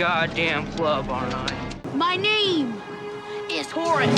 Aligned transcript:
goddamn 0.00 0.66
club, 0.72 1.10
aren't 1.10 1.34
I? 1.34 1.54
My 1.94 2.16
name 2.16 2.72
is 3.50 3.70
Horace. 3.70 4.08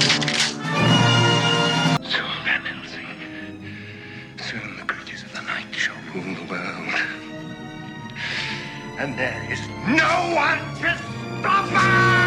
Soon, 2.08 2.30
Van 2.44 2.62
Helsing. 2.64 3.08
Soon 4.40 4.76
the 4.76 4.84
creatures 4.84 5.24
of 5.24 5.32
the 5.32 5.42
night 5.42 5.66
shall 5.72 5.96
rule 6.14 6.36
the 6.36 6.44
world. 6.48 6.94
And 8.96 9.18
there 9.18 9.44
is 9.50 9.58
no 9.88 10.32
one 10.36 10.60
to 10.82 10.96
stop 11.40 11.66
us! 11.72 12.21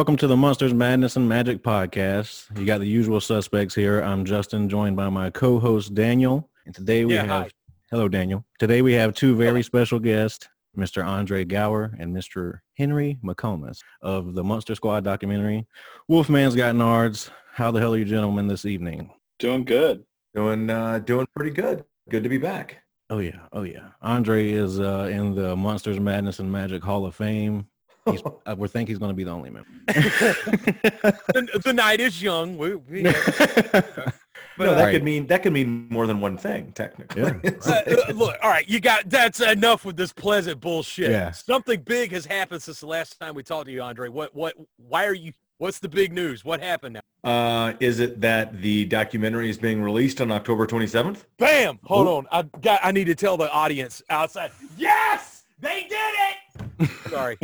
Welcome 0.00 0.16
to 0.16 0.26
the 0.26 0.34
Monsters 0.34 0.72
Madness 0.72 1.16
and 1.16 1.28
Magic 1.28 1.62
podcast. 1.62 2.58
You 2.58 2.64
got 2.64 2.78
the 2.78 2.86
usual 2.86 3.20
suspects 3.20 3.74
here. 3.74 4.00
I'm 4.00 4.24
Justin, 4.24 4.66
joined 4.66 4.96
by 4.96 5.10
my 5.10 5.28
co-host 5.28 5.92
Daniel, 5.92 6.48
and 6.64 6.74
today 6.74 7.04
we 7.04 7.12
Yeah, 7.12 7.20
have 7.26 7.28
hi. 7.28 7.50
hello 7.90 8.08
Daniel. 8.08 8.42
Today 8.58 8.80
we 8.80 8.94
have 8.94 9.12
two 9.12 9.36
very 9.36 9.62
special 9.62 9.98
guests, 9.98 10.48
Mr. 10.74 11.04
Andre 11.04 11.44
Gower 11.44 11.94
and 11.98 12.16
Mr. 12.16 12.60
Henry 12.78 13.18
McComas 13.22 13.80
of 14.00 14.32
the 14.32 14.42
Monster 14.42 14.74
Squad 14.74 15.04
documentary. 15.04 15.66
Wolfman's 16.08 16.56
got 16.56 16.74
nards. 16.74 17.28
How 17.52 17.70
the 17.70 17.78
hell 17.80 17.92
are 17.92 17.98
you 17.98 18.06
gentlemen 18.06 18.46
this 18.46 18.64
evening? 18.64 19.10
Doing 19.38 19.64
good. 19.66 20.04
Doing 20.34 20.70
uh 20.70 21.00
doing 21.00 21.26
pretty 21.36 21.50
good. 21.50 21.84
Good 22.08 22.22
to 22.22 22.30
be 22.30 22.38
back. 22.38 22.78
Oh 23.10 23.18
yeah, 23.18 23.40
oh 23.52 23.64
yeah. 23.64 23.88
Andre 24.00 24.50
is 24.50 24.80
uh, 24.80 25.10
in 25.12 25.34
the 25.34 25.54
Monsters 25.56 26.00
Madness 26.00 26.38
and 26.38 26.50
Magic 26.50 26.82
Hall 26.82 27.04
of 27.04 27.14
Fame. 27.14 27.66
He's, 28.08 28.22
I 28.46 28.54
would 28.54 28.70
think 28.70 28.88
he's 28.88 28.98
going 28.98 29.10
to 29.10 29.14
be 29.16 29.24
the 29.24 29.30
only 29.30 29.50
member. 29.50 29.68
the, 29.86 31.60
the 31.64 31.72
night 31.72 32.00
is 32.00 32.22
young. 32.22 32.56
We, 32.56 32.74
we, 32.76 33.02
no, 33.02 33.12
that 33.12 34.14
Right. 34.58 34.92
could 34.92 35.04
mean 35.04 35.26
that 35.28 35.42
could 35.42 35.52
mean 35.52 35.88
more 35.90 36.06
than 36.06 36.20
one 36.20 36.36
thing, 36.36 36.72
technically. 36.72 37.22
Yeah. 37.22 37.38
uh, 37.66 37.70
uh, 38.08 38.12
look, 38.12 38.36
all 38.42 38.50
right, 38.50 38.68
you 38.68 38.80
got 38.80 39.08
that's 39.08 39.40
enough 39.40 39.84
with 39.84 39.96
this 39.96 40.12
pleasant 40.12 40.60
bullshit. 40.60 41.10
Yeah. 41.10 41.30
Something 41.30 41.80
big 41.82 42.12
has 42.12 42.26
happened 42.26 42.62
since 42.62 42.80
the 42.80 42.86
last 42.86 43.18
time 43.20 43.34
we 43.34 43.42
talked 43.42 43.66
to 43.66 43.72
you, 43.72 43.80
Andre. 43.82 44.08
What 44.08 44.34
what 44.34 44.54
why 44.76 45.06
are 45.06 45.14
you 45.14 45.32
what's 45.58 45.78
the 45.78 45.88
big 45.88 46.12
news? 46.12 46.44
What 46.44 46.60
happened 46.60 46.94
now? 46.94 47.00
uh 47.30 47.74
is 47.80 48.00
it 48.00 48.20
that 48.22 48.60
the 48.62 48.84
documentary 48.86 49.50
is 49.50 49.58
being 49.58 49.82
released 49.82 50.20
on 50.20 50.30
October 50.30 50.66
27th? 50.66 51.24
Bam! 51.38 51.78
Hold 51.84 52.08
on. 52.08 52.26
I 52.32 52.42
got 52.60 52.80
I 52.82 52.92
need 52.92 53.04
to 53.06 53.14
tell 53.14 53.36
the 53.36 53.50
audience 53.50 54.02
outside. 54.10 54.50
Yes! 54.76 55.44
They 55.60 55.86
did 55.88 56.88
it! 56.88 56.90
Sorry. 57.10 57.36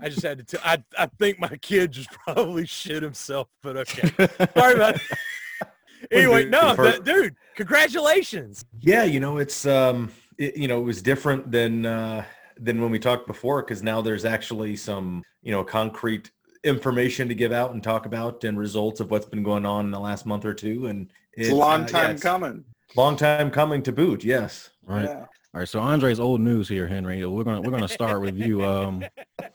I 0.00 0.08
just 0.08 0.22
had 0.22 0.38
to 0.38 0.44
tell 0.44 0.60
I 0.64 0.82
I 0.98 1.06
think 1.06 1.38
my 1.40 1.56
kid 1.56 1.92
just 1.92 2.10
probably 2.24 2.66
shit 2.66 3.02
himself, 3.02 3.48
but 3.62 3.76
okay. 3.78 4.08
Sorry 4.56 4.74
about 4.74 4.96
it. 4.96 5.02
Anyway, 6.10 6.42
dude, 6.42 6.50
no, 6.52 6.70
the 6.70 6.76
fir- 6.76 6.90
th- 6.92 7.04
dude, 7.04 7.36
congratulations. 7.56 8.64
Yeah, 8.80 9.04
you 9.04 9.20
know, 9.20 9.38
it's 9.38 9.66
um 9.66 10.10
it, 10.38 10.56
you 10.56 10.68
know, 10.68 10.80
it 10.80 10.84
was 10.84 11.02
different 11.02 11.50
than 11.50 11.86
uh 11.86 12.24
than 12.58 12.80
when 12.80 12.90
we 12.90 12.98
talked 12.98 13.26
before 13.26 13.62
cuz 13.62 13.82
now 13.82 14.00
there's 14.00 14.24
actually 14.24 14.76
some, 14.76 15.22
you 15.42 15.52
know, 15.52 15.64
concrete 15.64 16.30
information 16.62 17.26
to 17.28 17.34
give 17.34 17.52
out 17.52 17.72
and 17.72 17.82
talk 17.82 18.06
about 18.06 18.44
and 18.44 18.58
results 18.58 19.00
of 19.00 19.10
what's 19.10 19.26
been 19.26 19.42
going 19.42 19.64
on 19.64 19.86
in 19.86 19.90
the 19.90 20.00
last 20.00 20.26
month 20.26 20.44
or 20.44 20.54
two 20.54 20.86
and 20.86 21.10
It's 21.32 21.50
a 21.50 21.54
long 21.54 21.82
uh, 21.84 21.86
time 21.86 22.16
yeah, 22.16 22.20
coming. 22.20 22.64
Long 22.96 23.16
time 23.16 23.50
coming 23.50 23.82
to 23.84 23.92
boot, 23.92 24.24
yes. 24.24 24.70
Right. 24.84 25.04
Yeah. 25.04 25.26
All 25.54 25.60
right. 25.60 25.68
So 25.68 25.80
Andre's 25.80 26.20
old 26.20 26.40
news 26.40 26.68
here, 26.68 26.86
Henry. 26.86 27.24
We're 27.24 27.44
gonna 27.44 27.60
we're 27.60 27.72
gonna 27.72 27.88
start 27.88 28.20
with 28.20 28.36
you. 28.36 28.64
Um, 28.64 29.04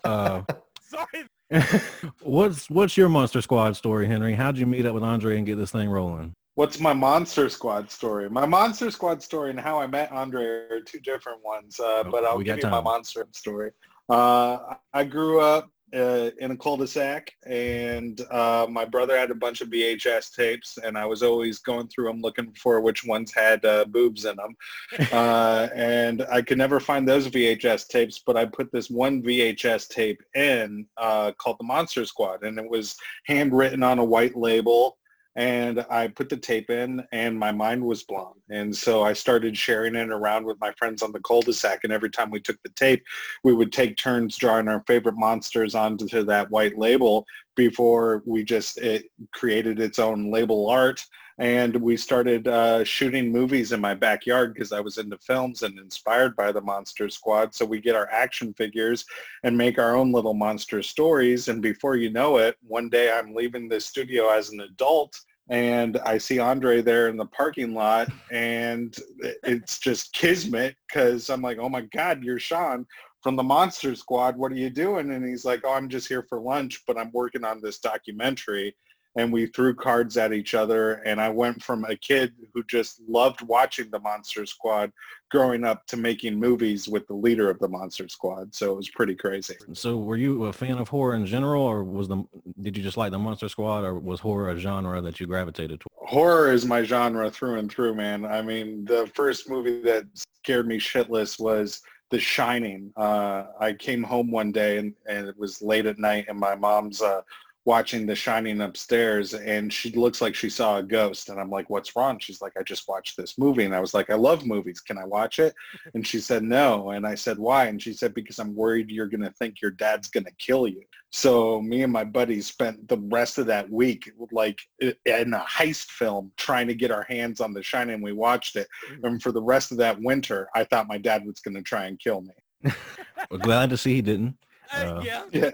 uh, 0.04 0.42
Sorry. 0.80 1.24
what's 2.22 2.68
what's 2.68 2.96
your 2.96 3.08
Monster 3.08 3.40
Squad 3.40 3.76
story, 3.76 4.06
Henry? 4.06 4.34
How'd 4.34 4.58
you 4.58 4.66
meet 4.66 4.84
up 4.84 4.94
with 4.94 5.02
Andre 5.02 5.38
and 5.38 5.46
get 5.46 5.56
this 5.56 5.70
thing 5.70 5.88
rolling? 5.88 6.32
What's 6.54 6.80
my 6.80 6.92
Monster 6.92 7.48
Squad 7.48 7.90
story? 7.90 8.28
My 8.30 8.46
Monster 8.46 8.90
Squad 8.90 9.22
story 9.22 9.50
and 9.50 9.60
how 9.60 9.78
I 9.78 9.86
met 9.86 10.10
Andre 10.12 10.44
are 10.44 10.80
two 10.84 11.00
different 11.00 11.44
ones, 11.44 11.78
uh, 11.80 12.02
Oh, 12.06 12.10
but 12.10 12.24
I'll 12.24 12.38
we 12.38 12.44
give 12.44 12.56
got 12.60 12.64
you 12.66 12.70
my. 12.70 12.80
Monster 12.80 13.26
story. 13.32 13.72
Uh, 14.08 14.58
I 14.92 15.04
grew 15.04 15.40
up 15.40 15.70
uh, 15.94 16.30
in 16.38 16.50
a 16.50 16.56
cul-de-sac, 16.56 17.32
and 17.46 18.20
uh, 18.30 18.66
my 18.68 18.84
brother 18.84 19.16
had 19.16 19.30
a 19.30 19.34
bunch 19.34 19.60
of 19.60 19.68
VHS 19.68 20.34
tapes, 20.34 20.78
and 20.82 20.98
I 20.98 21.06
was 21.06 21.22
always 21.22 21.58
going 21.60 21.88
through 21.88 22.06
them 22.06 22.20
looking 22.20 22.52
for 22.60 22.80
which 22.80 23.04
ones 23.04 23.32
had 23.32 23.64
uh, 23.64 23.84
boobs 23.84 24.24
in 24.24 24.36
them. 24.36 24.56
uh, 25.12 25.68
and 25.74 26.26
I 26.30 26.42
could 26.42 26.58
never 26.58 26.80
find 26.80 27.06
those 27.06 27.28
VHS 27.28 27.88
tapes, 27.88 28.20
but 28.24 28.36
I 28.36 28.46
put 28.46 28.72
this 28.72 28.90
one 28.90 29.22
VHS 29.22 29.88
tape 29.88 30.20
in 30.34 30.86
uh, 30.96 31.32
called 31.38 31.58
The 31.60 31.64
Monster 31.64 32.04
Squad, 32.04 32.42
and 32.42 32.58
it 32.58 32.68
was 32.68 32.96
handwritten 33.26 33.82
on 33.82 33.98
a 33.98 34.04
white 34.04 34.36
label 34.36 34.98
and 35.36 35.84
I 35.90 36.08
put 36.08 36.30
the 36.30 36.36
tape 36.36 36.70
in 36.70 37.06
and 37.12 37.38
my 37.38 37.52
mind 37.52 37.84
was 37.84 38.02
blown. 38.02 38.32
And 38.48 38.74
so 38.74 39.02
I 39.02 39.12
started 39.12 39.56
sharing 39.56 39.94
it 39.94 40.08
around 40.08 40.46
with 40.46 40.58
my 40.60 40.72
friends 40.78 41.02
on 41.02 41.12
the 41.12 41.20
cul-de-sac. 41.20 41.80
And 41.84 41.92
every 41.92 42.10
time 42.10 42.30
we 42.30 42.40
took 42.40 42.60
the 42.62 42.70
tape, 42.70 43.04
we 43.44 43.54
would 43.54 43.70
take 43.70 43.98
turns 43.98 44.36
drawing 44.36 44.66
our 44.66 44.82
favorite 44.86 45.18
monsters 45.18 45.74
onto 45.74 46.24
that 46.24 46.50
white 46.50 46.78
label 46.78 47.26
before 47.54 48.22
we 48.24 48.44
just, 48.44 48.78
it 48.78 49.10
created 49.32 49.78
its 49.78 49.98
own 49.98 50.32
label 50.32 50.70
art. 50.70 51.04
And 51.38 51.76
we 51.76 51.96
started 51.96 52.48
uh, 52.48 52.82
shooting 52.82 53.30
movies 53.30 53.72
in 53.72 53.80
my 53.80 53.94
backyard 53.94 54.54
because 54.54 54.72
I 54.72 54.80
was 54.80 54.96
into 54.96 55.18
films 55.18 55.62
and 55.62 55.78
inspired 55.78 56.34
by 56.34 56.50
the 56.50 56.62
Monster 56.62 57.10
Squad. 57.10 57.54
So 57.54 57.66
we 57.66 57.80
get 57.80 57.94
our 57.94 58.10
action 58.10 58.54
figures 58.54 59.04
and 59.44 59.56
make 59.56 59.78
our 59.78 59.94
own 59.94 60.12
little 60.12 60.32
monster 60.32 60.82
stories. 60.82 61.48
And 61.48 61.60
before 61.60 61.96
you 61.96 62.10
know 62.10 62.38
it, 62.38 62.56
one 62.66 62.88
day 62.88 63.12
I'm 63.12 63.34
leaving 63.34 63.68
the 63.68 63.80
studio 63.80 64.30
as 64.30 64.50
an 64.50 64.60
adult 64.60 65.20
and 65.48 65.98
I 65.98 66.18
see 66.18 66.38
Andre 66.38 66.82
there 66.82 67.08
in 67.08 67.16
the 67.16 67.26
parking 67.26 67.72
lot 67.72 68.08
and 68.32 68.96
it's 69.44 69.78
just 69.78 70.12
kismet 70.12 70.74
because 70.88 71.30
I'm 71.30 71.42
like, 71.42 71.58
oh 71.58 71.68
my 71.68 71.82
God, 71.82 72.24
you're 72.24 72.40
Sean 72.40 72.86
from 73.22 73.36
the 73.36 73.42
Monster 73.42 73.94
Squad. 73.94 74.36
What 74.36 74.52
are 74.52 74.56
you 74.56 74.70
doing? 74.70 75.12
And 75.12 75.26
he's 75.26 75.44
like, 75.44 75.60
oh, 75.64 75.74
I'm 75.74 75.88
just 75.88 76.08
here 76.08 76.24
for 76.28 76.40
lunch, 76.40 76.82
but 76.86 76.98
I'm 76.98 77.10
working 77.12 77.44
on 77.44 77.60
this 77.60 77.78
documentary. 77.78 78.74
And 79.16 79.32
we 79.32 79.46
threw 79.46 79.74
cards 79.74 80.16
at 80.16 80.32
each 80.32 80.54
other. 80.54 80.94
And 81.06 81.20
I 81.20 81.28
went 81.28 81.62
from 81.62 81.84
a 81.84 81.96
kid 81.96 82.32
who 82.54 82.62
just 82.64 83.00
loved 83.08 83.42
watching 83.42 83.90
the 83.90 84.00
Monster 84.00 84.46
Squad 84.46 84.92
growing 85.30 85.64
up 85.64 85.86
to 85.88 85.96
making 85.96 86.38
movies 86.38 86.86
with 86.86 87.06
the 87.08 87.14
leader 87.14 87.50
of 87.50 87.58
the 87.58 87.68
Monster 87.68 88.08
Squad. 88.08 88.54
So 88.54 88.72
it 88.72 88.76
was 88.76 88.90
pretty 88.90 89.14
crazy. 89.14 89.56
So, 89.72 89.96
were 89.96 90.16
you 90.16 90.44
a 90.44 90.52
fan 90.52 90.78
of 90.78 90.88
horror 90.88 91.14
in 91.16 91.26
general, 91.26 91.62
or 91.62 91.82
was 91.82 92.06
the 92.06 92.22
did 92.60 92.76
you 92.76 92.82
just 92.82 92.96
like 92.96 93.10
the 93.10 93.18
Monster 93.18 93.48
Squad, 93.48 93.84
or 93.84 93.98
was 93.98 94.20
horror 94.20 94.50
a 94.50 94.58
genre 94.58 95.00
that 95.00 95.18
you 95.18 95.26
gravitated 95.26 95.80
toward? 95.80 95.96
horror 96.06 96.52
is 96.52 96.64
my 96.64 96.82
genre 96.82 97.30
through 97.30 97.58
and 97.58 97.70
through, 97.70 97.94
man. 97.94 98.24
I 98.24 98.40
mean, 98.40 98.84
the 98.84 99.10
first 99.14 99.50
movie 99.50 99.82
that 99.82 100.04
scared 100.42 100.66
me 100.66 100.78
shitless 100.78 101.38
was 101.38 101.82
The 102.10 102.20
Shining. 102.20 102.92
Uh, 102.96 103.46
I 103.60 103.72
came 103.72 104.02
home 104.02 104.30
one 104.30 104.52
day 104.52 104.78
and, 104.78 104.94
and 105.08 105.26
it 105.26 105.36
was 105.36 105.60
late 105.60 105.86
at 105.86 105.98
night 105.98 106.26
and 106.28 106.38
my 106.38 106.54
mom's 106.54 107.02
uh, 107.02 107.22
watching 107.66 108.06
The 108.06 108.14
Shining 108.14 108.60
upstairs 108.60 109.34
and 109.34 109.72
she 109.72 109.90
looks 109.90 110.20
like 110.20 110.36
she 110.36 110.48
saw 110.48 110.78
a 110.78 110.82
ghost. 110.82 111.28
And 111.28 111.40
I'm 111.40 111.50
like, 111.50 111.68
what's 111.68 111.96
wrong? 111.96 112.18
She's 112.20 112.40
like, 112.40 112.52
I 112.56 112.62
just 112.62 112.88
watched 112.88 113.16
this 113.16 113.36
movie. 113.38 113.64
And 113.64 113.74
I 113.74 113.80
was 113.80 113.92
like, 113.92 114.08
I 114.08 114.14
love 114.14 114.46
movies. 114.46 114.80
Can 114.80 114.96
I 114.96 115.04
watch 115.04 115.38
it? 115.40 115.54
And 115.94 116.06
she 116.06 116.20
said, 116.20 116.42
no. 116.42 116.90
And 116.90 117.06
I 117.06 117.14
said, 117.14 117.38
why? 117.38 117.66
And 117.66 117.82
she 117.82 117.92
said, 117.92 118.12
because 118.14 118.38
I'm 118.38 118.54
worried 118.54 118.90
you're 118.90 119.08
going 119.08 119.22
to 119.22 119.32
think 119.32 119.60
your 119.60 119.70
dad's 119.70 120.08
going 120.08 120.24
to 120.24 120.32
kill 120.38 120.68
you. 120.68 120.82
So 121.10 121.60
me 121.62 121.82
and 121.82 121.92
my 121.92 122.04
buddies 122.04 122.46
spent 122.46 122.86
the 122.88 122.98
rest 122.98 123.38
of 123.38 123.46
that 123.46 123.68
week 123.70 124.10
like 124.30 124.58
in 124.80 125.34
a 125.34 125.44
heist 125.48 125.86
film 125.86 126.30
trying 126.36 126.68
to 126.68 126.74
get 126.74 126.90
our 126.90 127.04
hands 127.04 127.40
on 127.40 127.52
The 127.52 127.62
Shining. 127.62 128.02
We 128.02 128.12
watched 128.12 128.56
it. 128.56 128.68
And 129.02 129.22
for 129.22 129.32
the 129.32 129.42
rest 129.42 129.72
of 129.72 129.78
that 129.78 130.00
winter, 130.00 130.48
I 130.54 130.64
thought 130.64 130.86
my 130.86 130.98
dad 130.98 131.24
was 131.26 131.40
going 131.40 131.54
to 131.54 131.62
try 131.62 131.86
and 131.86 131.98
kill 131.98 132.20
me. 132.20 132.72
We're 133.30 133.38
glad 133.38 133.70
to 133.70 133.76
see 133.76 133.94
he 133.94 134.02
didn't. 134.02 134.36
Uh, 134.72 135.00
yeah. 135.04 135.22
Yeah. 135.30 135.50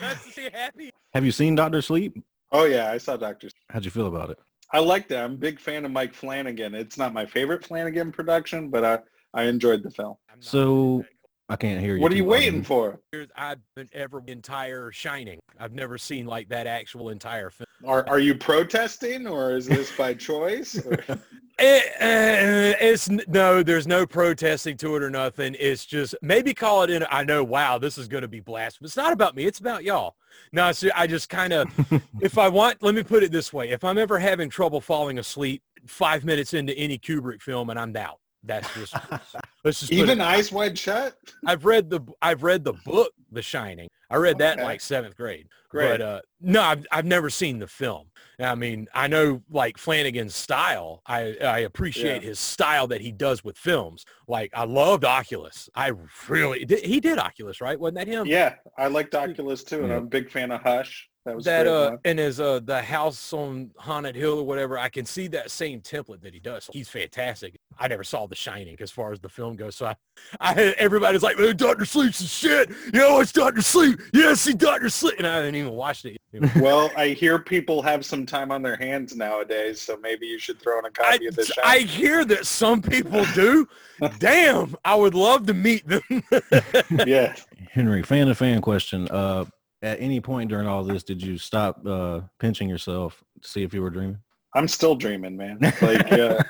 Nice 0.00 0.24
to 0.24 0.30
see 0.32 0.44
you 0.44 0.50
happy. 0.50 0.90
Have 1.18 1.24
you 1.24 1.32
seen 1.32 1.56
Doctor 1.56 1.82
Sleep? 1.82 2.16
Oh 2.52 2.62
yeah, 2.62 2.92
I 2.92 2.98
saw 2.98 3.16
Doctor. 3.16 3.48
How'd 3.70 3.84
you 3.84 3.90
feel 3.90 4.06
about 4.06 4.30
it? 4.30 4.38
I 4.72 4.78
liked 4.78 5.10
it. 5.10 5.16
I'm 5.16 5.32
a 5.32 5.36
big 5.36 5.58
fan 5.58 5.84
of 5.84 5.90
Mike 5.90 6.14
Flanagan. 6.14 6.76
It's 6.76 6.96
not 6.96 7.12
my 7.12 7.26
favorite 7.26 7.66
Flanagan 7.66 8.12
production, 8.12 8.70
but 8.70 8.84
I, 8.84 8.98
I 9.34 9.42
enjoyed 9.46 9.82
the 9.82 9.90
film. 9.90 10.14
So 10.38 11.04
I 11.48 11.56
can't 11.56 11.80
hear 11.80 11.96
you. 11.96 12.02
What 12.02 12.12
are 12.12 12.16
you 12.16 12.24
well. 12.24 12.38
waiting 12.38 12.62
for? 12.62 13.00
I've 13.34 13.60
been 13.74 13.88
ever 13.92 14.22
entire 14.26 14.92
Shining. 14.92 15.38
I've 15.58 15.72
never 15.72 15.96
seen 15.96 16.26
like 16.26 16.48
that 16.50 16.66
actual 16.66 17.08
entire 17.08 17.50
film. 17.50 17.66
Are, 17.84 18.06
are 18.08 18.18
you 18.18 18.34
protesting 18.34 19.26
or 19.26 19.56
is 19.56 19.66
this 19.66 19.94
by 19.96 20.12
choice? 20.14 20.74
It, 20.74 21.86
uh, 22.00 22.76
it's 22.80 23.08
no, 23.08 23.62
there's 23.62 23.86
no 23.86 24.06
protesting 24.06 24.76
to 24.78 24.96
it 24.96 25.02
or 25.02 25.10
nothing. 25.10 25.56
It's 25.58 25.86
just 25.86 26.14
maybe 26.20 26.52
call 26.52 26.82
it 26.82 26.90
in. 26.90 27.04
I 27.10 27.24
know. 27.24 27.42
Wow, 27.42 27.78
this 27.78 27.96
is 27.96 28.08
going 28.08 28.22
to 28.22 28.28
be 28.28 28.40
blasphemous. 28.40 28.90
It's 28.90 28.96
not 28.96 29.12
about 29.12 29.34
me. 29.34 29.44
It's 29.44 29.58
about 29.58 29.84
y'all. 29.84 30.16
No, 30.52 30.70
so 30.72 30.88
I 30.94 31.06
just 31.06 31.28
kind 31.28 31.52
of, 31.52 31.68
if 32.20 32.36
I 32.36 32.48
want, 32.48 32.82
let 32.82 32.94
me 32.94 33.02
put 33.02 33.22
it 33.22 33.32
this 33.32 33.52
way: 33.52 33.70
if 33.70 33.84
I'm 33.84 33.96
ever 33.96 34.18
having 34.18 34.50
trouble 34.50 34.80
falling 34.80 35.18
asleep 35.18 35.62
five 35.86 36.24
minutes 36.24 36.52
into 36.52 36.74
any 36.74 36.98
Kubrick 36.98 37.40
film 37.40 37.70
and 37.70 37.78
I'm 37.78 37.96
out, 37.96 38.18
that's 38.44 38.72
just 38.74 38.94
let's 39.64 39.80
just 39.80 39.92
Even 39.92 40.20
it- 40.20 40.24
Eyes 40.24 40.52
Wide 40.52 40.78
Shut? 40.78 41.16
I've 41.46 41.64
read 41.64 41.90
the 41.90 42.00
I've 42.22 42.42
read 42.42 42.64
the 42.64 42.74
book 42.84 43.12
The 43.32 43.42
Shining. 43.42 43.88
I 44.10 44.16
read 44.16 44.38
that 44.38 44.58
in 44.58 44.64
like 44.64 44.80
seventh 44.80 45.16
grade. 45.16 45.48
Great. 45.68 45.90
But 45.90 46.00
uh, 46.00 46.20
no, 46.40 46.62
I've 46.62 46.86
I've 46.90 47.04
never 47.04 47.28
seen 47.28 47.58
the 47.58 47.66
film. 47.66 48.06
I 48.40 48.54
mean, 48.54 48.86
I 48.94 49.06
know 49.06 49.42
like 49.50 49.76
Flanagan's 49.76 50.34
style. 50.34 51.02
I 51.06 51.36
I 51.42 51.58
appreciate 51.60 52.22
Yeah. 52.22 52.28
his 52.28 52.38
style 52.38 52.86
that 52.86 53.00
he 53.02 53.12
does 53.12 53.44
with 53.44 53.58
films. 53.58 54.04
Like 54.26 54.50
I 54.54 54.64
loved 54.64 55.04
Oculus. 55.04 55.68
I 55.74 55.92
really 56.28 56.64
did. 56.64 56.84
He 56.86 57.00
did 57.00 57.18
Oculus, 57.18 57.60
right? 57.60 57.78
Wasn't 57.78 57.96
that 57.98 58.06
him? 58.06 58.26
Yeah, 58.26 58.54
I 58.78 58.86
liked 58.86 59.14
Oculus 59.14 59.62
too, 59.62 59.80
and 59.80 59.88
Yeah. 59.88 59.96
I'm 59.96 60.04
a 60.04 60.06
big 60.06 60.30
fan 60.30 60.52
of 60.52 60.62
Hush. 60.62 61.07
That 61.28 61.36
was 61.36 61.44
that 61.44 61.64
great, 61.64 61.72
uh 61.74 61.90
man. 61.90 61.98
and 62.06 62.20
as 62.20 62.40
uh 62.40 62.60
the 62.60 62.80
house 62.80 63.32
on 63.32 63.70
haunted 63.76 64.16
hill 64.16 64.38
or 64.38 64.44
whatever 64.44 64.78
i 64.78 64.88
can 64.88 65.04
see 65.04 65.26
that 65.28 65.50
same 65.50 65.80
template 65.82 66.22
that 66.22 66.32
he 66.32 66.40
does. 66.40 66.68
He's 66.72 66.88
fantastic. 66.88 67.56
I 67.78 67.86
never 67.86 68.02
saw 68.02 68.26
the 68.26 68.34
shining 68.34 68.76
as 68.80 68.90
far 68.90 69.12
as 69.12 69.20
the 69.20 69.28
film 69.28 69.56
goes 69.56 69.76
so 69.76 69.86
i 69.86 69.94
i 70.40 70.54
everybody's 70.78 71.22
like 71.22 71.38
"Man, 71.38 71.56
dr 71.56 71.84
sleep's 71.84 72.20
is 72.20 72.30
shit. 72.32 72.70
You 72.92 73.00
know 73.00 73.20
it's 73.20 73.32
dr 73.32 73.60
sleep. 73.60 74.00
Yeah 74.14 74.32
see 74.34 74.54
dr 74.54 74.88
sleep. 74.88 75.16
And 75.18 75.26
i 75.26 75.36
haven't 75.36 75.54
even 75.54 75.72
watched 75.72 76.04
it. 76.06 76.16
Well, 76.56 76.90
I 76.94 77.08
hear 77.08 77.38
people 77.38 77.80
have 77.82 78.04
some 78.04 78.26
time 78.26 78.50
on 78.52 78.60
their 78.60 78.76
hands 78.76 79.16
nowadays, 79.16 79.80
so 79.80 79.96
maybe 79.96 80.26
you 80.26 80.38
should 80.38 80.60
throw 80.60 80.78
in 80.78 80.84
a 80.84 80.90
copy 80.90 81.26
of 81.26 81.34
the 81.36 81.50
I 81.64 81.78
hear 81.78 82.22
that 82.26 82.46
some 82.46 82.82
people 82.82 83.24
do. 83.34 83.66
Damn 84.18 84.76
i 84.84 84.94
would 84.94 85.14
love 85.14 85.46
to 85.46 85.54
meet 85.54 85.84
them. 85.86 86.02
Yeah. 87.06 87.34
Henry, 87.70 88.02
fan 88.02 88.26
to 88.28 88.34
fan 88.34 88.60
question. 88.60 89.08
Uh, 89.08 89.44
at 89.82 90.00
any 90.00 90.20
point 90.20 90.50
during 90.50 90.66
all 90.66 90.82
this, 90.82 91.02
did 91.02 91.22
you 91.22 91.38
stop 91.38 91.86
uh, 91.86 92.20
pinching 92.38 92.68
yourself 92.68 93.22
to 93.42 93.48
see 93.48 93.62
if 93.62 93.72
you 93.72 93.82
were 93.82 93.90
dreaming? 93.90 94.18
I'm 94.54 94.68
still 94.68 94.94
dreaming, 94.94 95.36
man. 95.36 95.58
Like, 95.82 96.12
uh, 96.12 96.42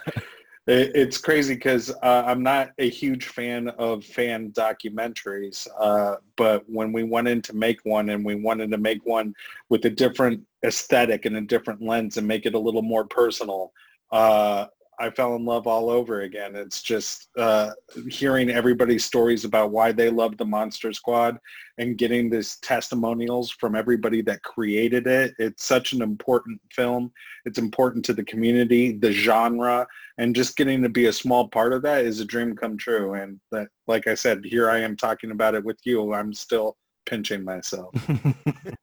it, 0.67 0.93
it's 0.95 1.19
crazy 1.19 1.55
because 1.55 1.91
uh, 2.03 2.25
I'm 2.27 2.43
not 2.43 2.71
a 2.79 2.89
huge 2.89 3.27
fan 3.27 3.69
of 3.71 4.05
fan 4.05 4.53
documentaries. 4.53 5.67
Uh, 5.79 6.17
but 6.37 6.65
when 6.69 6.93
we 6.93 7.03
went 7.03 7.29
in 7.29 7.43
to 7.43 7.55
make 7.55 7.81
one 7.85 8.11
and 8.11 8.25
we 8.25 8.35
wanted 8.35 8.71
to 8.71 8.79
make 8.79 9.05
one 9.05 9.35
with 9.69 9.85
a 9.85 9.91
different 9.91 10.43
aesthetic 10.65 11.25
and 11.25 11.37
a 11.37 11.41
different 11.41 11.83
lens 11.83 12.17
and 12.17 12.27
make 12.27 12.47
it 12.47 12.55
a 12.55 12.59
little 12.59 12.83
more 12.83 13.05
personal, 13.05 13.73
uh, 14.13 14.67
I 15.01 15.11
fell 15.11 15.37
in 15.37 15.45
love 15.45 15.67
all 15.67 15.91
over 15.91 16.23
again. 16.23 16.57
It's 16.57 16.83
just 16.83 17.29
uh, 17.39 17.71
hearing 18.09 18.51
everybody's 18.51 19.05
stories 19.05 19.45
about 19.45 19.71
why 19.71 19.93
they 19.93 20.11
love 20.11 20.37
the 20.37 20.45
Monster 20.45 20.93
Squad 20.93 21.39
and 21.79 21.97
getting 21.97 22.29
these 22.29 22.57
testimonials 22.63 23.51
from 23.51 23.77
everybody 23.77 24.23
that 24.23 24.43
created 24.43 25.07
it. 25.07 25.35
It's 25.39 25.65
such 25.65 25.93
an 25.93 26.03
important 26.03 26.61
film. 26.73 27.13
It's 27.45 27.59
important 27.59 28.05
to 28.07 28.13
the 28.13 28.25
community, 28.25 28.93
the 28.93 29.13
genre, 29.13 29.87
and 30.19 30.35
just 30.35 30.57
getting 30.57 30.83
to 30.83 30.89
be 30.89 31.07
a 31.07 31.13
small 31.13 31.49
part 31.49 31.73
of 31.73 31.83
that 31.83 32.05
is 32.05 32.21
a 32.21 32.25
dream 32.25 32.57
come 32.57 32.77
true. 32.77 33.15
And 33.15 33.39
that, 33.53 33.69
like 33.87 34.09
I 34.09 34.15
said, 34.15 34.45
here 34.45 34.69
I 34.69 34.81
am 34.81 34.97
talking 34.97 35.31
about 35.31 35.55
it 35.55 35.65
with 35.65 35.79
you. 35.85 36.13
I'm 36.13 36.33
still 36.35 36.77
pinching 37.07 37.45
myself. 37.45 37.95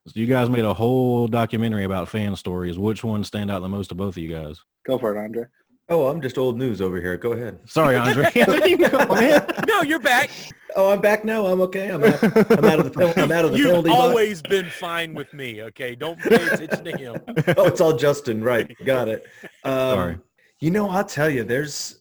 So 0.08 0.20
you 0.20 0.28
guys 0.28 0.52
made 0.52 0.66
a 0.66 0.74
whole 0.74 1.28
documentary 1.28 1.84
about 1.84 2.08
fan 2.08 2.36
stories. 2.36 2.78
Which 2.78 3.04
ones 3.04 3.26
stand 3.26 3.50
out 3.50 3.64
the 3.64 3.68
most 3.68 3.88
to 3.88 3.96
both 3.96 4.16
of 4.16 4.18
you 4.20 4.30
guys? 4.30 4.62
Go 4.86 5.00
for 5.00 5.16
it, 5.16 5.20
Andre. 5.20 5.46
Oh, 5.88 6.08
I'm 6.08 6.20
just 6.22 6.38
old 6.38 6.58
news 6.58 6.82
over 6.82 7.00
here. 7.00 7.16
Go 7.16 7.34
ahead. 7.34 7.60
Sorry, 7.66 7.96
Andre. 7.96 8.26
I 8.26 8.32
didn't 8.32 8.68
even 8.70 8.92
know, 8.92 9.06
man. 9.14 9.46
no 9.68 9.82
you're 9.82 10.00
back 10.00 10.30
Oh, 10.78 10.92
I'm 10.92 11.00
back 11.00 11.24
now. 11.24 11.46
I'm 11.46 11.62
okay. 11.62 11.90
I'm 11.90 12.04
out, 12.04 12.22
I'm 12.24 12.66
out 12.66 12.80
of 12.80 12.86
the 12.86 12.92
pen- 12.94 13.14
I'm 13.24 13.32
out 13.32 13.46
of 13.46 13.52
the 13.52 13.58
you've 13.58 13.68
penalty 13.68 13.90
box. 13.92 14.02
always 14.02 14.42
been 14.42 14.66
fine 14.70 15.14
with 15.14 15.32
me 15.34 15.62
okay 15.64 15.96
don't 15.96 16.20
pay 16.20 16.36
attention 16.52 16.84
to 16.86 16.98
him 16.98 17.16
oh, 17.58 17.66
it's 17.68 17.80
all 17.82 17.96
Justin. 17.96 18.44
Right. 18.44 18.76
Got 18.84 19.08
it. 19.10 19.26
Um, 19.64 19.72
Sorry. 19.72 20.18
You 20.60 20.72
know, 20.72 20.90
I'll 20.90 21.04
tell 21.06 21.30
you, 21.30 21.44
there's, 21.44 22.00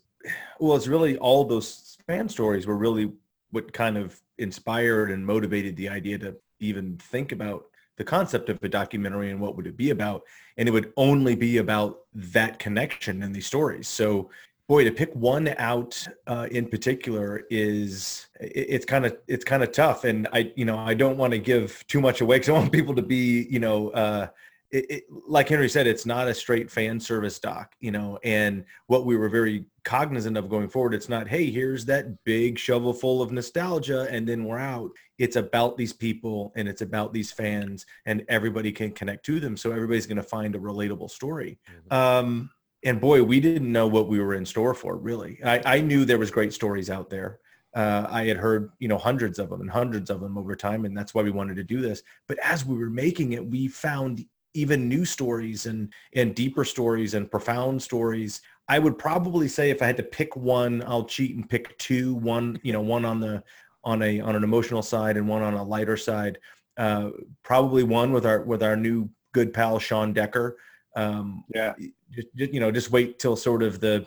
well, 0.61 0.77
it's 0.77 0.87
really 0.87 1.19
all 1.19 1.45
those 1.45 1.99
fan 2.07 2.29
stories 2.29 2.67
were 2.67 2.77
really 2.77 3.13
what 3.51 3.73
kind 3.73 3.99
of 3.99 4.19
inspired 4.39 5.11
and 5.11 5.25
motivated 5.27 5.77
the 5.77 5.89
idea 5.89 6.19
to 6.19 6.37
even 6.61 6.97
think 6.97 7.33
about 7.33 7.65
the 7.97 8.05
concept 8.05 8.49
of 8.49 8.63
a 8.63 8.69
documentary 8.69 9.31
and 9.31 9.41
what 9.41 9.57
would 9.57 9.67
it 9.67 9.77
be 9.77 9.91
about. 9.91 10.23
And 10.57 10.69
it 10.69 10.73
would 10.73 10.93
only 10.97 11.35
be 11.35 11.59
about 11.59 12.01
that 12.15 12.59
connection 12.59 13.23
in 13.23 13.33
these 13.33 13.47
stories. 13.47 13.89
So 13.89 14.31
boy, 14.67 14.85
to 14.85 14.91
pick 14.91 15.15
one 15.15 15.55
out 15.59 16.07
uh, 16.27 16.49
in 16.51 16.69
particular 16.69 17.43
is 17.51 18.27
it, 18.41 18.67
it's 18.69 18.85
kind 18.85 19.05
of 19.05 19.17
it's 19.29 19.45
kind 19.45 19.63
of 19.63 19.73
tough. 19.73 20.05
And 20.05 20.29
I, 20.33 20.53
you 20.57 20.65
know, 20.65 20.79
I 20.79 20.95
don't 20.95 21.17
want 21.17 21.33
to 21.33 21.39
give 21.39 21.85
too 21.87 22.01
much 22.01 22.21
away 22.21 22.37
because 22.37 22.49
I 22.49 22.53
want 22.53 22.73
people 22.79 22.95
to 22.95 23.03
be, 23.03 23.47
you 23.51 23.61
know, 23.61 23.91
uh, 23.91 24.29
it, 24.71 24.91
it, 24.91 25.05
like 25.29 25.49
Henry 25.49 25.69
said, 25.69 25.87
it's 25.87 26.07
not 26.07 26.27
a 26.27 26.35
straight 26.35 26.71
fan 26.71 26.99
service 26.99 27.39
doc, 27.39 27.75
you 27.81 27.93
know, 27.93 28.19
and 28.25 28.65
what 28.87 29.07
we 29.07 29.17
were 29.17 29.29
very 29.29 29.67
cognizant 29.85 30.37
of 30.37 30.49
going 30.49 30.69
forward, 30.69 30.95
it's 30.95 31.09
not, 31.09 31.29
hey, 31.29 31.51
here's 31.51 31.85
that 31.87 32.25
big 32.25 32.59
shovel 32.59 32.93
full 32.93 33.23
of 33.23 33.33
nostalgia 33.33 34.07
and 34.11 34.27
then 34.27 34.45
we're 34.45 34.59
out. 34.59 34.91
It's 35.19 35.37
about 35.37 35.77
these 35.77 35.93
people 35.93 36.53
and 36.57 36.69
it's 36.69 36.83
about 36.83 37.13
these 37.13 37.31
fans 37.31 37.87
and 38.07 38.25
everybody 38.29 38.73
can 38.73 38.93
connect 38.93 39.25
to 39.27 39.41
them. 39.41 39.57
So 39.57 39.73
everybody's 39.73 40.07
going 40.07 40.17
to 40.17 40.23
find 40.23 40.55
a 40.55 40.59
relatable 40.59 41.11
story. 41.11 41.59
Um, 41.91 42.51
and 42.85 43.01
boy, 43.01 43.23
we 43.23 43.41
didn't 43.41 43.71
know 43.71 43.87
what 43.87 44.09
we 44.09 44.21
were 44.21 44.35
in 44.35 44.45
store 44.45 44.75
for, 44.75 44.97
really. 44.97 45.39
I, 45.45 45.77
I 45.77 45.81
knew 45.81 46.05
there 46.05 46.19
was 46.19 46.31
great 46.31 46.53
stories 46.53 46.91
out 46.91 47.09
there. 47.09 47.41
Uh, 47.75 48.07
I 48.09 48.27
had 48.27 48.37
heard, 48.37 48.71
you 48.79 48.89
know, 48.89 48.99
hundreds 48.99 49.39
of 49.39 49.51
them 49.51 49.61
and 49.61 49.71
hundreds 49.71 50.09
of 50.11 50.21
them 50.21 50.39
over 50.39 50.55
time, 50.55 50.85
and 50.85 50.97
that's 50.97 51.13
why 51.13 51.23
we 51.23 51.31
wanted 51.31 51.57
to 51.57 51.65
do 51.65 51.81
this. 51.81 52.03
But 52.29 52.39
as 52.39 52.65
we 52.65 52.77
were 52.77 52.91
making 52.91 53.33
it, 53.33 53.45
we 53.45 53.69
found 53.69 54.25
even 54.55 54.89
new 54.89 55.05
stories 55.05 55.67
and 55.67 55.93
and 56.15 56.35
deeper 56.35 56.65
stories 56.65 57.15
and 57.15 57.31
profound 57.31 57.83
stories. 57.83 58.41
I 58.69 58.79
would 58.79 58.99
probably 58.99 59.49
say 59.49 59.71
if 59.71 59.83
I 59.83 59.87
had 59.87 59.97
to 59.99 60.03
pick 60.03 60.37
one, 60.37 60.83
I'll 60.87 61.05
cheat 61.05 61.37
and 61.37 61.49
pick 61.49 61.77
two. 61.79 62.15
One, 62.15 62.59
you 62.63 62.73
know, 62.73 62.81
one 62.81 63.05
on 63.05 63.21
the 63.21 63.43
on 63.85 64.03
a 64.03 64.21
on 64.21 64.35
an 64.37 64.45
emotional 64.45 64.83
side 64.83 65.17
and 65.17 65.29
one 65.29 65.43
on 65.43 65.55
a 65.55 65.63
lighter 65.63 65.97
side. 65.97 66.39
Uh, 66.77 67.11
probably 67.43 67.83
one 67.83 68.13
with 68.13 68.27
our 68.27 68.43
with 68.43 68.63
our 68.63 68.77
new 68.77 69.09
good 69.33 69.53
pal 69.53 69.79
Sean 69.79 70.13
Decker. 70.13 70.57
Um, 70.97 71.45
Yeah. 71.55 71.75
just, 72.13 72.29
just 72.37 72.53
you 72.53 72.61
know 72.61 72.71
just 72.71 72.91
wait 72.91 73.19
till 73.19 73.37
sort 73.37 73.63
of 73.63 73.81
the 73.81 74.07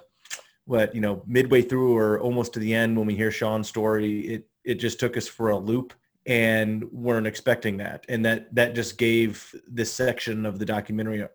what 0.65 0.93
you 0.95 1.01
know 1.01 1.21
midway 1.27 1.61
through 1.61 1.95
or 1.95 2.19
almost 2.19 2.53
to 2.53 2.59
the 2.59 2.73
end 2.73 2.97
when 2.97 3.07
we 3.07 3.15
hear 3.15 3.31
Sean's 3.31 3.69
story 3.69 4.19
it 4.21 4.47
it 4.63 4.75
just 4.75 4.99
took 4.99 5.15
us 5.17 5.27
for 5.27 5.49
a 5.51 5.57
loop 5.57 5.93
and 6.25 6.83
weren't 6.91 7.27
expecting 7.27 7.77
that 7.77 8.05
and 8.09 8.25
that 8.25 8.53
that 8.53 8.75
just 8.75 8.97
gave 8.97 9.53
this 9.67 9.91
section 9.91 10.45
of 10.45 10.59
the 10.59 10.65
documentary 10.65 11.21
a, 11.21 11.29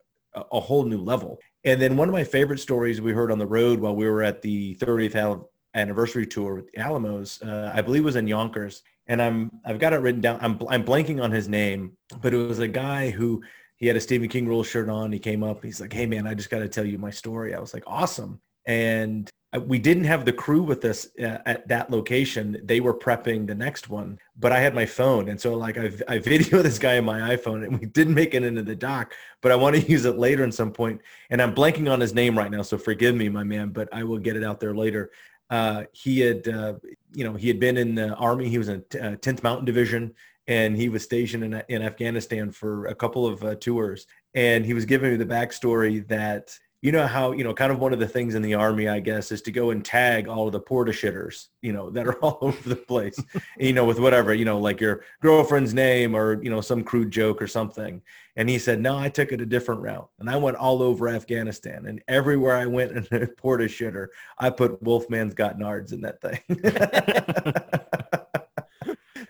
a 0.53 0.61
whole 0.61 0.85
new 0.85 0.99
level 0.99 1.39
and 1.65 1.81
then 1.81 1.97
one 1.97 2.09
of 2.09 2.13
my 2.13 2.25
favorite 2.25 2.59
stories 2.59 3.01
we 3.01 3.13
heard 3.13 3.33
on 3.33 3.39
the 3.39 3.47
road 3.47 3.81
while 3.81 3.95
we 3.95 4.09
were 4.09 4.23
at 4.23 4.43
the 4.43 4.77
30th 4.77 5.45
anniversary 5.75 6.27
tour 6.27 6.55
with 6.57 6.71
the 6.73 6.79
Alamos 6.79 7.41
uh, 7.43 7.73
I 7.75 7.83
believe 7.83 8.05
was 8.05 8.17
in 8.17 8.27
Yonkers 8.27 8.83
and 9.07 9.21
I'm 9.23 9.51
I've 9.65 9.79
got 9.79 9.93
it 9.93 9.97
written 9.97 10.21
down 10.21 10.39
I'm 10.41 10.59
I'm 10.69 10.85
blanking 10.85 11.23
on 11.23 11.31
his 11.31 11.49
name 11.49 11.97
but 12.21 12.35
it 12.35 12.37
was 12.37 12.59
a 12.59 12.69
guy 12.69 13.11
who 13.11 13.43
he 13.83 13.89
had 13.89 13.97
a 13.97 14.01
Stephen 14.01 14.29
King 14.29 14.47
rule 14.47 14.63
shirt 14.63 14.89
on. 14.89 15.11
He 15.11 15.19
came 15.19 15.43
up. 15.43 15.65
He's 15.65 15.81
like, 15.81 15.93
"Hey 15.93 16.07
man, 16.07 16.25
I 16.25 16.35
just 16.35 16.51
got 16.51 16.61
to 16.61 16.69
tell 16.69 16.85
you 16.85 16.99
my 16.99 17.11
story." 17.11 17.53
I 17.53 17.59
was 17.59 17.75
like, 17.75 17.83
"Awesome!" 17.85 18.41
And 18.65 19.29
we 19.61 19.79
didn't 19.79 20.05
have 20.05 20.25
the 20.25 20.33
crew 20.33 20.63
with 20.63 20.85
us 20.85 21.09
uh, 21.21 21.39
at 21.45 21.69
that 21.69 21.91
location. 21.91 22.59
They 22.65 22.81
were 22.81 22.95
prepping 22.95 23.47
the 23.47 23.55
next 23.55 23.91
one, 23.91 24.19
but 24.39 24.51
I 24.51 24.61
had 24.61 24.75
my 24.75 24.87
phone, 24.87 25.29
and 25.29 25.39
so 25.39 25.55
like 25.55 25.77
I, 25.77 25.91
I 26.09 26.19
video 26.19 26.63
this 26.63 26.79
guy 26.79 26.99
on 26.99 27.05
my 27.05 27.37
iPhone, 27.37 27.67
and 27.67 27.79
we 27.79 27.87
didn't 27.87 28.15
make 28.15 28.35
it 28.35 28.45
into 28.45 28.63
the 28.63 28.75
doc, 28.75 29.13
but 29.43 29.53
I 29.53 29.57
want 29.57 29.77
to 29.77 29.83
use 29.91 30.05
it 30.05 30.17
later 30.17 30.45
at 30.45 30.55
some 30.55 30.73
point. 30.73 31.03
And 31.31 31.43
I'm 31.43 31.55
blanking 31.55 31.91
on 31.93 32.01
his 32.01 32.15
name 32.15 32.37
right 32.37 32.51
now, 32.51 32.63
so 32.63 32.79
forgive 32.79 33.15
me, 33.15 33.29
my 33.29 33.45
man, 33.45 33.71
but 33.71 33.89
I 33.93 34.05
will 34.05 34.19
get 34.19 34.37
it 34.37 34.45
out 34.45 34.59
there 34.59 34.75
later. 34.75 35.11
Uh, 35.51 35.85
he 35.93 36.21
had, 36.21 36.49
uh, 36.49 36.75
you 37.13 37.25
know, 37.25 37.35
he 37.35 37.47
had 37.47 37.61
been 37.61 37.77
in 37.77 37.95
the 37.95 38.15
army. 38.15 38.49
He 38.49 38.57
was 38.57 38.71
in 38.71 38.79
uh, 38.95 39.17
10th 39.21 39.43
Mountain 39.43 39.67
Division 39.67 40.15
and 40.47 40.77
he 40.77 40.89
was 40.89 41.03
stationed 41.03 41.45
in, 41.45 41.63
in 41.69 41.83
Afghanistan 41.83 42.51
for 42.51 42.87
a 42.87 42.95
couple 42.95 43.27
of 43.27 43.45
uh, 43.45 43.55
tours. 43.57 44.07
And 44.35 44.65
he 44.65 44.75
was 44.75 44.87
giving 44.87 45.11
me 45.11 45.17
the 45.17 45.27
backstory 45.27 46.07
that 46.09 46.59
you 46.83 46.91
know 46.91 47.07
how 47.07 47.31
you 47.33 47.45
know 47.45 47.55
kind 47.55 47.73
of 47.73 47.79
one 47.79 47.93
of 47.93 48.01
the 48.01 48.09
things 48.09 48.35
in 48.35 48.43
the 48.43 48.55
army 48.55 48.89
i 48.89 49.01
guess 49.01 49.33
is 49.33 49.41
to 49.41 49.53
go 49.53 49.71
and 49.71 49.85
tag 49.85 50.29
all 50.29 50.51
the 50.51 50.61
porta 50.61 50.93
shitters 50.93 51.47
you 51.63 51.73
know 51.73 51.89
that 51.89 52.07
are 52.07 52.15
all 52.23 52.39
over 52.43 52.69
the 52.69 52.77
place 52.77 53.19
you 53.59 53.73
know 53.73 53.85
with 53.85 53.99
whatever 53.99 54.35
you 54.35 54.45
know 54.45 54.59
like 54.59 54.81
your 54.81 55.03
girlfriend's 55.23 55.73
name 55.73 56.15
or 56.15 56.43
you 56.43 56.51
know 56.51 56.61
some 56.61 56.85
crude 56.85 57.11
joke 57.11 57.41
or 57.41 57.47
something. 57.47 58.03
And 58.35 58.49
he 58.49 58.59
said 58.59 58.81
no 58.81 58.99
i 58.99 59.09
took 59.09 59.31
it 59.33 59.41
a 59.41 59.47
different 59.47 59.81
route. 59.81 60.09
And 60.19 60.29
i 60.29 60.37
went 60.37 60.57
all 60.57 60.83
over 60.83 61.09
afghanistan 61.09 61.87
and 61.87 62.03
everywhere 62.09 62.57
i 62.57 62.67
went 62.67 62.93
in 62.93 63.07
a 63.23 63.27
porta 63.27 63.65
shitter 63.65 64.09
i 64.39 64.51
put 64.51 64.83
wolfman's 64.83 65.35
got 65.35 65.59
nards 65.59 65.93
in 65.93 66.01
that 66.03 66.21
thing. 66.21 66.41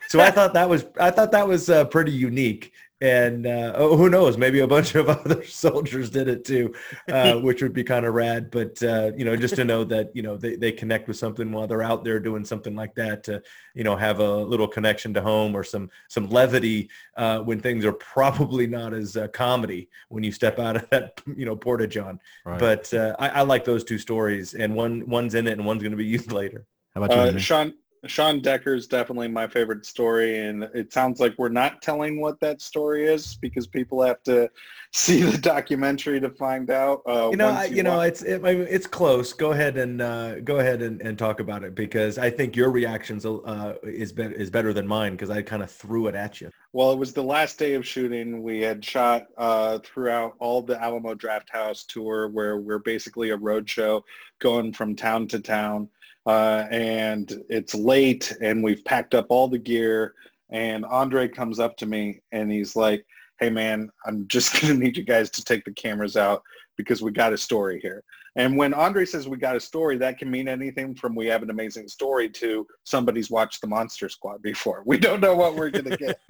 So 0.08 0.20
i 0.20 0.30
thought 0.30 0.52
that 0.52 0.68
was 0.68 0.84
i 1.00 1.10
thought 1.10 1.32
that 1.32 1.48
was 1.48 1.70
uh, 1.70 1.86
pretty 1.86 2.12
unique 2.12 2.74
and 3.02 3.48
uh, 3.48 3.72
oh, 3.74 3.96
who 3.96 4.08
knows 4.08 4.38
maybe 4.38 4.60
a 4.60 4.66
bunch 4.66 4.94
of 4.94 5.08
other 5.16 5.44
soldiers 5.44 6.08
did 6.08 6.28
it 6.28 6.44
too 6.44 6.72
uh, 7.10 7.34
which 7.46 7.60
would 7.60 7.72
be 7.72 7.82
kind 7.82 8.06
of 8.06 8.14
rad 8.14 8.50
but 8.50 8.80
uh, 8.84 9.10
you 9.16 9.24
know 9.24 9.34
just 9.36 9.56
to 9.56 9.64
know 9.64 9.82
that 9.82 10.14
you 10.14 10.22
know 10.22 10.36
they, 10.36 10.54
they 10.54 10.70
connect 10.70 11.08
with 11.08 11.16
something 11.16 11.50
while 11.50 11.66
they're 11.66 11.82
out 11.82 12.04
there 12.04 12.20
doing 12.20 12.44
something 12.44 12.76
like 12.76 12.94
that 12.94 13.24
to 13.24 13.42
you 13.74 13.82
know 13.82 13.96
have 13.96 14.20
a 14.20 14.36
little 14.36 14.68
connection 14.68 15.12
to 15.12 15.20
home 15.20 15.54
or 15.54 15.64
some 15.64 15.90
some 16.08 16.30
levity 16.30 16.88
uh, 17.16 17.40
when 17.40 17.58
things 17.60 17.84
are 17.84 17.92
probably 17.92 18.66
not 18.68 18.94
as 18.94 19.16
uh, 19.16 19.26
comedy 19.28 19.88
when 20.08 20.22
you 20.22 20.30
step 20.30 20.58
out 20.60 20.76
of 20.76 20.88
that 20.90 21.20
you 21.36 21.44
know 21.44 21.56
porta 21.56 21.86
john 21.86 22.20
Right. 22.44 22.58
but 22.58 22.94
uh, 22.94 23.16
I, 23.18 23.28
I 23.28 23.42
like 23.42 23.64
those 23.64 23.82
two 23.84 23.98
stories 23.98 24.54
and 24.54 24.74
one 24.76 25.08
one's 25.08 25.34
in 25.34 25.46
it 25.48 25.52
and 25.52 25.66
one's 25.66 25.82
going 25.82 25.90
to 25.92 25.96
be 25.96 26.04
used 26.06 26.30
later 26.30 26.66
How 26.94 27.02
about 27.02 27.16
you? 27.32 27.36
Uh, 27.36 27.38
Sean 27.38 27.74
Sean 28.06 28.40
Decker 28.40 28.74
is 28.74 28.88
definitely 28.88 29.28
my 29.28 29.46
favorite 29.46 29.86
story, 29.86 30.46
and 30.46 30.64
it 30.74 30.92
sounds 30.92 31.20
like 31.20 31.34
we're 31.38 31.48
not 31.48 31.82
telling 31.82 32.20
what 32.20 32.40
that 32.40 32.60
story 32.60 33.06
is 33.06 33.36
because 33.36 33.66
people 33.68 34.02
have 34.02 34.22
to 34.24 34.50
see 34.92 35.22
the 35.22 35.38
documentary 35.38 36.20
to 36.20 36.28
find 36.30 36.70
out. 36.70 37.02
Uh, 37.06 37.28
you 37.30 37.36
know, 37.36 37.48
I, 37.48 37.64
you 37.66 37.84
know, 37.84 38.00
it's 38.00 38.22
it, 38.22 38.44
it's 38.44 38.88
close. 38.88 39.32
Go 39.32 39.52
ahead 39.52 39.78
and 39.78 40.02
uh, 40.02 40.40
go 40.40 40.58
ahead 40.58 40.82
and, 40.82 41.00
and 41.00 41.16
talk 41.16 41.38
about 41.38 41.62
it 41.62 41.76
because 41.76 42.18
I 42.18 42.28
think 42.28 42.56
your 42.56 42.70
reactions 42.70 43.24
uh, 43.24 43.74
is 43.84 44.12
better 44.12 44.32
is 44.32 44.50
better 44.50 44.72
than 44.72 44.86
mine 44.86 45.12
because 45.12 45.30
I 45.30 45.42
kind 45.42 45.62
of 45.62 45.70
threw 45.70 46.08
it 46.08 46.16
at 46.16 46.40
you. 46.40 46.50
Well, 46.72 46.90
it 46.90 46.98
was 46.98 47.12
the 47.12 47.22
last 47.22 47.58
day 47.58 47.74
of 47.74 47.86
shooting. 47.86 48.42
We 48.42 48.62
had 48.62 48.84
shot 48.84 49.26
uh, 49.36 49.78
throughout 49.84 50.34
all 50.40 50.62
the 50.62 50.82
Alamo 50.82 51.14
Drafthouse 51.14 51.86
tour, 51.86 52.28
where 52.28 52.58
we're 52.58 52.78
basically 52.78 53.30
a 53.30 53.36
road 53.36 53.70
show 53.70 54.04
going 54.40 54.72
from 54.72 54.96
town 54.96 55.28
to 55.28 55.38
town. 55.38 55.88
Uh, 56.26 56.66
and 56.70 57.42
it's 57.48 57.74
late, 57.74 58.36
and 58.40 58.62
we've 58.62 58.84
packed 58.84 59.14
up 59.14 59.26
all 59.28 59.48
the 59.48 59.58
gear. 59.58 60.14
And 60.50 60.84
Andre 60.84 61.28
comes 61.28 61.58
up 61.58 61.76
to 61.78 61.86
me, 61.86 62.20
and 62.32 62.50
he's 62.50 62.76
like, 62.76 63.04
"Hey, 63.40 63.50
man, 63.50 63.90
I'm 64.06 64.28
just 64.28 64.52
gonna 64.60 64.74
need 64.74 64.96
you 64.96 65.04
guys 65.04 65.30
to 65.30 65.44
take 65.44 65.64
the 65.64 65.72
cameras 65.72 66.16
out 66.16 66.42
because 66.76 67.02
we 67.02 67.10
got 67.10 67.32
a 67.32 67.38
story 67.38 67.80
here." 67.80 68.04
And 68.36 68.56
when 68.56 68.72
Andre 68.72 69.04
says 69.04 69.28
we 69.28 69.36
got 69.36 69.56
a 69.56 69.60
story, 69.60 69.98
that 69.98 70.16
can 70.16 70.30
mean 70.30 70.48
anything 70.48 70.94
from 70.94 71.14
we 71.14 71.26
have 71.26 71.42
an 71.42 71.50
amazing 71.50 71.86
story 71.88 72.30
to 72.30 72.66
somebody's 72.84 73.30
watched 73.30 73.60
the 73.60 73.66
Monster 73.66 74.08
Squad 74.08 74.42
before. 74.42 74.82
We 74.92 74.98
don't 74.98 75.20
know 75.20 75.34
what 75.34 75.54
we're 75.54 75.70
gonna 75.70 75.96
get. 75.96 76.20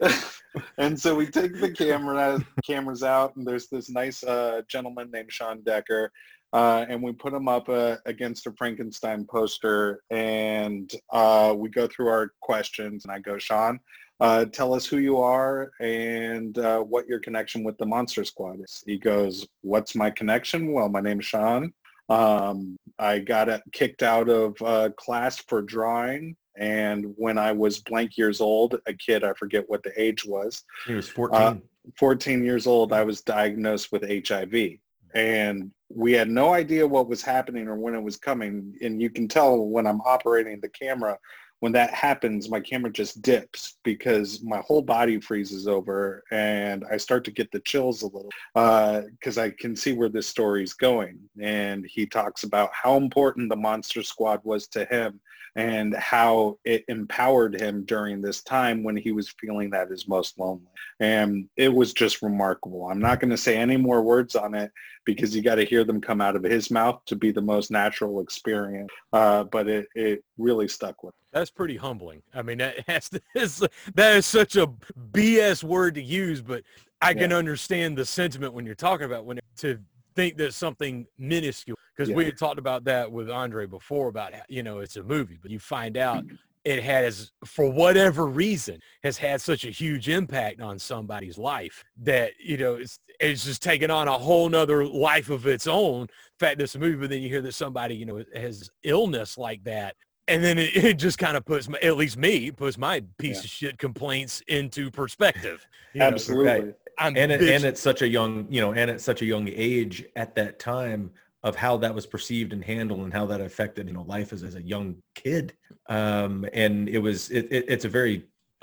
and 0.78 0.98
so 0.98 1.14
we 1.14 1.26
take 1.26 1.60
the 1.60 1.70
camera 1.70 2.44
cameras 2.64 3.02
out, 3.02 3.36
and 3.36 3.46
there's 3.46 3.68
this 3.68 3.90
nice 3.90 4.22
uh, 4.22 4.62
gentleman 4.68 5.10
named 5.10 5.32
Sean 5.32 5.62
Decker, 5.62 6.10
uh, 6.52 6.84
and 6.88 7.02
we 7.02 7.12
put 7.12 7.32
him 7.32 7.48
up 7.48 7.68
uh, 7.68 7.96
against 8.06 8.46
a 8.46 8.52
Frankenstein 8.52 9.24
poster, 9.24 10.02
and 10.10 10.92
uh, 11.10 11.54
we 11.56 11.68
go 11.68 11.86
through 11.86 12.08
our 12.08 12.32
questions, 12.40 13.04
and 13.04 13.12
I 13.12 13.18
go, 13.18 13.38
Sean. 13.38 13.80
Uh, 14.20 14.44
tell 14.44 14.72
us 14.72 14.86
who 14.86 14.98
you 14.98 15.18
are 15.18 15.72
and 15.80 16.56
uh, 16.58 16.78
what 16.78 17.08
your 17.08 17.18
connection 17.18 17.64
with 17.64 17.76
the 17.78 17.86
Monster 17.86 18.24
Squad 18.24 18.60
is. 18.60 18.80
He 18.86 18.96
goes, 18.96 19.48
what's 19.62 19.96
my 19.96 20.10
connection? 20.10 20.70
Well, 20.72 20.88
my 20.88 21.00
name's 21.00 21.24
Sean. 21.24 21.72
Um, 22.08 22.76
I 23.00 23.18
got 23.18 23.48
uh, 23.48 23.58
kicked 23.72 24.04
out 24.04 24.28
of 24.28 24.54
uh, 24.62 24.90
class 24.96 25.38
for 25.48 25.60
drawing. 25.60 26.36
And 26.56 27.14
when 27.16 27.36
I 27.36 27.50
was 27.50 27.80
blank 27.80 28.16
years 28.16 28.40
old, 28.40 28.76
a 28.86 28.92
kid, 28.92 29.24
I 29.24 29.32
forget 29.32 29.64
what 29.68 29.82
the 29.82 29.92
age 30.00 30.24
was, 30.24 30.62
He 30.86 30.94
was 30.94 31.08
14. 31.08 31.40
Uh, 31.40 31.54
14 31.98 32.44
years 32.44 32.68
old, 32.68 32.92
I 32.92 33.02
was 33.02 33.22
diagnosed 33.22 33.90
with 33.90 34.02
HIV. 34.02 34.78
And 35.14 35.72
we 35.94 36.12
had 36.12 36.28
no 36.28 36.52
idea 36.52 36.86
what 36.86 37.08
was 37.08 37.22
happening 37.22 37.68
or 37.68 37.76
when 37.76 37.94
it 37.94 38.02
was 38.02 38.16
coming. 38.16 38.74
And 38.82 39.00
you 39.00 39.10
can 39.10 39.28
tell 39.28 39.58
when 39.66 39.86
I'm 39.86 40.00
operating 40.02 40.60
the 40.60 40.68
camera, 40.68 41.18
when 41.60 41.72
that 41.72 41.94
happens, 41.94 42.50
my 42.50 42.58
camera 42.58 42.90
just 42.90 43.22
dips 43.22 43.78
because 43.84 44.42
my 44.42 44.58
whole 44.66 44.82
body 44.82 45.20
freezes 45.20 45.68
over 45.68 46.24
and 46.32 46.84
I 46.90 46.96
start 46.96 47.24
to 47.26 47.30
get 47.30 47.52
the 47.52 47.60
chills 47.60 48.02
a 48.02 48.06
little 48.06 48.30
uh, 48.56 49.02
because 49.12 49.38
I 49.38 49.50
can 49.50 49.76
see 49.76 49.92
where 49.92 50.08
this 50.08 50.26
story's 50.26 50.72
going. 50.72 51.20
And 51.40 51.86
he 51.86 52.04
talks 52.04 52.42
about 52.42 52.70
how 52.72 52.96
important 52.96 53.48
the 53.48 53.56
Monster 53.56 54.02
Squad 54.02 54.40
was 54.42 54.66
to 54.68 54.84
him 54.86 55.20
and 55.56 55.94
how 55.94 56.58
it 56.64 56.84
empowered 56.88 57.60
him 57.60 57.84
during 57.84 58.20
this 58.20 58.42
time 58.42 58.82
when 58.82 58.96
he 58.96 59.12
was 59.12 59.34
feeling 59.38 59.72
at 59.74 59.90
his 59.90 60.08
most 60.08 60.38
lonely. 60.38 60.66
And 61.00 61.48
it 61.56 61.72
was 61.72 61.92
just 61.92 62.22
remarkable. 62.22 62.86
I'm 62.86 63.00
not 63.00 63.20
going 63.20 63.30
to 63.30 63.36
say 63.36 63.56
any 63.56 63.76
more 63.76 64.02
words 64.02 64.34
on 64.34 64.54
it 64.54 64.72
because 65.04 65.34
you 65.36 65.42
got 65.42 65.56
to 65.56 65.64
hear 65.64 65.84
them 65.84 66.00
come 66.00 66.20
out 66.20 66.36
of 66.36 66.42
his 66.44 66.70
mouth 66.70 67.00
to 67.06 67.16
be 67.16 67.32
the 67.32 67.42
most 67.42 67.70
natural 67.70 68.20
experience. 68.20 68.90
Uh, 69.12 69.44
but 69.44 69.68
it, 69.68 69.88
it 69.94 70.24
really 70.38 70.68
stuck 70.68 71.02
with 71.02 71.14
me. 71.14 71.18
That's 71.32 71.50
pretty 71.50 71.76
humbling. 71.76 72.22
I 72.34 72.42
mean, 72.42 72.58
that 72.58 72.88
has 72.88 73.08
to, 73.10 73.20
is, 73.34 73.66
that 73.94 74.16
is 74.16 74.26
such 74.26 74.56
a 74.56 74.68
BS 75.12 75.62
word 75.64 75.96
to 75.96 76.02
use, 76.02 76.40
but 76.40 76.62
I 77.02 77.14
can 77.14 77.32
understand 77.32 77.98
the 77.98 78.04
sentiment 78.04 78.54
when 78.54 78.64
you're 78.64 78.76
talking 78.76 79.06
about 79.06 79.24
when 79.24 79.40
to 79.56 79.78
think 80.14 80.36
that 80.36 80.54
something 80.54 81.06
minuscule 81.18 81.76
because 81.96 82.12
we 82.12 82.24
had 82.24 82.38
talked 82.38 82.58
about 82.58 82.84
that 82.84 83.10
with 83.10 83.30
Andre 83.30 83.66
before 83.66 84.08
about 84.08 84.32
you 84.48 84.62
know 84.62 84.78
it's 84.78 84.96
a 84.96 85.02
movie, 85.02 85.38
but 85.40 85.50
you 85.50 85.58
find 85.58 85.96
out 85.96 86.24
mm-hmm. 86.24 86.36
it 86.64 86.82
has 86.82 87.32
for 87.44 87.70
whatever 87.70 88.26
reason 88.26 88.80
has 89.02 89.18
had 89.18 89.40
such 89.40 89.64
a 89.64 89.70
huge 89.70 90.08
impact 90.08 90.60
on 90.60 90.78
somebody's 90.78 91.38
life 91.38 91.84
that 92.02 92.32
you 92.38 92.56
know 92.56 92.74
it's 92.76 92.98
it's 93.20 93.44
just 93.44 93.62
taken 93.62 93.90
on 93.90 94.08
a 94.08 94.12
whole 94.12 94.48
nother 94.48 94.86
life 94.86 95.30
of 95.30 95.46
its 95.46 95.66
own. 95.66 96.08
fact, 96.38 96.60
it's 96.60 96.74
a 96.74 96.78
movie, 96.78 96.96
but 96.96 97.10
then 97.10 97.22
you 97.22 97.28
hear 97.28 97.42
that 97.42 97.54
somebody 97.54 97.94
you 97.94 98.06
know 98.06 98.22
has 98.34 98.70
illness 98.82 99.38
like 99.38 99.62
that 99.64 99.94
and 100.28 100.42
then 100.42 100.58
it, 100.58 100.76
it 100.76 100.98
just 100.98 101.18
kind 101.18 101.36
of 101.36 101.44
puts 101.44 101.68
my, 101.68 101.78
at 101.82 101.96
least 101.96 102.16
me 102.16 102.50
puts 102.50 102.78
my 102.78 103.02
piece 103.18 103.38
Yeah. 103.38 103.40
of 103.40 103.46
shit 103.46 103.78
complaints 103.78 104.42
into 104.46 104.90
perspective. 104.90 105.66
You 105.92 106.00
know, 106.00 106.06
Absolutely. 106.06 106.46
right. 106.46 106.74
And 106.98 107.16
it, 107.32 107.42
and 107.42 107.64
at 107.64 107.78
such 107.78 108.02
a 108.02 108.08
young 108.08 108.46
you 108.48 108.60
know 108.60 108.72
and 108.72 108.90
at 108.90 109.00
such 109.00 109.22
a 109.22 109.24
young 109.24 109.48
age 109.48 110.04
at 110.16 110.34
that 110.36 110.58
time 110.58 111.10
of 111.42 111.56
how 111.56 111.76
that 111.76 111.94
was 111.94 112.06
perceived 112.06 112.52
and 112.52 112.64
handled 112.64 113.00
and 113.00 113.12
how 113.12 113.26
that 113.26 113.40
affected 113.40 113.88
you 113.88 113.92
know 113.94 114.02
life 114.02 114.32
as, 114.32 114.42
as 114.42 114.54
a 114.54 114.62
young 114.62 114.96
kid 115.14 115.54
um 115.88 116.46
and 116.52 116.88
it 116.88 116.98
was 116.98 117.30
it, 117.30 117.46
it 117.50 117.64
it's 117.68 117.84
a 117.84 117.88
very 117.88 118.24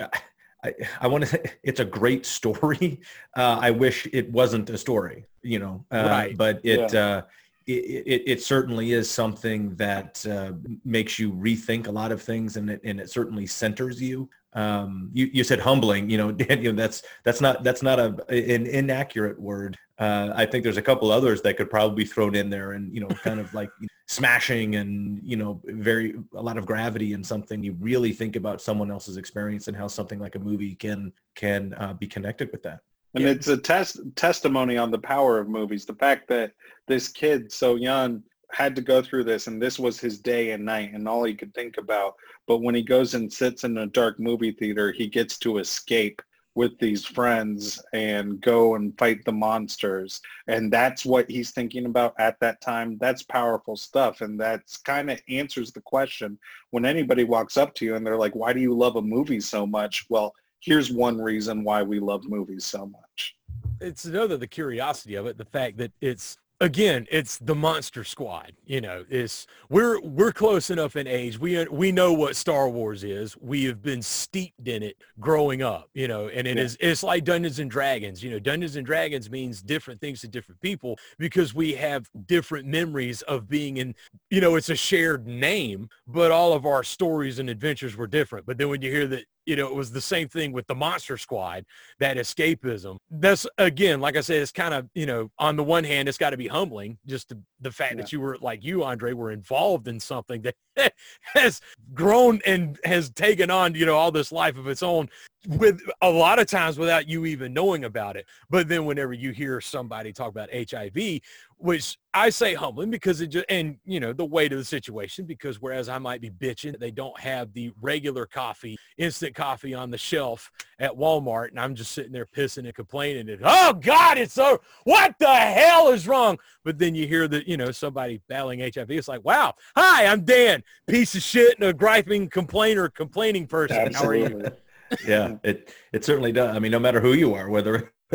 I, 0.62 0.74
I 1.00 1.06
want 1.06 1.24
to 1.24 1.30
say 1.30 1.42
it's 1.62 1.80
a 1.80 1.84
great 1.84 2.26
story. 2.26 3.00
Uh, 3.36 3.58
I 3.62 3.70
wish 3.70 4.08
it 4.12 4.28
wasn't 4.32 4.68
a 4.70 4.76
story, 4.76 5.24
you 5.42 5.60
know, 5.60 5.84
uh, 5.92 6.08
Right. 6.10 6.36
but 6.36 6.60
it, 6.64 6.92
uh, 6.92 7.22
it, 7.64 7.72
it, 7.72 8.22
it 8.26 8.42
certainly 8.42 8.92
is 8.92 9.08
something 9.08 9.76
that 9.76 10.26
uh, 10.26 10.52
makes 10.84 11.16
you 11.16 11.32
rethink 11.32 11.86
a 11.86 11.92
lot 11.92 12.10
of 12.10 12.20
things 12.20 12.56
and 12.56 12.68
it, 12.70 12.80
and 12.82 12.98
it 13.00 13.08
certainly 13.08 13.46
centers 13.46 14.02
you. 14.02 14.28
Um, 14.52 15.10
you, 15.12 15.30
you 15.32 15.44
said 15.44 15.60
humbling, 15.60 16.10
you 16.10 16.18
know, 16.18 16.32
Dan, 16.40 16.62
you 16.62 16.72
know, 16.72 16.82
that's, 16.82 17.02
that's 17.24 17.40
not, 17.40 17.62
that's 17.62 17.82
not 17.82 17.98
a, 17.98 18.16
an 18.28 18.66
inaccurate 18.66 19.40
word. 19.40 19.76
Uh, 19.98 20.32
I 20.34 20.46
think 20.46 20.64
there's 20.64 20.76
a 20.78 20.82
couple 20.82 21.10
others 21.12 21.42
that 21.42 21.56
could 21.56 21.70
probably 21.70 22.04
be 22.04 22.08
thrown 22.08 22.34
in 22.34 22.50
there 22.50 22.72
and, 22.72 22.92
you 22.92 23.00
know, 23.00 23.08
kind 23.08 23.38
of 23.38 23.52
like 23.54 23.70
smashing 24.08 24.76
and, 24.76 25.20
you 25.22 25.36
know, 25.36 25.60
very, 25.66 26.14
a 26.34 26.42
lot 26.42 26.56
of 26.58 26.66
gravity 26.66 27.12
in 27.12 27.22
something. 27.22 27.62
You 27.62 27.76
really 27.78 28.12
think 28.12 28.34
about 28.34 28.60
someone 28.60 28.90
else's 28.90 29.16
experience 29.16 29.68
and 29.68 29.76
how 29.76 29.86
something 29.86 30.18
like 30.18 30.34
a 30.34 30.40
movie 30.40 30.74
can, 30.74 31.12
can 31.34 31.74
uh, 31.74 31.92
be 31.92 32.06
connected 32.06 32.50
with 32.50 32.62
that. 32.64 32.80
And 33.14 33.24
Yeah. 33.24 33.30
it's 33.30 33.48
a 33.48 33.56
test 33.56 34.00
testimony 34.14 34.76
on 34.76 34.90
the 34.90 34.98
power 34.98 35.38
of 35.38 35.48
movies. 35.48 35.84
The 35.84 35.94
fact 35.94 36.28
that 36.28 36.52
this 36.86 37.08
kid 37.08 37.50
so 37.50 37.74
young 37.74 38.22
had 38.52 38.74
to 38.76 38.82
go 38.82 39.02
through 39.02 39.24
this 39.24 39.46
and 39.46 39.60
this 39.60 39.78
was 39.78 40.00
his 40.00 40.18
day 40.20 40.50
and 40.52 40.64
night 40.64 40.92
and 40.92 41.08
all 41.08 41.24
he 41.24 41.34
could 41.34 41.54
think 41.54 41.76
about. 41.78 42.14
But 42.46 42.62
when 42.62 42.74
he 42.74 42.82
goes 42.82 43.14
and 43.14 43.32
sits 43.32 43.64
in 43.64 43.78
a 43.78 43.86
dark 43.86 44.18
movie 44.18 44.52
theater, 44.52 44.92
he 44.92 45.06
gets 45.06 45.38
to 45.38 45.58
escape 45.58 46.20
with 46.56 46.76
these 46.80 47.04
friends 47.04 47.80
and 47.92 48.40
go 48.40 48.74
and 48.74 48.96
fight 48.98 49.24
the 49.24 49.32
monsters. 49.32 50.20
And 50.48 50.72
that's 50.72 51.06
what 51.06 51.30
he's 51.30 51.52
thinking 51.52 51.86
about 51.86 52.14
at 52.18 52.40
that 52.40 52.60
time. 52.60 52.98
That's 53.00 53.22
powerful 53.22 53.76
stuff. 53.76 54.20
And 54.20 54.38
that's 54.38 54.76
kind 54.78 55.10
of 55.10 55.20
answers 55.28 55.70
the 55.72 55.80
question 55.82 56.38
when 56.70 56.84
anybody 56.84 57.24
walks 57.24 57.56
up 57.56 57.74
to 57.76 57.84
you 57.84 57.94
and 57.94 58.04
they're 58.04 58.16
like, 58.16 58.34
why 58.34 58.52
do 58.52 58.60
you 58.60 58.74
love 58.74 58.96
a 58.96 59.02
movie 59.02 59.40
so 59.40 59.64
much? 59.64 60.06
Well, 60.08 60.34
here's 60.58 60.90
one 60.90 61.20
reason 61.20 61.62
why 61.62 61.82
we 61.82 62.00
love 62.00 62.24
movies 62.28 62.66
so 62.66 62.86
much. 62.86 63.36
it's 63.80 64.04
another 64.04 64.36
the 64.36 64.46
curiosity 64.46 65.14
of 65.14 65.26
it, 65.26 65.38
the 65.38 65.44
fact 65.44 65.78
that 65.78 65.92
it's 66.00 66.36
again, 66.60 67.06
it's 67.10 67.38
the 67.38 67.54
Monster 67.54 68.04
Squad. 68.04 68.52
You 68.66 68.80
know, 68.80 69.04
it's 69.08 69.46
we're 69.68 70.00
we're 70.00 70.32
close 70.32 70.70
enough 70.70 70.96
in 70.96 71.06
age. 71.06 71.38
We 71.38 71.64
we 71.68 71.92
know 71.92 72.12
what 72.12 72.36
Star 72.36 72.68
Wars 72.68 73.04
is. 73.04 73.36
We 73.38 73.64
have 73.64 73.82
been 73.82 74.02
steeped 74.02 74.68
in 74.68 74.82
it 74.82 74.96
growing 75.18 75.62
up. 75.62 75.88
You 75.94 76.08
know, 76.08 76.28
and 76.28 76.46
it 76.46 76.56
Yeah. 76.56 76.64
is 76.64 76.76
it's 76.80 77.02
like 77.02 77.24
Dungeons 77.24 77.58
and 77.58 77.70
Dragons. 77.70 78.22
You 78.22 78.30
know, 78.30 78.38
Dungeons 78.38 78.76
and 78.76 78.86
Dragons 78.86 79.30
means 79.30 79.62
different 79.62 80.00
things 80.00 80.20
to 80.20 80.28
different 80.28 80.60
people 80.60 80.98
because 81.18 81.54
we 81.54 81.74
have 81.74 82.08
different 82.26 82.66
memories 82.66 83.22
of 83.22 83.48
being 83.48 83.78
in. 83.78 83.94
You 84.30 84.40
know, 84.40 84.56
it's 84.56 84.70
a 84.70 84.76
shared 84.76 85.26
name, 85.26 85.88
but 86.06 86.30
all 86.30 86.52
of 86.52 86.66
our 86.66 86.84
stories 86.84 87.38
and 87.38 87.48
adventures 87.50 87.96
were 87.96 88.06
different. 88.06 88.46
But 88.46 88.58
then 88.58 88.68
when 88.68 88.82
you 88.82 88.90
hear 88.90 89.06
that. 89.08 89.24
You 89.50 89.56
know, 89.56 89.66
it 89.66 89.74
was 89.74 89.90
the 89.90 90.00
same 90.00 90.28
thing 90.28 90.52
with 90.52 90.68
the 90.68 90.76
Monster 90.76 91.18
Squad, 91.18 91.64
that 91.98 92.16
escapism. 92.16 92.98
That's 93.10 93.48
again, 93.58 94.00
like 94.00 94.16
I 94.16 94.20
said, 94.20 94.42
it's 94.42 94.52
kind 94.52 94.72
of, 94.72 94.88
you 94.94 95.06
know, 95.06 95.28
on 95.40 95.56
the 95.56 95.64
one 95.64 95.82
hand, 95.82 96.08
it's 96.08 96.18
got 96.18 96.30
to 96.30 96.36
be 96.36 96.46
humbling 96.46 96.98
just 97.04 97.30
to, 97.30 97.38
the 97.60 97.72
fact 97.72 97.96
that 97.96 98.12
you 98.12 98.20
were 98.20 98.38
like 98.40 98.62
you, 98.62 98.84
Andre, 98.84 99.12
were 99.12 99.32
involved 99.32 99.88
in 99.88 99.98
something 99.98 100.40
that 100.42 100.54
has 101.20 101.60
grown 101.94 102.40
and 102.46 102.78
has 102.84 103.10
taken 103.10 103.50
on, 103.50 103.74
you 103.74 103.86
know, 103.86 103.96
all 103.96 104.10
this 104.10 104.32
life 104.32 104.56
of 104.56 104.68
its 104.68 104.82
own 104.82 105.08
with 105.46 105.80
a 106.02 106.10
lot 106.10 106.38
of 106.38 106.46
times 106.46 106.78
without 106.78 107.08
you 107.08 107.24
even 107.24 107.54
knowing 107.54 107.84
about 107.84 108.16
it. 108.16 108.26
But 108.50 108.68
then 108.68 108.84
whenever 108.84 109.12
you 109.12 109.30
hear 109.30 109.60
somebody 109.60 110.12
talk 110.12 110.28
about 110.28 110.50
HIV, 110.52 111.20
which 111.56 111.98
I 112.12 112.30
say 112.30 112.54
humbling 112.54 112.90
because 112.90 113.20
it 113.20 113.28
just, 113.28 113.46
and 113.48 113.76
you 113.84 114.00
know, 114.00 114.12
the 114.12 114.24
weight 114.24 114.52
of 114.52 114.58
the 114.58 114.64
situation, 114.64 115.24
because 115.26 115.60
whereas 115.60 115.88
I 115.88 115.98
might 115.98 116.20
be 116.20 116.30
bitching, 116.30 116.78
they 116.78 116.90
don't 116.90 117.18
have 117.20 117.52
the 117.52 117.72
regular 117.80 118.26
coffee, 118.26 118.78
instant 118.98 119.34
coffee 119.34 119.74
on 119.74 119.90
the 119.90 119.98
shelf 119.98 120.50
at 120.78 120.92
Walmart. 120.92 121.50
And 121.50 121.60
I'm 121.60 121.74
just 121.74 121.92
sitting 121.92 122.12
there 122.12 122.26
pissing 122.26 122.64
and 122.64 122.74
complaining 122.74 123.28
and, 123.28 123.40
oh 123.44 123.74
God, 123.74 124.18
it's 124.18 124.34
so, 124.34 124.60
what 124.84 125.14
the 125.18 125.34
hell 125.34 125.88
is 125.88 126.08
wrong? 126.08 126.38
But 126.64 126.78
then 126.78 126.94
you 126.94 127.06
hear 127.06 127.28
that, 127.28 127.46
you 127.46 127.56
know, 127.56 127.70
somebody 127.70 128.20
battling 128.28 128.60
HIV. 128.60 128.90
It's 128.90 129.08
like, 129.08 129.24
wow, 129.24 129.54
hi, 129.76 130.06
I'm 130.06 130.24
Dan, 130.24 130.62
piece 130.88 131.14
of 131.14 131.22
shit 131.22 131.58
and 131.58 131.68
a 131.68 131.72
griping 131.72 132.28
complainer, 132.28 132.88
complaining 132.88 133.46
person. 133.46 133.92
How 133.92 134.04
are 134.04 134.14
you? 134.14 134.24
Absolutely. 134.24 134.50
yeah 135.06 135.36
it 135.44 135.72
it 135.92 136.04
certainly 136.04 136.32
does 136.32 136.54
i 136.54 136.58
mean 136.58 136.72
no 136.72 136.78
matter 136.78 137.00
who 137.00 137.12
you 137.12 137.34
are 137.34 137.48
whether 137.48 137.92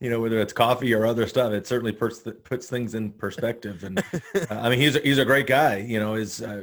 you 0.00 0.08
know 0.08 0.20
whether 0.20 0.40
it's 0.40 0.54
coffee 0.54 0.94
or 0.94 1.04
other 1.04 1.26
stuff 1.26 1.52
it 1.52 1.66
certainly 1.66 1.92
puts 1.92 2.20
puts 2.44 2.66
things 2.66 2.94
in 2.94 3.10
perspective 3.12 3.84
and 3.84 3.98
uh, 4.34 4.46
i 4.50 4.70
mean 4.70 4.78
he's 4.78 4.96
a, 4.96 5.00
he's 5.00 5.18
a 5.18 5.24
great 5.24 5.46
guy 5.46 5.76
you 5.76 6.00
know 6.00 6.14
is 6.14 6.40
uh, 6.40 6.62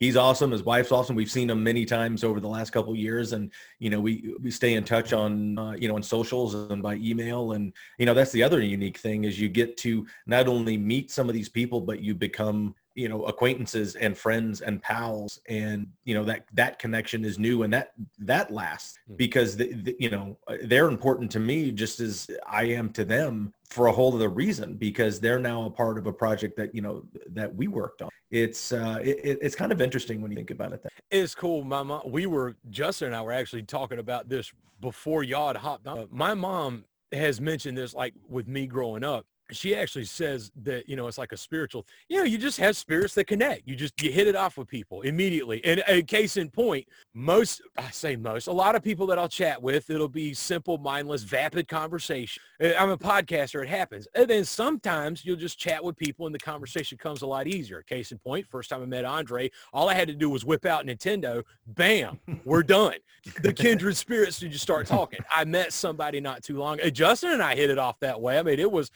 he's 0.00 0.16
awesome 0.16 0.50
his 0.50 0.64
wife's 0.64 0.90
awesome 0.90 1.14
we've 1.14 1.30
seen 1.30 1.48
him 1.48 1.62
many 1.62 1.84
times 1.84 2.24
over 2.24 2.40
the 2.40 2.48
last 2.48 2.70
couple 2.70 2.92
of 2.92 2.98
years 2.98 3.34
and 3.34 3.52
you 3.78 3.88
know 3.88 4.00
we 4.00 4.34
we 4.40 4.50
stay 4.50 4.74
in 4.74 4.82
touch 4.82 5.12
on 5.12 5.56
uh, 5.58 5.72
you 5.78 5.86
know 5.86 5.94
on 5.94 6.02
socials 6.02 6.54
and 6.54 6.82
by 6.82 6.96
email 6.96 7.52
and 7.52 7.72
you 7.98 8.06
know 8.06 8.14
that's 8.14 8.32
the 8.32 8.42
other 8.42 8.60
unique 8.60 8.98
thing 8.98 9.22
is 9.22 9.38
you 9.38 9.48
get 9.48 9.76
to 9.76 10.04
not 10.26 10.48
only 10.48 10.76
meet 10.76 11.12
some 11.12 11.28
of 11.28 11.36
these 11.36 11.48
people 11.48 11.80
but 11.80 12.00
you 12.00 12.16
become 12.16 12.74
you 12.98 13.08
know 13.08 13.24
acquaintances 13.26 13.94
and 13.96 14.18
friends 14.18 14.60
and 14.60 14.82
pals 14.82 15.40
and 15.48 15.86
you 16.04 16.14
know 16.14 16.24
that 16.24 16.44
that 16.52 16.78
connection 16.80 17.24
is 17.24 17.38
new 17.38 17.62
and 17.62 17.72
that 17.72 17.92
that 18.18 18.50
lasts 18.52 18.98
Hmm. 19.06 19.14
because 19.16 19.56
the, 19.56 19.72
the, 19.86 19.96
you 20.00 20.10
know 20.10 20.36
uh, 20.48 20.56
they're 20.64 20.88
important 20.88 21.30
to 21.32 21.40
me 21.40 21.70
just 21.70 22.00
as 22.00 22.28
i 22.46 22.64
am 22.64 22.90
to 22.98 23.04
them 23.04 23.52
for 23.70 23.86
a 23.86 23.92
whole 23.92 24.12
other 24.14 24.28
reason 24.28 24.74
because 24.74 25.20
they're 25.20 25.38
now 25.38 25.64
a 25.66 25.70
part 25.70 25.96
of 25.98 26.06
a 26.06 26.12
project 26.12 26.56
that 26.56 26.74
you 26.74 26.82
know 26.82 27.04
that 27.38 27.54
we 27.54 27.68
worked 27.68 28.02
on 28.02 28.10
it's 28.30 28.72
uh 28.72 28.98
it, 29.02 29.16
it- 29.28 29.38
it's 29.40 29.54
kind 29.54 29.70
of 29.72 29.80
interesting 29.80 30.20
when 30.20 30.30
you 30.32 30.36
think 30.36 30.50
about 30.50 30.72
it 30.72 30.82
that 30.82 30.92
It's 31.10 31.34
cool. 31.34 31.62
My 31.64 31.82
mom, 31.82 32.02
we 32.18 32.26
were, 32.26 32.56
Justin 32.70 33.06
and 33.08 33.16
I 33.16 33.22
were 33.22 33.32
actually 33.32 33.62
talking 33.62 33.98
about 33.98 34.28
this 34.28 34.52
before 34.80 35.22
y'all 35.22 35.46
had 35.48 35.56
hopped 35.56 35.86
on. 35.86 36.06
My 36.10 36.34
mom 36.34 36.84
has 37.12 37.40
mentioned 37.40 37.78
this 37.78 37.94
like 37.94 38.14
with 38.28 38.46
me 38.48 38.66
growing 38.66 39.02
up. 39.04 39.24
She 39.50 39.74
actually 39.74 40.04
says 40.04 40.50
that, 40.62 40.88
you 40.88 40.96
know, 40.96 41.06
it's 41.06 41.18
like 41.18 41.32
a 41.32 41.36
spiritual, 41.36 41.86
you 42.08 42.18
know, 42.18 42.24
you 42.24 42.38
just 42.38 42.58
have 42.58 42.76
spirits 42.76 43.14
that 43.14 43.26
connect. 43.26 43.66
You 43.66 43.76
just, 43.76 44.00
you 44.02 44.10
hit 44.10 44.26
it 44.26 44.36
off 44.36 44.58
with 44.58 44.68
people 44.68 45.02
immediately. 45.02 45.64
And 45.64 45.82
a 45.88 46.02
case 46.02 46.36
in 46.36 46.50
point, 46.50 46.86
most, 47.14 47.62
I 47.76 47.90
say 47.90 48.16
most, 48.16 48.46
a 48.46 48.52
lot 48.52 48.74
of 48.74 48.82
people 48.82 49.06
that 49.08 49.18
I'll 49.18 49.28
chat 49.28 49.60
with, 49.60 49.90
it'll 49.90 50.08
be 50.08 50.34
simple, 50.34 50.78
mindless, 50.78 51.22
vapid 51.22 51.68
conversation. 51.68 52.42
Uh, 52.62 52.72
I'm 52.78 52.90
a 52.90 52.98
podcaster. 52.98 53.62
It 53.62 53.68
happens. 53.68 54.06
And 54.14 54.28
then 54.28 54.44
sometimes 54.44 55.24
you'll 55.24 55.36
just 55.36 55.58
chat 55.58 55.82
with 55.82 55.96
people 55.96 56.26
and 56.26 56.34
the 56.34 56.38
conversation 56.38 56.98
comes 56.98 57.22
a 57.22 57.26
lot 57.26 57.46
easier. 57.46 57.82
Case 57.82 58.12
in 58.12 58.18
point, 58.18 58.46
first 58.46 58.70
time 58.70 58.82
I 58.82 58.86
met 58.86 59.04
Andre, 59.04 59.50
all 59.72 59.88
I 59.88 59.94
had 59.94 60.08
to 60.08 60.14
do 60.14 60.30
was 60.30 60.44
whip 60.44 60.66
out 60.66 60.86
Nintendo. 60.86 61.42
Bam, 61.66 62.18
we're 62.44 62.62
done. 62.62 62.94
The 63.42 63.52
kindred 63.52 63.96
spirits 63.96 64.38
to 64.38 64.48
just 64.48 64.62
start 64.62 64.86
talking. 64.86 65.20
I 65.34 65.44
met 65.44 65.72
somebody 65.72 66.18
not 66.18 66.42
too 66.42 66.56
long. 66.56 66.78
Justin 66.92 67.32
and 67.32 67.42
I 67.42 67.54
hit 67.54 67.68
it 67.68 67.76
off 67.76 68.00
that 68.00 68.18
way. 68.20 68.38
I 68.38 68.42
mean, 68.42 68.58
it 68.58 68.70
was 68.70 68.90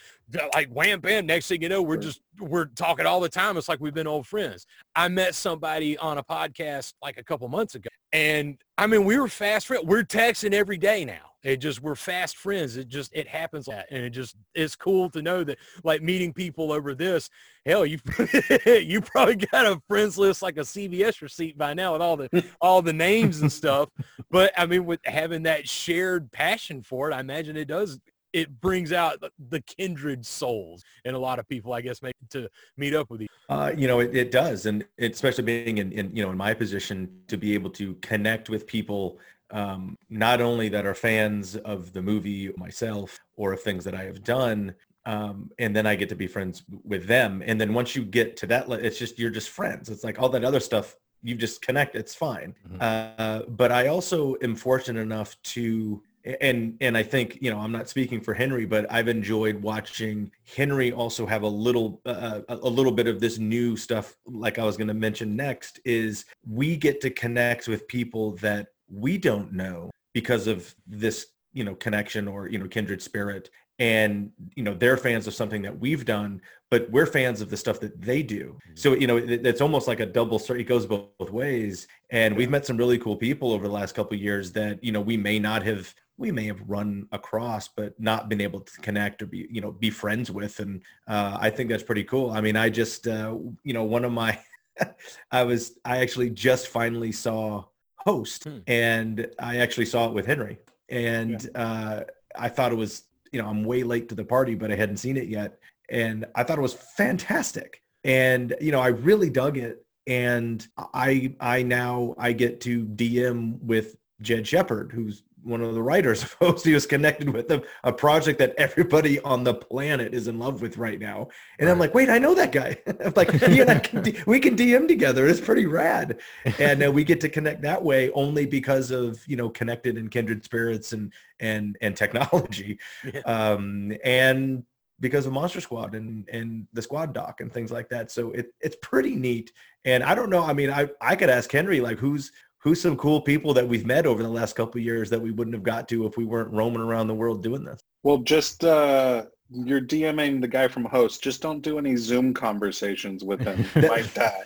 like 0.54 0.68
wham 0.68 1.00
bam. 1.00 1.26
Next 1.26 1.48
thing 1.48 1.62
you 1.62 1.68
know, 1.68 1.82
we're 1.82 1.96
just 1.96 2.20
we're 2.38 2.66
talking 2.66 3.06
all 3.06 3.20
the 3.20 3.28
time. 3.28 3.56
It's 3.56 3.68
like 3.68 3.80
we've 3.80 3.94
been 3.94 4.06
old 4.06 4.26
friends. 4.26 4.66
I 4.94 5.08
met 5.08 5.34
somebody 5.34 5.96
on 5.98 6.18
a 6.18 6.22
podcast 6.22 6.94
like 7.02 7.18
a 7.18 7.24
couple 7.24 7.48
months 7.48 7.74
ago, 7.74 7.88
and 8.12 8.58
I 8.78 8.86
mean, 8.86 9.04
we 9.04 9.18
were 9.18 9.28
fast 9.28 9.66
friends. 9.66 9.84
We're 9.84 10.04
texting 10.04 10.52
every 10.52 10.78
day 10.78 11.04
now. 11.04 11.32
It 11.42 11.56
just 11.56 11.82
we're 11.82 11.96
fast 11.96 12.36
friends. 12.36 12.76
It 12.76 12.88
just 12.88 13.12
it 13.12 13.26
happens 13.26 13.66
like 13.66 13.78
that, 13.78 13.86
and 13.90 14.04
it 14.04 14.10
just 14.10 14.36
it's 14.54 14.76
cool 14.76 15.10
to 15.10 15.22
know 15.22 15.42
that 15.42 15.58
like 15.82 16.00
meeting 16.00 16.32
people 16.32 16.70
over 16.70 16.94
this. 16.94 17.28
Hell, 17.66 17.84
you 17.84 17.98
you 18.66 19.00
probably 19.00 19.36
got 19.36 19.66
a 19.66 19.82
friends 19.88 20.16
list 20.16 20.42
like 20.42 20.56
a 20.56 20.60
CVS 20.60 21.20
receipt 21.20 21.58
by 21.58 21.74
now 21.74 21.94
with 21.94 22.02
all 22.02 22.16
the 22.16 22.44
all 22.60 22.80
the 22.80 22.92
names 22.92 23.40
and 23.40 23.50
stuff. 23.50 23.88
But 24.30 24.52
I 24.56 24.66
mean, 24.66 24.84
with 24.84 25.00
having 25.04 25.42
that 25.42 25.68
shared 25.68 26.30
passion 26.30 26.80
for 26.80 27.10
it, 27.10 27.14
I 27.14 27.20
imagine 27.20 27.56
it 27.56 27.66
does. 27.66 27.98
It 28.32 28.60
brings 28.60 28.92
out 28.92 29.20
the- 29.20 29.30
the 29.50 29.60
kindred 29.60 30.24
souls 30.24 30.82
in 31.04 31.14
a 31.14 31.18
lot 31.18 31.38
of 31.38 31.48
people, 31.48 31.72
I 31.72 31.80
guess, 31.80 32.02
make 32.02 32.14
to 32.30 32.48
meet 32.76 32.94
up 32.94 33.10
with 33.10 33.20
you. 33.22 33.26
Uh, 33.48 33.72
you 33.76 33.86
know, 33.86 34.00
it, 34.00 34.14
it 34.16 34.30
does. 34.30 34.66
And 34.66 34.84
it, 34.96 35.12
especially 35.12 35.44
being 35.44 35.78
in, 35.78 35.92
in, 35.92 36.14
you 36.16 36.22
know, 36.22 36.30
in 36.30 36.36
my 36.36 36.54
position 36.54 37.10
to 37.28 37.36
be 37.36 37.54
able 37.54 37.70
to 37.70 37.94
connect 37.96 38.48
with 38.48 38.66
people, 38.66 39.18
um, 39.50 39.98
not 40.08 40.40
only 40.40 40.68
that 40.70 40.86
are 40.86 40.94
fans 40.94 41.56
of 41.56 41.92
the 41.92 42.00
movie 42.00 42.50
myself 42.56 43.18
or 43.36 43.52
of 43.52 43.60
things 43.62 43.84
that 43.84 43.94
I 43.94 44.04
have 44.04 44.24
done, 44.24 44.74
um, 45.04 45.50
and 45.58 45.74
then 45.76 45.86
I 45.86 45.94
get 45.94 46.08
to 46.10 46.14
be 46.14 46.26
friends 46.26 46.62
with 46.84 47.06
them. 47.06 47.42
And 47.44 47.60
then 47.60 47.74
once 47.74 47.94
you 47.94 48.04
get 48.04 48.36
to 48.38 48.46
that, 48.46 48.70
it's 48.70 48.98
just, 48.98 49.18
you're 49.18 49.30
just 49.30 49.50
friends. 49.50 49.90
It's 49.90 50.04
like 50.04 50.18
all 50.20 50.30
that 50.30 50.44
other 50.44 50.60
stuff, 50.60 50.96
you 51.22 51.34
just 51.34 51.60
connect. 51.60 51.96
It's 51.96 52.14
fine. 52.14 52.54
Mhm. 52.68 52.78
Uh, 52.80 53.42
but 53.48 53.70
I 53.72 53.88
also 53.88 54.36
am 54.42 54.54
fortunate 54.56 55.00
enough 55.00 55.36
to, 55.42 56.02
and 56.24 56.76
and 56.80 56.96
I 56.96 57.02
think 57.02 57.38
you 57.40 57.50
know 57.50 57.58
I'm 57.58 57.72
not 57.72 57.88
speaking 57.88 58.20
for 58.20 58.34
Henry, 58.34 58.64
but 58.64 58.90
I've 58.90 59.08
enjoyed 59.08 59.60
watching 59.60 60.30
Henry 60.56 60.92
also 60.92 61.26
have 61.26 61.42
a 61.42 61.48
little 61.48 62.00
uh, 62.06 62.40
a 62.48 62.54
a 62.54 62.68
little 62.68 62.92
bit 62.92 63.06
of 63.06 63.20
this 63.20 63.38
new 63.38 63.76
stuff. 63.76 64.16
Like 64.26 64.58
I 64.58 64.64
was 64.64 64.76
going 64.76 64.88
to 64.88 64.94
mention 64.94 65.36
next 65.36 65.80
is 65.84 66.24
we 66.48 66.76
get 66.76 67.00
to 67.02 67.10
connect 67.10 67.68
with 67.68 67.88
people 67.88 68.32
that 68.36 68.68
we 68.88 69.18
don't 69.18 69.52
know 69.52 69.90
because 70.12 70.46
of 70.46 70.74
this 70.86 71.26
you 71.52 71.64
know 71.64 71.74
connection 71.74 72.28
or 72.28 72.48
you 72.48 72.58
know 72.58 72.68
kindred 72.68 73.02
spirit. 73.02 73.50
And 73.78 74.30
you 74.54 74.62
know 74.62 74.74
they're 74.74 74.98
fans 74.98 75.26
of 75.26 75.34
something 75.34 75.62
that 75.62 75.76
we've 75.76 76.04
done 76.04 76.40
but 76.72 76.90
we're 76.90 77.04
fans 77.04 77.42
of 77.42 77.50
the 77.50 77.56
stuff 77.56 77.80
that 77.80 78.00
they 78.00 78.22
do. 78.22 78.58
So 78.76 78.94
you 78.94 79.06
know 79.06 79.18
it, 79.18 79.46
it's 79.46 79.60
almost 79.60 79.86
like 79.86 80.00
a 80.00 80.06
double 80.06 80.38
story 80.38 80.62
it 80.62 80.64
goes 80.64 80.86
both, 80.86 81.06
both 81.18 81.30
ways. 81.30 81.86
And 82.08 82.34
we've 82.34 82.48
met 82.48 82.64
some 82.64 82.78
really 82.78 82.96
cool 82.98 83.14
people 83.14 83.52
over 83.52 83.68
the 83.68 83.74
last 83.74 83.94
couple 83.94 84.14
of 84.14 84.22
years 84.22 84.52
that 84.52 84.82
you 84.82 84.90
know 84.90 85.00
we 85.02 85.18
may 85.18 85.38
not 85.38 85.62
have 85.64 85.94
we 86.18 86.30
may 86.30 86.44
have 86.46 86.60
run 86.66 87.06
across 87.12 87.68
but 87.68 87.98
not 88.00 88.28
been 88.28 88.40
able 88.40 88.60
to 88.60 88.80
connect 88.80 89.22
or 89.22 89.26
be 89.26 89.46
you 89.50 89.60
know 89.60 89.72
be 89.72 89.90
friends 89.90 90.30
with 90.30 90.60
and 90.60 90.82
uh, 91.08 91.36
i 91.40 91.50
think 91.50 91.68
that's 91.70 91.82
pretty 91.82 92.04
cool. 92.04 92.30
I 92.30 92.40
mean 92.40 92.56
i 92.56 92.68
just 92.68 93.06
uh, 93.08 93.36
you 93.64 93.72
know 93.72 93.84
one 93.84 94.04
of 94.04 94.12
my 94.12 94.38
i 95.30 95.42
was 95.42 95.78
i 95.84 95.98
actually 95.98 96.30
just 96.30 96.68
finally 96.68 97.12
saw 97.12 97.64
host 97.96 98.44
Hmm. 98.44 98.58
and 98.66 99.28
i 99.38 99.58
actually 99.58 99.86
saw 99.86 100.08
it 100.08 100.14
with 100.14 100.26
henry 100.26 100.58
and 100.88 101.48
uh, 101.54 102.00
i 102.36 102.48
thought 102.48 102.72
it 102.72 102.76
was 102.76 103.04
you 103.32 103.40
know 103.40 103.48
i'm 103.48 103.64
way 103.64 103.82
late 103.82 104.08
to 104.08 104.14
the 104.14 104.24
party 104.24 104.54
but 104.54 104.72
i 104.72 104.76
hadn't 104.76 104.96
seen 104.98 105.16
it 105.16 105.28
yet 105.28 105.58
and 105.88 106.24
i 106.34 106.42
thought 106.42 106.58
it 106.58 106.62
was 106.62 106.74
fantastic. 106.74 107.80
And 108.04 108.54
you 108.60 108.72
know 108.72 108.80
i 108.80 108.88
really 108.88 109.30
dug 109.30 109.56
it 109.56 109.86
and 110.08 110.66
i 110.92 111.32
i 111.38 111.62
now 111.62 112.14
i 112.18 112.32
get 112.32 112.60
to 112.62 112.84
dm 112.84 113.60
with 113.62 113.94
jed 114.20 114.44
shepherd 114.46 114.90
who's 114.92 115.22
one 115.42 115.60
of 115.60 115.74
the 115.74 115.82
writers 115.82 116.22
of 116.22 116.32
host 116.34 116.64
he 116.64 116.74
was 116.74 116.86
connected 116.86 117.28
with 117.28 117.50
a, 117.50 117.62
a 117.84 117.92
project 117.92 118.38
that 118.38 118.54
everybody 118.58 119.20
on 119.20 119.44
the 119.44 119.54
planet 119.54 120.14
is 120.14 120.28
in 120.28 120.38
love 120.38 120.62
with 120.62 120.76
right 120.76 120.98
now. 120.98 121.28
And 121.58 121.68
i'm 121.68 121.78
like 121.78 121.94
wait 121.94 122.08
i 122.08 122.18
know 122.18 122.34
that 122.34 122.52
guy. 122.52 122.78
I'm 123.04 123.12
like 123.16 123.32
he 123.32 123.60
and 123.60 123.70
I 123.70 123.78
can 123.78 124.02
D- 124.02 124.22
we 124.26 124.40
can 124.40 124.56
dm 124.56 124.88
together. 124.88 125.26
It's 125.26 125.40
pretty 125.40 125.66
rad. 125.66 126.20
And 126.58 126.84
uh, 126.84 126.92
we 126.92 127.02
get 127.04 127.20
to 127.22 127.28
connect 127.28 127.62
that 127.62 127.82
way 127.82 128.10
only 128.10 128.46
because 128.46 128.90
of 128.90 129.26
you 129.26 129.36
know 129.36 129.48
connected 129.48 129.96
and 129.96 130.10
kindred 130.10 130.44
spirits 130.44 130.92
and 130.92 131.12
and 131.40 131.76
and 131.80 131.96
technology. 131.96 132.78
Yeah. 133.04 133.20
um 133.20 133.92
and 134.04 134.64
because 135.00 135.26
of 135.26 135.32
monster 135.32 135.60
squad 135.60 135.94
and 135.94 136.28
and 136.28 136.66
the 136.72 136.82
squad 136.82 137.12
doc 137.12 137.40
and 137.40 137.52
things 137.52 137.72
like 137.72 137.88
that. 137.88 138.10
So 138.10 138.30
it 138.32 138.54
it's 138.60 138.76
pretty 138.82 139.16
neat. 139.16 139.52
And 139.84 140.04
i 140.04 140.14
don't 140.14 140.30
know 140.30 140.44
i 140.44 140.52
mean 140.52 140.70
i 140.70 140.88
i 141.00 141.16
could 141.16 141.28
ask 141.28 141.50
henry 141.50 141.80
like 141.80 141.98
who's 141.98 142.30
who's 142.62 142.80
some 142.80 142.96
cool 142.96 143.20
people 143.20 143.52
that 143.54 143.66
we've 143.66 143.86
met 143.86 144.06
over 144.06 144.22
the 144.22 144.28
last 144.28 144.54
couple 144.54 144.78
of 144.78 144.84
years 144.84 145.10
that 145.10 145.20
we 145.20 145.30
wouldn't 145.30 145.54
have 145.54 145.62
got 145.62 145.88
to 145.88 146.06
if 146.06 146.16
we 146.16 146.24
weren't 146.24 146.52
roaming 146.52 146.80
around 146.80 147.08
the 147.08 147.14
world 147.14 147.42
doing 147.42 147.64
this 147.64 147.80
Well, 148.02 148.18
just 148.18 148.64
uh, 148.64 149.26
you're 149.52 149.80
DMing 149.80 150.40
the 150.40 150.48
guy 150.48 150.68
from 150.68 150.84
Host. 150.84 151.22
Just 151.22 151.42
don't 151.42 151.60
do 151.60 151.78
any 151.78 151.96
Zoom 151.96 152.32
conversations 152.32 153.22
with 153.22 153.40
him. 153.40 153.64
You 153.74 153.88
might 153.88 154.12
die. 154.14 154.44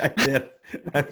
I 0.00 0.08
did. 0.08 0.50
I, 0.94 1.04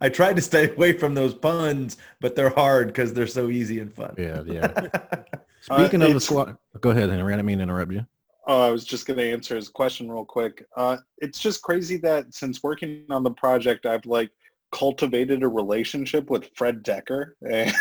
I 0.00 0.08
tried 0.08 0.36
to 0.36 0.42
stay 0.42 0.70
away 0.70 0.92
from 0.92 1.14
those 1.14 1.34
puns, 1.34 1.96
but 2.20 2.36
they're 2.36 2.50
hard 2.50 2.88
because 2.88 3.12
they're 3.12 3.26
so 3.26 3.48
easy 3.48 3.80
and 3.80 3.92
fun. 3.92 4.14
Yeah, 4.16 4.42
yeah. 4.46 4.88
Speaking 5.60 6.02
of 6.02 6.14
the 6.14 6.20
squad, 6.20 6.56
go 6.80 6.90
ahead, 6.90 7.10
Henry. 7.10 7.32
I 7.32 7.36
didn't 7.36 7.46
mean 7.46 7.58
to 7.58 7.64
interrupt 7.64 7.92
you. 7.92 8.06
Oh, 8.46 8.60
I 8.60 8.70
was 8.70 8.84
just 8.84 9.06
going 9.06 9.18
to 9.18 9.32
answer 9.32 9.54
his 9.54 9.68
question 9.68 10.10
real 10.10 10.24
quick. 10.24 10.66
Uh, 10.76 10.96
it's 11.18 11.38
just 11.38 11.62
crazy 11.62 11.96
that 11.98 12.34
since 12.34 12.62
working 12.62 13.04
on 13.10 13.22
the 13.22 13.30
project, 13.30 13.86
I've 13.86 14.04
like 14.04 14.30
cultivated 14.72 15.42
a 15.42 15.48
relationship 15.48 16.30
with 16.30 16.50
Fred 16.54 16.82
Dekker, 16.82 17.32
and 17.48 17.72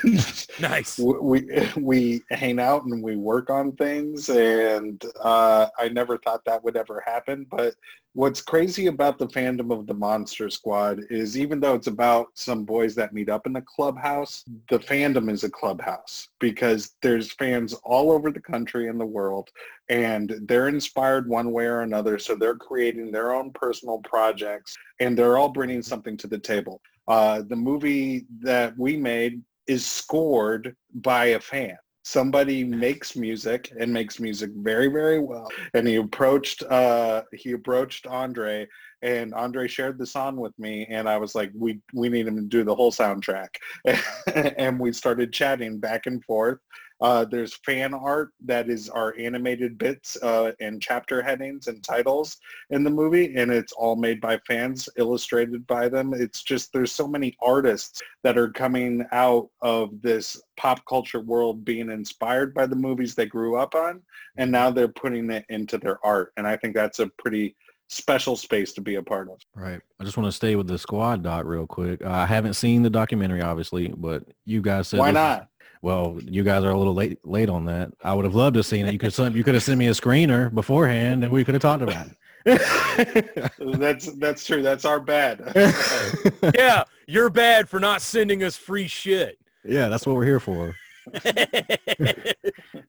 Nice. 0.59 0.99
we 0.99 1.47
we 1.77 2.21
hang 2.29 2.59
out 2.59 2.83
and 2.83 3.01
we 3.01 3.15
work 3.15 3.49
on 3.49 3.71
things. 3.71 4.29
And 4.29 5.03
uh, 5.19 5.67
I 5.79 5.89
never 5.89 6.17
thought 6.17 6.45
that 6.45 6.63
would 6.63 6.75
ever 6.75 7.01
happen. 7.05 7.47
But 7.49 7.75
what's 8.13 8.41
crazy 8.41 8.87
about 8.87 9.17
the 9.17 9.27
fandom 9.27 9.71
of 9.71 9.87
the 9.87 9.93
Monster 9.93 10.49
Squad 10.49 11.01
is 11.09 11.37
even 11.37 11.59
though 11.59 11.75
it's 11.75 11.87
about 11.87 12.27
some 12.33 12.65
boys 12.65 12.93
that 12.95 13.13
meet 13.13 13.29
up 13.29 13.47
in 13.47 13.53
the 13.53 13.61
clubhouse, 13.61 14.43
the 14.69 14.79
fandom 14.79 15.31
is 15.31 15.43
a 15.43 15.49
clubhouse 15.49 16.27
because 16.39 16.95
there's 17.01 17.31
fans 17.33 17.73
all 17.83 18.11
over 18.11 18.31
the 18.31 18.41
country 18.41 18.89
and 18.89 18.99
the 18.99 19.05
world 19.05 19.49
and 19.89 20.35
they're 20.43 20.67
inspired 20.67 21.27
one 21.27 21.51
way 21.51 21.65
or 21.65 21.81
another. 21.81 22.19
So 22.19 22.35
they're 22.35 22.55
creating 22.55 23.11
their 23.11 23.33
own 23.33 23.51
personal 23.51 23.99
projects 23.99 24.77
and 24.99 25.17
they're 25.17 25.37
all 25.37 25.49
bringing 25.49 25.81
something 25.81 26.17
to 26.17 26.27
the 26.27 26.39
table. 26.39 26.81
Uh, 27.07 27.43
the 27.47 27.55
movie 27.55 28.25
that 28.41 28.77
we 28.77 28.97
made 28.97 29.41
is 29.67 29.85
scored 29.85 30.75
by 30.95 31.25
a 31.27 31.39
fan. 31.39 31.77
Somebody 32.03 32.63
makes 32.63 33.15
music 33.15 33.71
and 33.79 33.93
makes 33.93 34.19
music 34.19 34.51
very, 34.55 34.87
very 34.87 35.19
well. 35.19 35.47
And 35.73 35.87
he 35.87 35.95
approached 35.95 36.63
uh, 36.63 37.23
he 37.31 37.51
approached 37.51 38.07
Andre 38.07 38.67
and 39.03 39.33
Andre 39.33 39.67
shared 39.67 39.97
the 39.97 40.05
song 40.05 40.35
with 40.35 40.57
me 40.57 40.85
and 40.89 41.07
I 41.07 41.17
was 41.17 41.35
like, 41.35 41.51
we 41.55 41.79
we 41.93 42.09
need 42.09 42.27
him 42.27 42.35
to 42.37 42.41
do 42.43 42.63
the 42.63 42.75
whole 42.75 42.91
soundtrack. 42.91 43.49
and 44.57 44.79
we 44.79 44.91
started 44.91 45.31
chatting 45.31 45.79
back 45.79 46.07
and 46.07 46.23
forth. 46.23 46.59
Uh, 47.01 47.25
there's 47.25 47.55
fan 47.65 47.93
art 47.93 48.29
that 48.45 48.69
is 48.69 48.89
our 48.89 49.15
animated 49.17 49.77
bits 49.77 50.17
uh, 50.21 50.51
and 50.59 50.81
chapter 50.81 51.21
headings 51.21 51.67
and 51.67 51.83
titles 51.83 52.37
in 52.69 52.83
the 52.83 52.89
movie, 52.89 53.35
and 53.35 53.51
it's 53.51 53.73
all 53.73 53.95
made 53.95 54.21
by 54.21 54.37
fans, 54.45 54.87
illustrated 54.97 55.65
by 55.65 55.89
them. 55.89 56.13
It's 56.13 56.43
just 56.43 56.71
there's 56.73 56.91
so 56.91 57.07
many 57.07 57.35
artists 57.41 58.01
that 58.23 58.37
are 58.37 58.49
coming 58.49 59.03
out 59.11 59.49
of 59.61 59.89
this 60.01 60.39
pop 60.57 60.85
culture 60.87 61.21
world 61.21 61.65
being 61.65 61.89
inspired 61.89 62.53
by 62.53 62.67
the 62.67 62.75
movies 62.75 63.15
they 63.15 63.25
grew 63.25 63.57
up 63.57 63.73
on, 63.73 64.01
and 64.37 64.51
now 64.51 64.69
they're 64.69 64.87
putting 64.87 65.29
it 65.31 65.45
into 65.49 65.77
their 65.77 66.03
art. 66.05 66.33
And 66.37 66.45
I 66.47 66.55
think 66.57 66.75
that's 66.75 66.99
a 66.99 67.07
pretty 67.17 67.55
special 67.91 68.37
space 68.37 68.71
to 68.73 68.81
be 68.81 68.95
a 68.95 69.03
part 69.03 69.29
of. 69.29 69.41
Right. 69.53 69.81
I 69.99 70.03
just 70.03 70.17
want 70.17 70.27
to 70.27 70.31
stay 70.31 70.55
with 70.55 70.67
the 70.67 70.77
squad 70.77 71.23
doc 71.23 71.45
real 71.45 71.67
quick. 71.67 72.01
Uh, 72.03 72.09
I 72.09 72.25
haven't 72.25 72.53
seen 72.53 72.83
the 72.83 72.89
documentary, 72.89 73.41
obviously, 73.41 73.89
but 73.89 74.23
you 74.45 74.61
guys 74.61 74.87
said 74.87 74.99
Why 74.99 75.11
not? 75.11 75.49
Well, 75.81 76.19
you 76.23 76.43
guys 76.43 76.63
are 76.63 76.69
a 76.69 76.77
little 76.77 76.93
late 76.93 77.25
late 77.25 77.49
on 77.49 77.65
that. 77.65 77.91
I 78.03 78.13
would 78.13 78.25
have 78.25 78.35
loved 78.35 78.53
to 78.53 78.59
have 78.59 78.65
seen 78.67 78.85
it. 78.85 78.93
You 78.93 78.99
could 78.99 79.13
send, 79.13 79.35
you 79.35 79.43
could 79.43 79.55
have 79.55 79.63
sent 79.63 79.79
me 79.79 79.87
a 79.87 79.91
screener 79.91 80.53
beforehand, 80.53 81.23
and 81.23 81.31
we 81.33 81.43
could 81.43 81.55
have 81.55 81.61
talked 81.61 81.81
about 81.81 82.07
it. 82.07 82.15
That's 83.59 84.11
that's 84.13 84.45
true. 84.45 84.61
That's 84.63 84.83
our 84.85 84.99
bad. 84.99 85.51
yeah, 86.55 86.83
you're 87.07 87.29
bad 87.29 87.69
for 87.69 87.79
not 87.79 88.01
sending 88.01 88.43
us 88.43 88.55
free 88.55 88.87
shit. 88.87 89.37
yeah, 89.63 89.89
that's 89.89 90.07
what 90.07 90.15
we're 90.15 90.25
here 90.25 90.39
for. 90.39 90.75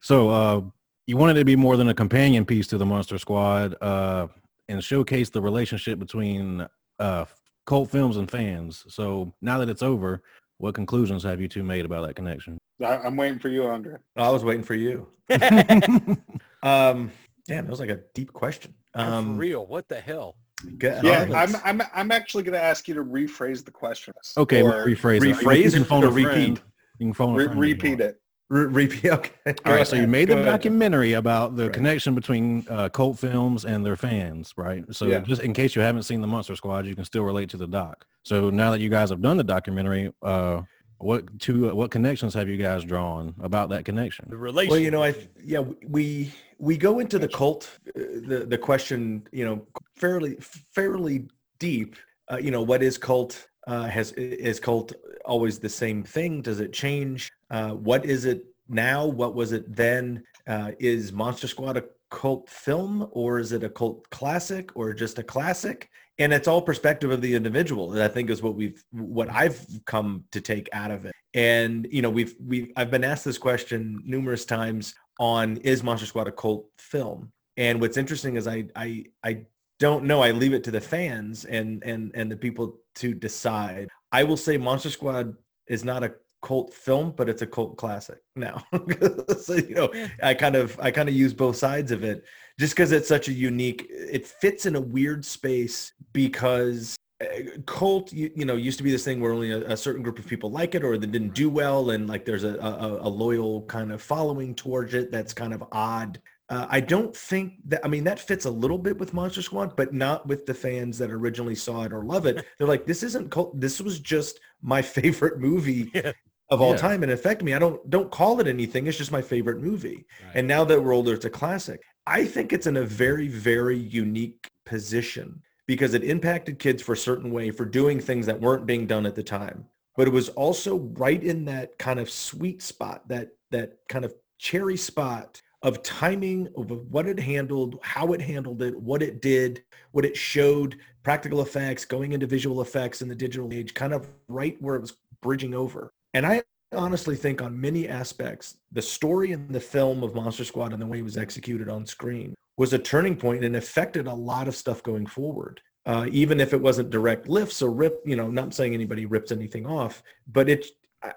So, 0.00 0.30
uh, 0.30 0.60
you 1.06 1.16
wanted 1.16 1.34
to 1.34 1.44
be 1.44 1.54
more 1.54 1.76
than 1.76 1.88
a 1.88 1.94
companion 1.94 2.44
piece 2.44 2.66
to 2.68 2.78
the 2.78 2.86
Monster 2.86 3.18
Squad, 3.18 3.76
uh, 3.80 4.26
and 4.68 4.82
showcase 4.82 5.30
the 5.30 5.40
relationship 5.40 5.98
between 5.98 6.66
uh, 6.98 7.24
cult 7.66 7.90
films 7.90 8.16
and 8.16 8.30
fans. 8.30 8.84
So 8.88 9.32
now 9.40 9.58
that 9.58 9.68
it's 9.68 9.82
over, 9.82 10.22
what 10.62 10.76
conclusions 10.76 11.24
have 11.24 11.40
you 11.40 11.48
two 11.48 11.64
made 11.64 11.84
about 11.84 12.06
that 12.06 12.14
connection? 12.14 12.56
I, 12.80 12.96
I'm 12.98 13.16
waiting 13.16 13.40
for 13.40 13.48
you, 13.48 13.64
Andre. 13.64 13.96
I 14.16 14.30
was 14.30 14.44
waiting 14.44 14.62
for 14.62 14.74
you. 14.74 15.08
Um, 16.64 17.10
damn, 17.48 17.64
that 17.64 17.70
was 17.72 17.80
like 17.80 17.90
a 17.90 17.98
deep 18.14 18.32
question. 18.32 18.72
Um, 18.94 19.34
for 19.34 19.40
real. 19.40 19.66
What 19.66 19.88
the 19.88 19.98
hell? 19.98 20.36
Yeah, 20.80 21.26
I'm, 21.34 21.56
I'm, 21.64 21.82
I'm 21.92 22.12
actually 22.12 22.44
going 22.44 22.52
to 22.52 22.62
ask 22.62 22.86
you 22.86 22.94
to 22.94 23.02
rephrase 23.02 23.64
the 23.64 23.72
question. 23.72 24.14
Okay, 24.36 24.62
we'll 24.62 24.72
Or 24.72 24.86
rephrase 24.86 25.28
it. 25.28 25.36
rephrase 25.38 25.74
and 25.74 25.84
phone 25.84 26.04
or 26.04 26.06
a 26.06 26.10
repeat? 26.12 26.62
You 26.98 27.06
can 27.06 27.14
phone 27.14 27.34
a 27.34 27.38
re- 27.38 27.44
friend 27.46 27.58
if 27.58 27.66
you 27.66 27.74
repeat 27.74 28.00
it. 28.00 28.21
Re- 28.52 28.66
repeat. 28.66 29.04
Okay. 29.12 29.54
All 29.64 29.72
right, 29.72 29.86
so 29.86 29.96
you 29.96 30.06
made 30.06 30.28
Go 30.28 30.34
the 30.34 30.42
ahead. 30.42 30.52
documentary 30.52 31.14
about 31.14 31.56
the 31.56 31.64
Right. 31.64 31.72
connection 31.72 32.14
between 32.14 32.66
uh, 32.68 32.90
cult 32.90 33.18
films 33.18 33.64
and 33.64 33.84
their 33.84 33.96
fans, 33.96 34.52
right? 34.56 34.84
So 34.94 35.06
Yeah. 35.06 35.20
just 35.20 35.40
in 35.42 35.54
case 35.54 35.74
you 35.74 35.80
haven't 35.80 36.02
seen 36.02 36.20
the 36.20 36.26
Monster 36.26 36.54
Squad, 36.54 36.86
you 36.86 36.94
can 36.94 37.04
still 37.06 37.24
relate 37.24 37.48
to 37.50 37.56
the 37.56 37.66
doc. 37.66 38.04
So 38.24 38.50
now 38.50 38.70
that 38.72 38.80
you 38.80 38.90
guys 38.90 39.08
have 39.08 39.22
done 39.22 39.38
the 39.38 39.44
documentary, 39.44 40.12
uh, 40.22 40.62
what 40.98 41.40
two 41.40 41.74
what 41.74 41.90
connections 41.90 42.34
have 42.34 42.48
you 42.48 42.56
guys 42.58 42.84
drawn 42.84 43.34
about 43.40 43.70
that 43.70 43.84
connection? 43.86 44.26
The 44.28 44.36
relation. 44.36 44.70
Well, 44.70 44.78
you 44.80 44.90
know, 44.90 45.02
I 45.02 45.14
yeah, 45.42 45.64
we 45.88 46.30
we 46.58 46.76
go 46.76 47.00
into 47.00 47.18
the 47.18 47.28
cult 47.28 47.68
uh, 47.88 48.00
the 48.28 48.44
the 48.46 48.58
question, 48.58 49.26
you 49.32 49.44
know, 49.46 49.66
fairly 49.96 50.36
fairly 50.74 51.26
deep. 51.58 51.96
Uh, 52.30 52.36
you 52.36 52.50
know, 52.50 52.62
what 52.62 52.82
is 52.82 52.98
cult? 52.98 53.48
Uh, 53.66 53.84
has 53.84 54.12
is 54.12 54.58
cult 54.58 54.92
always 55.24 55.58
the 55.58 55.68
same 55.68 56.02
thing? 56.02 56.42
Does 56.42 56.60
it 56.60 56.72
change? 56.72 57.30
Uh, 57.50 57.70
what 57.70 58.04
is 58.04 58.24
it 58.24 58.44
now? 58.68 59.06
What 59.06 59.34
was 59.34 59.52
it 59.52 59.74
then? 59.74 60.24
Uh, 60.46 60.72
is 60.78 61.12
Monster 61.12 61.46
Squad 61.46 61.76
a 61.76 61.84
cult 62.10 62.48
film 62.48 63.08
or 63.12 63.38
is 63.38 63.52
it 63.52 63.64
a 63.64 63.68
cult 63.68 64.08
classic 64.10 64.70
or 64.76 64.92
just 64.92 65.18
a 65.18 65.22
classic? 65.22 65.88
And 66.18 66.32
it's 66.32 66.46
all 66.46 66.60
perspective 66.60 67.10
of 67.10 67.22
the 67.22 67.34
individual. 67.34 67.88
That 67.90 68.10
I 68.10 68.12
think 68.12 68.30
is 68.30 68.42
what 68.42 68.54
we've 68.54 68.82
what 68.90 69.30
I've 69.30 69.64
come 69.86 70.24
to 70.32 70.40
take 70.40 70.68
out 70.72 70.90
of 70.90 71.06
it. 71.06 71.12
And 71.34 71.88
you 71.90 72.02
know, 72.02 72.10
we've 72.10 72.34
we 72.44 72.72
I've 72.76 72.90
been 72.90 73.04
asked 73.04 73.24
this 73.24 73.38
question 73.38 74.02
numerous 74.04 74.44
times 74.44 74.94
on 75.18 75.56
is 75.58 75.82
Monster 75.82 76.06
Squad 76.06 76.28
a 76.28 76.32
cult 76.32 76.66
film? 76.78 77.32
And 77.56 77.80
what's 77.80 77.96
interesting 77.96 78.36
is 78.36 78.46
I 78.46 78.64
I 78.76 79.06
I 79.24 79.46
don't 79.78 80.04
know. 80.04 80.22
I 80.22 80.30
leave 80.30 80.52
it 80.52 80.64
to 80.64 80.70
the 80.70 80.80
fans 80.80 81.44
and 81.44 81.82
and 81.82 82.12
and 82.14 82.30
the 82.30 82.36
people 82.36 82.78
to 82.96 83.14
decide. 83.14 83.88
I 84.10 84.24
will 84.24 84.36
say 84.36 84.56
Monster 84.56 84.90
Squad 84.90 85.34
is 85.66 85.84
not 85.84 86.04
a 86.04 86.14
cult 86.42 86.74
film, 86.74 87.12
but 87.16 87.28
it's 87.28 87.42
a 87.42 87.46
cult 87.46 87.76
classic 87.76 88.18
now. 88.36 88.62
so 89.40 89.54
you 89.54 89.74
know, 89.74 89.92
I 90.22 90.34
kind 90.34 90.56
of 90.56 90.78
I 90.80 90.90
kind 90.90 91.08
of 91.08 91.14
use 91.14 91.32
both 91.32 91.56
sides 91.56 91.92
of 91.92 92.04
it 92.04 92.24
just 92.58 92.74
because 92.74 92.92
it's 92.92 93.08
such 93.08 93.28
a 93.28 93.32
unique. 93.32 93.86
It 93.88 94.26
fits 94.26 94.66
in 94.66 94.76
a 94.76 94.80
weird 94.80 95.24
space 95.24 95.92
because 96.12 96.96
uh, 97.22 97.58
cult 97.66 98.12
you, 98.12 98.30
you 98.34 98.44
know 98.44 98.56
used 98.56 98.78
to 98.78 98.84
be 98.84 98.90
this 98.90 99.04
thing 99.04 99.20
where 99.20 99.32
only 99.32 99.52
a, 99.52 99.72
a 99.72 99.76
certain 99.76 100.02
group 100.02 100.18
of 100.18 100.26
people 100.26 100.50
like 100.50 100.74
it 100.74 100.84
or 100.84 100.98
that 100.98 101.12
didn't 101.12 101.34
do 101.34 101.48
well 101.48 101.90
and 101.90 102.08
like 102.08 102.24
there's 102.24 102.44
a, 102.44 102.56
a, 102.56 102.98
a 103.02 103.08
loyal 103.08 103.62
kind 103.62 103.92
of 103.92 104.02
following 104.02 104.54
towards 104.54 104.94
it 104.94 105.10
that's 105.10 105.32
kind 105.32 105.54
of 105.54 105.62
odd 105.72 106.20
uh, 106.48 106.66
i 106.68 106.80
don't 106.80 107.16
think 107.16 107.54
that 107.64 107.80
i 107.84 107.88
mean 107.88 108.04
that 108.04 108.18
fits 108.18 108.44
a 108.44 108.50
little 108.50 108.78
bit 108.78 108.98
with 108.98 109.14
monster 109.14 109.42
squad 109.42 109.76
but 109.76 109.92
not 109.92 110.26
with 110.26 110.44
the 110.46 110.54
fans 110.54 110.98
that 110.98 111.10
originally 111.10 111.54
saw 111.54 111.82
it 111.84 111.92
or 111.92 112.02
love 112.04 112.26
it. 112.26 112.44
They're 112.58 112.66
like 112.68 112.86
this 112.86 113.02
isn't 113.02 113.30
cult 113.30 113.58
this 113.60 113.80
was 113.80 114.00
just 114.00 114.40
my 114.62 114.82
favorite 114.98 115.38
movie 115.38 115.90
Yeah. 115.94 116.12
of 116.50 116.60
all 116.60 116.72
Yeah. 116.72 116.76
time 116.78 117.02
and 117.02 117.10
it 117.12 117.14
affected 117.14 117.44
me. 117.44 117.54
I 117.54 117.58
don't 117.58 117.88
don't 117.90 118.10
call 118.10 118.40
it 118.40 118.46
anything 118.46 118.86
it's 118.86 118.98
just 118.98 119.12
my 119.12 119.22
favorite 119.22 119.60
movie. 119.60 120.04
And 120.34 120.46
now 120.46 120.64
that 120.64 120.82
we're 120.82 120.94
older 120.94 121.14
it's 121.14 121.24
a 121.24 121.30
classic. 121.30 121.80
I 122.06 122.24
think 122.24 122.52
it's 122.52 122.66
in 122.66 122.76
a 122.76 122.84
very 122.84 123.28
very 123.28 123.78
unique 123.78 124.50
position 124.66 125.40
because 125.66 125.94
it 125.94 126.02
impacted 126.04 126.58
kids 126.58 126.82
for 126.82 126.92
a 126.94 126.96
certain 126.96 127.30
way 127.30 127.50
for 127.50 127.64
doing 127.64 128.00
things 128.00 128.26
that 128.26 128.40
weren't 128.40 128.66
being 128.66 128.86
done 128.86 129.06
at 129.06 129.14
the 129.14 129.22
time. 129.22 129.64
But 129.96 130.08
it 130.08 130.12
was 130.12 130.28
also 130.30 130.78
right 131.04 131.22
in 131.22 131.44
that 131.46 131.78
kind 131.78 132.00
of 132.00 132.10
sweet 132.10 132.62
spot 132.62 133.08
that 133.08 133.28
that 133.50 133.74
kind 133.88 134.04
of 134.04 134.12
cherry 134.38 134.76
spot 134.76 135.40
of 135.62 135.82
timing 135.82 136.48
of 136.56 136.70
what 136.90 137.06
it 137.06 137.18
handled 137.18 137.78
how 137.82 138.12
it 138.12 138.20
handled 138.20 138.62
it 138.62 138.78
what 138.80 139.02
it 139.02 139.22
did 139.22 139.62
what 139.92 140.04
it 140.04 140.16
showed 140.16 140.76
practical 141.02 141.42
effects 141.42 141.84
going 141.84 142.12
into 142.12 142.26
visual 142.26 142.62
effects 142.62 143.02
in 143.02 143.08
the 143.08 143.14
digital 143.14 143.52
age 143.52 143.74
kind 143.74 143.92
of 143.92 144.08
right 144.28 144.60
where 144.60 144.76
it 144.76 144.80
was 144.80 144.96
bridging 145.20 145.54
over. 145.54 145.92
And 146.14 146.26
i 146.26 146.42
honestly 146.74 147.16
think 147.16 147.42
on 147.42 147.60
many 147.60 147.86
aspects 147.86 148.56
the 148.72 148.82
story 148.82 149.32
in 149.32 149.46
the 149.52 149.60
film 149.60 150.02
of 150.02 150.14
monster 150.14 150.44
squad 150.44 150.72
and 150.72 150.80
the 150.80 150.86
way 150.86 150.98
it 150.98 151.04
was 151.04 151.18
executed 151.18 151.68
on 151.68 151.84
screen 151.84 152.34
was 152.56 152.72
a 152.72 152.78
turning 152.78 153.14
point 153.14 153.44
and 153.44 153.56
affected 153.56 154.06
a 154.06 154.14
lot 154.14 154.48
of 154.48 154.56
stuff 154.56 154.82
going 154.82 155.06
forward. 155.06 155.60
Uh, 155.84 156.06
even 156.10 156.40
if 156.40 156.54
it 156.54 156.60
wasn't 156.60 156.88
direct 156.90 157.28
lifts 157.28 157.60
or 157.60 157.70
rip 157.70 158.00
you 158.06 158.16
know 158.16 158.30
not 158.30 158.54
saying 158.54 158.72
anybody 158.72 159.04
rips 159.04 159.32
anything 159.32 159.66
off 159.66 160.00
but 160.28 160.48
it 160.48 160.64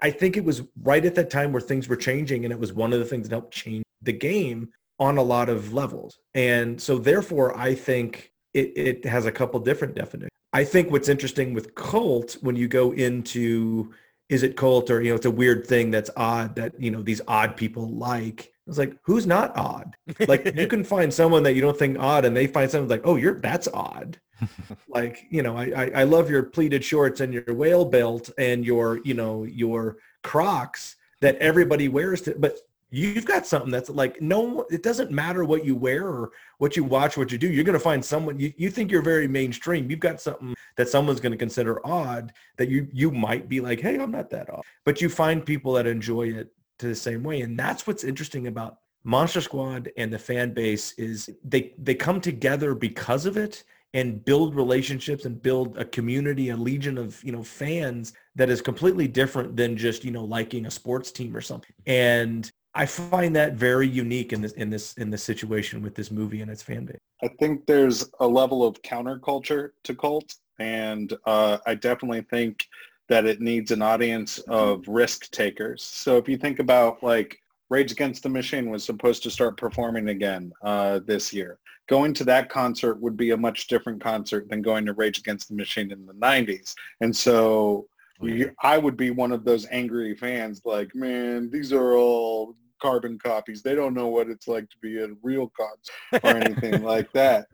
i 0.02 0.10
think 0.10 0.38
it 0.38 0.44
was 0.44 0.64
right 0.82 1.06
at 1.06 1.14
that 1.14 1.30
time 1.30 1.52
where 1.52 1.62
things 1.62 1.88
were 1.88 1.96
changing 1.96 2.46
and 2.46 2.52
it 2.52 2.60
was 2.60 2.74
one 2.74 2.92
of 2.92 2.98
the 2.98 3.06
things 3.06 3.30
that 3.30 3.36
helped 3.36 3.54
change 3.54 3.86
the 4.06 4.14
game 4.14 4.70
on 5.00 5.18
a 5.18 5.24
lot 5.24 5.50
of 5.50 5.74
levels 5.74 6.20
and 6.34 6.82
so 6.82 6.98
therefore 6.98 7.58
i 7.58 7.74
think 7.74 8.32
it, 8.54 8.72
it 8.76 9.06
has 9.06 9.26
a 9.26 9.32
couple 9.32 9.60
different 9.60 9.96
definitions 9.96 10.30
i 10.54 10.64
think 10.64 10.92
what's 10.92 11.10
interesting 11.10 11.54
with 11.54 11.76
cult 11.76 12.38
when 12.42 12.56
you 12.56 12.68
go 12.68 12.92
into 12.94 13.92
is 14.30 14.44
it 14.44 14.58
cult 14.58 14.90
or 14.90 15.02
you 15.02 15.10
know 15.10 15.16
it's 15.16 15.26
a 15.26 15.32
weird 15.32 15.68
thing 15.68 15.92
that's 15.92 16.10
odd 16.16 16.56
that 16.56 16.80
you 16.80 16.92
know 16.92 17.02
these 17.02 17.22
odd 17.28 17.56
people 17.56 17.90
like. 17.90 18.52
It's 18.68 18.80
like 18.80 18.98
who's 19.04 19.28
not 19.28 19.56
odd? 19.56 19.96
Like 20.28 20.56
you 20.56 20.68
can 20.76 20.84
find 20.84 21.14
someone 21.14 21.44
that 21.44 21.54
you 21.54 21.62
don't 21.62 21.78
think 21.78 22.00
odd, 22.00 22.26
and 22.26 22.36
they 22.36 22.48
find 22.48 22.70
someone 22.70 22.90
like, 22.90 23.06
oh, 23.06 23.16
you're 23.16 23.40
that's 23.40 23.68
odd. 23.68 24.20
like 24.90 25.28
you 25.30 25.44
know, 25.44 25.56
I, 25.56 25.66
I 25.76 25.92
I 25.98 26.04
love 26.04 26.30
your 26.30 26.44
pleated 26.44 26.84
shorts 26.84 27.22
and 27.22 27.34
your 27.34 27.54
whale 27.54 27.86
belt 27.86 28.32
and 28.38 28.66
your 28.66 29.00
you 29.04 29.14
know 29.14 29.44
your 29.44 29.98
Crocs 30.24 30.96
that 31.22 31.38
everybody 31.38 31.88
wears. 31.88 32.22
To, 32.22 32.36
but 32.38 32.58
you've 32.96 33.26
got 33.26 33.46
something 33.46 33.72
that's 33.72 33.90
like 33.90 34.22
no 34.22 34.66
it 34.70 34.84
doesn't 34.84 35.12
matter 35.12 35.44
what 35.44 35.66
you 35.66 35.76
wear 35.76 36.08
or 36.08 36.32
what 36.60 36.76
you 36.76 36.84
watch 36.84 37.18
what 37.18 37.32
you 37.32 37.38
do 37.38 37.48
you're 37.48 37.64
going 37.64 37.74
to 37.74 37.80
find 37.80 38.04
someone 38.04 38.40
you, 38.40 38.54
you 38.58 38.70
think 38.70 38.92
you're 38.92 39.02
very 39.02 39.28
mainstream 39.28 39.90
you've 39.90 40.00
got 40.00 40.22
something 40.22 40.56
that 40.78 40.88
someone's 40.88 41.20
going 41.20 41.32
to 41.32 41.38
consider 41.38 41.86
odd 41.86 42.32
that 42.58 42.70
you 42.70 42.88
you 42.92 43.12
might 43.12 43.50
be 43.50 43.60
like 43.60 43.80
hey 43.80 43.98
i'm 43.98 44.12
not 44.12 44.30
that 44.30 44.50
odd. 44.50 44.64
But 44.86 45.02
you 45.02 45.10
find 45.10 45.46
people 45.46 45.74
that 45.74 45.88
enjoy 45.88 46.30
it 46.30 46.52
to 46.80 46.88
the 46.88 46.96
same 46.96 47.24
way. 47.24 47.42
And 47.42 47.58
that's 47.58 47.88
what's 47.88 48.04
interesting 48.04 48.48
about 48.48 48.78
monster 49.04 49.42
squad 49.42 49.92
and 49.98 50.12
the 50.12 50.20
fan 50.20 50.54
base 50.54 50.94
is 50.94 51.30
they 51.44 51.74
they 51.78 51.94
come 51.94 52.20
together 52.20 52.74
because 52.74 53.26
of 53.26 53.38
it 53.38 53.64
and 53.94 54.26
build 54.26 54.56
relationships 54.56 55.26
and 55.26 55.42
build 55.42 55.78
a 55.78 55.86
community 55.86 56.50
a 56.50 56.58
legion 56.58 56.98
of 56.98 57.24
you 57.24 57.32
know 57.32 57.44
fans 57.44 58.14
that 58.34 58.50
is 58.50 58.62
completely 58.62 59.08
different 59.08 59.56
than 59.56 59.78
just 59.78 60.04
you 60.04 60.12
know 60.12 60.26
liking 60.26 60.66
a 60.66 60.72
sports 60.72 61.12
team 61.12 61.36
or 61.36 61.42
something. 61.42 61.74
And 61.86 62.52
I 62.78 62.86
find 62.86 63.34
that 63.38 63.54
very 63.54 63.88
unique 63.88 64.34
in 64.34 64.42
this 64.42 64.52
in 64.54 64.70
this 64.70 64.94
in 64.96 65.10
this 65.10 65.24
situation 65.24 65.82
with 65.82 65.96
this 65.96 66.12
movie 66.12 66.42
and 66.42 66.52
its 66.52 66.62
fan 66.62 66.86
base. 66.86 66.98
I 67.24 67.30
think 67.40 67.66
there's 67.66 68.10
a 68.20 68.28
level 68.28 68.68
of 68.68 68.82
counterculture 68.82 69.70
to 69.84 69.96
cult, 69.96 70.36
and 70.60 71.14
uh, 71.26 71.58
I 71.66 71.76
definitely 71.76 72.22
think 72.30 72.68
that 73.08 73.26
it 73.26 73.40
needs 73.40 73.72
an 73.72 73.82
audience 73.82 74.40
of 74.40 74.86
risk 74.88 75.32
takers. 75.32 75.84
So 75.84 76.18
if 76.18 76.28
you 76.28 76.38
think 76.38 76.60
about 76.60 77.02
like 77.02 77.40
Rage 77.70 77.92
Against 77.92 78.24
the 78.24 78.30
Machine 78.30 78.70
was 78.70 78.84
supposed 78.84 79.24
to 79.24 79.32
start 79.32 79.58
performing 79.58 80.10
again 80.10 80.52
uh, 80.62 81.00
this 81.06 81.34
year. 81.34 81.60
Going 81.88 82.14
to 82.16 82.24
that 82.26 82.50
concert 82.50 83.00
would 83.00 83.16
be 83.16 83.32
a 83.32 83.38
much 83.38 83.68
different 83.68 84.02
concert 84.02 84.50
than 84.50 84.62
going 84.62 84.86
to 84.86 84.94
Rage 84.94 85.20
Against 85.20 85.50
the 85.50 85.56
Machine 85.56 85.92
in 85.92 86.06
the 86.06 86.14
90s. 86.14 86.74
And 87.02 87.16
so 87.16 87.88
you, 88.22 88.52
I 88.62 88.78
would 88.78 88.98
be 88.98 89.12
one 89.12 89.32
of 89.32 89.44
those 89.44 89.68
angry 89.72 90.16
fans 90.16 90.62
like, 90.66 90.96
man, 90.96 91.50
these 91.52 91.74
are 91.74 91.96
all 91.96 92.56
carbon 92.82 93.18
copies. 93.18 93.62
They 93.62 93.76
don't 93.76 93.94
know 93.94 94.08
what 94.08 94.30
it's 94.30 94.48
like 94.48 94.70
to 94.70 94.78
be 94.82 95.00
a 95.00 95.10
real 95.24 95.52
concert 95.58 96.24
or 96.24 96.38
anything 96.38 96.84
like 96.84 97.12
that. 97.14 97.48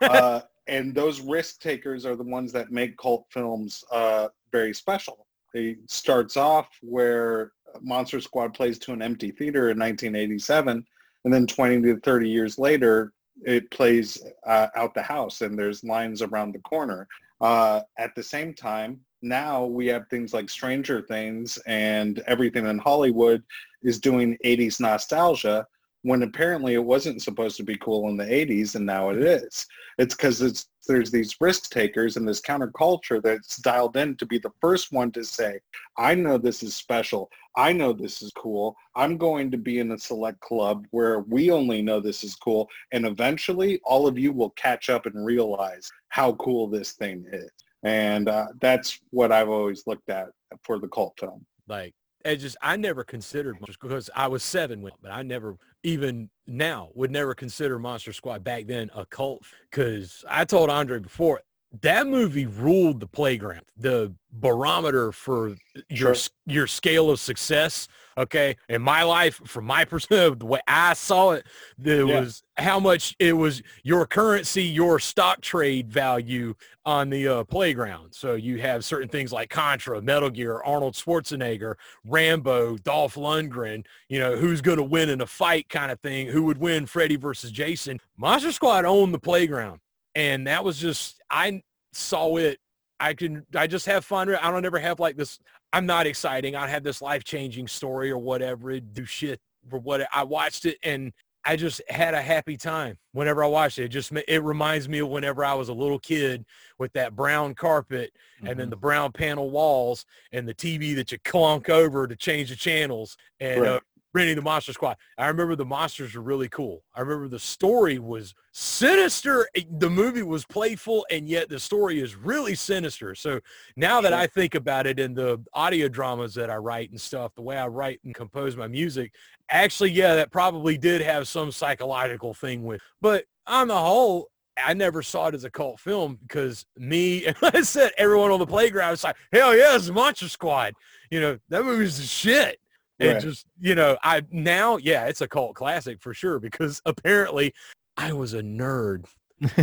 Uh, 0.00 0.40
and 0.66 0.94
those 0.94 1.20
risk 1.20 1.60
takers 1.60 2.04
are 2.04 2.16
the 2.16 2.22
ones 2.22 2.52
that 2.52 2.70
make 2.70 2.96
cult 2.98 3.26
films 3.30 3.84
uh, 3.90 4.28
very 4.52 4.74
special. 4.74 5.26
It 5.54 5.78
starts 5.86 6.36
off 6.36 6.68
where 6.82 7.52
Monster 7.80 8.20
Squad 8.20 8.54
plays 8.54 8.78
to 8.80 8.92
an 8.92 9.02
empty 9.02 9.30
theater 9.30 9.70
in 9.70 9.78
1987, 9.78 10.84
and 11.24 11.34
then 11.34 11.46
20 11.46 11.82
to 11.82 12.00
30 12.00 12.28
years 12.28 12.58
later, 12.58 13.12
it 13.44 13.70
plays 13.70 14.22
uh, 14.46 14.68
out 14.76 14.94
the 14.94 15.02
house, 15.02 15.40
and 15.40 15.58
there's 15.58 15.84
lines 15.84 16.22
around 16.22 16.52
the 16.52 16.60
corner. 16.60 17.06
Uh, 17.40 17.80
at 17.98 18.14
the 18.14 18.22
same 18.22 18.52
time, 18.52 19.00
now 19.22 19.64
we 19.64 19.86
have 19.88 20.08
things 20.08 20.32
like 20.32 20.48
Stranger 20.48 21.02
Things 21.02 21.58
and 21.66 22.20
everything 22.26 22.66
in 22.66 22.78
Hollywood 22.78 23.42
is 23.82 24.00
doing 24.00 24.36
80s 24.44 24.80
nostalgia 24.80 25.66
when 26.02 26.22
apparently 26.22 26.74
it 26.74 26.84
wasn't 26.84 27.22
supposed 27.22 27.56
to 27.56 27.64
be 27.64 27.76
cool 27.76 28.08
in 28.08 28.16
the 28.16 28.24
80s 28.24 28.76
and 28.76 28.86
now 28.86 29.10
it 29.10 29.18
is. 29.18 29.66
It's 29.98 30.14
because 30.14 30.40
it's 30.40 30.68
there's 30.86 31.10
these 31.10 31.36
risk 31.40 31.70
takers 31.70 32.16
and 32.16 32.26
this 32.26 32.40
counterculture 32.40 33.22
that's 33.22 33.58
dialed 33.58 33.96
in 33.96 34.16
to 34.16 34.24
be 34.24 34.38
the 34.38 34.52
first 34.60 34.90
one 34.90 35.12
to 35.12 35.22
say, 35.22 35.60
I 35.98 36.14
know 36.14 36.38
this 36.38 36.62
is 36.62 36.74
special. 36.74 37.30
I 37.56 37.72
know 37.72 37.92
this 37.92 38.22
is 38.22 38.32
cool. 38.34 38.74
I'm 38.96 39.18
going 39.18 39.50
to 39.50 39.58
be 39.58 39.80
in 39.80 39.92
a 39.92 39.98
select 39.98 40.40
club 40.40 40.86
where 40.90 41.20
we 41.20 41.50
only 41.50 41.82
know 41.82 42.00
this 42.00 42.24
is 42.24 42.36
cool. 42.36 42.68
And 42.92 43.04
eventually 43.04 43.80
all 43.84 44.06
of 44.06 44.18
you 44.18 44.32
will 44.32 44.50
catch 44.50 44.88
up 44.88 45.04
and 45.04 45.26
realize 45.26 45.90
how 46.08 46.32
cool 46.34 46.68
this 46.68 46.92
thing 46.92 47.26
is. 47.32 47.50
And 47.82 48.28
uh, 48.28 48.46
that's 48.60 49.00
what 49.10 49.32
I've 49.32 49.48
always 49.48 49.84
looked 49.86 50.10
at 50.10 50.28
for 50.62 50.78
the 50.78 50.88
cult 50.88 51.14
film. 51.18 51.44
Like 51.68 51.94
it 52.24 52.36
just 52.36 52.56
I 52.60 52.76
never 52.76 53.04
considered 53.04 53.58
because 53.66 54.10
I 54.14 54.26
was 54.26 54.42
seven 54.42 54.82
when, 54.82 54.92
but 55.00 55.12
I 55.12 55.22
never 55.22 55.56
even 55.84 56.30
now 56.46 56.90
would 56.94 57.10
never 57.10 57.34
consider 57.34 57.78
Monster 57.78 58.12
Squad 58.12 58.42
back 58.42 58.66
then 58.66 58.90
a 58.94 59.06
cult 59.06 59.42
because 59.70 60.24
I 60.28 60.44
told 60.44 60.70
Andre 60.70 60.98
before 60.98 61.40
that 61.82 62.06
movie 62.06 62.46
ruled 62.46 63.00
the 63.00 63.06
playground, 63.06 63.64
the 63.76 64.14
barometer 64.32 65.12
for 65.12 65.54
your 65.90 66.14
Sure. 66.14 66.30
your 66.46 66.66
scale 66.66 67.10
of 67.10 67.20
success. 67.20 67.88
Okay, 68.16 68.56
in 68.68 68.82
my 68.82 69.04
life, 69.04 69.40
from 69.46 69.64
my 69.64 69.84
perspective, 69.84 70.38
the 70.40 70.46
way 70.46 70.60
I 70.66 70.94
saw 70.94 71.32
it, 71.32 71.46
there 71.76 72.04
Yeah. 72.04 72.20
was 72.20 72.42
how 72.56 72.80
much 72.80 73.14
it 73.20 73.34
was 73.34 73.62
your 73.84 74.06
currency, 74.06 74.64
your 74.64 74.98
stock 74.98 75.40
trade 75.40 75.88
value 75.92 76.54
on 76.84 77.10
the 77.10 77.28
uh, 77.28 77.44
playground. 77.44 78.14
So 78.14 78.34
you 78.34 78.60
have 78.60 78.84
certain 78.84 79.08
things 79.08 79.32
like 79.32 79.50
Contra, 79.50 80.00
Metal 80.02 80.30
Gear, 80.30 80.60
Arnold 80.64 80.94
Schwarzenegger, 80.94 81.74
Rambo, 82.04 82.78
Dolph 82.78 83.14
Lundgren. 83.14 83.84
You 84.08 84.18
know 84.18 84.36
who's 84.36 84.62
going 84.62 84.78
to 84.78 84.82
win 84.84 85.10
in 85.10 85.20
a 85.20 85.26
fight, 85.26 85.68
kind 85.68 85.92
of 85.92 86.00
thing. 86.00 86.26
Who 86.28 86.42
would 86.44 86.58
win, 86.58 86.86
Freddy 86.86 87.16
versus 87.16 87.52
Jason? 87.52 88.00
Monster 88.16 88.52
Squad 88.52 88.84
owned 88.84 89.14
the 89.14 89.18
playground 89.20 89.80
and 90.18 90.48
that 90.48 90.64
was 90.64 90.78
just 90.78 91.22
I 91.30 91.62
saw 91.92 92.36
it. 92.36 92.58
I 92.98 93.14
can 93.14 93.46
I 93.54 93.68
just 93.68 93.86
have 93.86 94.04
fun. 94.04 94.34
I 94.34 94.50
don't 94.50 94.66
ever 94.66 94.80
have 94.80 94.98
like 94.98 95.16
this. 95.16 95.38
I'm 95.72 95.86
not 95.86 96.06
exciting. 96.08 96.56
I 96.56 96.66
have 96.66 96.82
this 96.82 97.00
life 97.00 97.22
changing 97.22 97.68
story 97.68 98.10
or 98.10 98.18
whatever. 98.18 98.72
It 98.72 98.92
do 98.92 99.04
shit 99.04 99.40
for 99.70 99.78
what 99.78 100.06
I 100.12 100.24
watched 100.24 100.64
it 100.66 100.76
and 100.82 101.12
I 101.44 101.56
just 101.56 101.80
had 101.88 102.14
a 102.14 102.20
happy 102.20 102.56
time 102.56 102.98
whenever 103.12 103.44
I 103.44 103.46
watched 103.46 103.78
it. 103.78 103.84
It 103.84 103.88
just 103.88 104.10
it 104.26 104.42
reminds 104.42 104.88
me 104.88 104.98
of 104.98 105.08
whenever 105.08 105.44
I 105.44 105.54
was 105.54 105.68
a 105.68 105.72
little 105.72 106.00
kid 106.00 106.44
with 106.78 106.92
that 106.94 107.14
brown 107.14 107.54
carpet 107.54 108.12
and 108.44 108.58
then 108.58 108.70
the 108.70 108.76
brown 108.76 109.12
panel 109.12 109.50
walls 109.50 110.04
and 110.32 110.48
the 110.48 110.54
TV 110.54 110.96
that 110.96 111.12
you 111.12 111.18
clunk 111.24 111.68
over 111.68 112.08
to 112.08 112.16
change 112.16 112.50
the 112.50 112.56
channels 112.56 113.16
and 113.38 113.60
Right. 113.60 113.70
uh, 113.74 113.80
renting 114.14 114.36
the 114.36 114.42
Monster 114.42 114.72
Squad. 114.72 114.96
I 115.16 115.28
remember 115.28 115.54
the 115.54 115.64
monsters 115.64 116.14
were 116.14 116.22
really 116.22 116.48
cool. 116.48 116.82
I 116.94 117.00
remember 117.00 117.28
the 117.28 117.38
story 117.38 117.98
was 117.98 118.34
sinister. 118.52 119.48
Eh, 119.54 119.62
the 119.70 119.90
movie 119.90 120.22
was 120.22 120.44
playful 120.44 121.06
and 121.10 121.28
yet 121.28 121.48
the 121.48 121.60
story 121.60 122.00
is 122.00 122.16
really 122.16 122.54
sinister. 122.54 123.14
So 123.14 123.40
now 123.76 124.00
that 124.00 124.12
I 124.12 124.26
think 124.26 124.54
about 124.54 124.86
it 124.86 124.98
in 124.98 125.14
the 125.14 125.42
audio 125.52 125.88
dramas 125.88 126.34
that 126.34 126.50
I 126.50 126.56
write 126.56 126.90
and 126.90 127.00
stuff, 127.00 127.34
the 127.34 127.42
way 127.42 127.58
I 127.58 127.66
write 127.66 128.00
and 128.04 128.14
compose 128.14 128.56
my 128.56 128.66
music, 128.66 129.12
actually, 129.50 129.90
yeah, 129.90 130.14
that 130.14 130.32
probably 130.32 130.78
did 130.78 131.00
have 131.00 131.28
some 131.28 131.52
psychological 131.52 132.34
thing 132.34 132.64
with, 132.64 132.80
but 133.00 133.24
on 133.46 133.68
the 133.68 133.76
whole, 133.76 134.28
I 134.62 134.74
never 134.74 135.02
saw 135.02 135.28
it 135.28 135.34
as 135.34 135.44
a 135.44 135.50
cult 135.50 135.78
film 135.80 136.18
because 136.22 136.66
me, 136.76 137.26
and 137.26 137.36
I 137.42 137.62
said, 137.62 137.92
everyone 137.98 138.30
on 138.30 138.38
the 138.38 138.46
playground 138.46 138.90
was 138.90 139.04
like, 139.04 139.16
hell 139.32 139.56
yeah, 139.56 139.76
it's 139.76 139.90
Monster 139.90 140.28
Squad. 140.28 140.74
You 141.10 141.20
know, 141.20 141.38
that 141.48 141.64
movie's 141.64 141.98
the 141.98 142.04
shit. 142.04 142.58
And 143.00 143.12
Right. 143.14 143.22
just, 143.22 143.46
you 143.60 143.74
know, 143.74 143.96
I 144.02 144.22
now, 144.30 144.76
yeah, 144.76 145.06
it's 145.06 145.20
a 145.20 145.28
cult 145.28 145.54
classic 145.54 146.00
for 146.00 146.12
sure 146.14 146.38
because 146.40 146.82
apparently 146.84 147.54
I 147.96 148.12
was 148.12 148.34
a 148.34 148.42
nerd. 148.42 149.04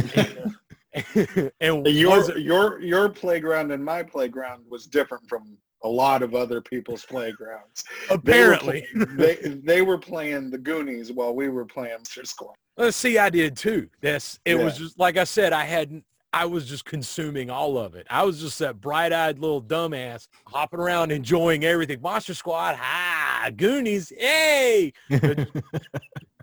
and, 0.93 1.51
and 1.59 1.87
Your 1.87 2.37
your 2.37 2.79
your 2.79 3.09
playground 3.09 3.71
and 3.71 3.83
my 3.83 4.03
playground 4.03 4.63
was 4.69 4.85
different 4.85 5.27
from 5.27 5.57
a 5.83 5.89
lot 5.89 6.23
of 6.23 6.33
other 6.33 6.61
people's 6.61 7.05
playgrounds. 7.05 7.83
They 8.09 8.15
were 8.15 8.19
apparently. 8.53 8.87
playing- 8.93 9.17
they 9.17 9.35
they 9.63 9.81
were 9.81 9.97
playing 9.97 10.49
the 10.49 10.57
Goonies 10.57 11.11
while 11.11 11.35
we 11.35 11.49
were 11.49 11.65
playing 11.65 11.93
Monster 11.93 12.25
Squad. 12.25 12.55
Uh, 12.77 12.91
see, 12.91 13.17
I 13.17 13.29
did 13.29 13.55
too. 13.57 13.89
That's 14.01 14.39
it 14.45 14.55
was 14.57 14.77
just 14.77 14.97
like 14.99 15.17
I 15.17 15.25
said. 15.25 15.51
I 15.53 15.65
hadn't. 15.65 16.03
I 16.33 16.43
was 16.45 16.67
just 16.67 16.83
consuming 16.83 17.49
all 17.49 17.77
of 17.77 17.95
it. 17.95 18.05
I 18.09 18.23
was 18.23 18.41
just 18.41 18.59
that 18.59 18.81
bright-eyed 18.81 19.39
little 19.39 19.61
dumbass 19.61 20.27
hopping 20.47 20.81
around, 20.81 21.13
enjoying 21.13 21.63
everything. 21.63 22.01
Monster 22.01 22.33
Squad, 22.33 22.75
hi, 22.77 23.14
Goonies, 23.49 24.11
hey. 24.17 24.93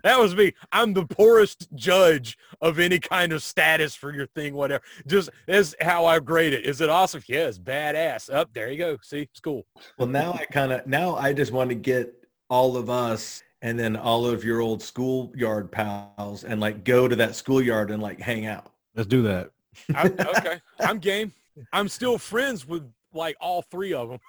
That 0.03 0.19
was 0.19 0.35
me. 0.35 0.53
I'm 0.73 0.93
the 0.93 1.05
poorest 1.05 1.73
judge 1.75 2.37
of 2.61 2.77
any 2.77 2.99
kind 2.99 3.31
of 3.31 3.41
status 3.41 3.95
for 3.95 4.13
your 4.13 4.27
thing, 4.27 4.53
whatever. 4.53 4.83
Just 5.07 5.29
that's 5.47 5.73
how 5.79 6.05
I 6.05 6.19
grade 6.19 6.51
it. 6.53 6.65
Is 6.65 6.81
it 6.81 6.89
awesome? 6.89 7.23
Yes, 7.25 7.57
badass. 7.57 8.31
Up 8.31 8.53
there 8.53 8.69
you 8.69 8.77
go. 8.77 8.97
See, 9.01 9.21
it's 9.21 9.39
cool. 9.39 9.65
Well, 9.97 10.09
now 10.09 10.33
I 10.33 10.43
kind 10.45 10.73
of 10.73 10.85
now 10.85 11.15
I 11.15 11.31
just 11.31 11.53
want 11.53 11.69
to 11.69 11.75
get 11.75 12.13
all 12.49 12.75
of 12.75 12.89
us 12.89 13.43
and 13.61 13.79
then 13.79 13.95
all 13.95 14.25
of 14.25 14.43
your 14.43 14.59
old 14.59 14.83
schoolyard 14.83 15.71
pals 15.71 16.43
and 16.43 16.59
like 16.59 16.83
go 16.83 17.07
to 17.07 17.15
that 17.15 17.33
schoolyard 17.33 17.89
and 17.89 18.03
like 18.03 18.19
hang 18.19 18.45
out. 18.45 18.73
Let's 18.95 19.07
do 19.07 19.21
that. 19.21 19.51
I, 19.95 20.07
okay, 20.37 20.59
I'm 20.81 20.99
game. 20.99 21.31
I'm 21.71 21.87
still 21.87 22.17
friends 22.17 22.67
with 22.67 22.83
like 23.15 23.35
all 23.41 23.61
three 23.61 23.93
of 23.93 24.09
them. 24.09 24.19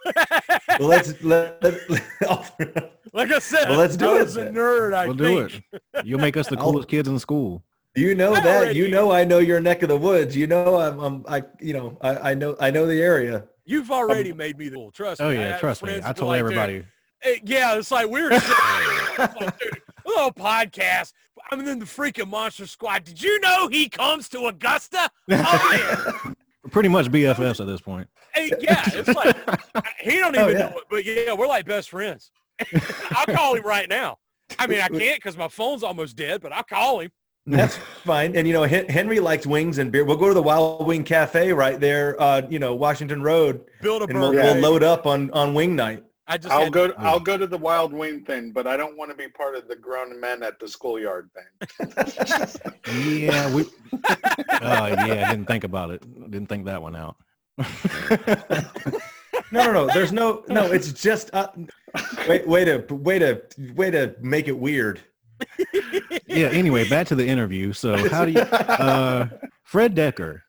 Well, 0.78 0.88
let's 0.88 1.22
let, 1.22 1.62
let, 1.62 1.74
Like 3.12 3.30
I 3.30 3.38
said, 3.38 3.68
Well, 3.68 3.78
let's 3.78 3.96
do 3.96 4.10
I 4.10 4.20
it 4.20 4.24
was 4.24 4.36
a 4.36 4.46
nerd. 4.46 4.92
I 4.94 5.06
we'll 5.06 5.14
do 5.14 5.38
it. 5.40 5.62
You'll 6.04 6.20
make 6.20 6.36
us 6.36 6.48
the 6.48 6.56
coolest 6.64 6.88
kids 6.88 7.08
in 7.08 7.18
school. 7.18 7.62
You 7.96 8.14
know 8.16 8.34
I 8.34 8.40
that. 8.40 8.56
already- 8.62 8.78
You 8.78 8.88
know 8.88 9.12
I 9.12 9.24
know 9.24 9.38
your 9.38 9.60
neck 9.60 9.82
of 9.82 9.88
the 9.88 9.96
woods. 9.96 10.36
You 10.36 10.46
know 10.48 10.80
I'm, 10.80 10.98
I'm 10.98 11.24
I 11.28 11.42
you 11.60 11.74
know 11.74 11.96
I, 12.00 12.30
I 12.30 12.34
know 12.34 12.56
I 12.60 12.70
know 12.72 12.86
the 12.86 13.00
area. 13.00 13.44
You've 13.64 13.90
already 13.90 14.32
made 14.32 14.58
me 14.58 14.68
the 14.68 14.74
fool. 14.76 14.90
Trust 14.90 15.20
Oh 15.20 15.30
me. 15.30 15.36
I 15.36 15.40
yeah, 15.40 15.48
have 15.52 15.60
trust 15.60 15.82
me. 15.84 16.00
I 16.04 16.12
told 16.12 16.30
like, 16.30 16.40
everybody. 16.40 16.84
eh, 17.22 17.36
yeah, 17.44 17.76
it's 17.78 17.90
like 17.92 18.08
we 18.10 18.20
were 18.22 18.32
sitting 18.32 18.48
there. 19.16 19.26
It's 19.26 19.40
like, 19.40 19.58
dude, 19.60 19.80
a 20.04 20.08
little 20.08 20.32
podcast. 20.32 21.12
I'm 21.52 21.60
in 21.68 21.78
the 21.78 21.84
freaking 21.84 22.28
Monster 22.28 22.66
Squad. 22.66 23.04
Did 23.04 23.22
you 23.22 23.38
know 23.40 23.68
he 23.68 23.88
comes 23.88 24.28
to 24.30 24.46
Augusta? 24.46 25.08
Oh 25.30 26.14
yeah. 26.26 26.32
Pretty 26.70 26.88
much 26.88 27.06
BFFs 27.10 27.60
at 27.60 27.66
this 27.66 27.80
point. 27.80 28.08
Hey, 28.34 28.50
yeah, 28.60 28.82
it's 28.86 29.08
like 29.08 29.36
he 30.00 30.18
don't 30.18 30.36
Oh, 30.36 30.42
even 30.48 30.56
yeah. 30.58 30.68
know 30.70 30.76
it, 30.78 30.84
but 30.90 31.04
yeah, 31.04 31.32
we're 31.34 31.46
like 31.46 31.66
best 31.66 31.90
friends. 31.90 32.30
I'll 33.10 33.26
call 33.26 33.54
him 33.54 33.64
right 33.64 33.88
now. 33.88 34.18
I 34.58 34.66
mean, 34.66 34.80
I 34.80 34.88
can't 34.98 35.16
because 35.16 35.36
my 35.36 35.48
phone's 35.48 35.82
almost 35.82 36.16
dead, 36.16 36.40
but 36.40 36.52
I'll 36.52 36.62
call 36.62 37.00
him. 37.00 37.10
That's 37.46 37.76
fine. 37.76 38.34
And 38.36 38.48
you 38.48 38.54
know 38.54 38.62
Henry 38.62 39.20
likes 39.20 39.46
wings 39.46 39.76
and 39.76 39.92
beer. 39.92 40.04
We'll 40.04 40.16
go 40.16 40.28
to 40.28 40.34
the 40.34 40.42
Wild 40.42 40.86
Wing 40.86 41.04
Cafe 41.04 41.52
right 41.52 41.78
there, 41.78 42.20
uh, 42.20 42.42
you 42.48 42.58
know 42.58 42.74
Washington 42.74 43.22
Road, 43.22 43.60
Build 43.82 44.00
a 44.02 44.06
and 44.06 44.18
we'll, 44.18 44.32
we'll 44.32 44.56
load 44.56 44.82
up 44.82 45.06
on 45.06 45.30
on 45.32 45.52
wing 45.52 45.76
night. 45.76 46.02
I 46.26 46.38
just 46.38 46.52
I'll 46.52 46.64
had- 46.64 46.72
go. 46.72 46.92
I'll 46.98 47.20
go 47.20 47.36
to 47.36 47.46
the 47.46 47.58
Wild 47.58 47.92
Wing 47.92 48.24
thing, 48.24 48.50
but 48.52 48.66
I 48.66 48.76
don't 48.76 48.96
want 48.96 49.10
to 49.10 49.16
be 49.16 49.28
part 49.28 49.54
of 49.56 49.68
the 49.68 49.76
grown 49.76 50.18
men 50.20 50.42
at 50.42 50.58
the 50.58 50.66
schoolyard 50.68 51.30
thing. 51.34 51.46
Yeah, 53.04 53.52
we. 53.54 53.64
Oh 53.92 54.86
yeah, 54.86 55.26
I 55.28 55.30
didn't 55.30 55.46
think 55.46 55.64
about 55.64 55.90
it. 55.90 56.02
Didn't 56.30 56.48
think 56.48 56.66
that 56.66 56.80
one 56.82 56.96
out. 56.96 57.16
No, 59.52 59.64
no, 59.66 59.72
no. 59.72 59.86
There's 59.92 60.10
no 60.12 60.42
no. 60.48 60.64
It's 60.72 60.92
just 60.92 61.30
uh, 61.32 61.48
wait, 62.26 62.46
way 62.48 62.64
to 62.64 62.78
way 62.90 63.18
to 63.20 63.40
way 63.74 63.90
to 63.90 64.14
make 64.20 64.48
it 64.48 64.58
weird. 64.58 65.00
yeah. 66.26 66.48
Anyway, 66.48 66.88
back 66.88 67.06
to 67.08 67.14
the 67.14 67.26
interview. 67.26 67.72
So 67.72 68.08
how 68.08 68.24
do 68.24 68.32
you, 68.32 68.40
uh, 68.40 69.28
Fred 69.62 69.94
Dekker? 69.94 70.40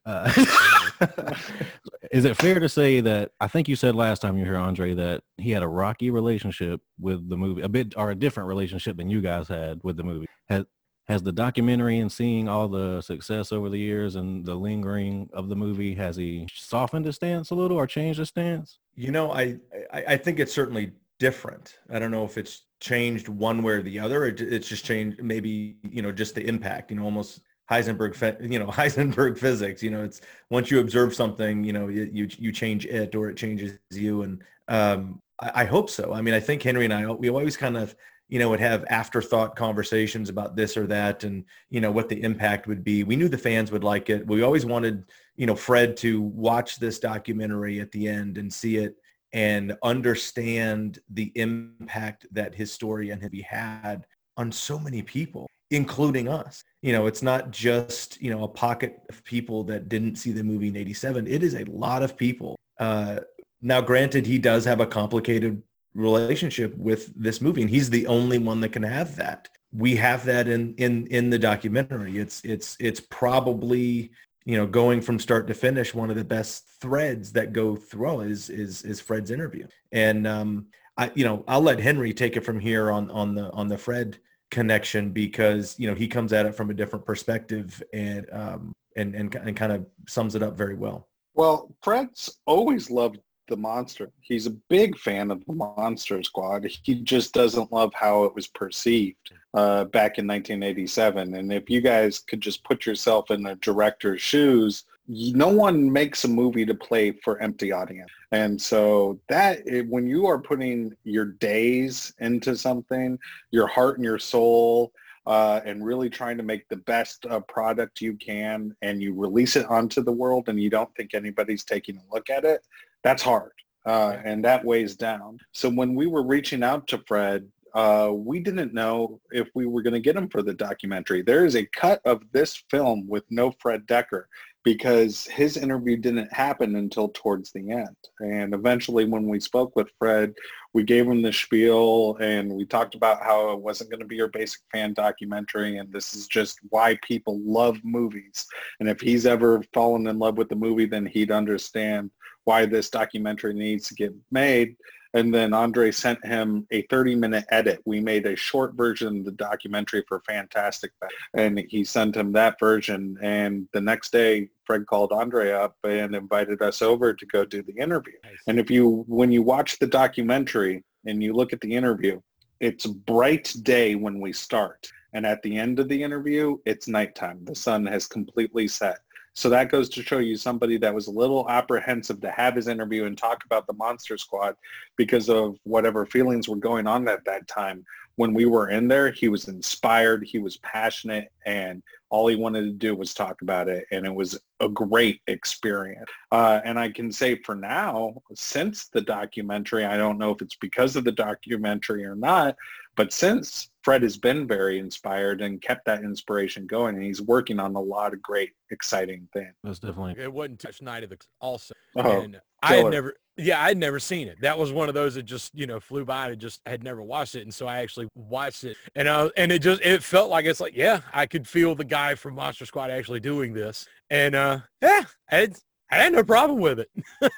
Is 2.12 2.26
it 2.26 2.38
fair 2.38 2.60
to 2.60 2.70
say 2.70 3.02
that 3.02 3.32
I 3.40 3.48
think 3.48 3.68
you 3.68 3.76
said 3.76 3.96
last 3.96 4.22
time 4.22 4.38
you 4.38 4.46
were 4.46 4.52
here, 4.52 4.60
Andre, 4.60 4.94
that 4.94 5.24
he 5.38 5.52
had 5.52 5.64
a 5.64 5.68
rocky 5.68 6.10
relationship 6.10 6.82
with 7.00 7.30
the 7.30 7.38
movie, 7.38 7.62
a 7.62 7.70
bit 7.70 7.94
or 7.98 8.12
a 8.12 8.16
different 8.16 8.48
relationship 8.48 8.98
than 8.98 9.10
you 9.10 9.22
guys 9.22 9.48
had 9.48 9.80
with 9.84 9.98
the 9.98 10.04
movie? 10.04 10.28
Has 10.50 10.66
has 11.08 11.22
the 11.22 11.32
documentary 11.32 12.00
and 12.00 12.12
seeing 12.12 12.50
all 12.50 12.68
the 12.68 13.00
success 13.02 13.52
over 13.52 13.70
the 13.70 13.78
years 13.78 14.16
and 14.16 14.44
the 14.44 14.56
lingering 14.56 15.30
of 15.34 15.50
the 15.50 15.56
movie 15.56 15.94
has 15.94 16.16
he 16.16 16.48
softened 16.52 17.06
his 17.06 17.16
stance 17.16 17.52
a 17.52 17.56
little 17.56 17.78
or 17.78 17.86
changed 17.86 18.18
his 18.18 18.30
stance? 18.30 18.80
You 18.96 19.12
know, 19.12 19.32
I, 19.32 19.58
I 19.94 20.04
I 20.10 20.18
think 20.18 20.40
it's 20.40 20.54
certainly 20.54 20.92
different. 21.20 21.78
I 21.90 22.00
don't 22.00 22.12
know 22.12 22.26
if 22.26 22.38
it's 22.38 22.64
changed 22.80 23.30
one 23.30 23.64
way 23.64 23.74
or 23.74 23.82
the 23.82 24.00
other. 24.00 24.24
Or 24.24 24.28
it's 24.28 24.68
just 24.68 24.86
changed 24.86 25.22
maybe 25.22 25.78
you 25.84 26.02
know 26.02 26.12
just 26.12 26.36
the 26.36 26.46
impact. 26.46 26.92
You 26.92 26.98
know, 26.98 27.04
almost 27.04 27.42
Heisenberg, 27.70 28.52
you 28.52 28.60
know 28.60 28.68
Heisenberg 28.72 29.38
physics. 29.38 29.82
You 29.82 29.92
know, 29.92 30.04
it's 30.04 30.22
once 30.50 30.70
you 30.70 30.80
observe 30.80 31.14
something, 31.14 31.64
you 31.64 31.74
know, 31.74 31.88
you 31.88 32.28
you, 32.38 32.52
change 32.52 32.86
it 32.86 33.16
or 33.16 33.30
it 33.30 33.38
changes 33.38 33.78
you. 33.92 34.22
And 34.24 34.44
um, 34.68 35.22
I, 35.42 35.52
I 35.62 35.66
hope 35.66 35.90
so. 35.90 36.14
I 36.14 36.22
mean, 36.22 36.34
I 36.34 36.40
think 36.40 36.62
Henry 36.62 36.86
and 36.86 36.94
I 36.94 37.12
we 37.12 37.30
always 37.30 37.58
kind 37.58 37.78
of 37.78 37.96
you 38.28 38.40
know 38.40 38.50
would 38.50 38.60
have 38.60 38.86
afterthought 38.90 39.56
conversations 39.56 40.30
about 40.30 40.56
this 40.56 40.78
or 40.78 40.88
that 40.88 41.24
and 41.24 41.46
you 41.70 41.80
know 41.80 41.92
what 41.92 42.10
the 42.10 42.22
impact 42.22 42.68
would 42.68 42.84
be. 42.84 43.04
We 43.04 43.16
knew 43.16 43.30
the 43.30 43.38
fans 43.38 43.72
would 43.72 43.84
like 43.84 44.10
it. 44.10 44.26
We 44.28 44.44
always 44.44 44.66
wanted 44.66 45.06
you 45.36 45.46
know 45.46 45.56
Fred 45.56 45.98
to 45.98 46.22
watch 46.22 46.78
this 46.78 47.00
documentary 47.00 47.80
at 47.80 47.92
the 47.92 48.08
end 48.08 48.38
and 48.38 48.52
see 48.52 48.78
it 48.78 48.96
and 49.34 49.76
understand 49.84 51.00
the 51.10 51.32
impact 51.36 52.26
that 52.32 52.56
his 52.56 52.72
story 52.72 53.10
and 53.10 53.22
he 53.32 53.42
had 53.42 54.06
on 54.38 54.52
so 54.52 54.80
many 54.80 55.02
people 55.02 55.48
including 55.72 56.28
us 56.28 56.64
you 56.86 56.92
know 56.92 57.08
it's 57.08 57.24
not 57.24 57.50
just 57.50 58.22
you 58.22 58.30
know 58.30 58.44
a 58.44 58.48
pocket 58.48 59.02
of 59.10 59.24
people 59.24 59.64
that 59.64 59.90
didn't 59.90 60.18
see 60.18 60.32
the 60.32 60.44
movie 60.44 60.68
in 60.68 60.76
87 60.76 61.26
it 61.26 61.42
is 61.42 61.56
a 61.56 61.64
lot 61.64 62.04
of 62.04 62.16
people. 62.16 62.56
Uh 62.78 63.22
now 63.62 63.82
granted 63.82 64.28
he 64.28 64.38
does 64.38 64.66
have 64.66 64.80
a 64.80 64.86
complicated 64.86 65.64
relationship 65.96 66.78
with 66.78 67.12
this 67.16 67.42
movie 67.42 67.62
and 67.62 67.72
he's 67.72 67.90
the 67.90 68.06
only 68.06 68.38
one 68.38 68.60
that 68.62 68.70
can 68.70 68.84
have 68.84 69.16
that. 69.16 69.50
We 69.74 69.96
have 69.96 70.26
that 70.26 70.48
in 70.48 70.76
in 70.76 71.08
in 71.08 71.32
the 71.32 71.40
documentary. 71.40 72.20
It's 72.20 72.46
it's 72.46 72.78
it's 72.80 73.00
probably 73.00 74.12
you 74.46 74.56
know 74.56 74.68
going 74.68 75.02
from 75.02 75.18
start 75.18 75.48
to 75.48 75.56
finish 75.56 75.96
one 75.96 76.12
of 76.12 76.18
the 76.18 76.24
best 76.38 76.68
threads 76.80 77.32
that 77.32 77.52
go 77.52 77.76
through 77.76 78.22
is 78.22 78.52
is 78.52 78.84
is 78.84 79.02
fred's 79.02 79.32
interview. 79.32 79.66
And 79.92 80.28
um 80.28 80.68
i 80.98 81.12
you 81.16 81.26
know 81.26 81.44
i'll 81.48 81.66
let 81.70 81.80
henry 81.80 82.14
take 82.14 82.38
it 82.38 82.46
from 82.46 82.60
here 82.60 82.90
on 82.90 83.12
on 83.12 83.36
the 83.36 83.52
on 83.52 83.68
the 83.68 83.78
fred 83.78 84.18
connection 84.52 85.10
because 85.10 85.76
you 85.80 85.88
know 85.88 85.96
he 85.96 86.08
comes 86.08 86.32
at 86.32 86.46
it 86.46 86.56
from 86.56 86.70
a 86.70 86.74
different 86.74 87.06
perspective 87.06 87.82
and 87.94 88.28
um 88.32 88.74
and 88.96 89.16
and, 89.16 89.34
and 89.36 89.58
kind 89.58 89.72
of 89.72 89.86
sums 90.08 90.36
it 90.36 90.44
up 90.44 90.56
very 90.56 90.76
well 90.76 91.08
Well, 91.34 91.76
Fred's 91.82 92.38
always 92.46 92.90
loved 92.90 93.20
the 93.48 93.58
monster. 93.58 94.12
He's 94.22 94.48
a 94.48 94.58
big 94.70 94.98
fan 94.98 95.32
of 95.32 95.44
the 95.46 95.54
Monster 95.54 96.24
Squad. 96.24 96.66
He 96.84 96.96
just 96.96 97.34
doesn't 97.34 97.72
love 97.72 97.94
how 97.94 98.24
it 98.24 98.34
was 98.34 98.48
perceived 98.48 99.32
uh, 99.54 99.86
back 99.86 100.18
in 100.18 100.28
1987. 100.28 101.36
And 101.36 101.54
if 101.54 101.70
you 101.70 101.82
guys 101.82 102.20
could 102.20 102.42
just 102.42 102.64
put 102.64 102.86
yourself 102.86 103.32
in 103.32 103.44
the 103.44 103.56
director's 103.56 104.22
shoes, 104.22 104.86
no 105.08 105.48
one 105.48 105.92
makes 105.92 106.24
a 106.24 106.28
movie 106.28 106.66
to 106.66 106.74
play 106.74 107.12
for 107.12 107.40
empty 107.42 107.72
audience. 107.72 108.10
And 108.32 108.60
so 108.60 109.20
that 109.30 109.62
when 109.88 110.08
you 110.08 110.26
are 110.26 110.40
putting 110.40 110.96
your 111.04 111.26
days 111.26 112.14
into 112.20 112.56
something, 112.56 113.20
your 113.52 113.68
heart 113.68 113.98
and 113.98 114.06
your 114.06 114.20
soul, 114.20 114.92
uh, 115.28 115.60
and 115.66 115.86
really 115.86 116.10
trying 116.10 116.38
to 116.38 116.44
make 116.44 116.68
the 116.70 116.76
best 116.76 117.26
uh, 117.26 117.40
product 117.42 118.02
you 118.02 118.14
can 118.16 118.76
and 118.82 119.02
you 119.02 119.14
release 119.14 119.56
it 119.56 119.66
onto 119.68 120.04
the 120.04 120.12
world 120.12 120.50
and 120.50 120.62
you 120.62 120.70
don't 120.70 120.94
think 120.96 121.14
anybody's 121.14 121.64
taking 121.64 121.98
a 121.98 122.14
look 122.14 122.30
at 122.30 122.46
it, 122.46 122.62
that's 123.04 123.24
hard. 123.24 123.52
Uh, 123.86 124.18
and 124.24 124.44
that 124.44 124.66
weighs 124.66 124.96
down. 124.96 125.38
So 125.52 125.70
when 125.70 125.94
we 125.94 126.08
were 126.08 126.24
reaching 126.24 126.64
out 126.64 126.88
to 126.88 126.98
Fred, 127.08 127.48
uh, 127.76 128.10
we 128.14 128.40
didn't 128.40 128.74
know 128.74 129.20
if 129.32 129.50
we 129.54 129.68
were 129.68 129.82
going 129.82 129.94
to 129.94 130.00
get 130.00 130.16
him 130.16 130.30
for 130.30 130.42
the 130.42 130.54
documentary. 130.54 131.22
There 131.22 131.46
is 131.46 131.58
a 131.58 131.66
cut 131.66 132.02
of 132.06 132.24
this 132.32 132.64
film 132.72 133.06
with 133.08 133.26
no 133.30 133.52
Fred 133.60 133.86
Dekker 133.86 134.24
because 134.64 135.26
his 135.26 135.58
interview 135.58 135.98
didn't 135.98 136.34
happen 136.34 136.78
until 136.78 137.10
towards 137.10 137.52
the 137.52 137.70
end. 137.70 137.96
And 138.22 138.54
eventually 138.54 139.04
when 139.04 139.28
we 139.28 139.42
spoke 139.42 139.76
with 139.76 139.92
Fred, 140.00 140.34
we 140.74 140.84
gave 140.84 141.06
him 141.06 141.22
the 141.22 141.34
spiel 141.34 142.16
and 142.22 142.52
we 142.52 142.66
talked 142.66 142.96
about 142.96 143.22
how 143.22 143.52
it 143.52 143.60
wasn't 143.60 143.92
going 143.92 144.00
to 144.00 144.08
be 144.08 144.16
your 144.16 144.30
basic 144.30 144.62
fan 144.72 144.94
documentary 144.94 145.78
and 145.78 145.92
this 145.92 146.16
is 146.16 146.28
just 146.28 146.60
why 146.70 146.98
people 147.04 147.40
love 147.44 147.78
movies. 147.84 148.48
And 148.80 148.88
if 148.88 149.02
he's 149.02 149.26
ever 149.26 149.62
fallen 149.74 150.08
in 150.08 150.18
love 150.18 150.38
with 150.38 150.48
the 150.48 150.56
movie, 150.56 150.88
then 150.88 151.06
he'd 151.06 151.32
understand 151.32 152.10
why 152.46 152.66
this 152.66 152.90
documentary 152.90 153.54
needs 153.54 153.88
to 153.90 153.96
get 153.96 154.16
made. 154.32 154.78
And 155.16 155.34
then 155.34 155.54
Andre 155.54 155.92
sent 155.92 156.24
him 156.26 156.68
a 156.72 156.82
30 156.84 157.16
minute 157.16 157.46
edit. 157.50 157.82
We 157.86 158.02
made 158.02 158.26
a 158.26 158.36
short 158.36 158.76
version 158.76 159.20
of 159.20 159.26
the 159.26 159.32
documentary 159.32 160.04
for 160.08 160.22
Fantastic 160.28 160.92
And 161.34 161.58
he 161.70 161.86
sent 161.86 162.18
him 162.18 162.34
that 162.34 162.60
version. 162.60 163.18
And 163.22 163.68
the 163.72 163.80
next 163.80 164.12
day, 164.12 164.50
Fred 164.66 164.86
called 164.86 165.14
Andre 165.14 165.52
up 165.52 165.78
and 165.86 166.14
invited 166.14 166.62
us 166.62 166.82
over 166.82 167.14
to 167.14 167.26
go 167.28 167.46
do 167.46 167.64
the 167.64 167.78
interview. 167.78 168.16
And 168.48 168.60
if 168.60 168.70
you, 168.70 169.06
when 169.08 169.32
you 169.32 169.42
watch 169.42 169.80
the 169.80 169.88
documentary 169.88 170.84
and 171.06 171.24
you 171.24 171.34
look 171.34 171.54
at 171.54 171.62
the 171.62 171.74
interview, 171.74 172.20
it's 172.60 172.86
bright 172.86 173.56
day 173.64 173.96
when 173.96 174.20
we 174.20 174.34
start. 174.34 174.92
And 175.14 175.26
at 175.26 175.42
the 175.44 175.58
end 175.58 175.80
of 175.80 175.88
the 175.88 176.04
interview, 176.04 176.58
it's 176.66 176.90
nighttime. 176.90 177.40
The 177.46 177.56
sun 177.56 177.86
has 177.86 178.06
completely 178.06 178.68
set. 178.68 179.00
So 179.36 179.50
that 179.50 179.70
goes 179.70 179.90
to 179.90 180.02
show 180.02 180.20
you 180.20 180.38
somebody 180.38 180.78
that 180.78 180.96
was 180.96 181.08
a 181.08 181.12
little 181.12 181.50
apprehensive 181.50 182.22
to 182.22 182.32
have 182.32 182.56
his 182.56 182.70
interview 182.70 183.04
and 183.04 183.18
talk 183.18 183.44
about 183.46 183.68
the 183.68 183.74
Monster 183.74 184.18
Squad 184.18 184.56
because 184.96 185.30
of 185.30 185.58
whatever 185.64 186.06
feelings 186.06 186.48
were 186.48 186.56
going 186.56 186.88
on 186.88 187.08
at 187.10 187.26
that 187.26 187.48
time. 187.48 187.86
When 188.16 188.34
we 188.34 188.46
were 188.46 188.70
in 188.70 188.88
there, 188.88 189.12
he 189.12 189.28
was 189.28 189.50
inspired, 189.50 190.24
he 190.24 190.40
was 190.40 190.56
passionate, 190.58 191.34
and 191.46 191.84
all 192.10 192.28
he 192.28 192.38
wanted 192.38 192.62
to 192.62 192.72
do 192.72 192.96
was 192.96 193.14
talk 193.14 193.42
about 193.42 193.68
it. 193.68 193.86
And 193.92 194.06
it 194.06 194.16
was 194.16 194.40
a 194.62 194.70
great 194.70 195.20
experience. 195.28 196.10
Uh, 196.32 196.62
and 196.64 196.80
I 196.80 196.90
can 196.90 197.12
say 197.12 197.36
for 197.44 197.56
now, 197.56 198.22
since 198.34 198.88
the 198.88 199.02
documentary, 199.02 199.84
I 199.84 199.98
don't 199.98 200.18
know 200.18 200.32
if 200.32 200.42
it's 200.42 200.56
because 200.56 200.96
of 200.96 201.04
the 201.04 201.12
documentary 201.12 202.06
or 202.06 202.16
not, 202.16 202.56
but 202.96 203.12
since 203.12 203.70
Fred 203.84 204.02
has 204.04 204.18
been 204.18 204.48
very 204.48 204.80
inspired 204.80 205.42
and 205.42 205.62
kept 205.62 205.86
that 205.86 206.04
inspiration 206.04 206.66
going, 206.66 206.96
and 206.96 207.04
he's 207.04 207.22
working 207.22 207.60
on 207.60 207.76
a 207.76 207.80
lot 207.80 208.14
of 208.14 208.22
great, 208.22 208.52
exciting 208.72 209.28
things. 209.34 209.54
That's 209.64 209.80
definitely 209.80 210.16
It 210.22 210.32
wasn't 210.32 210.60
touch 210.60 210.82
night 210.82 211.04
of 211.04 211.10
the 211.10 211.18
also. 211.40 211.74
Oh, 211.96 212.22
and 212.22 212.40
I 212.64 212.78
had 212.78 212.88
never, 212.88 213.16
yeah, 213.38 213.62
I 213.62 213.68
had 213.68 213.78
never 213.78 214.00
seen 214.00 214.28
it. 214.28 214.38
That 214.42 214.58
was 214.58 214.72
one 214.72 214.88
of 214.88 214.96
those 214.96 215.16
that 215.16 215.24
just, 215.24 215.54
you 215.54 215.68
know, 215.68 215.80
flew 215.80 216.06
by. 216.06 216.30
I 216.30 216.36
just 216.36 216.62
had 216.66 216.84
never 216.84 217.04
watched 217.04 217.36
it. 217.36 217.42
And 217.42 217.54
so 217.54 217.68
I 217.68 217.80
actually 217.80 218.08
watched 218.16 218.64
it 218.64 218.78
and 218.96 219.08
I, 219.08 219.30
and 219.38 219.52
it 219.52 219.60
just, 219.60 219.82
it 219.82 220.02
felt 220.02 220.30
like, 220.30 220.46
it's 220.46 220.60
like, 220.60 220.76
yeah, 220.76 221.02
I 221.14 221.26
could 221.26 221.48
feel 221.48 221.76
the 221.76 221.84
guy 221.84 222.16
from 222.16 222.36
Monster 222.36 222.66
Squad 222.66 222.90
actually 222.90 223.20
doing 223.20 223.54
this. 223.54 223.88
And, 224.10 224.36
uh, 224.36 224.60
yeah, 224.82 225.04
I 225.30 225.36
had, 225.36 225.58
I 225.92 225.96
had 225.98 226.14
no 226.14 226.24
problem 226.24 226.60
with 226.60 226.80
it. 226.80 226.90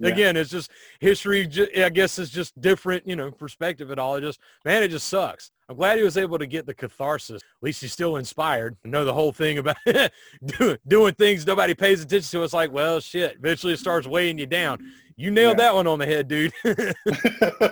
Yeah. 0.00 0.08
Again, 0.08 0.36
it's 0.36 0.50
just 0.50 0.70
history. 0.98 1.48
I 1.76 1.88
guess 1.90 2.18
it's 2.18 2.30
just 2.30 2.58
different, 2.60 3.06
you 3.06 3.16
know, 3.16 3.30
perspective 3.30 3.90
at 3.90 3.98
all. 3.98 4.16
It 4.16 4.22
just, 4.22 4.40
man, 4.64 4.82
it 4.82 4.88
just 4.88 5.06
sucks. 5.08 5.50
I'm 5.68 5.76
glad 5.76 5.98
he 5.98 6.04
was 6.04 6.16
able 6.16 6.38
to 6.38 6.46
get 6.46 6.66
the 6.66 6.74
catharsis. 6.74 7.36
At 7.42 7.62
least 7.62 7.80
he's 7.82 7.92
still 7.92 8.16
inspired. 8.16 8.76
I 8.84 8.88
know 8.88 9.04
the 9.04 9.12
whole 9.14 9.30
thing 9.32 9.58
about 9.58 9.76
doing, 10.44 10.78
doing 10.88 11.14
things 11.14 11.46
nobody 11.46 11.74
pays 11.74 12.02
attention 12.02 12.40
to. 12.40 12.44
It's 12.44 12.52
like, 12.54 12.72
well, 12.72 12.98
shit. 12.98 13.36
Eventually, 13.38 13.74
it 13.74 13.78
starts 13.78 14.06
weighing 14.06 14.38
you 14.38 14.46
down. 14.46 14.78
You 15.16 15.30
nailed 15.30 15.58
Yeah. 15.58 15.64
that 15.66 15.74
one 15.74 15.86
on 15.86 15.98
the 15.98 16.06
head, 16.06 16.26
dude. 16.28 16.52
Yeah. 16.64 16.92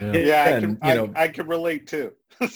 yeah, 0.00 0.44
I 0.56 0.60
can, 0.60 0.70
you 0.70 0.78
I, 0.82 0.94
know- 0.94 1.12
I 1.16 1.28
can 1.28 1.46
relate 1.46 1.86
too. 1.86 2.12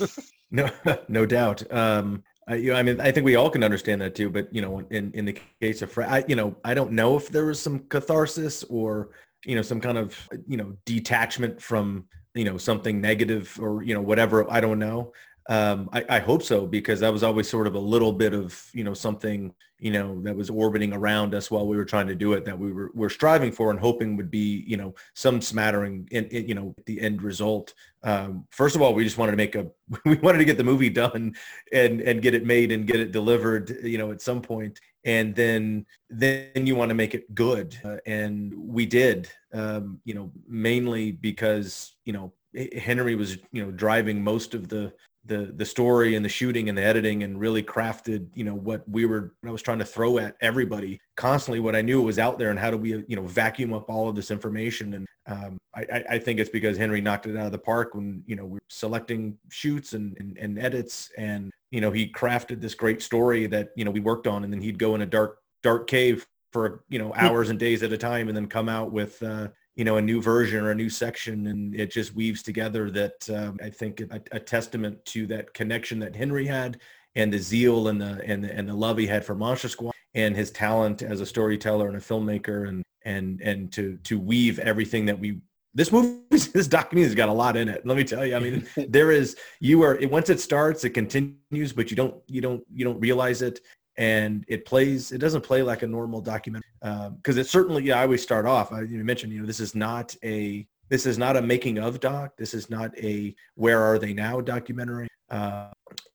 No, 0.52 0.68
no 1.06 1.26
doubt. 1.26 1.62
Um, 1.72 2.24
I, 2.50 2.56
you 2.56 2.72
know, 2.72 2.78
I 2.78 2.82
mean, 2.82 3.00
I 3.00 3.12
think 3.12 3.24
we 3.24 3.36
all 3.36 3.48
can 3.48 3.62
understand 3.62 4.00
that 4.00 4.16
too. 4.16 4.28
But 4.28 4.52
you 4.52 4.60
know, 4.60 4.80
in 4.90 5.12
in 5.14 5.24
the 5.24 5.38
case 5.60 5.82
of 5.82 5.96
I, 5.98 6.24
you 6.26 6.34
know, 6.34 6.56
I 6.64 6.74
don't 6.74 6.92
know 6.92 7.16
if 7.16 7.28
there 7.28 7.46
was 7.46 7.60
some 7.60 7.80
catharsis 7.88 8.64
or 8.64 9.10
you 9.44 9.54
know 9.54 9.62
some 9.62 9.80
kind 9.80 9.96
of 9.96 10.18
you 10.48 10.56
know 10.56 10.74
detachment 10.84 11.62
from 11.62 12.06
you 12.34 12.44
know 12.44 12.58
something 12.58 13.00
negative 13.00 13.56
or 13.62 13.82
you 13.84 13.94
know 13.94 14.02
whatever. 14.02 14.50
I 14.50 14.60
don't 14.60 14.80
know. 14.80 15.12
Um, 15.50 15.90
I, 15.92 16.04
I 16.08 16.18
hope 16.20 16.42
so 16.42 16.66
because 16.66 17.00
that 17.00 17.12
was 17.12 17.22
always 17.22 17.48
sort 17.48 17.66
of 17.66 17.74
a 17.74 17.78
little 17.78 18.12
bit 18.12 18.32
of 18.32 18.70
you 18.72 18.84
know 18.84 18.94
something 18.94 19.52
you 19.80 19.90
know 19.90 20.20
that 20.22 20.36
was 20.36 20.48
orbiting 20.48 20.92
around 20.92 21.34
us 21.34 21.50
while 21.50 21.66
we 21.66 21.76
were 21.76 21.84
trying 21.84 22.06
to 22.06 22.14
do 22.14 22.34
it 22.34 22.44
that 22.44 22.58
we 22.58 22.72
were 22.72 22.92
were 22.94 23.10
striving 23.10 23.50
for 23.50 23.70
and 23.70 23.80
hoping 23.80 24.16
would 24.16 24.30
be 24.30 24.64
you 24.66 24.76
know 24.76 24.94
some 25.14 25.40
smattering 25.40 26.08
in, 26.12 26.26
in 26.26 26.48
you 26.48 26.54
know 26.54 26.72
the 26.86 27.00
end 27.00 27.20
result 27.20 27.74
um, 28.02 28.46
first 28.50 28.76
of 28.76 28.82
all, 28.82 28.94
we 28.94 29.04
just 29.04 29.18
wanted 29.18 29.32
to 29.32 29.36
make 29.36 29.54
a, 29.54 29.66
we 30.04 30.16
wanted 30.16 30.38
to 30.38 30.44
get 30.44 30.56
the 30.56 30.64
movie 30.64 30.90
done 30.90 31.34
and, 31.72 32.00
and 32.00 32.22
get 32.22 32.34
it 32.34 32.46
made 32.46 32.72
and 32.72 32.86
get 32.86 33.00
it 33.00 33.12
delivered, 33.12 33.70
you 33.82 33.98
know, 33.98 34.10
at 34.10 34.22
some 34.22 34.40
point. 34.40 34.80
And 35.04 35.34
then, 35.34 35.86
then 36.08 36.66
you 36.66 36.76
want 36.76 36.90
to 36.90 36.94
make 36.94 37.14
it 37.14 37.34
good. 37.34 37.78
Uh, 37.84 37.96
and 38.06 38.52
we 38.54 38.86
did, 38.86 39.30
um, 39.52 40.00
you 40.04 40.14
know, 40.14 40.30
mainly 40.46 41.12
because, 41.12 41.96
you 42.04 42.12
know, 42.12 42.32
Henry 42.76 43.14
was, 43.14 43.38
you 43.52 43.64
know, 43.64 43.70
driving 43.70 44.22
most 44.22 44.54
of 44.54 44.68
the, 44.68 44.92
the, 45.26 45.52
the 45.54 45.64
story 45.64 46.16
and 46.16 46.24
the 46.24 46.28
shooting 46.30 46.68
and 46.68 46.78
the 46.78 46.82
editing 46.82 47.22
and 47.22 47.38
really 47.38 47.62
crafted, 47.62 48.26
you 48.34 48.44
know, 48.44 48.54
what 48.54 48.88
we 48.88 49.04
were, 49.04 49.34
I 49.44 49.50
was 49.50 49.62
trying 49.62 49.78
to 49.80 49.84
throw 49.84 50.18
at 50.18 50.34
everybody 50.40 50.98
constantly. 51.16 51.60
What 51.60 51.76
I 51.76 51.82
knew 51.82 52.00
was 52.00 52.18
out 52.18 52.38
there 52.38 52.50
and 52.50 52.58
how 52.58 52.70
do 52.70 52.78
we, 52.78 53.04
you 53.06 53.16
know, 53.16 53.26
vacuum 53.26 53.74
up 53.74 53.90
all 53.90 54.08
of 54.08 54.16
this 54.16 54.30
information. 54.30 54.94
And 54.94 55.06
um, 55.26 55.58
I, 55.74 56.02
I- 56.10 56.18
think 56.18 56.40
it's 56.40 56.50
because 56.50 56.78
Henry 56.78 57.00
knocked 57.00 57.26
it 57.26 57.36
out 57.36 57.46
of 57.46 57.52
the 57.52 57.58
park 57.58 57.94
when, 57.94 58.22
you 58.26 58.34
know, 58.34 58.44
we 58.44 58.52
we're 58.54 58.58
selecting 58.68 59.36
shoots 59.50 59.92
and, 59.92 60.16
and, 60.18 60.38
and 60.38 60.58
edits. 60.58 61.10
And, 61.18 61.50
you 61.70 61.82
know, 61.82 61.90
he 61.90 62.08
crafted 62.10 62.60
this 62.60 62.74
great 62.74 63.02
story 63.02 63.46
that, 63.48 63.70
you 63.76 63.84
know, 63.84 63.90
we 63.90 64.00
worked 64.00 64.26
on. 64.26 64.44
And 64.44 64.52
then 64.52 64.62
he'd 64.62 64.78
go 64.78 64.94
in 64.94 65.02
a 65.02 65.06
dark, 65.06 65.38
dark 65.62 65.86
cave 65.86 66.26
for, 66.52 66.82
you 66.88 66.98
know, 66.98 67.12
hours 67.14 67.50
and 67.50 67.58
days 67.58 67.82
at 67.82 67.92
a 67.92 67.98
time 67.98 68.28
and 68.28 68.36
then 68.36 68.46
come 68.46 68.68
out 68.68 68.90
with, 68.90 69.22
uh, 69.22 69.48
you 69.80 69.84
know, 69.84 69.96
a 69.96 70.02
new 70.02 70.20
version 70.20 70.62
or 70.62 70.72
a 70.72 70.74
new 70.74 70.90
section 70.90 71.46
and 71.46 71.74
it 71.74 71.90
just 71.90 72.14
weaves 72.14 72.42
together 72.42 72.90
that 72.90 73.30
um, 73.30 73.58
I 73.62 73.70
think 73.70 74.02
a, 74.02 74.20
a 74.30 74.38
testament 74.38 75.02
to 75.06 75.26
that 75.28 75.54
connection 75.54 75.98
that 76.00 76.14
Henry 76.14 76.44
had 76.44 76.78
and 77.14 77.32
the 77.32 77.38
zeal 77.38 77.88
and 77.88 77.98
the, 77.98 78.20
and 78.26 78.44
the, 78.44 78.54
and 78.54 78.68
the 78.68 78.74
love 78.74 78.98
he 78.98 79.06
had 79.06 79.24
for 79.24 79.34
Monster 79.34 79.70
Squad 79.70 79.94
and 80.14 80.36
his 80.36 80.50
talent 80.50 81.00
as 81.00 81.22
a 81.22 81.26
storyteller 81.26 81.88
and 81.88 81.96
a 81.96 81.98
filmmaker 82.00 82.68
and, 82.68 82.82
and, 83.06 83.40
and 83.40 83.72
to, 83.72 83.96
to 84.04 84.20
weave 84.20 84.58
everything 84.58 85.06
that 85.06 85.18
we, 85.18 85.40
this 85.72 85.90
movie, 85.90 86.20
this 86.30 86.68
documentary's 86.68 87.14
got 87.14 87.30
a 87.30 87.32
lot 87.32 87.56
in 87.56 87.70
it. 87.70 87.86
Let 87.86 87.96
me 87.96 88.04
tell 88.04 88.26
you, 88.26 88.36
I 88.36 88.38
mean, 88.38 88.66
there 88.86 89.10
is, 89.10 89.34
you 89.60 89.80
are, 89.80 89.96
it, 89.96 90.10
once 90.10 90.28
it 90.28 90.40
starts, 90.40 90.84
it 90.84 90.90
continues, 90.90 91.72
but 91.72 91.90
you 91.90 91.96
don't, 91.96 92.16
you 92.26 92.42
don't, 92.42 92.62
you 92.70 92.84
don't 92.84 93.00
realize 93.00 93.40
it. 93.40 93.60
And 94.00 94.46
it 94.48 94.64
plays, 94.64 95.12
it 95.12 95.18
doesn't 95.18 95.42
play 95.42 95.62
like 95.62 95.82
a 95.82 95.86
normal 95.86 96.22
documentary. 96.22 96.70
Um, 96.80 97.18
cause 97.22 97.36
it 97.36 97.46
certainly, 97.46 97.84
yeah, 97.84 98.00
I 98.00 98.04
always 98.04 98.22
start 98.22 98.46
off, 98.46 98.72
I 98.72 98.80
you 98.80 99.04
mentioned, 99.04 99.30
you 99.30 99.40
know, 99.40 99.46
this 99.46 99.60
is 99.60 99.74
not 99.74 100.16
a, 100.24 100.66
this 100.88 101.04
is 101.04 101.18
not 101.18 101.36
a 101.36 101.42
making 101.42 101.78
of 101.78 102.00
doc. 102.00 102.34
This 102.38 102.54
is 102.54 102.70
not 102.70 102.96
a 102.98 103.34
where 103.56 103.80
are 103.82 103.98
they 103.98 104.14
now 104.14 104.40
documentary. 104.40 105.08
Uh, 105.28 105.70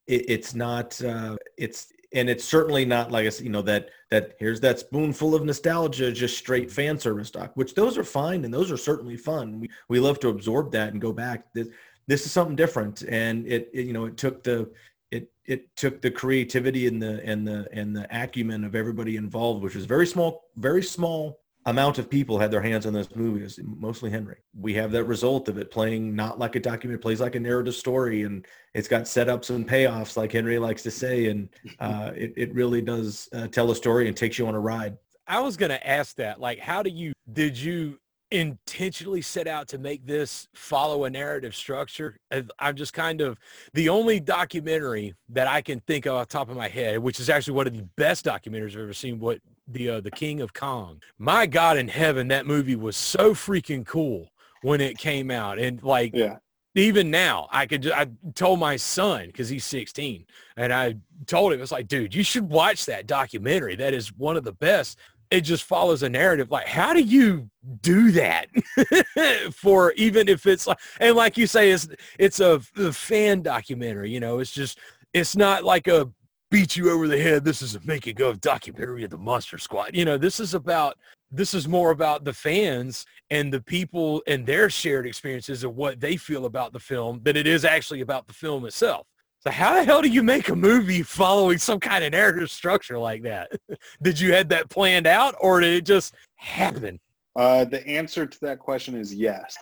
it, 0.07 0.25
it's 0.27 0.55
not, 0.55 0.99
uh, 1.03 1.37
it's, 1.57 1.93
and 2.11 2.27
it's 2.27 2.43
certainly 2.43 2.85
not 2.85 3.11
like, 3.11 3.39
you 3.39 3.49
know, 3.49 3.61
that, 3.61 3.89
that 4.09 4.35
here's 4.39 4.59
that 4.61 4.79
spoonful 4.79 5.35
of 5.35 5.45
nostalgia, 5.45 6.11
just 6.11 6.39
straight 6.39 6.71
fan 6.71 6.97
service 6.97 7.29
doc, 7.29 7.51
which 7.53 7.75
those 7.75 7.99
are 7.99 8.03
fine. 8.03 8.45
And 8.45 8.53
those 8.53 8.71
are 8.71 8.77
certainly 8.77 9.15
fun. 9.15 9.59
We, 9.59 9.69
we 9.89 9.99
love 9.99 10.19
to 10.21 10.29
absorb 10.29 10.71
that 10.71 10.91
and 10.93 10.99
go 10.99 11.13
back. 11.13 11.53
This, 11.53 11.67
this 12.07 12.25
is 12.25 12.31
something 12.31 12.55
different. 12.55 13.03
And 13.03 13.45
it, 13.45 13.69
it 13.73 13.85
you 13.85 13.93
know, 13.93 14.05
it 14.05 14.17
took 14.17 14.43
the, 14.43 14.71
it, 15.11 15.31
it 15.45 15.75
took 15.75 16.01
the 16.01 16.11
creativity 16.11 16.87
and 16.87 17.01
the, 17.01 17.21
and 17.23 17.47
the, 17.47 17.67
and 17.71 17.95
the 17.95 18.07
acumen 18.11 18.63
of 18.63 18.75
everybody 18.75 19.15
involved, 19.15 19.63
which 19.63 19.75
was 19.75 19.85
very 19.85 20.07
small, 20.07 20.45
very 20.55 20.83
small 20.83 21.39
amount 21.67 21.97
of 21.97 22.09
people 22.09 22.37
had 22.37 22.51
their 22.51 22.61
hands 22.61 22.85
on 22.85 22.93
this 22.93 23.15
movie, 23.15 23.43
is 23.43 23.59
mostly 23.63 24.11
Henry. 24.11 24.37
We 24.53 24.73
have 24.75 24.91
that 24.91 25.05
result 25.05 25.49
of 25.49 25.57
it 25.57 25.71
playing 25.71 26.15
not 26.15 26.37
like 26.37 26.55
a 26.55 26.59
document, 26.59 27.01
plays 27.01 27.19
like 27.19 27.35
a 27.35 27.39
narrative 27.39 27.73
story, 27.73 28.23
and 28.23 28.45
it's 28.73 28.87
got 28.87 29.03
setups 29.03 29.49
and 29.49 29.67
payoffs, 29.67 30.15
like 30.15 30.31
Henry 30.31 30.59
likes 30.59 30.83
to 30.83 30.91
say, 30.91 31.27
and 31.27 31.49
uh, 31.79 32.11
it, 32.15 32.33
it 32.37 32.53
really 32.53 32.81
does 32.81 33.27
uh, 33.33 33.47
tell 33.47 33.71
a 33.71 33.75
story 33.75 34.07
and 34.07 34.15
takes 34.15 34.37
you 34.37 34.47
on 34.47 34.55
a 34.55 34.59
ride. 34.59 34.97
I 35.27 35.39
was 35.39 35.57
going 35.57 35.71
to 35.71 35.87
ask 35.87 36.15
that. 36.17 36.39
Like, 36.39 36.59
how 36.59 36.83
do 36.83 36.91
you, 36.91 37.13
did 37.33 37.57
you 37.57 37.97
intentionally 38.31 39.21
set 39.21 39.47
out 39.47 39.67
to 39.69 39.77
make 39.77 40.05
this 40.05 40.47
follow 40.53 41.05
a 41.05 41.09
narrative 41.09 41.55
structure? 41.55 42.17
I'm 42.59 42.75
just 42.75 42.93
kind 42.93 43.21
of, 43.21 43.37
the 43.73 43.89
only 43.89 44.19
documentary 44.19 45.13
that 45.29 45.47
I 45.47 45.61
can 45.61 45.79
think 45.81 46.05
of 46.05 46.13
off 46.13 46.27
the 46.27 46.37
top 46.37 46.49
of 46.49 46.57
my 46.57 46.67
head, 46.67 46.99
which 46.99 47.19
is 47.19 47.29
actually 47.29 47.53
one 47.53 47.67
of 47.67 47.75
the 47.75 47.83
best 47.95 48.25
documentaries 48.25 48.71
I've 48.73 48.81
ever 48.81 48.93
seen, 48.93 49.19
what 49.19 49.39
the, 49.67 49.89
uh, 49.89 50.01
the 50.01 50.11
King 50.11 50.41
of 50.41 50.53
Kong. 50.53 51.01
My 51.17 51.45
God 51.45 51.77
in 51.77 51.87
heaven, 51.87 52.27
that 52.29 52.45
movie 52.45 52.75
was 52.75 52.95
so 52.97 53.33
freaking 53.33 53.85
cool 53.85 54.29
when 54.61 54.81
it 54.81 54.97
came 54.97 55.31
out. 55.31 55.59
And 55.59 55.81
like, 55.83 56.11
Yeah. 56.13 56.37
even 56.75 57.09
now 57.09 57.47
I 57.51 57.65
could, 57.65 57.89
I 57.91 58.07
told 58.33 58.59
my 58.59 58.75
son 58.75 59.31
cause 59.31 59.49
he's 59.49 59.65
16 59.65 60.25
and 60.57 60.73
I 60.73 60.95
told 61.25 61.53
him, 61.53 61.61
it's 61.61 61.71
like, 61.71 61.87
dude, 61.87 62.13
you 62.13 62.23
should 62.23 62.49
watch 62.49 62.85
that 62.85 63.07
documentary. 63.07 63.75
That 63.75 63.93
is 63.93 64.11
one 64.13 64.37
of 64.37 64.43
the 64.43 64.53
best. 64.53 64.97
It 65.35 65.41
just 65.41 65.65
follows 65.65 66.01
a 66.01 66.09
narrative. 66.09 66.49
Like, 66.49 66.65
how 66.65 66.93
do 66.93 67.01
you 67.01 67.49
do 67.81 68.11
that 68.11 68.47
for 69.53 69.91
even 69.93 70.29
if 70.29 70.45
it's 70.45 70.65
like, 70.65 70.79
and 71.01 71.15
like 71.15 71.37
you 71.37 71.45
say, 71.45 71.71
it's, 71.71 71.89
it's 72.17 72.39
a, 72.39 72.61
a 72.77 72.93
fan 72.93 73.41
documentary, 73.41 74.11
you 74.11 74.21
know, 74.21 74.39
it's 74.39 74.51
just, 74.51 74.79
it's 75.13 75.35
not 75.35 75.65
like 75.65 75.87
a 75.87 76.09
beat 76.51 76.77
you 76.77 76.89
over 76.89 77.09
the 77.09 77.21
head. 77.21 77.43
This 77.43 77.61
is 77.61 77.75
a 77.75 77.81
making 77.83 78.21
of 78.21 78.39
documentary 78.39 79.03
of 79.03 79.09
the 79.09 79.17
Monster 79.17 79.57
Squad. 79.57 79.91
You 79.93 80.05
know, 80.05 80.17
this 80.17 80.39
is 80.39 80.53
about, 80.53 80.97
this 81.29 81.53
is 81.53 81.67
more 81.67 81.91
about 81.91 82.23
the 82.23 82.33
fans 82.33 83.05
and 83.29 83.51
the 83.51 83.61
people 83.61 84.23
and 84.27 84.45
their 84.45 84.69
shared 84.69 85.05
experiences 85.05 85.65
of 85.65 85.75
what 85.75 85.99
they 85.99 86.15
feel 86.15 86.45
about 86.45 86.71
the 86.71 86.79
film 86.79 87.19
than 87.23 87.35
it 87.35 87.45
is 87.45 87.65
actually 87.65 87.99
about 87.99 88.27
the 88.27 88.33
film 88.33 88.65
itself. 88.65 89.05
So 89.45 89.51
how 89.51 89.75
the 89.75 89.83
hell 89.83 90.01
do 90.01 90.09
you 90.09 90.23
make 90.23 90.49
a 90.49 90.55
movie 90.55 91.03
following 91.03 91.59
some 91.59 91.79
kind 91.79 92.03
of 92.03 92.13
narrative 92.13 92.49
structure 92.49 92.97
like 92.97 93.21
that? 93.23 93.51
did 94.01 94.19
you 94.19 94.33
had 94.33 94.49
that 94.49 94.69
planned 94.69 95.05
out 95.05 95.35
or 95.39 95.59
did 95.59 95.75
it 95.75 95.85
just 95.85 96.15
happen? 96.33 96.99
Uh, 97.35 97.63
the 97.63 97.85
answer 97.85 98.25
to 98.25 98.39
that 98.39 98.57
question 98.57 98.95
is 98.95 99.13
yes. 99.13 99.55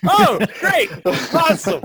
Oh, 0.04 0.38
great. 0.60 0.88
Awesome. 1.34 1.82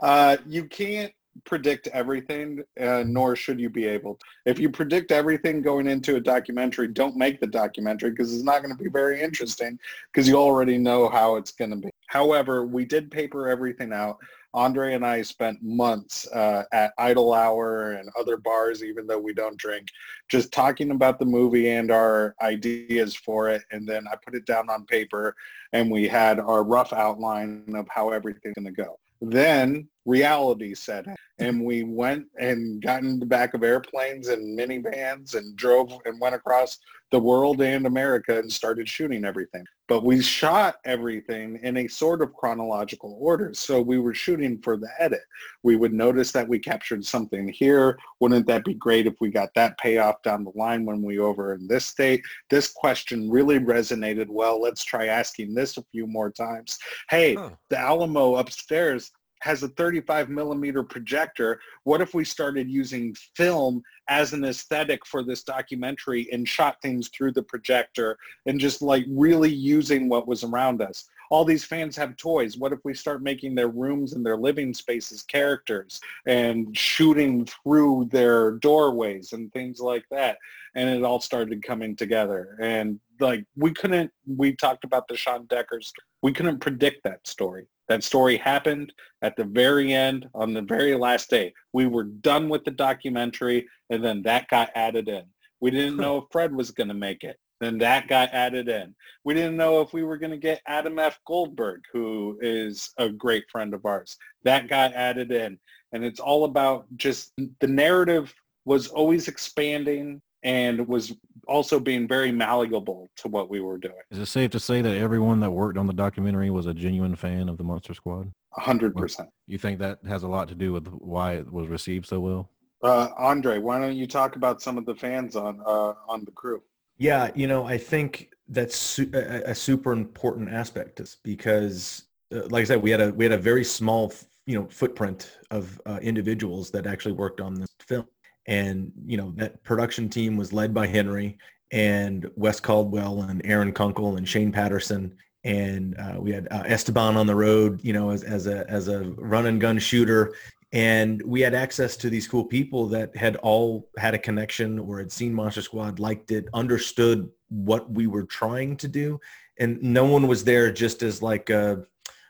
Uh, 0.00 0.38
you 0.44 0.64
can't 0.64 1.12
predict 1.44 1.86
everything, 1.88 2.64
uh, 2.80 3.04
nor 3.06 3.36
should 3.36 3.60
you 3.60 3.70
be 3.70 3.86
able 3.86 4.14
to. 4.14 4.24
If 4.46 4.58
you 4.58 4.68
predict 4.68 5.12
everything 5.12 5.62
going 5.62 5.86
into 5.86 6.16
a 6.16 6.20
documentary, 6.20 6.88
don't 6.88 7.16
make 7.16 7.38
the 7.40 7.46
documentary 7.46 8.10
because 8.10 8.34
it's 8.34 8.42
not 8.42 8.62
going 8.62 8.76
to 8.76 8.82
be 8.82 8.90
very 8.90 9.20
interesting 9.20 9.78
because 10.12 10.28
you 10.28 10.36
already 10.36 10.78
know 10.78 11.08
how 11.08 11.36
it's 11.36 11.52
going 11.52 11.70
to 11.70 11.76
be. 11.76 11.90
However, 12.08 12.66
we 12.66 12.84
did 12.84 13.10
paper 13.10 13.48
everything 13.48 13.92
out. 13.92 14.16
Andre 14.56 14.94
and 14.94 15.04
I 15.04 15.20
spent 15.20 15.62
months 15.62 16.26
uh, 16.32 16.64
at 16.72 16.94
Idle 16.96 17.34
Hour 17.34 17.92
and 17.92 18.08
other 18.18 18.38
bars, 18.38 18.82
even 18.82 19.06
though 19.06 19.18
we 19.18 19.34
don't 19.34 19.58
drink, 19.58 19.88
just 20.30 20.50
talking 20.50 20.92
about 20.92 21.18
the 21.18 21.26
movie 21.26 21.68
and 21.68 21.90
our 21.90 22.34
ideas 22.40 23.14
for 23.14 23.50
it. 23.50 23.62
And 23.70 23.86
then 23.86 24.06
I 24.10 24.16
put 24.16 24.34
it 24.34 24.46
down 24.46 24.70
on 24.70 24.86
paper 24.86 25.36
and 25.74 25.90
we 25.90 26.08
had 26.08 26.40
our 26.40 26.64
rough 26.64 26.94
outline 26.94 27.64
of 27.76 27.86
how 27.90 28.08
everything's 28.08 28.54
going 28.54 28.64
to 28.64 28.72
go. 28.72 28.98
Then 29.20 29.88
reality 30.06 30.74
set 30.74 31.06
in 31.06 31.16
and 31.38 31.64
we 31.64 31.82
went 31.82 32.26
and 32.38 32.80
got 32.82 33.02
in 33.02 33.18
the 33.18 33.26
back 33.26 33.52
of 33.52 33.62
airplanes 33.62 34.28
and 34.28 34.58
minivans 34.58 35.34
and 35.34 35.54
drove 35.56 35.92
and 36.06 36.20
went 36.20 36.34
across 36.34 36.78
the 37.12 37.18
world 37.18 37.62
and 37.62 37.86
America 37.86 38.38
and 38.38 38.52
started 38.52 38.88
shooting 38.88 39.24
everything. 39.24 39.64
But 39.88 40.02
we 40.02 40.20
shot 40.20 40.76
everything 40.84 41.60
in 41.62 41.76
a 41.76 41.86
sort 41.86 42.20
of 42.20 42.32
chronological 42.34 43.16
order. 43.20 43.54
So 43.54 43.80
we 43.80 43.98
were 43.98 44.14
shooting 44.14 44.60
for 44.60 44.76
the 44.76 44.88
edit. 44.98 45.20
We 45.62 45.76
would 45.76 45.92
notice 45.92 46.32
that 46.32 46.48
we 46.48 46.58
captured 46.58 47.04
something 47.04 47.46
here. 47.48 47.96
Wouldn't 48.18 48.48
that 48.48 48.64
be 48.64 48.74
great 48.74 49.06
if 49.06 49.14
we 49.20 49.30
got 49.30 49.50
that 49.54 49.78
payoff 49.78 50.20
down 50.22 50.42
the 50.42 50.50
line 50.56 50.84
when 50.84 51.02
we 51.02 51.20
over 51.20 51.54
in 51.54 51.68
this 51.68 51.86
state? 51.86 52.24
This 52.50 52.72
question 52.72 53.30
really 53.30 53.60
resonated 53.60 54.26
well. 54.28 54.60
Let's 54.60 54.84
try 54.84 55.06
asking 55.06 55.54
this 55.54 55.76
a 55.76 55.84
few 55.92 56.08
more 56.08 56.30
times. 56.32 56.78
Hey, 57.08 57.34
Huh. 57.36 57.50
the 57.70 57.78
Alamo 57.78 58.36
upstairs 58.36 59.12
has 59.46 59.62
a 59.62 59.68
35 59.68 60.28
millimeter 60.28 60.82
projector. 60.82 61.60
What 61.84 62.00
if 62.00 62.14
we 62.14 62.24
started 62.24 62.68
using 62.68 63.14
film 63.36 63.80
as 64.08 64.32
an 64.32 64.44
aesthetic 64.44 65.06
for 65.06 65.22
this 65.22 65.44
documentary 65.44 66.28
and 66.32 66.48
shot 66.48 66.82
things 66.82 67.08
through 67.08 67.32
the 67.32 67.44
projector 67.44 68.18
and 68.46 68.58
just 68.58 68.82
like 68.82 69.04
really 69.08 69.52
using 69.52 70.08
what 70.08 70.26
was 70.26 70.42
around 70.42 70.82
us? 70.82 71.08
All 71.30 71.44
these 71.44 71.64
fans 71.64 71.96
have 71.96 72.16
toys. 72.16 72.56
What 72.56 72.72
if 72.72 72.80
we 72.84 72.92
start 72.92 73.22
making 73.22 73.54
their 73.54 73.68
rooms 73.68 74.14
and 74.14 74.26
their 74.26 74.36
living 74.36 74.74
spaces 74.74 75.22
characters 75.22 76.00
and 76.26 76.76
shooting 76.76 77.46
through 77.46 78.08
their 78.10 78.52
doorways 78.52 79.32
and 79.32 79.52
things 79.52 79.78
like 79.78 80.04
that? 80.10 80.38
And 80.74 80.90
it 80.90 81.04
all 81.04 81.20
started 81.20 81.62
coming 81.62 81.94
together. 81.94 82.56
And 82.60 82.98
like 83.20 83.44
we 83.56 83.72
couldn't, 83.72 84.10
we 84.26 84.56
talked 84.56 84.82
about 84.82 85.06
the 85.06 85.16
Sean 85.16 85.46
Decker 85.46 85.80
story. 85.80 86.04
We 86.22 86.32
couldn't 86.32 86.58
predict 86.58 87.04
that 87.04 87.26
story. 87.26 87.68
That 87.88 88.04
story 88.04 88.36
happened 88.36 88.92
at 89.22 89.36
the 89.36 89.44
very 89.44 89.92
end 89.92 90.28
on 90.34 90.52
the 90.52 90.62
very 90.62 90.94
last 90.96 91.30
day. 91.30 91.52
We 91.72 91.86
were 91.86 92.04
done 92.04 92.48
with 92.48 92.64
the 92.64 92.70
documentary 92.70 93.66
and 93.90 94.04
then 94.04 94.22
that 94.22 94.48
got 94.48 94.70
added 94.74 95.08
in. 95.08 95.24
We 95.60 95.70
didn't 95.70 95.96
know 95.96 96.18
if 96.18 96.24
Fred 96.30 96.54
was 96.54 96.70
going 96.70 96.88
to 96.88 96.94
make 96.94 97.22
it. 97.22 97.38
Then 97.60 97.78
that 97.78 98.08
got 98.08 98.30
added 98.32 98.68
in. 98.68 98.94
We 99.24 99.32
didn't 99.32 99.56
know 99.56 99.80
if 99.80 99.92
we 99.92 100.02
were 100.02 100.18
going 100.18 100.32
to 100.32 100.36
get 100.36 100.60
Adam 100.66 100.98
F. 100.98 101.18
Goldberg, 101.26 101.82
who 101.92 102.38
is 102.42 102.90
a 102.98 103.08
great 103.08 103.44
friend 103.50 103.72
of 103.72 103.86
ours. 103.86 104.16
That 104.44 104.68
got 104.68 104.92
added 104.92 105.32
in. 105.32 105.58
And 105.92 106.04
it's 106.04 106.20
all 106.20 106.44
about 106.44 106.86
just 106.96 107.32
the 107.60 107.66
narrative 107.66 108.34
was 108.66 108.88
always 108.88 109.28
expanding 109.28 110.20
and 110.46 110.86
was 110.86 111.12
also 111.48 111.78
being 111.78 112.06
very 112.08 112.30
malleable 112.30 113.10
to 113.16 113.28
what 113.28 113.50
we 113.50 113.60
were 113.60 113.76
doing. 113.76 113.94
Is 114.10 114.18
it 114.18 114.26
safe 114.26 114.50
to 114.52 114.60
say 114.60 114.80
that 114.80 114.96
everyone 114.96 115.40
that 115.40 115.50
worked 115.50 115.76
on 115.76 115.86
the 115.86 115.92
documentary 115.92 116.50
was 116.50 116.66
a 116.66 116.72
genuine 116.72 117.16
fan 117.16 117.48
of 117.48 117.58
the 117.58 117.64
Monster 117.64 117.92
Squad? 117.92 118.32
A 118.56 118.60
hundred 118.60 118.96
percent. 118.96 119.28
You 119.46 119.58
think 119.58 119.78
that 119.80 119.98
has 120.08 120.22
a 120.22 120.28
lot 120.28 120.48
to 120.48 120.54
do 120.54 120.72
with 120.72 120.86
why 120.86 121.34
it 121.34 121.52
was 121.52 121.68
received 121.68 122.06
so 122.06 122.20
well? 122.20 122.48
Uh, 122.82 123.08
Andre, 123.18 123.58
why 123.58 123.80
don't 123.80 123.96
you 123.96 124.06
talk 124.06 124.36
about 124.36 124.62
some 124.62 124.78
of 124.78 124.86
the 124.86 124.94
fans 124.94 125.34
on 125.34 125.60
uh, 125.66 125.94
on 126.08 126.24
the 126.24 126.30
crew? 126.30 126.62
Yeah, 126.96 127.30
you 127.34 127.46
know, 127.46 127.66
I 127.66 127.76
think 127.76 128.30
that's 128.48 128.76
su- 128.76 129.10
a, 129.12 129.50
a 129.50 129.54
super 129.54 129.92
important 129.92 130.48
aspect 130.48 131.00
is 131.00 131.18
because, 131.22 132.04
uh, 132.32 132.46
like 132.48 132.62
I 132.62 132.64
said, 132.64 132.82
we 132.82 132.90
had 132.90 133.00
a 133.00 133.10
we 133.10 133.24
had 133.24 133.32
a 133.32 133.38
very 133.38 133.64
small, 133.64 134.12
you 134.46 134.58
know, 134.58 134.66
footprint 134.70 135.38
of 135.50 135.80
uh, 135.86 135.98
individuals 136.00 136.70
that 136.70 136.86
actually 136.86 137.12
worked 137.12 137.40
on 137.40 137.54
this 137.54 137.74
film, 137.80 138.06
and 138.46 138.92
you 139.06 139.16
know 139.16 139.32
that 139.36 139.62
production 139.64 140.08
team 140.08 140.36
was 140.36 140.52
led 140.52 140.72
by 140.72 140.86
Henry 140.86 141.38
and 141.72 142.30
Wes 142.36 142.60
Caldwell 142.60 143.22
and 143.22 143.44
Aaron 143.44 143.72
Kunkel 143.72 144.16
and 144.16 144.28
Shane 144.28 144.52
Patterson, 144.52 145.16
and 145.44 145.96
uh, 145.98 146.20
we 146.20 146.30
had 146.32 146.48
uh, 146.50 146.62
Esteban 146.66 147.16
on 147.16 147.26
the 147.26 147.34
road, 147.34 147.80
you 147.82 147.92
know, 147.92 148.10
as 148.10 148.22
as 148.22 148.46
a 148.46 148.68
as 148.70 148.88
a 148.88 149.04
run 149.16 149.46
and 149.46 149.60
gun 149.60 149.78
shooter, 149.78 150.34
and 150.72 151.22
we 151.22 151.40
had 151.40 151.54
access 151.54 151.96
to 151.96 152.10
these 152.10 152.28
cool 152.28 152.44
people 152.44 152.86
that 152.88 153.16
had 153.16 153.36
all 153.36 153.88
had 153.96 154.14
a 154.14 154.18
connection 154.18 154.78
or 154.78 154.98
had 154.98 155.12
seen 155.12 155.32
Monster 155.34 155.62
Squad, 155.62 155.98
liked 155.98 156.30
it, 156.30 156.46
understood 156.54 157.30
what 157.48 157.90
we 157.90 158.06
were 158.06 158.24
trying 158.24 158.76
to 158.76 158.88
do, 158.88 159.20
and 159.58 159.82
no 159.82 160.04
one 160.04 160.26
was 160.26 160.44
there 160.44 160.70
just 160.70 161.02
as 161.02 161.22
like, 161.22 161.50
uh, 161.50 161.76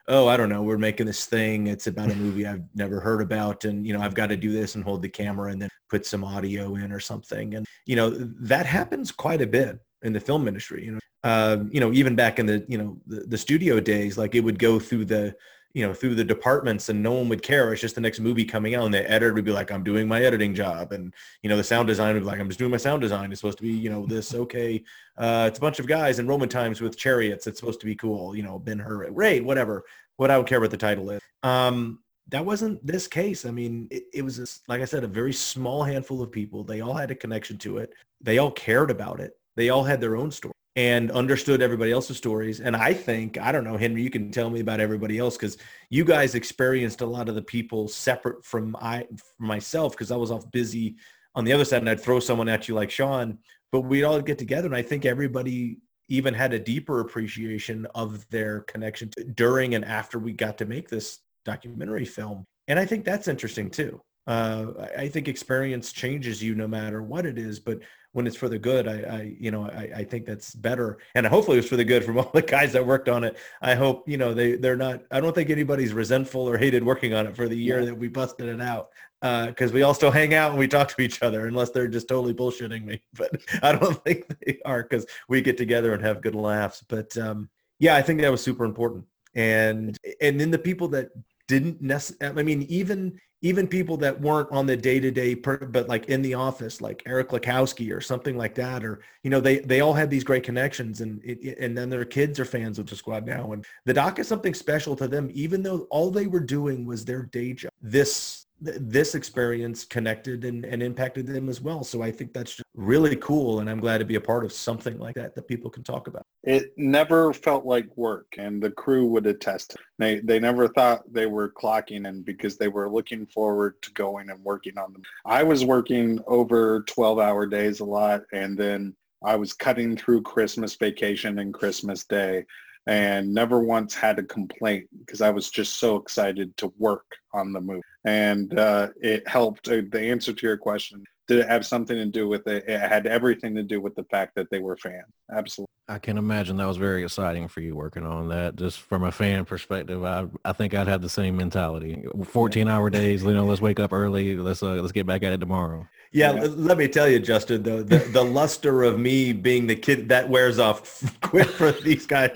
oh, 0.08 0.28
I 0.28 0.36
don't 0.36 0.48
know, 0.48 0.62
we're 0.62 0.78
making 0.78 1.06
this 1.06 1.26
thing. 1.26 1.66
It's 1.66 1.86
about 1.86 2.10
a 2.10 2.16
movie 2.16 2.46
I've 2.46 2.62
never 2.74 3.00
heard 3.00 3.20
about, 3.20 3.64
and 3.64 3.86
you 3.86 3.92
know, 3.92 4.00
I've 4.00 4.14
got 4.14 4.28
to 4.28 4.36
do 4.36 4.52
this 4.52 4.74
and 4.74 4.84
hold 4.84 5.02
the 5.02 5.08
camera 5.08 5.50
and 5.50 5.60
then 5.60 5.68
put 5.90 6.06
some 6.06 6.24
audio 6.24 6.76
in 6.76 6.92
or 6.92 7.00
something, 7.00 7.54
and 7.54 7.66
you 7.86 7.96
know, 7.96 8.10
that 8.10 8.66
happens 8.66 9.10
quite 9.10 9.40
a 9.40 9.46
bit 9.46 9.78
in 10.02 10.12
the 10.12 10.20
film 10.20 10.46
industry. 10.48 10.84
You 10.84 10.92
know, 10.92 11.00
uh, 11.24 11.64
you 11.70 11.80
know, 11.80 11.92
even 11.92 12.14
back 12.14 12.38
in 12.38 12.46
the 12.46 12.64
you 12.68 12.78
know 12.78 12.98
the, 13.06 13.20
the 13.20 13.38
studio 13.38 13.80
days, 13.80 14.16
like 14.16 14.34
it 14.34 14.40
would 14.40 14.58
go 14.58 14.78
through 14.78 15.06
the 15.06 15.34
you 15.76 15.86
know, 15.86 15.92
through 15.92 16.14
the 16.14 16.24
departments 16.24 16.88
and 16.88 17.02
no 17.02 17.12
one 17.12 17.28
would 17.28 17.42
care. 17.42 17.70
It's 17.70 17.82
just 17.82 17.96
the 17.96 18.00
next 18.00 18.18
movie 18.18 18.46
coming 18.46 18.74
out 18.74 18.86
and 18.86 18.94
the 18.94 19.10
editor 19.10 19.34
would 19.34 19.44
be 19.44 19.52
like, 19.52 19.70
I'm 19.70 19.84
doing 19.84 20.08
my 20.08 20.22
editing 20.22 20.54
job. 20.54 20.92
And, 20.92 21.12
you 21.42 21.50
know, 21.50 21.56
the 21.58 21.62
sound 21.62 21.86
design 21.86 22.14
would 22.14 22.20
be 22.20 22.26
like, 22.26 22.40
I'm 22.40 22.48
just 22.48 22.58
doing 22.58 22.70
my 22.70 22.78
sound 22.78 23.02
design. 23.02 23.30
It's 23.30 23.42
supposed 23.42 23.58
to 23.58 23.62
be, 23.62 23.74
you 23.74 23.90
know, 23.90 24.06
this, 24.06 24.34
okay. 24.44 24.82
Uh, 25.18 25.44
it's 25.48 25.58
a 25.58 25.60
bunch 25.60 25.78
of 25.78 25.86
guys 25.86 26.18
in 26.18 26.26
Roman 26.26 26.48
times 26.48 26.80
with 26.80 26.96
chariots. 26.96 27.46
It's 27.46 27.60
supposed 27.60 27.80
to 27.80 27.86
be 27.86 27.94
cool. 27.94 28.34
You 28.34 28.42
know, 28.42 28.58
Ben 28.58 28.78
Hur, 28.78 29.10
Ray, 29.10 29.40
whatever, 29.40 29.84
what 30.16 30.30
I 30.30 30.36
don't 30.36 30.48
care 30.48 30.62
what 30.62 30.70
the 30.70 30.78
title 30.78 31.10
is. 31.10 31.20
Um, 31.42 31.98
that 32.28 32.46
wasn't 32.46 32.84
this 32.84 33.06
case. 33.06 33.44
I 33.44 33.50
mean, 33.50 33.86
it, 33.90 34.04
it 34.14 34.22
was, 34.22 34.38
this, 34.38 34.62
like 34.68 34.80
I 34.80 34.86
said, 34.86 35.04
a 35.04 35.08
very 35.08 35.34
small 35.34 35.84
handful 35.84 36.22
of 36.22 36.32
people. 36.32 36.64
They 36.64 36.80
all 36.80 36.94
had 36.94 37.10
a 37.10 37.14
connection 37.14 37.58
to 37.58 37.76
it. 37.78 37.92
They 38.22 38.38
all 38.38 38.50
cared 38.50 38.90
about 38.90 39.20
it. 39.20 39.36
They 39.56 39.68
all 39.68 39.84
had 39.84 40.00
their 40.00 40.16
own 40.16 40.30
story 40.30 40.55
and 40.76 41.10
understood 41.10 41.62
everybody 41.62 41.90
else's 41.90 42.18
stories. 42.18 42.60
And 42.60 42.76
I 42.76 42.92
think, 42.92 43.38
I 43.38 43.50
don't 43.50 43.64
know, 43.64 43.78
Henry, 43.78 44.02
you 44.02 44.10
can 44.10 44.30
tell 44.30 44.50
me 44.50 44.60
about 44.60 44.78
everybody 44.78 45.18
else 45.18 45.36
because 45.36 45.56
you 45.88 46.04
guys 46.04 46.34
experienced 46.34 47.00
a 47.00 47.06
lot 47.06 47.30
of 47.30 47.34
the 47.34 47.42
people 47.42 47.88
separate 47.88 48.44
from 48.44 48.76
I 48.80 49.06
from 49.36 49.46
myself 49.46 49.92
because 49.92 50.12
I 50.12 50.16
was 50.16 50.30
off 50.30 50.50
busy 50.52 50.96
on 51.34 51.44
the 51.44 51.52
other 51.52 51.64
side 51.64 51.80
and 51.80 51.88
I'd 51.88 52.00
throw 52.00 52.20
someone 52.20 52.48
at 52.48 52.68
you 52.68 52.74
like 52.74 52.90
Sean. 52.90 53.38
But 53.72 53.80
we'd 53.80 54.04
all 54.04 54.20
get 54.20 54.38
together 54.38 54.66
and 54.66 54.76
I 54.76 54.82
think 54.82 55.06
everybody 55.06 55.78
even 56.08 56.34
had 56.34 56.52
a 56.52 56.58
deeper 56.58 57.00
appreciation 57.00 57.86
of 57.94 58.28
their 58.28 58.60
connection 58.60 59.10
to, 59.16 59.24
during 59.24 59.74
and 59.74 59.84
after 59.84 60.18
we 60.18 60.32
got 60.32 60.58
to 60.58 60.66
make 60.66 60.88
this 60.88 61.20
documentary 61.44 62.04
film. 62.04 62.44
And 62.68 62.78
I 62.78 62.84
think 62.84 63.04
that's 63.04 63.28
interesting 63.28 63.70
too. 63.70 64.00
Uh, 64.26 64.88
I 64.96 65.08
think 65.08 65.28
experience 65.28 65.92
changes 65.92 66.42
you 66.42 66.54
no 66.54 66.66
matter 66.66 67.02
what 67.02 67.26
it 67.26 67.38
is, 67.38 67.60
but 67.60 67.78
when 68.16 68.26
it's 68.26 68.36
for 68.36 68.48
the 68.48 68.58
good, 68.58 68.88
I, 68.88 68.94
I 68.94 69.36
you 69.38 69.50
know, 69.50 69.66
I, 69.66 69.90
I 69.96 70.04
think 70.04 70.24
that's 70.24 70.54
better. 70.54 70.98
And 71.14 71.26
hopefully 71.26 71.58
it 71.58 71.60
was 71.60 71.68
for 71.68 71.76
the 71.76 71.84
good 71.84 72.02
from 72.02 72.16
all 72.18 72.30
the 72.32 72.40
guys 72.40 72.72
that 72.72 72.84
worked 72.84 73.10
on 73.10 73.24
it. 73.24 73.36
I 73.60 73.74
hope, 73.74 74.08
you 74.08 74.16
know, 74.16 74.32
they, 74.32 74.56
they're 74.56 74.74
not, 74.74 75.02
I 75.10 75.20
don't 75.20 75.34
think 75.34 75.50
anybody's 75.50 75.92
resentful 75.92 76.48
or 76.48 76.56
hated 76.56 76.82
working 76.82 77.12
on 77.12 77.26
it 77.26 77.36
for 77.36 77.46
the 77.46 77.56
year 77.56 77.84
that 77.84 77.94
we 77.94 78.08
busted 78.08 78.48
it 78.48 78.62
out. 78.62 78.88
Uh, 79.20 79.52
cause 79.52 79.70
we 79.72 79.82
all 79.82 79.92
still 79.92 80.10
hang 80.10 80.32
out 80.32 80.50
and 80.50 80.58
we 80.58 80.66
talk 80.66 80.88
to 80.88 81.02
each 81.02 81.22
other 81.22 81.46
unless 81.46 81.70
they're 81.70 81.88
just 81.88 82.08
totally 82.08 82.32
bullshitting 82.32 82.84
me, 82.84 83.02
but 83.14 83.30
I 83.62 83.72
don't 83.72 84.02
think 84.04 84.26
they 84.40 84.60
are 84.64 84.82
cause 84.82 85.06
we 85.28 85.42
get 85.42 85.58
together 85.58 85.92
and 85.92 86.02
have 86.02 86.22
good 86.22 86.34
laughs. 86.34 86.82
But, 86.88 87.16
um, 87.18 87.50
yeah, 87.78 87.96
I 87.96 88.02
think 88.02 88.22
that 88.22 88.30
was 88.30 88.42
super 88.42 88.64
important. 88.64 89.04
And, 89.34 89.96
and 90.22 90.40
then 90.40 90.50
the 90.50 90.58
people 90.58 90.88
that 90.88 91.10
didn't 91.48 91.82
necessarily, 91.82 92.40
I 92.40 92.44
mean, 92.44 92.62
even, 92.62 93.20
even 93.42 93.68
people 93.68 93.96
that 93.96 94.20
weren't 94.20 94.50
on 94.50 94.66
the 94.66 94.76
day-to-day 94.76 95.34
but 95.34 95.88
like 95.88 96.06
in 96.06 96.22
the 96.22 96.34
office 96.34 96.80
like 96.80 97.02
eric 97.06 97.28
Lakowski 97.28 97.94
or 97.94 98.00
something 98.00 98.36
like 98.36 98.54
that 98.54 98.84
or 98.84 99.00
you 99.22 99.30
know 99.30 99.40
they 99.40 99.58
they 99.58 99.80
all 99.80 99.92
had 99.92 100.10
these 100.10 100.24
great 100.24 100.42
connections 100.42 101.00
and 101.00 101.20
it, 101.24 101.58
and 101.58 101.76
then 101.76 101.90
their 101.90 102.04
kids 102.04 102.40
are 102.40 102.44
fans 102.44 102.78
of 102.78 102.86
the 102.86 102.96
squad 102.96 103.26
now 103.26 103.52
and 103.52 103.64
the 103.84 103.94
doc 103.94 104.18
is 104.18 104.26
something 104.28 104.54
special 104.54 104.96
to 104.96 105.06
them 105.06 105.28
even 105.32 105.62
though 105.62 105.86
all 105.90 106.10
they 106.10 106.26
were 106.26 106.40
doing 106.40 106.86
was 106.86 107.04
their 107.04 107.22
day 107.24 107.52
job. 107.52 107.70
This 107.82 108.45
this 108.60 109.14
experience 109.14 109.84
connected 109.84 110.44
and, 110.44 110.64
and 110.64 110.82
impacted 110.82 111.26
them 111.26 111.48
as 111.48 111.60
well. 111.60 111.84
So 111.84 112.02
I 112.02 112.10
think 112.10 112.32
that's 112.32 112.60
really 112.74 113.16
cool. 113.16 113.60
And 113.60 113.68
I'm 113.68 113.80
glad 113.80 113.98
to 113.98 114.04
be 114.04 114.14
a 114.14 114.20
part 114.20 114.44
of 114.44 114.52
something 114.52 114.98
like 114.98 115.14
that 115.16 115.34
that 115.34 115.46
people 115.46 115.70
can 115.70 115.82
talk 115.82 116.06
about. 116.06 116.22
It 116.42 116.72
never 116.76 117.32
felt 117.32 117.66
like 117.66 117.94
work 117.96 118.34
and 118.38 118.62
the 118.62 118.70
crew 118.70 119.06
would 119.06 119.26
attest. 119.26 119.76
They, 119.98 120.20
they 120.20 120.40
never 120.40 120.68
thought 120.68 121.12
they 121.12 121.26
were 121.26 121.50
clocking 121.50 122.06
in 122.06 122.22
because 122.22 122.56
they 122.56 122.68
were 122.68 122.90
looking 122.90 123.26
forward 123.26 123.80
to 123.82 123.92
going 123.92 124.30
and 124.30 124.42
working 124.42 124.78
on 124.78 124.92
them. 124.92 125.02
I 125.26 125.42
was 125.42 125.64
working 125.64 126.20
over 126.26 126.82
12 126.82 127.18
hour 127.18 127.46
days 127.46 127.80
a 127.80 127.84
lot 127.84 128.22
and 128.32 128.56
then 128.56 128.94
I 129.24 129.36
was 129.36 129.52
cutting 129.52 129.96
through 129.96 130.22
Christmas 130.22 130.76
vacation 130.76 131.38
and 131.40 131.52
Christmas 131.52 132.04
day 132.04 132.44
and 132.86 133.32
never 133.32 133.60
once 133.60 133.94
had 133.94 134.18
a 134.18 134.22
complaint 134.22 134.86
because 135.00 135.20
I 135.20 135.30
was 135.30 135.50
just 135.50 135.74
so 135.74 135.96
excited 135.96 136.56
to 136.58 136.72
work 136.78 137.06
on 137.32 137.52
the 137.52 137.60
movie. 137.60 137.82
And 138.04 138.56
uh, 138.58 138.90
it 139.00 139.26
helped. 139.26 139.68
Uh, 139.68 139.82
the 139.90 140.00
answer 140.00 140.32
to 140.32 140.46
your 140.46 140.56
question, 140.56 141.04
did 141.26 141.40
it 141.40 141.48
have 141.48 141.66
something 141.66 141.96
to 141.96 142.06
do 142.06 142.28
with 142.28 142.46
it? 142.46 142.64
It 142.68 142.80
had 142.80 143.06
everything 143.06 143.54
to 143.56 143.62
do 143.62 143.80
with 143.80 143.96
the 143.96 144.04
fact 144.04 144.36
that 144.36 144.48
they 144.50 144.60
were 144.60 144.76
fans. 144.76 145.06
Absolutely. 145.32 145.66
I 145.88 145.98
can 145.98 146.18
imagine 146.18 146.56
that 146.56 146.66
was 146.66 146.78
very 146.78 147.04
exciting 147.04 147.46
for 147.46 147.60
you 147.60 147.76
working 147.76 148.04
on 148.04 148.28
that. 148.28 148.56
Just 148.56 148.80
from 148.80 149.04
a 149.04 149.12
fan 149.12 149.44
perspective, 149.44 150.04
I 150.04 150.26
I 150.44 150.52
think 150.52 150.74
I'd 150.74 150.88
have 150.88 151.02
the 151.02 151.08
same 151.08 151.36
mentality. 151.36 152.04
14 152.24 152.68
hour 152.68 152.90
days, 152.90 153.22
you 153.22 153.32
know, 153.32 153.46
let's 153.46 153.60
wake 153.60 153.78
up 153.78 153.92
early. 153.92 154.36
Let's 154.36 154.62
uh, 154.62 154.74
let's 154.74 154.92
get 154.92 155.06
back 155.06 155.22
at 155.22 155.32
it 155.32 155.38
tomorrow. 155.38 155.86
Yeah, 156.16 156.32
yeah, 156.32 156.48
let 156.56 156.78
me 156.78 156.88
tell 156.88 157.06
you, 157.10 157.18
Justin, 157.18 157.62
the, 157.62 157.82
the, 157.82 157.98
the 157.98 158.24
luster 158.24 158.84
of 158.84 158.98
me 158.98 159.34
being 159.34 159.66
the 159.66 159.76
kid 159.76 160.08
that 160.08 160.26
wears 160.26 160.58
off 160.58 161.02
quick 161.20 161.46
for 161.46 161.72
these 161.72 162.06
guys. 162.06 162.30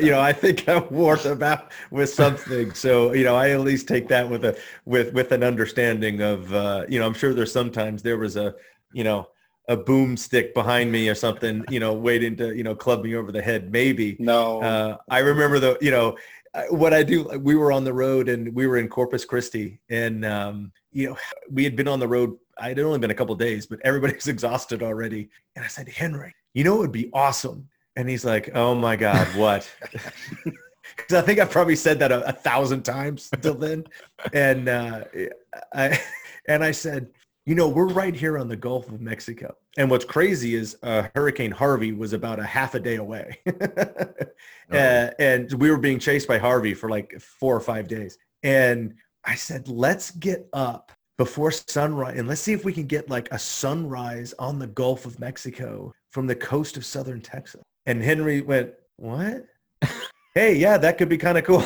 you 0.00 0.12
know, 0.12 0.20
I 0.20 0.32
think 0.32 0.66
I 0.66 0.78
wore 0.78 1.16
them 1.16 1.42
out 1.42 1.70
with 1.90 2.08
something. 2.08 2.72
So, 2.72 3.12
you 3.12 3.24
know, 3.24 3.36
I 3.36 3.50
at 3.50 3.60
least 3.60 3.86
take 3.86 4.08
that 4.08 4.30
with 4.30 4.46
a 4.46 4.56
with 4.86 5.12
with 5.12 5.30
an 5.32 5.44
understanding 5.44 6.22
of, 6.22 6.54
uh, 6.54 6.86
you 6.88 6.98
know, 6.98 7.06
I'm 7.06 7.12
sure 7.12 7.34
there's 7.34 7.52
sometimes 7.52 8.02
there 8.02 8.16
was 8.16 8.36
a, 8.36 8.54
you 8.94 9.04
know, 9.04 9.28
a 9.68 9.76
boomstick 9.76 10.54
behind 10.54 10.90
me 10.90 11.06
or 11.10 11.14
something, 11.14 11.66
you 11.68 11.80
know, 11.80 11.92
waiting 11.92 12.34
to, 12.38 12.56
you 12.56 12.62
know, 12.62 12.74
club 12.74 13.04
me 13.04 13.14
over 13.14 13.30
the 13.30 13.42
head. 13.42 13.70
Maybe. 13.70 14.16
No. 14.18 14.62
Uh, 14.62 14.96
I 15.10 15.18
remember 15.18 15.58
the, 15.58 15.76
you 15.82 15.90
know, 15.90 16.16
what 16.70 16.94
I 16.94 17.02
do. 17.02 17.24
We 17.38 17.56
were 17.56 17.72
on 17.72 17.84
the 17.84 17.92
road 17.92 18.30
and 18.30 18.54
we 18.54 18.66
were 18.66 18.78
in 18.78 18.88
Corpus 18.88 19.26
Christi, 19.26 19.80
and 19.90 20.24
um, 20.24 20.72
you 20.92 21.10
know, 21.10 21.18
we 21.50 21.64
had 21.64 21.76
been 21.76 21.88
on 21.88 22.00
the 22.00 22.08
road 22.08 22.38
i 22.60 22.68
had 22.68 22.78
only 22.78 22.98
been 22.98 23.10
a 23.10 23.14
couple 23.14 23.34
days, 23.34 23.66
but 23.66 23.80
everybody's 23.84 24.28
exhausted 24.34 24.82
already. 24.82 25.28
And 25.56 25.64
I 25.64 25.68
said, 25.68 25.88
Henry, 25.88 26.34
you 26.54 26.64
know, 26.64 26.76
it 26.76 26.78
would 26.78 26.92
be 26.92 27.10
awesome. 27.12 27.68
And 27.96 28.08
he's 28.08 28.24
like, 28.24 28.50
oh 28.54 28.74
my 28.74 28.96
God, 28.96 29.26
what? 29.36 29.70
because 30.96 31.14
I 31.14 31.20
think 31.24 31.38
I've 31.38 31.50
probably 31.50 31.76
said 31.76 31.98
that 32.00 32.12
a, 32.12 32.28
a 32.28 32.32
thousand 32.32 32.82
times 32.82 33.30
till 33.40 33.54
then. 33.54 33.84
and 34.32 34.68
uh, 34.68 35.04
I 35.74 36.00
and 36.48 36.64
I 36.64 36.70
said, 36.70 37.08
you 37.46 37.54
know, 37.54 37.68
we're 37.68 37.88
right 37.88 38.14
here 38.14 38.38
on 38.38 38.48
the 38.48 38.56
Gulf 38.56 38.88
of 38.88 39.00
Mexico. 39.00 39.56
And 39.76 39.90
what's 39.90 40.04
crazy 40.04 40.54
is 40.54 40.76
uh, 40.82 41.08
Hurricane 41.14 41.50
Harvey 41.50 41.92
was 41.92 42.12
about 42.12 42.38
a 42.38 42.44
half 42.44 42.74
a 42.74 42.80
day 42.80 42.96
away, 42.96 43.38
uh, 44.72 45.10
and 45.18 45.52
we 45.54 45.70
were 45.70 45.78
being 45.78 45.98
chased 45.98 46.28
by 46.28 46.38
Harvey 46.38 46.74
for 46.74 46.90
like 46.90 47.18
four 47.20 47.56
or 47.56 47.60
five 47.60 47.88
days. 47.88 48.18
And 48.42 48.94
I 49.24 49.34
said, 49.34 49.68
let's 49.68 50.10
get 50.10 50.48
up 50.52 50.92
before 51.18 51.50
sunrise 51.50 52.16
and 52.16 52.28
let's 52.28 52.40
see 52.40 52.52
if 52.52 52.64
we 52.64 52.72
can 52.72 52.86
get 52.86 53.10
like 53.10 53.28
a 53.32 53.38
sunrise 53.38 54.32
on 54.38 54.58
the 54.58 54.68
Gulf 54.68 55.04
of 55.04 55.18
Mexico 55.18 55.92
from 56.10 56.26
the 56.26 56.34
coast 56.34 56.76
of 56.76 56.86
southern 56.86 57.20
Texas. 57.20 57.60
And 57.86 58.02
Henry 58.02 58.40
went, 58.40 58.72
what? 58.96 59.44
hey, 60.34 60.54
yeah, 60.54 60.78
that 60.78 60.96
could 60.96 61.08
be 61.08 61.18
kind 61.18 61.36
of 61.36 61.44
cool. 61.44 61.64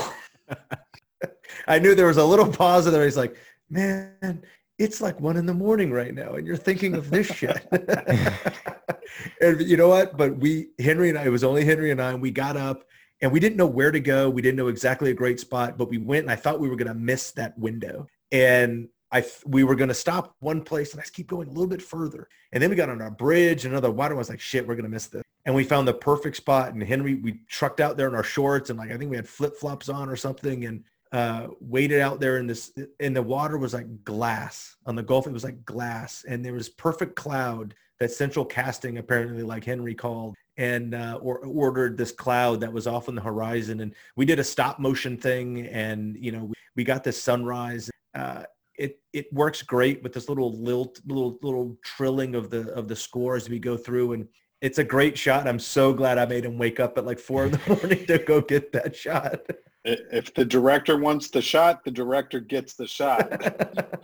I 1.69 1.79
knew 1.79 1.95
there 1.95 2.07
was 2.07 2.17
a 2.17 2.25
little 2.25 2.51
pause 2.51 2.91
there. 2.91 3.05
He's 3.05 3.17
like, 3.17 3.37
man, 3.69 4.43
it's 4.79 5.01
like 5.01 5.21
one 5.21 5.37
in 5.37 5.47
the 5.47 5.55
morning 5.55 5.93
right 5.93 6.15
now, 6.15 6.35
and 6.35 6.47
you're 6.47 6.57
thinking 6.57 6.95
of 6.95 7.11
this 7.11 7.27
shit. 7.27 7.67
and 9.41 9.61
you 9.61 9.77
know 9.77 9.89
what? 9.89 10.17
But 10.17 10.39
we, 10.39 10.71
Henry 10.79 11.11
and 11.11 11.19
I, 11.19 11.27
it 11.27 11.31
was 11.31 11.45
only 11.45 11.65
Henry 11.65 11.91
and 11.91 12.01
I, 12.01 12.11
and 12.11 12.23
we 12.23 12.31
got 12.31 12.57
up 12.57 12.85
and 13.21 13.31
we 13.31 13.39
didn't 13.39 13.57
know 13.57 13.67
where 13.67 13.93
to 13.93 14.01
go. 14.01 14.29
We 14.29 14.43
didn't 14.43 14.57
know 14.57 14.69
exactly 14.69 15.11
a 15.11 15.15
great 15.15 15.39
spot, 15.39 15.79
but 15.79 15.89
we 15.89 15.99
went 15.99 16.25
and 16.25 16.31
I 16.31 16.37
thought 16.37 16.59
we 16.59 16.69
were 16.69 16.77
going 16.77 16.89
to 16.89 16.95
miss 16.95 17.31
that 17.33 17.57
window. 17.59 18.09
And 18.33 18.89
I, 19.13 19.25
we 19.45 19.63
were 19.63 19.75
going 19.75 19.89
to 19.89 19.95
stop 19.95 20.35
one 20.41 20.63
place 20.63 20.93
and 20.93 21.01
I 21.01 21.05
keep 21.13 21.27
going 21.27 21.49
a 21.49 21.53
little 21.53 21.67
bit 21.67 21.83
further. 21.83 22.29
And 22.53 22.63
then 22.63 22.71
we 22.71 22.77
got 22.77 22.89
on 22.89 23.03
our 23.03 23.11
bridge, 23.11 23.65
and 23.65 23.73
another 23.73 23.91
water. 23.91 24.15
I 24.15 24.19
was 24.19 24.31
like, 24.31 24.41
shit, 24.41 24.67
we're 24.67 24.75
going 24.75 24.85
to 24.85 24.91
miss 24.91 25.07
this. 25.07 25.23
And 25.45 25.55
we 25.55 25.65
found 25.65 25.87
the 25.87 25.95
perfect 25.95 26.37
spot. 26.37 26.73
And 26.73 26.83
Henry, 26.83 27.17
we 27.17 27.41
trucked 27.49 27.81
out 27.81 27.97
there 27.97 28.09
in 28.09 28.15
our 28.15 28.23
shorts 28.23 28.71
and 28.71 28.79
like, 28.79 28.91
I 28.91 28.97
think 28.97 29.11
we 29.11 29.17
had 29.17 29.29
flip 29.29 29.57
flops 29.57 29.89
on 29.89 30.09
or 30.09 30.17
something. 30.17 30.65
And 30.65 30.85
uh, 31.13 31.49
waited 31.61 32.01
out 32.01 32.21
there 32.21 32.39
in 32.39 32.47
this, 32.47 32.73
and 32.99 33.15
the 33.15 33.23
water 33.23 33.59
was 33.59 33.75
like 33.75 34.05
glass 34.05 34.77
on 34.87 34.97
the 34.97 35.03
Gulf. 35.03 35.27
It 35.27 35.33
was 35.33 35.45
like 35.45 35.63
glass 35.65 36.25
and 36.27 36.43
there 36.43 36.55
was 36.55 36.71
perfect 36.71 37.17
cloud 37.17 37.75
that 37.99 38.11
central 38.11 38.45
casting 38.45 38.97
apparently 38.97 39.43
like 39.43 39.65
Henry 39.65 39.95
called 39.95 40.35
and 40.57 40.95
uh, 40.95 41.19
or 41.21 41.39
ordered 41.41 41.99
this 41.99 42.13
cloud 42.13 42.61
that 42.61 42.73
was 42.73 42.87
off 42.87 43.09
on 43.09 43.15
the 43.15 43.21
horizon. 43.21 43.81
And 43.81 43.95
we 44.17 44.25
did 44.25 44.39
a 44.39 44.45
stop 44.45 44.79
motion 44.79 45.19
thing 45.19 45.67
and, 45.67 46.17
you 46.17 46.33
know, 46.33 46.45
we, 46.45 46.55
we 46.77 46.85
got 46.85 47.05
this 47.05 47.23
sunrise. 47.23 47.91
Uh, 48.15 48.45
it 48.77 49.01
it 49.13 49.33
works 49.33 49.63
great 49.63 50.03
with 50.03 50.13
this 50.13 50.29
little 50.29 50.61
lilt, 50.63 51.01
little 51.07 51.39
little 51.43 51.77
trilling 51.85 52.35
of 52.35 52.51
the 52.51 52.73
of 52.73 52.89
the 52.89 52.97
score 52.97 53.37
as 53.37 53.49
we 53.49 53.59
go 53.59 53.77
through, 53.77 54.13
and 54.13 54.29
it's 54.61 54.79
a 54.79 54.85
great 54.85 55.19
shot. 55.19 55.49
I'm 55.49 55.59
so 55.59 55.93
glad 55.93 56.19
I 56.19 56.27
made 56.27 56.45
him 56.45 56.59
wake 56.59 56.81
up 56.81 56.97
at 56.99 57.05
like 57.05 57.19
four 57.19 57.45
in 57.47 57.53
the 57.53 57.61
morning 57.69 58.07
to 58.07 58.19
go 58.19 58.41
get 58.41 58.73
that 58.73 58.95
shot. 58.97 59.41
If 59.85 60.33
the 60.35 60.45
director 60.45 60.97
wants 60.97 61.29
the 61.31 61.43
shot, 61.43 61.85
the 61.85 61.91
director 61.91 62.39
gets 62.39 62.75
the 62.75 62.87
shot. 62.87 63.29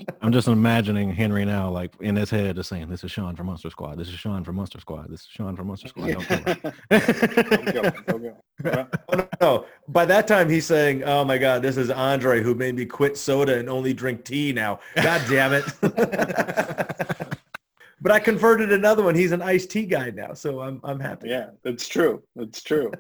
I'm 0.23 0.33
just 0.33 0.49
imagining 0.49 1.13
Henry 1.13 1.45
now, 1.45 1.71
like 1.71 1.95
in 2.01 2.17
his 2.17 2.31
head, 2.31 2.57
just 2.57 2.69
saying, 2.69 2.89
"This 2.89 3.05
is 3.05 3.13
Sean 3.13 3.37
from 3.37 3.47
Monster 3.47 3.71
Squad. 3.71 3.97
This 3.97 4.09
is 4.09 4.15
Sean 4.15 4.43
from 4.43 4.57
Monster 4.57 4.81
Squad. 4.81 5.09
This 5.09 5.21
is 5.21 5.29
Sean 5.31 5.55
from 5.55 5.69
Monster 5.69 5.89
Squad." 5.89 6.15
Don't. 6.15 6.29
Don't 6.91 7.65
go, 7.73 7.83
don't 8.07 8.23
go. 8.23 8.37
Oh, 9.09 9.15
no, 9.15 9.29
no. 9.41 9.67
By 9.87 10.05
that 10.07 10.27
time, 10.27 10.49
he's 10.49 10.67
saying, 10.67 11.05
"Oh 11.05 11.25
my 11.25 11.39
God, 11.39 11.63
this 11.63 11.77
is 11.77 11.91
Andre 11.91 12.43
who 12.43 12.57
made 12.57 12.75
me 12.75 12.85
quit 12.85 13.17
soda 13.17 13.57
and 13.57 13.71
only 13.71 13.95
drink 13.95 14.25
tea 14.25 14.53
now. 14.53 14.81
God 14.97 15.23
damn 15.29 15.53
it!" 15.53 15.65
but 18.01 18.11
I 18.11 18.19
converted 18.19 18.73
another 18.73 19.05
one. 19.05 19.15
He's 19.15 19.31
an 19.31 19.43
iced 19.43 19.71
tea 19.71 19.87
guy 19.87 20.11
now, 20.11 20.35
so 20.35 20.61
I'm 20.61 20.81
I'm 20.83 20.99
happy. 20.99 21.29
Yeah, 21.29 21.51
that's 21.63 21.87
true. 21.87 22.25
That's 22.35 22.65
true. 22.65 22.91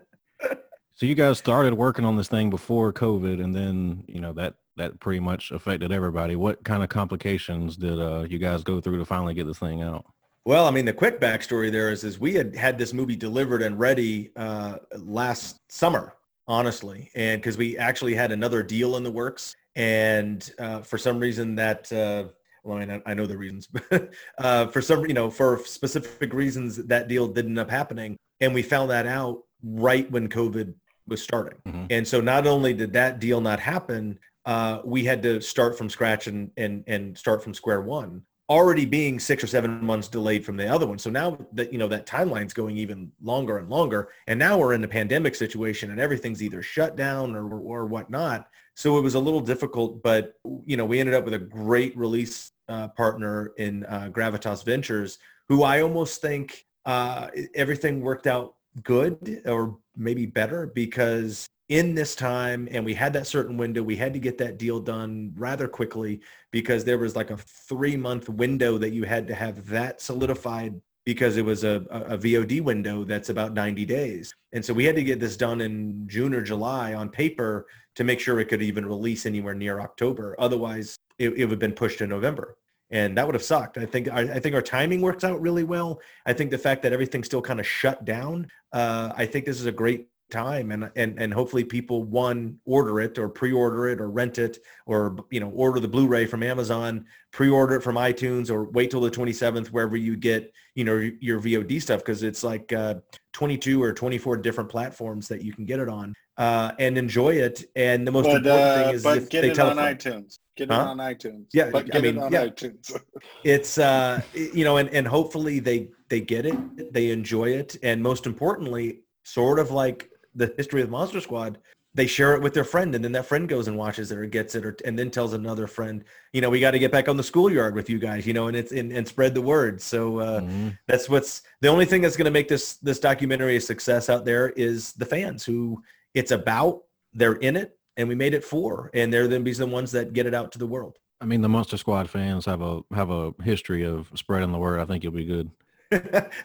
So 0.99 1.07
you 1.07 1.15
guys 1.15 1.39
started 1.39 1.75
working 1.75 2.05
on 2.05 2.17
this 2.17 2.27
thing 2.27 2.51
before 2.51 2.93
COVID, 2.93 3.41
and 3.41 3.55
then 3.55 4.03
you 4.09 4.21
know 4.21 4.33
that 4.33 4.55
that 4.79 4.99
pretty 4.99 5.21
much 5.21 5.53
affected 5.53 5.93
everybody. 5.93 6.35
What 6.35 6.65
kind 6.65 6.83
of 6.83 6.89
complications 6.89 7.77
did 7.77 8.01
uh, 8.01 8.27
you 8.29 8.39
guys 8.39 8.65
go 8.65 8.81
through 8.81 8.99
to 8.99 9.05
finally 9.05 9.33
get 9.33 9.47
this 9.47 9.61
thing 9.61 9.81
out? 9.81 10.05
Well, 10.45 10.67
I 10.67 10.73
mean, 10.73 10.85
the 10.85 10.93
quick 10.93 11.21
backstory 11.21 11.71
there 11.71 11.93
is, 11.93 12.03
is 12.03 12.19
we 12.19 12.35
had 12.35 12.57
had 12.57 12.79
this 12.79 12.93
movie 12.93 13.15
delivered 13.15 13.63
and 13.63 13.79
ready 13.79 14.33
uh, 14.35 14.79
last 14.97 15.61
summer, 15.71 16.17
honestly, 16.49 17.13
and 17.15 17.41
because 17.41 17.57
we 17.57 17.79
actually 17.79 18.17
had 18.17 18.33
another 18.33 18.65
deal 18.65 18.97
in 18.97 19.05
the 19.05 19.13
works, 19.13 19.55
and 19.77 20.51
uh, 20.59 20.81
for 20.81 20.99
some 20.99 21.21
reason 21.21 21.55
that, 21.55 21.93
uh, 21.93 22.25
well, 22.65 22.79
I 22.79 22.85
mean, 22.85 23.03
I, 23.07 23.15
know 23.15 23.27
the 23.27 23.39
reasons, 23.39 23.69
but 23.69 24.11
uh, 24.39 24.67
for 24.67 24.83
some, 24.83 25.07
you 25.07 25.15
know, 25.15 25.31
for 25.31 25.61
specific 25.65 26.33
reasons, 26.33 26.75
that 26.87 27.07
deal 27.07 27.29
didn't 27.29 27.53
end 27.53 27.61
up 27.61 27.71
happening, 27.71 28.17
and 28.41 28.53
we 28.53 28.63
found 28.63 28.91
that 28.91 29.07
out 29.07 29.45
right 29.63 30.11
when 30.11 30.29
COVID 30.29 30.75
was 31.09 31.23
starting, 31.23 31.59
Mhm. 31.67 31.87
and 31.91 32.07
so 32.07 32.21
not 32.21 32.47
only 32.47 32.73
did 32.75 32.93
that 32.93 33.19
deal 33.19 33.41
not 33.41 33.61
happen, 33.61 34.19
uh, 34.45 34.81
we 34.85 35.05
had 35.05 35.23
to 35.23 35.41
start 35.41 35.77
from 35.77 35.89
scratch 35.91 36.27
and 36.27 36.51
and 36.57 36.85
and 36.87 37.17
start 37.17 37.43
from 37.43 37.55
square 37.55 37.81
one 37.81 38.23
already 38.51 38.87
being 38.87 39.21
six 39.21 39.45
or 39.45 39.47
seven 39.47 39.85
months 39.85 40.09
delayed 40.09 40.43
from 40.45 40.57
the 40.57 40.67
other 40.67 40.87
one. 40.87 40.99
So 40.99 41.11
now 41.11 41.39
that, 41.53 41.71
you 41.71 41.79
know, 41.79 41.89
that 41.89 42.07
timeline's 42.07 42.55
going 42.55 42.79
even 42.79 43.13
longer 43.23 43.59
and 43.59 43.69
longer. 43.69 44.09
And 44.27 44.39
now 44.39 44.57
we're 44.57 44.73
in 44.73 44.81
the 44.81 44.89
pandemic 44.89 45.35
situation 45.35 45.91
and 45.91 46.01
everything's 46.01 46.43
either 46.43 46.63
shut 46.63 46.97
down 46.97 47.37
or, 47.37 47.59
or 47.61 47.85
whatnot. 47.85 48.49
So 48.75 48.97
it 48.97 49.03
was 49.03 49.17
a 49.17 49.21
little 49.21 49.41
difficult, 49.41 50.03
but, 50.03 50.33
you 50.65 50.79
know, 50.79 50.87
we 50.87 50.99
ended 50.99 51.15
up 51.15 51.25
with 51.25 51.35
a 51.35 51.39
great 51.39 51.95
release 51.97 52.53
uh, 52.71 52.89
partner 52.89 53.53
in 53.59 53.85
uh, 53.85 54.09
Gravitas 54.11 54.65
Ventures, 54.65 55.19
who 55.49 55.63
I 55.63 55.83
almost 55.83 56.23
think 56.23 56.65
uh, 56.87 57.29
everything 57.55 58.01
worked 58.01 58.27
out 58.27 58.55
good 58.85 59.43
or 59.47 59.79
maybe 59.97 60.27
better 60.27 60.67
because 60.75 61.47
in 61.69 61.95
this 61.95 62.15
time 62.15 62.67
and 62.71 62.85
we 62.85 62.95
had 62.95 63.13
that 63.13 63.27
certain 63.27 63.57
window 63.57 63.83
we 63.83 63.97
had 63.97 64.13
to 64.13 64.19
get 64.19 64.39
that 64.39 64.59
deal 64.59 64.81
done 64.81 65.33
rather 65.37 65.69
quickly 65.69 66.21
because 66.51 66.85
there 66.85 66.99
was 66.99 67.15
like 67.15 67.31
a 67.31 67.37
three 67.37 67.97
month 67.97 68.29
window 68.29 68.79
that 68.79 68.91
you 68.91 69.05
had 69.05 69.27
to 69.27 69.35
have 69.35 69.67
that 69.67 70.01
solidified 70.01 70.81
because 71.09 71.39
it 71.39 71.45
was 71.45 71.65
a, 71.65 71.87
a, 71.91 72.19
VOD 72.19 72.61
window 72.61 73.03
that's 73.03 73.31
about 73.31 73.55
90 73.55 73.87
days. 73.87 74.35
And 74.53 74.63
so 74.63 74.75
we 74.75 74.85
had 74.85 74.95
to 74.97 75.03
get 75.03 75.19
this 75.19 75.39
done 75.39 75.63
in 75.63 76.07
June 76.07 76.35
or 76.35 76.43
July 76.43 76.93
on 76.93 77.09
paper 77.09 77.67
to 77.95 78.05
make 78.05 78.21
sure 78.21 78.39
it 78.39 78.51
could 78.51 78.61
even 78.61 78.85
release 78.85 79.25
anywhere 79.25 79.55
near 79.55 79.81
October. 79.81 80.37
Otherwise, 80.39 80.99
it, 81.19 81.31
it 81.31 81.47
would 81.47 81.53
have 81.53 81.59
been 81.59 81.73
pushed 81.73 82.01
to 82.01 82.07
November. 82.07 82.59
And 82.91 83.17
that 83.19 83.27
would 83.27 83.35
have 83.35 83.43
sucked. 83.43 83.77
I 83.77 83.87
think 83.87 84.09
I, 84.09 84.21
I 84.21 84.41
think 84.41 84.55
our 84.55 84.63
timing 84.63 85.03
works 85.03 85.25
out 85.25 85.41
really 85.41 85.65
well. 85.65 86.01
I 86.25 86.33
think 86.33 86.51
the 86.51 86.59
fact 86.59 86.83
that 86.83 86.93
everything's 86.93 87.27
still 87.27 87.43
kind 87.43 87.61
of 87.61 87.67
shut 87.67 88.05
down, 88.05 88.49
uh, 88.73 89.13
I 89.15 89.27
think 89.27 89.45
this 89.45 89.61
is 89.61 89.67
a 89.67 89.73
great 89.73 90.09
time 90.31 90.73
and 90.73 90.91
and 90.95 91.19
and 91.19 91.33
hopefully 91.33 91.65
people 91.65 92.05
one 92.05 92.59
order 92.67 93.01
it 93.01 93.19
or 93.19 93.29
pre-order 93.29 93.89
it 93.89 94.01
or 94.01 94.11
rent 94.11 94.39
it 94.39 94.59
or 94.85 95.17
you 95.31 95.41
know 95.41 95.49
order 95.51 95.81
the 95.81 95.89
blu-ray 95.89 96.27
from 96.27 96.43
amazon 96.43 97.07
pre-order 97.33 97.77
it 97.77 97.83
from 97.83 97.97
itunes 97.97 98.51
or 98.51 98.65
wait 98.71 98.91
till 98.91 99.01
the 99.01 99.11
27th 99.11 99.69
wherever 99.69 99.97
you 99.97 100.17
get 100.17 100.53
you 100.75 100.85
know 100.85 101.11
your 101.21 101.41
vod 101.41 101.81
stuff 101.81 102.01
because 102.01 102.23
it's 102.23 102.45
like 102.45 102.73
uh 102.75 102.95
22 103.33 103.83
or 103.83 103.93
24 103.93 104.37
different 104.37 104.69
platforms 104.69 105.29
that 105.29 105.43
you 105.43 105.53
can 105.53 105.65
get 105.65 105.81
it 105.81 105.89
on 105.89 106.13
uh 106.39 106.73
and 106.79 106.97
enjoy 106.97 107.35
it 107.35 107.69
and 107.77 108.07
the 108.07 108.13
most 108.13 108.27
But, 108.27 108.37
important 108.37 108.65
uh, 108.71 108.85
thing 108.85 108.95
is 108.95 109.03
but 109.03 109.17
if 109.19 109.29
get 109.29 109.43
they 109.43 109.51
it 109.51 109.55
tell 109.55 109.71
on 109.71 109.77
iTunes. 109.77 110.39
Get 110.57 110.71
Huh? 110.71 110.81
it 110.81 110.87
on 110.89 110.97
iTunes. 110.99 111.45
Yeah, 111.53 111.71
but 111.71 111.85
I 111.85 112.01
get 112.01 112.03
mean, 112.03 112.17
it 112.17 112.23
on 112.23 112.33
yeah. 112.33 112.47
iTunes. 112.47 113.01
it's 113.45 113.79
uh 113.79 114.23
you 114.35 114.65
know 114.65 114.77
and 114.79 114.89
and 114.91 115.07
hopefully 115.07 115.59
they 115.61 115.89
they 116.09 116.21
get 116.21 116.47
it 116.47 116.93
they 116.93 117.11
enjoy 117.11 117.49
it 117.51 117.77
and 117.83 118.03
most 118.03 118.27
importantly 118.27 119.01
sort 119.25 119.59
of 119.59 119.71
like 119.71 120.11
the 120.35 120.53
history 120.57 120.83
of 120.83 120.91
monster 120.91 121.21
squad 121.21 121.59
they 121.95 122.07
share 122.07 122.35
it 122.35 122.43
with 122.43 122.55
their 122.55 122.65
friend 122.65 122.95
and 122.95 123.03
then 123.05 123.13
that 123.13 123.27
friend 123.27 123.49
goes 123.49 123.67
and 123.67 123.77
watches 123.77 124.13
it 124.13 124.19
or 124.19 124.27
gets 124.27 124.55
it 124.55 124.65
or 124.65 124.77
and 124.85 124.99
then 124.99 125.11
tells 125.11 125.33
another 125.33 125.67
friend 125.67 126.05
you 126.33 126.41
know 126.41 126.51
we 126.51 126.61
got 126.61 126.73
to 126.73 126.79
get 126.79 126.93
back 126.93 127.09
on 127.09 127.17
the 127.17 127.23
schoolyard 127.23 127.75
with 127.75 127.89
you 127.91 127.99
guys 127.99 128.27
you 128.27 128.33
know 128.33 128.47
and 128.49 128.57
it's 128.57 128.73
and, 128.73 128.93
and 128.93 129.07
spread 129.09 129.35
the 129.35 129.43
word 129.43 129.81
so 129.81 130.19
uh 130.19 130.41
Mhm. 130.41 130.79
that's 130.87 131.09
what's 131.09 131.43
the 131.61 131.69
only 131.69 131.85
thing 131.85 132.03
that's 132.03 132.17
going 132.17 132.25
to 132.27 132.31
make 132.31 132.49
this 132.49 132.75
this 132.77 132.99
documentary 133.01 133.57
a 133.57 133.61
success 133.61 134.09
out 134.09 134.25
there 134.25 134.51
is 134.51 134.93
the 134.95 135.07
fans 135.07 135.45
who 135.45 135.83
it's 136.15 136.31
about 136.31 136.83
they're 137.13 137.35
in 137.35 137.57
it 137.57 137.79
and 137.97 138.09
we 138.09 138.15
made 138.15 138.35
it 138.35 138.45
for 138.45 138.91
and 138.95 139.13
they're 139.13 139.29
then 139.29 139.43
be 139.43 139.53
the 139.53 139.67
ones 139.67 139.93
that 139.93 140.13
get 140.13 140.27
it 140.27 140.35
out 140.35 140.53
to 140.53 140.59
the 140.59 140.67
world 140.67 140.99
I 141.21 141.25
mean, 141.25 141.41
the 141.41 141.49
Monster 141.49 141.77
Squad 141.77 142.09
fans 142.09 142.47
have 142.47 142.63
a 142.63 142.83
have 142.95 143.11
a 143.11 143.35
history 143.43 143.85
of 143.85 144.11
spreading 144.15 144.53
the 144.53 144.59
word. 144.59 144.81
I 144.81 144.85
think 144.85 145.03
you'll 145.03 145.13
be 145.13 145.25
good. 145.25 145.51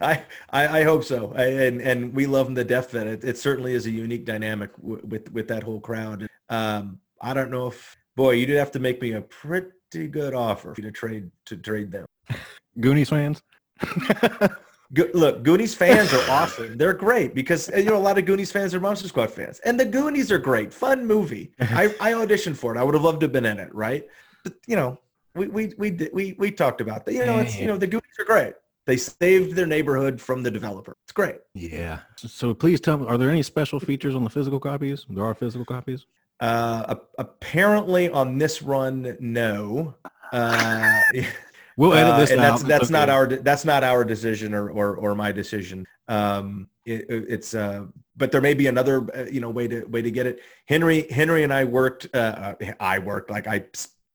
I, 0.01 0.24
I 0.49 0.80
I 0.80 0.84
hope 0.84 1.03
so, 1.03 1.34
I, 1.36 1.43
and 1.43 1.82
and 1.82 2.14
we 2.14 2.26
love 2.26 2.47
them 2.47 2.55
to 2.55 2.64
death. 2.64 2.91
That 2.91 3.07
it, 3.07 3.24
it 3.24 3.38
certainly 3.38 3.74
is 3.74 3.86
a 3.86 3.91
unique 3.91 4.26
dynamic 4.26 4.76
w- 4.78 5.01
with 5.05 5.32
with 5.32 5.47
that 5.49 5.64
whole 5.64 5.80
crowd. 5.80 6.28
Um, 6.49 6.99
I 7.22 7.34
don't 7.34 7.51
know 7.51 7.68
if 7.68 7.95
boy, 8.16 8.32
you'd 8.32 8.49
have 8.49 8.72
to 8.72 8.80
make 8.80 9.01
me 9.01 9.14
a 9.14 9.22
pretty 9.22 10.07
good 10.09 10.34
offer 10.34 10.74
to 10.74 10.91
trade 10.91 11.30
to 11.45 11.57
trade 11.57 11.91
them. 11.91 12.05
Goonies 12.80 13.09
fans. 13.09 13.43
Go, 14.94 15.08
look, 15.14 15.44
Goonies 15.44 15.74
fans 15.74 16.14
are 16.14 16.30
awesome. 16.30 16.78
They're 16.78 16.94
great 16.94 17.34
because 17.34 17.70
you 17.76 17.86
know 17.86 17.98
a 17.98 17.98
lot 17.98 18.18
of 18.18 18.26
Goonies 18.26 18.52
fans 18.52 18.76
are 18.76 18.80
Monster 18.80 19.08
Squad 19.08 19.32
fans, 19.32 19.60
and 19.66 19.80
the 19.80 19.86
Goonies 19.86 20.32
are 20.32 20.38
great, 20.38 20.74
fun 20.74 21.06
movie. 21.06 21.52
I, 21.60 21.86
I 22.00 22.12
auditioned 22.12 22.58
for 22.58 22.76
it. 22.76 22.80
I 22.80 22.84
would 22.84 22.94
have 22.94 23.04
loved 23.04 23.22
to 23.22 23.26
have 23.26 23.32
been 23.32 23.46
in 23.46 23.60
it, 23.60 23.74
right? 23.74 24.08
But 24.44 24.54
you 24.68 24.76
know, 24.76 25.00
we 25.36 25.48
we 25.48 25.74
we 25.78 26.10
we 26.14 26.36
we 26.38 26.52
talked 26.52 26.80
about 26.80 27.06
that. 27.06 27.14
You 27.14 27.26
know, 27.26 27.39
it's 27.39 27.58
you 27.60 27.66
know 27.66 27.78
the 27.78 27.88
Goonies 27.88 28.20
are 28.20 28.26
great. 28.26 28.54
they 28.86 28.98
saved 28.98 29.56
their 29.56 29.66
neighborhood 29.66 30.22
from 30.22 30.44
the 30.44 30.52
developer. 30.52 30.96
It's 31.04 31.12
great. 31.12 31.38
Yeah. 31.56 32.00
So 32.18 32.54
please 32.54 32.80
tell 32.80 32.98
me, 32.98 33.08
are 33.08 33.18
there 33.18 33.30
any 33.30 33.44
special 33.44 33.80
features 33.80 34.14
on 34.14 34.24
the 34.24 34.30
physical 34.30 34.60
copies? 34.60 35.06
There 35.10 35.26
are 35.26 35.34
physical 35.34 35.66
copies. 35.66 36.06
Uh, 36.39 36.96
apparently 37.18 38.10
on 38.10 38.38
this 38.38 38.62
run, 38.62 39.16
no. 39.20 39.96
Uh, 40.34 41.02
We'll 41.78 41.93
edit 41.93 42.13
Uh, 42.13 42.19
this 42.19 42.32
and 42.32 42.39
out. 42.41 42.43
that's 42.43 42.61
It's 42.61 42.69
that's 42.69 42.89
not 42.89 43.09
our 43.09 43.26
that's 43.28 43.65
not 43.65 43.84
our 43.84 44.03
decision 44.03 44.53
or 44.53 44.69
or, 44.69 44.95
or 44.95 45.15
my 45.15 45.32
decision. 45.32 45.86
Um, 46.07 46.67
it, 46.86 47.05
it- 47.09 47.26
it's 47.30 47.53
uh, 47.53 47.86
but 48.15 48.32
there 48.32 48.41
may 48.41 48.53
be 48.53 48.67
another 48.67 49.07
uh, 49.15 49.26
you 49.32 49.41
know 49.41 49.49
way 49.49 49.67
to 49.67 49.84
way 49.86 50.01
to 50.01 50.11
get 50.11 50.26
it. 50.28 50.39
Henry 50.65 51.07
Henry 51.09 51.43
and 51.43 51.51
I 51.53 51.63
worked. 51.63 52.07
Uh, 52.13 52.53
uh, 52.61 52.71
I 52.80 52.99
worked 52.99 53.30
like 53.32 53.47
I 53.47 53.65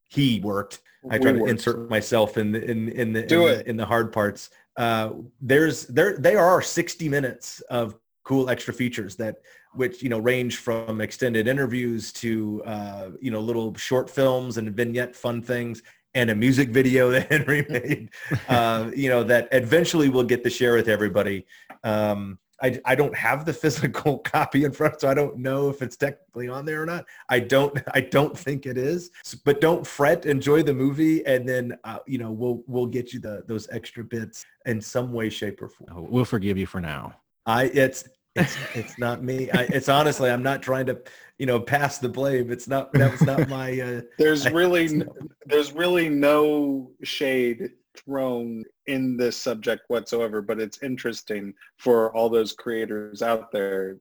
he 0.09 0.41
worked. 0.41 0.81
I 1.11 1.17
We 1.19 1.23
try 1.23 1.33
to 1.33 1.39
worked. 1.41 1.51
insert 1.51 1.91
myself 1.91 2.39
in 2.39 2.53
the 2.53 2.63
in 2.71 2.89
in 2.91 3.13
the 3.13 3.23
Do 3.23 3.47
in, 3.47 3.53
it. 3.55 3.57
The, 3.65 3.71
in 3.71 3.77
the 3.77 3.87
hard 3.87 4.13
parts. 4.13 4.51
Uh, 4.77 5.11
there's 5.41 5.87
there 5.87 6.17
they 6.19 6.37
are 6.37 6.63
60 6.63 7.09
minutes 7.09 7.61
of 7.63 7.97
cool 8.23 8.49
extra 8.51 8.73
features 8.73 9.17
that 9.17 9.37
which 9.75 10.03
you 10.03 10.09
know 10.09 10.19
range 10.19 10.59
from 10.59 11.01
extended 11.01 11.49
interviews 11.49 12.13
to 12.13 12.63
uh, 12.65 13.11
you 13.21 13.31
know 13.33 13.41
little 13.41 13.75
short 13.75 14.09
films 14.09 14.57
and 14.59 14.71
vignette 14.77 15.17
fun 15.17 15.43
things 15.43 15.83
and 16.15 16.31
a 16.31 16.35
music 16.35 16.71
video 16.71 17.11
that 17.13 17.31
Henry 17.31 17.67
made. 17.69 18.11
uh, 18.49 18.91
you 18.95 19.09
know 19.09 19.23
that 19.25 19.49
eventually 19.53 20.09
we'll 20.09 20.25
get 20.25 20.43
to 20.45 20.51
share 20.51 20.75
with 20.75 20.89
everybody. 20.89 21.47
Um, 21.85 22.39
I, 22.61 22.81
I 22.85 22.95
don't 22.97 23.15
have 23.15 23.45
the 23.45 23.53
physical 23.65 24.19
copy 24.19 24.65
in 24.65 24.73
front, 24.73 25.01
so 25.01 25.09
I 25.09 25.15
don't 25.15 25.39
know 25.39 25.69
if 25.71 25.81
it's 25.81 25.97
technically 25.97 26.49
on 26.49 26.65
there 26.65 26.83
or 26.83 26.87
not. 26.87 27.07
I 27.29 27.41
don't 27.41 27.79
I 27.95 28.01
don't 28.01 28.37
think 28.37 28.67
it 28.67 28.77
is. 28.77 29.11
But 29.45 29.61
don't 29.61 29.87
fret. 29.87 30.27
Enjoy 30.27 30.63
the 30.63 30.75
movie, 30.75 31.25
and 31.27 31.49
then 31.49 31.79
uh, 31.85 31.99
you 32.07 32.19
know 32.19 32.33
we'll 32.33 32.63
we'll 32.67 32.87
get 32.87 33.13
you 33.13 33.21
the 33.21 33.45
those 33.47 33.69
extra 33.71 34.05
bits 34.05 34.45
in 34.67 34.81
some 34.81 35.13
way, 35.13 35.31
shape, 35.31 35.63
or 35.63 35.69
form. 35.69 35.91
Oh, 35.95 36.07
We'll 36.09 36.25
forgive 36.25 36.59
you 36.59 36.67
for 36.67 36.81
now. 36.81 37.15
I 37.47 37.65
it's 37.65 38.09
it's 38.35 38.57
it's 38.75 38.99
not 38.99 39.23
me. 39.23 39.51
I, 39.53 39.63
it's 39.63 39.89
honestly 39.89 40.31
I'm 40.31 40.43
not 40.43 40.63
trying 40.63 40.87
to 40.87 41.01
you 41.39 41.47
know 41.47 41.61
pass 41.61 41.99
the 41.99 42.09
blame. 42.09 42.51
It's 42.51 42.69
not 42.69 42.93
that 42.93 43.13
was 43.13 43.23
not 43.23 43.49
my. 43.49 43.81
Uh, 43.81 44.01
There's 44.19 44.47
I- 44.47 44.51
really 44.51 45.03
there's 45.47 45.73
really 45.73 46.09
no 46.09 46.91
shade 47.03 47.71
thrown 47.97 48.65
in 48.87 49.17
this 49.17 49.37
subject 49.37 49.83
whatsoever, 49.89 50.41
but 50.43 50.61
it's 50.61 50.83
interesting 50.83 51.55
for 51.79 52.15
all 52.15 52.29
those 52.29 52.53
creators 52.53 53.23
out 53.23 53.51
there. 53.51 53.99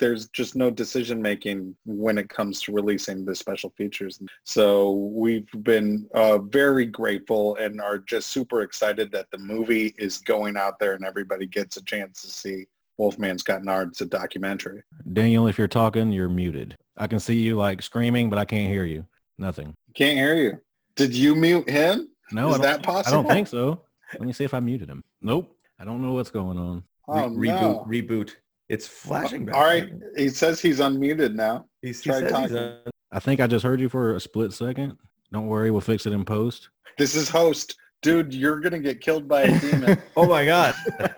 There's 0.00 0.28
just 0.28 0.54
no 0.54 0.70
decision 0.70 1.20
making 1.20 1.74
when 1.84 2.18
it 2.18 2.28
comes 2.28 2.62
to 2.62 2.72
releasing 2.72 3.24
the 3.24 3.34
special 3.34 3.70
features. 3.76 4.20
So 4.44 4.92
we've 4.92 5.48
been 5.62 6.08
uh, 6.14 6.38
very 6.38 6.86
grateful 6.86 7.56
and 7.56 7.80
are 7.80 7.98
just 7.98 8.28
super 8.28 8.62
excited 8.62 9.10
that 9.10 9.26
the 9.32 9.38
movie 9.38 9.94
is 9.98 10.18
going 10.18 10.56
out 10.56 10.78
there 10.78 10.92
and 10.94 11.04
everybody 11.04 11.46
gets 11.46 11.78
a 11.78 11.84
chance 11.84 12.22
to 12.22 12.28
see 12.28 12.66
Wolfman's 12.98 13.42
Got 13.42 13.62
Nards, 13.62 14.00
a 14.00 14.04
documentary. 14.06 14.82
Daniel, 15.12 15.46
if 15.46 15.56
you're 15.56 15.68
talking, 15.68 16.12
you're 16.12 16.28
muted. 16.28 16.76
I 16.96 17.06
can 17.06 17.20
see 17.20 17.36
you 17.36 17.56
like 17.56 17.80
screaming, 17.82 18.28
but 18.28 18.38
I 18.38 18.44
can't 18.44 18.68
hear 18.70 18.84
you. 18.84 19.06
Nothing. 19.38 19.74
Can't 19.94 20.18
hear 20.18 20.34
you. 20.34 20.58
Did 20.96 21.14
you 21.14 21.34
mute 21.36 21.68
him? 21.70 22.08
No, 22.32 22.52
Is 22.52 22.60
that 22.60 22.82
possible? 22.82 23.20
I 23.20 23.22
don't 23.22 23.30
think 23.32 23.48
so. 23.48 23.82
Let 24.14 24.22
me 24.22 24.32
see 24.32 24.44
if 24.44 24.52
I 24.52 24.60
muted 24.60 24.88
him. 24.88 25.02
Nope. 25.22 25.56
I 25.78 25.84
don't 25.84 26.02
know 26.02 26.12
what's 26.12 26.30
going 26.30 26.58
on. 26.58 26.82
Oh, 27.06 27.28
re- 27.28 27.48
reboot 27.48 27.60
no. 27.60 27.86
reboot. 27.88 28.32
It's 28.68 28.86
flashing 28.86 29.46
back. 29.46 29.54
All 29.54 29.64
right. 29.64 29.88
He 30.16 30.28
says 30.28 30.60
he's 30.60 30.80
unmuted 30.80 31.34
now. 31.34 31.66
He's, 31.80 32.02
he 32.02 32.10
Try 32.10 32.20
says 32.20 32.24
he's 32.30 32.30
talking. 32.32 32.56
on- 32.56 32.78
I 33.12 33.20
think 33.20 33.40
I 33.40 33.46
just 33.46 33.64
heard 33.64 33.80
you 33.80 33.88
for 33.88 34.16
a 34.16 34.20
split 34.20 34.52
second. 34.52 34.98
Don't 35.32 35.46
worry, 35.46 35.70
we'll 35.70 35.80
fix 35.80 36.04
it 36.04 36.12
in 36.12 36.24
post. 36.24 36.68
This 36.98 37.14
is 37.14 37.28
host. 37.30 37.76
Dude, 38.02 38.34
you're 38.34 38.60
going 38.60 38.72
to 38.72 38.78
get 38.80 39.00
killed 39.00 39.26
by 39.28 39.42
a 39.42 39.60
demon. 39.60 40.02
Oh 40.16 40.26
my 40.26 40.44
god. 40.44 40.74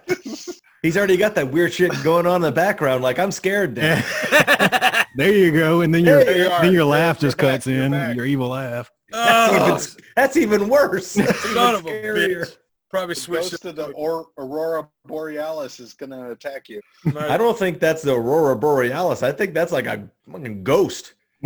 He's 0.82 0.96
already 0.96 1.16
got 1.16 1.34
that 1.34 1.50
weird 1.50 1.72
shit 1.74 1.92
going 2.02 2.26
on 2.26 2.36
in 2.36 2.42
the 2.42 2.52
background. 2.52 3.02
Like 3.02 3.18
I'm 3.18 3.30
scared. 3.32 3.74
Dan. 3.74 4.02
there 5.16 5.32
you 5.32 5.52
go. 5.52 5.82
And 5.82 5.94
then 5.94 6.04
your 6.04 6.24
There 6.24 6.36
you 6.44 6.48
are. 6.48 6.62
then 6.62 6.72
your 6.72 6.84
laugh 6.84 7.16
you're 7.20 7.28
just 7.28 7.36
back. 7.38 7.46
cuts 7.54 7.66
You're 7.66 7.82
in. 7.84 7.92
back. 7.92 8.16
Your 8.16 8.24
evil 8.26 8.48
laugh. 8.48 8.90
That's, 9.10 9.52
Oh, 9.52 9.66
even, 9.66 10.04
that's 10.16 10.36
even 10.36 10.68
worse. 10.68 11.14
That's 11.14 11.44
even 11.44 11.54
son 11.54 11.74
of 11.74 11.84
a 11.86 11.88
scarier. 11.90 12.42
bitch. 12.46 12.56
Probably 12.90 13.14
The 13.14 13.20
switched 13.20 13.50
ghost 13.52 13.64
of 13.66 13.76
the 13.76 13.86
or- 13.90 14.26
Aurora 14.38 14.88
Borealis 15.06 15.78
is 15.80 15.92
going 15.92 16.10
to 16.10 16.32
attack 16.32 16.68
you. 16.68 16.80
I 17.18 17.36
don't 17.36 17.56
think 17.58 17.78
that's 17.78 18.02
the 18.02 18.14
Aurora 18.14 18.56
Borealis. 18.56 19.22
I 19.22 19.30
think 19.32 19.54
that's 19.54 19.70
like 19.72 19.86
a 19.86 20.08
fucking 20.30 20.64
ghost. 20.64 21.14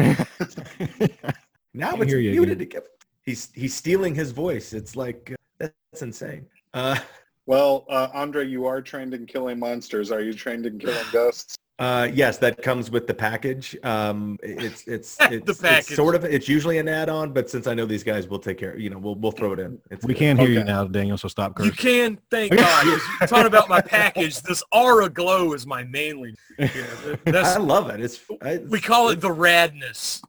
Now 1.76 1.96
it's 1.96 2.12
you 2.12 2.18
muted 2.30 2.60
again. 2.60 2.78
again. 2.82 2.82
He's 3.24 3.50
he's 3.52 3.74
stealing 3.74 4.14
his 4.14 4.30
voice. 4.30 4.72
It's 4.72 4.94
like 4.94 5.32
uh, 5.60 5.68
that's 5.90 6.02
insane. 6.02 6.46
Uh, 6.72 6.96
Well, 7.46 7.84
uh, 7.90 8.08
Andre, 8.14 8.46
you 8.46 8.64
are 8.66 8.80
trained 8.80 9.12
in 9.14 9.26
killing 9.26 9.58
monsters. 9.58 10.10
Are 10.10 10.20
you 10.20 10.32
trained 10.32 10.66
in 10.66 10.78
killing 10.78 11.04
ghosts? 11.12 11.56
uh, 11.80 12.08
yes, 12.14 12.38
that 12.38 12.62
comes 12.62 12.88
with 12.88 13.06
the 13.08 13.12
package. 13.12 13.76
Um, 13.82 14.38
it's 14.44 14.84
it's 14.86 15.16
The 15.16 15.42
it's, 15.48 15.62
it's 15.64 15.94
sort 15.96 16.14
of 16.14 16.24
it's 16.24 16.48
usually 16.48 16.78
an 16.78 16.88
add-on, 16.88 17.32
but 17.32 17.50
since 17.50 17.66
I 17.66 17.74
know 17.74 17.84
these 17.84 18.04
guys, 18.04 18.28
we'll 18.28 18.38
take 18.38 18.58
care. 18.58 18.78
You 18.78 18.90
know, 18.90 18.98
we'll 18.98 19.16
we'll 19.16 19.32
throw 19.32 19.52
it 19.52 19.58
in. 19.58 19.78
It's 19.90 20.04
We 20.06 20.14
good. 20.14 20.20
can't 20.20 20.38
hear 20.38 20.48
you 20.50 20.62
now, 20.64 20.84
Daniel, 20.84 21.18
so 21.18 21.26
stop 21.28 21.58
You 21.58 21.72
can, 21.72 22.18
thank 22.30 22.52
God. 22.56 22.84
'cause 22.84 23.02
You're 23.20 23.26
talking 23.28 23.46
about 23.46 23.68
my 23.68 23.80
package. 23.80 24.40
This 24.40 24.62
aura 24.72 25.08
glow 25.10 25.52
is 25.52 25.66
my 25.66 25.82
mainly. 25.84 26.34
Yeah, 26.58 26.68
I 27.26 27.30
that's, 27.32 27.58
love 27.58 27.90
it. 27.90 28.00
It's 28.00 28.20
I, 28.40 28.58
we 28.68 28.80
call 28.80 29.08
it 29.10 29.20
the 29.20 29.28
radness. 29.34 30.22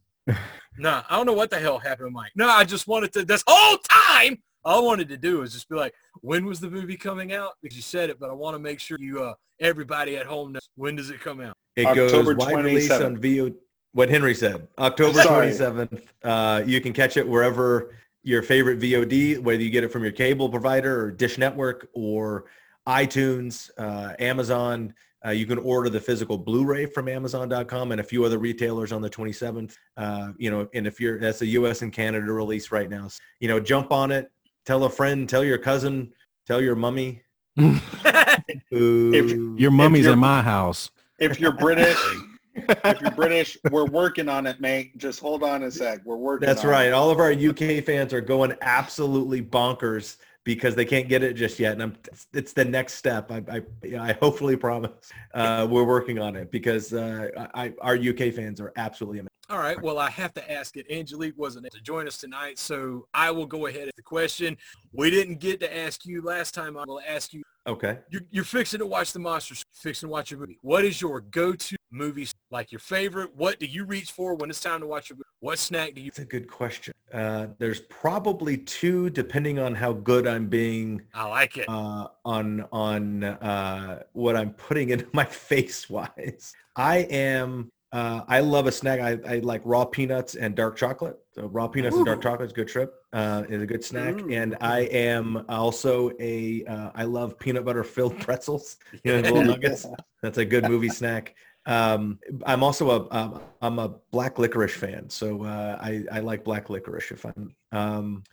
No, 0.78 1.03
I 1.09 1.16
don't 1.16 1.26
know 1.28 1.34
what 1.34 1.51
the 1.51 1.59
hell 1.59 1.78
happened, 1.78 2.11
Mike. 2.11 2.32
No, 2.36 2.49
I 2.49 2.63
just 2.66 2.88
wanted 2.88 3.13
to. 3.13 3.24
This 3.24 3.43
whole 3.47 3.78
time, 3.88 4.32
all 4.34 4.38
I 4.66 4.80
wanted 4.80 5.09
to 5.09 5.18
do 5.18 5.43
is 5.43 5.53
just 5.53 5.70
be 5.70 5.76
like, 5.76 5.93
when 6.22 6.45
was 6.45 6.59
the 6.59 6.70
movie 6.70 6.97
coming 6.97 7.34
out? 7.34 7.53
Because 7.61 7.76
you 7.76 7.84
said 7.84 8.09
it, 8.09 8.20
but 8.20 8.30
I 8.30 8.34
want 8.34 8.55
to 8.55 8.59
make 8.59 8.80
sure 8.80 8.97
you, 8.99 9.24
uh, 9.24 9.34
everybody 9.59 10.18
at 10.18 10.26
home 10.26 10.53
knows 10.53 10.68
when 10.76 10.95
does 10.95 11.11
it 11.11 11.22
come 11.22 11.39
out. 11.39 11.55
It 11.76 11.86
October 11.86 12.34
goes 12.34 12.47
wide 12.47 12.66
release 12.66 12.89
27th. 12.89 13.05
on 13.05 13.18
VO. 13.18 13.51
What 13.93 14.09
Henry 14.09 14.36
said, 14.36 14.68
October 14.78 15.20
27th. 15.20 16.01
Uh, 16.22 16.63
you 16.66 16.82
can 16.82 16.91
catch 16.91 17.16
it 17.16 17.26
wherever 17.26 17.95
your 18.24 18.41
favorite 18.41 18.80
VOD, 18.80 19.39
whether 19.39 19.61
you 19.61 19.70
get 19.70 19.86
it 19.86 19.89
from 19.89 20.03
your 20.03 20.11
cable 20.11 20.49
provider 20.49 21.01
or 21.01 21.11
Dish 21.11 21.38
Network 21.38 21.88
or 21.93 22.45
iTunes, 22.88 23.70
uh, 23.78 24.13
Amazon. 24.20 24.93
Uh, 25.26 25.30
you 25.30 25.45
can 25.45 25.57
order 25.59 25.89
the 25.89 25.99
physical 25.99 26.38
Blu-ray 26.38 26.88
from 26.88 27.07
Amazon.com 27.07 27.91
and 27.93 28.01
a 28.01 28.03
few 28.03 28.26
other 28.26 28.38
retailers 28.38 28.91
on 28.91 29.01
the 29.01 29.09
27th. 29.09 29.76
Uh, 29.95 30.34
you 30.38 30.51
know, 30.51 30.68
and 30.74 30.86
if 30.86 30.99
you're 30.99 31.18
that's 31.18 31.41
a 31.41 31.47
U.S. 31.47 31.82
and 31.82 31.93
Canada 31.93 32.32
release 32.32 32.72
right 32.72 32.89
now, 32.89 33.07
So, 33.07 33.20
you 33.39 33.47
know, 33.47 33.59
jump 33.59 33.91
on 33.91 34.11
it. 34.11 34.30
Tell 34.66 34.84
a 34.84 34.89
friend. 34.89 35.30
Tell 35.30 35.43
your 35.43 35.57
cousin. 35.57 36.11
Tell 36.47 36.61
your 36.61 36.76
mummy. 36.76 37.22
Who, 38.70 39.55
Your 39.57 39.72
mummy's 39.72 40.07
in 40.07 40.20
my 40.20 40.41
house. 40.41 40.89
If 41.20 41.39
you're 41.39 41.53
British, 41.53 41.97
if 42.55 43.01
you're 43.01 43.11
British, 43.11 43.57
we're 43.72 43.86
working 43.86 44.28
on 44.28 44.45
it, 44.45 44.59
mate. 44.59 44.97
Just 44.97 45.20
hold 45.20 45.43
on 45.43 45.63
a 45.63 45.72
sec. 45.72 46.01
We're 46.03 46.18
working. 46.18 46.45
That's 46.45 46.63
on 46.63 46.70
right. 46.70 46.88
It. 46.88 46.93
All 46.93 47.09
of 47.09 47.20
our 47.20 47.32
UK 47.32 47.84
fans 47.84 48.13
are 48.13 48.22
going 48.22 48.55
absolutely 48.61 49.41
bonkers 49.41 50.18
because 50.43 50.76
they 50.76 50.86
can't 50.86 51.07
get 51.07 51.24
it 51.24 51.34
just 51.34 51.59
yet, 51.59 51.74
and 51.74 51.82
I'm, 51.82 51.97
it's 52.34 52.53
the 52.53 52.66
next 52.66 52.93
step. 52.93 53.32
I, 53.32 53.43
I, 53.49 53.61
I 53.97 54.13
hopefully 54.13 54.55
promise 54.55 54.91
uh, 55.34 55.68
we're 55.70 55.84
working 55.84 56.20
on 56.20 56.36
it 56.36 56.51
because 56.51 56.93
uh, 56.93 57.47
I, 57.55 57.74
our 57.82 57.95
UK 57.95 58.32
fans 58.34 58.61
are 58.61 58.72
absolutely 58.78 59.20
amazing. 59.20 59.30
All 59.49 59.59
right. 59.59 59.79
Well, 59.79 59.99
I 59.99 60.09
have 60.09 60.33
to 60.33 60.51
ask 60.51 60.75
it. 60.75 60.87
Angelique 60.89 61.37
wasn't 61.37 61.65
able 61.67 61.75
to 61.77 61.81
join 61.83 62.07
us 62.07 62.17
tonight, 62.17 62.57
so 62.57 63.07
I 63.13 63.29
will 63.29 63.45
go 63.45 63.67
ahead 63.67 63.85
with 63.85 63.95
the 63.95 64.01
question. 64.01 64.57
We 64.91 65.11
didn't 65.11 65.39
get 65.39 65.59
to 65.59 65.77
ask 65.77 66.03
you 66.05 66.23
last 66.23 66.55
time. 66.55 66.77
I 66.77 66.83
will 66.87 67.01
ask 67.07 67.31
you. 67.31 67.43
Okay. 67.67 67.99
You're, 68.09 68.21
you're 68.31 68.43
fixing 68.43 68.79
to 68.79 68.87
watch 68.87 69.11
the 69.13 69.19
monsters. 69.19 69.63
Fixing 69.73 70.07
to 70.07 70.11
watch 70.11 70.31
a 70.31 70.37
movie. 70.37 70.57
What 70.61 70.83
is 70.83 70.99
your 70.99 71.21
go-to 71.21 71.75
movie? 71.91 72.27
Like 72.49 72.71
your 72.71 72.79
favorite? 72.79 73.35
What 73.35 73.59
do 73.59 73.67
you 73.67 73.85
reach 73.85 74.11
for 74.11 74.33
when 74.35 74.49
it's 74.49 74.61
time 74.61 74.79
to 74.81 74.87
watch 74.87 75.11
a 75.11 75.13
movie? 75.13 75.23
What 75.41 75.59
snack 75.59 75.93
do 75.93 76.01
you? 76.01 76.07
It's 76.07 76.19
a 76.19 76.25
good 76.25 76.47
question. 76.49 76.93
Uh, 77.13 77.47
there's 77.59 77.81
probably 77.81 78.57
two, 78.57 79.11
depending 79.11 79.59
on 79.59 79.75
how 79.75 79.93
good 79.93 80.25
I'm 80.27 80.47
being 80.47 81.03
I 81.13 81.27
like 81.27 81.57
it. 81.57 81.69
uh, 81.69 82.07
on 82.23 82.65
on 82.71 83.23
uh, 83.23 84.03
what 84.13 84.35
I'm 84.35 84.51
putting 84.51 84.89
into 84.89 85.07
my 85.13 85.25
face 85.25 85.87
wise. 85.87 86.53
I 86.75 86.97
am. 87.09 87.71
Uh, 87.91 88.21
I 88.27 88.39
love 88.41 88.67
a 88.67 88.71
snack. 88.71 88.99
I, 88.99 89.17
I 89.36 89.39
like 89.39 89.61
raw 89.63 89.86
peanuts 89.86 90.36
and 90.36 90.55
dark 90.55 90.75
chocolate. 90.75 91.17
So 91.33 91.47
raw 91.47 91.67
peanuts 91.67 91.95
and 91.95 92.05
dark 92.05 92.21
chocolate 92.21 92.47
is 92.47 92.51
a 92.51 92.55
good 92.55 92.67
trip. 92.67 92.93
Uh, 93.13 93.43
is 93.47 93.61
a 93.61 93.65
good 93.65 93.83
snack. 93.83 94.19
And 94.29 94.57
I 94.59 94.81
am 94.81 95.45
also 95.47 96.11
a. 96.19 96.65
Uh, 96.65 96.91
I 96.93 97.03
love 97.03 97.39
peanut 97.39 97.63
butter 97.63 97.83
filled 97.83 98.19
pretzels. 98.19 98.77
You 99.03 99.21
know, 99.21 99.21
little 99.21 99.43
nuggets. 99.43 99.86
That's 100.21 100.38
a 100.38 100.45
good 100.45 100.67
movie 100.67 100.89
snack. 100.89 101.36
Um, 101.67 102.19
I'm 102.45 102.63
also 102.63 102.91
a 102.91 103.15
um, 103.15 103.41
I'm 103.61 103.79
a 103.79 103.89
black 104.11 104.38
licorice 104.38 104.75
fan, 104.75 105.09
so 105.09 105.43
uh, 105.43 105.77
I 105.81 106.03
I 106.11 106.19
like 106.19 106.43
black 106.43 106.69
licorice. 106.69 107.11
If 107.11 107.25
I'm, 107.25 107.55
um, 107.71 108.23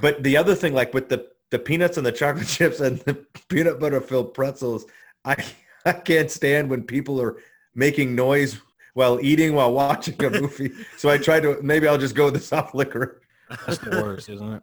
but 0.00 0.22
the 0.22 0.36
other 0.36 0.54
thing, 0.54 0.74
like 0.74 0.92
with 0.92 1.08
the 1.08 1.28
the 1.50 1.58
peanuts 1.58 1.96
and 1.98 2.06
the 2.06 2.12
chocolate 2.12 2.48
chips 2.48 2.80
and 2.80 2.98
the 3.00 3.14
peanut 3.48 3.78
butter 3.78 4.00
filled 4.00 4.34
pretzels, 4.34 4.86
I 5.24 5.36
I 5.84 5.92
can't 5.92 6.30
stand 6.30 6.68
when 6.68 6.82
people 6.82 7.20
are 7.20 7.36
making 7.74 8.14
noise 8.14 8.60
while 8.94 9.20
eating 9.20 9.54
while 9.54 9.72
watching 9.72 10.22
a 10.24 10.30
movie. 10.30 10.72
so 10.96 11.10
I 11.10 11.18
tried 11.18 11.42
to 11.42 11.60
maybe 11.62 11.86
I'll 11.86 11.98
just 11.98 12.14
go 12.14 12.26
with 12.26 12.34
the 12.34 12.40
soft 12.40 12.74
liquor. 12.74 13.20
That's 13.50 13.78
the 13.78 13.90
worst, 13.90 14.28
isn't 14.30 14.62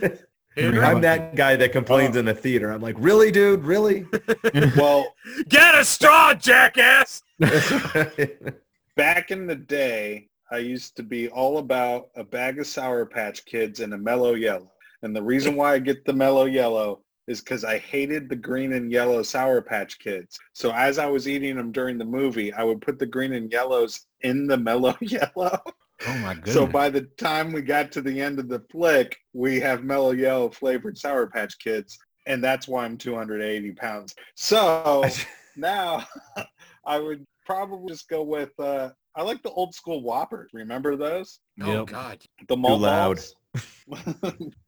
it? 0.00 0.28
Henry, 0.56 0.72
Henry? 0.72 0.80
how 0.80 0.92
I'm 0.92 1.00
that 1.02 1.34
guy 1.34 1.56
that 1.56 1.72
complains 1.72 2.16
oh. 2.16 2.20
in 2.20 2.26
the 2.26 2.34
theater. 2.34 2.70
I'm 2.70 2.80
like, 2.80 2.96
really, 2.98 3.30
dude, 3.30 3.64
really? 3.64 4.06
Well, 4.76 5.12
Get 5.48 5.74
a 5.74 5.84
straw, 5.84 6.34
jackass! 6.34 7.22
back 8.96 9.30
in 9.30 9.46
the 9.46 9.56
day, 9.56 10.28
I 10.50 10.58
used 10.58 10.96
to 10.96 11.02
be 11.02 11.28
all 11.28 11.58
about 11.58 12.08
a 12.14 12.22
bag 12.22 12.58
of 12.58 12.66
Sour 12.66 13.06
Patch 13.06 13.44
Kids 13.44 13.80
and 13.80 13.94
a 13.94 13.98
Mello 13.98 14.34
Yello. 14.34 14.68
And 15.02 15.14
the 15.14 15.22
reason 15.22 15.56
why 15.56 15.74
I 15.74 15.78
get 15.80 16.04
the 16.04 16.12
Mello 16.12 16.46
Yello 16.46 17.00
is 17.26 17.40
because 17.40 17.64
I 17.64 17.78
hated 17.78 18.28
the 18.28 18.36
green 18.36 18.72
and 18.74 18.92
yellow 18.92 19.22
Sour 19.22 19.62
Patch 19.62 19.98
Kids. 19.98 20.38
So 20.52 20.72
as 20.72 20.98
I 20.98 21.06
was 21.06 21.26
eating 21.28 21.56
them 21.56 21.72
during 21.72 21.98
the 21.98 22.04
movie, 22.04 22.52
I 22.52 22.62
would 22.64 22.80
put 22.80 22.98
the 22.98 23.06
green 23.06 23.32
and 23.32 23.50
yellows 23.50 24.06
in 24.20 24.46
the 24.46 24.56
mellow 24.58 24.96
yellow. 25.00 25.58
Oh 26.06 26.18
my 26.18 26.34
goodness. 26.34 26.54
So 26.54 26.66
by 26.66 26.90
the 26.90 27.02
time 27.18 27.52
we 27.52 27.62
got 27.62 27.92
to 27.92 28.02
the 28.02 28.20
end 28.20 28.38
of 28.38 28.48
the 28.48 28.60
flick, 28.70 29.16
we 29.32 29.60
have 29.60 29.84
Mello 29.84 30.12
Yello 30.12 30.52
flavored 30.52 30.98
Sour 30.98 31.26
Patch 31.28 31.58
Kids. 31.58 31.96
And 32.26 32.42
that's 32.42 32.66
why 32.66 32.84
I'm 32.84 32.96
280 32.96 33.72
pounds. 33.72 34.14
So 34.34 35.04
now 35.56 36.04
I 36.86 36.98
would 36.98 37.24
probably 37.46 37.88
just 37.92 38.08
go 38.08 38.22
with, 38.22 38.50
uh, 38.58 38.90
I 39.14 39.22
like 39.22 39.42
the 39.42 39.50
old 39.50 39.74
school 39.74 40.02
Whoppers. 40.02 40.50
Remember 40.52 40.96
those? 40.96 41.38
Oh 41.62 41.72
Yep. 41.80 41.86
God. 41.86 42.18
The 42.48 42.56
malt 42.56 42.80
loud. 42.80 43.20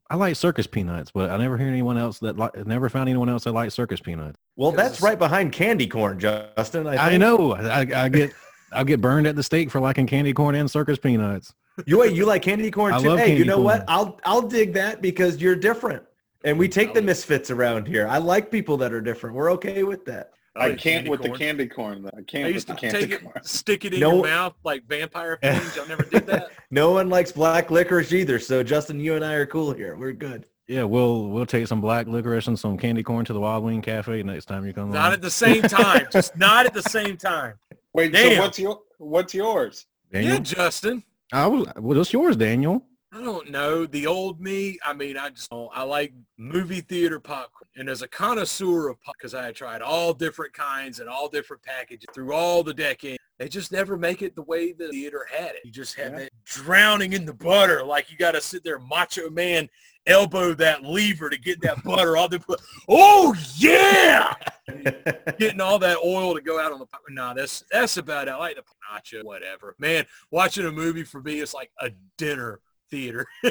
Balls? 0.08 0.16
I 0.16 0.20
like 0.20 0.36
circus 0.36 0.66
peanuts, 0.66 1.10
but 1.10 1.30
I 1.30 1.36
never 1.36 1.56
hear 1.58 1.68
anyone 1.68 1.98
else 1.98 2.18
that 2.20 2.36
like. 2.36 2.66
Never 2.66 2.88
found 2.88 3.08
anyone 3.08 3.28
else 3.28 3.44
that 3.44 3.52
likes 3.52 3.74
circus 3.74 4.00
peanuts. 4.00 4.38
well, 4.56 4.72
that's 4.72 5.00
right 5.00 5.18
behind 5.18 5.52
candy 5.52 5.86
corn, 5.86 6.18
Justin. 6.18 6.86
I, 6.86 7.14
I, 7.14 7.16
know. 7.16 7.54
I, 7.54 7.80
I 7.80 8.08
get 8.08 8.32
I 8.72 8.84
get 8.84 9.00
burned 9.00 9.26
at 9.26 9.36
the 9.36 9.42
stake 9.42 9.70
for 9.70 9.80
liking 9.80 10.06
candy 10.06 10.32
corn 10.32 10.54
and 10.54 10.70
circus 10.70 10.98
peanuts. 10.98 11.54
You 11.84 11.98
wait, 11.98 12.14
you 12.14 12.24
like 12.24 12.42
candy 12.42 12.70
corn 12.70 12.94
I 12.94 13.02
too? 13.02 13.08
love 13.08 13.18
Hey, 13.18 13.36
you 13.36 13.44
know 13.44 13.56
corn. 13.56 13.64
what? 13.64 13.84
I'll 13.88 14.18
I'll 14.24 14.42
dig 14.42 14.72
that 14.74 15.02
because 15.02 15.40
you're 15.40 15.56
different. 15.56 16.02
And 16.44 16.58
we 16.58 16.68
take 16.68 16.94
the 16.94 17.02
misfits 17.02 17.50
around 17.50 17.88
here. 17.88 18.06
I 18.06 18.18
like 18.18 18.50
people 18.52 18.76
that 18.76 18.92
are 18.92 19.00
different. 19.00 19.34
We're 19.34 19.50
okay 19.52 19.82
with 19.82 20.04
that. 20.04 20.32
I 20.58 20.68
like 20.68 20.78
can't 20.78 21.08
with 21.08 21.20
corn. 21.20 21.32
the 21.32 21.38
candy 21.38 21.66
corn 21.66 22.02
though. 22.02 22.10
I 22.14 22.20
I 22.20 22.22
can't 22.22 22.44
with 22.46 22.54
used 22.54 22.66
the 22.68 22.74
to 22.74 22.80
candy 22.80 23.06
take 23.08 23.22
it, 23.22 23.46
stick 23.46 23.84
it 23.84 23.94
in 23.94 24.00
No- 24.00 24.14
your 24.16 24.24
mouth 24.24 24.54
like 24.64 24.84
vampire 24.86 25.36
things. 25.42 25.76
Y'all 25.76 25.86
never 25.86 26.02
did 26.04 26.26
that. 26.26 26.48
No 26.70 26.90
one 26.90 27.08
likes 27.08 27.30
black 27.30 27.70
licorice 27.70 28.12
either. 28.12 28.38
So 28.40 28.62
Justin, 28.64 28.98
you 28.98 29.14
and 29.14 29.24
I 29.24 29.34
are 29.34 29.46
cool 29.46 29.72
here. 29.72 29.96
We're 29.96 30.12
good. 30.12 30.46
Yeah, 30.66 30.82
we'll 30.82 31.28
we'll 31.28 31.46
take 31.46 31.66
some 31.68 31.80
black 31.80 32.08
licorice 32.08 32.48
and 32.48 32.58
some 32.58 32.76
candy 32.76 33.04
corn 33.04 33.24
to 33.26 33.32
the 33.32 33.38
Wild 33.38 33.62
Wing 33.62 33.80
Cafe 33.80 34.20
next 34.24 34.46
time 34.46 34.66
you 34.66 34.72
come. 34.72 34.90
Not 34.90 35.06
on. 35.08 35.12
at 35.12 35.22
the 35.22 35.30
same 35.30 35.62
time. 35.80 36.06
Just 36.10 36.36
not 36.36 36.66
at 36.66 36.74
the 36.74 36.82
same 36.82 37.16
time. 37.16 37.54
Wait, 37.92 38.12
Damn. 38.12 38.34
so 38.36 38.40
what's 38.42 38.58
your 38.58 38.80
what's 38.98 39.32
yours? 39.34 39.86
Daniel? 40.12 40.32
Yeah, 40.34 40.38
Justin. 40.40 41.04
I 41.32 41.46
was. 41.46 41.68
What's 41.76 42.12
yours, 42.12 42.36
Daniel? 42.36 42.84
I 43.12 43.22
don't 43.22 43.50
know. 43.50 43.86
The 43.86 44.06
old 44.06 44.40
me, 44.40 44.78
I 44.84 44.92
mean, 44.92 45.16
I 45.16 45.30
just 45.30 45.48
I 45.52 45.82
like 45.84 46.12
movie 46.36 46.80
theater 46.80 47.20
popcorn. 47.20 47.68
And 47.76 47.88
as 47.88 48.02
a 48.02 48.08
connoisseur 48.08 48.88
of 48.88 49.00
pop, 49.02 49.14
because 49.18 49.34
I 49.34 49.52
tried 49.52 49.80
all 49.80 50.12
different 50.12 50.52
kinds 50.54 50.98
and 51.00 51.08
all 51.08 51.28
different 51.28 51.62
packages 51.62 52.06
through 52.12 52.32
all 52.32 52.62
the 52.62 52.74
decades, 52.74 53.18
they 53.38 53.48
just 53.48 53.70
never 53.70 53.96
make 53.96 54.22
it 54.22 54.34
the 54.34 54.42
way 54.42 54.72
the 54.72 54.88
theater 54.88 55.26
had 55.30 55.54
it. 55.54 55.60
You 55.64 55.70
just 55.70 55.94
have 55.96 56.12
Yeah. 56.12 56.18
that 56.20 56.32
drowning 56.44 57.12
in 57.12 57.24
the 57.24 57.34
butter. 57.34 57.84
Like 57.84 58.10
you 58.10 58.16
got 58.18 58.32
to 58.32 58.40
sit 58.40 58.64
there, 58.64 58.78
macho 58.80 59.30
man, 59.30 59.68
elbow 60.06 60.54
that 60.54 60.82
lever 60.82 61.30
to 61.30 61.38
get 61.38 61.60
that 61.62 61.82
butter 61.84 62.16
all 62.16 62.28
the 62.28 62.42
Oh, 62.88 63.34
yeah! 63.56 64.34
getting 65.38 65.60
all 65.60 65.78
that 65.78 65.98
oil 66.04 66.34
to 66.34 66.40
go 66.40 66.58
out 66.60 66.72
on 66.72 66.78
the 66.80 66.86
no 67.10 67.32
that's 67.34 67.62
that's 67.70 67.98
about 67.98 68.26
it 68.26 68.32
i 68.32 68.36
like 68.36 68.56
the 68.56 68.62
nacho 68.92 69.22
whatever 69.22 69.76
man 69.78 70.04
watching 70.32 70.66
a 70.66 70.72
movie 70.72 71.04
for 71.04 71.22
me 71.22 71.38
is 71.38 71.54
like 71.54 71.70
a 71.80 71.90
dinner 72.18 72.60
theater 72.90 73.26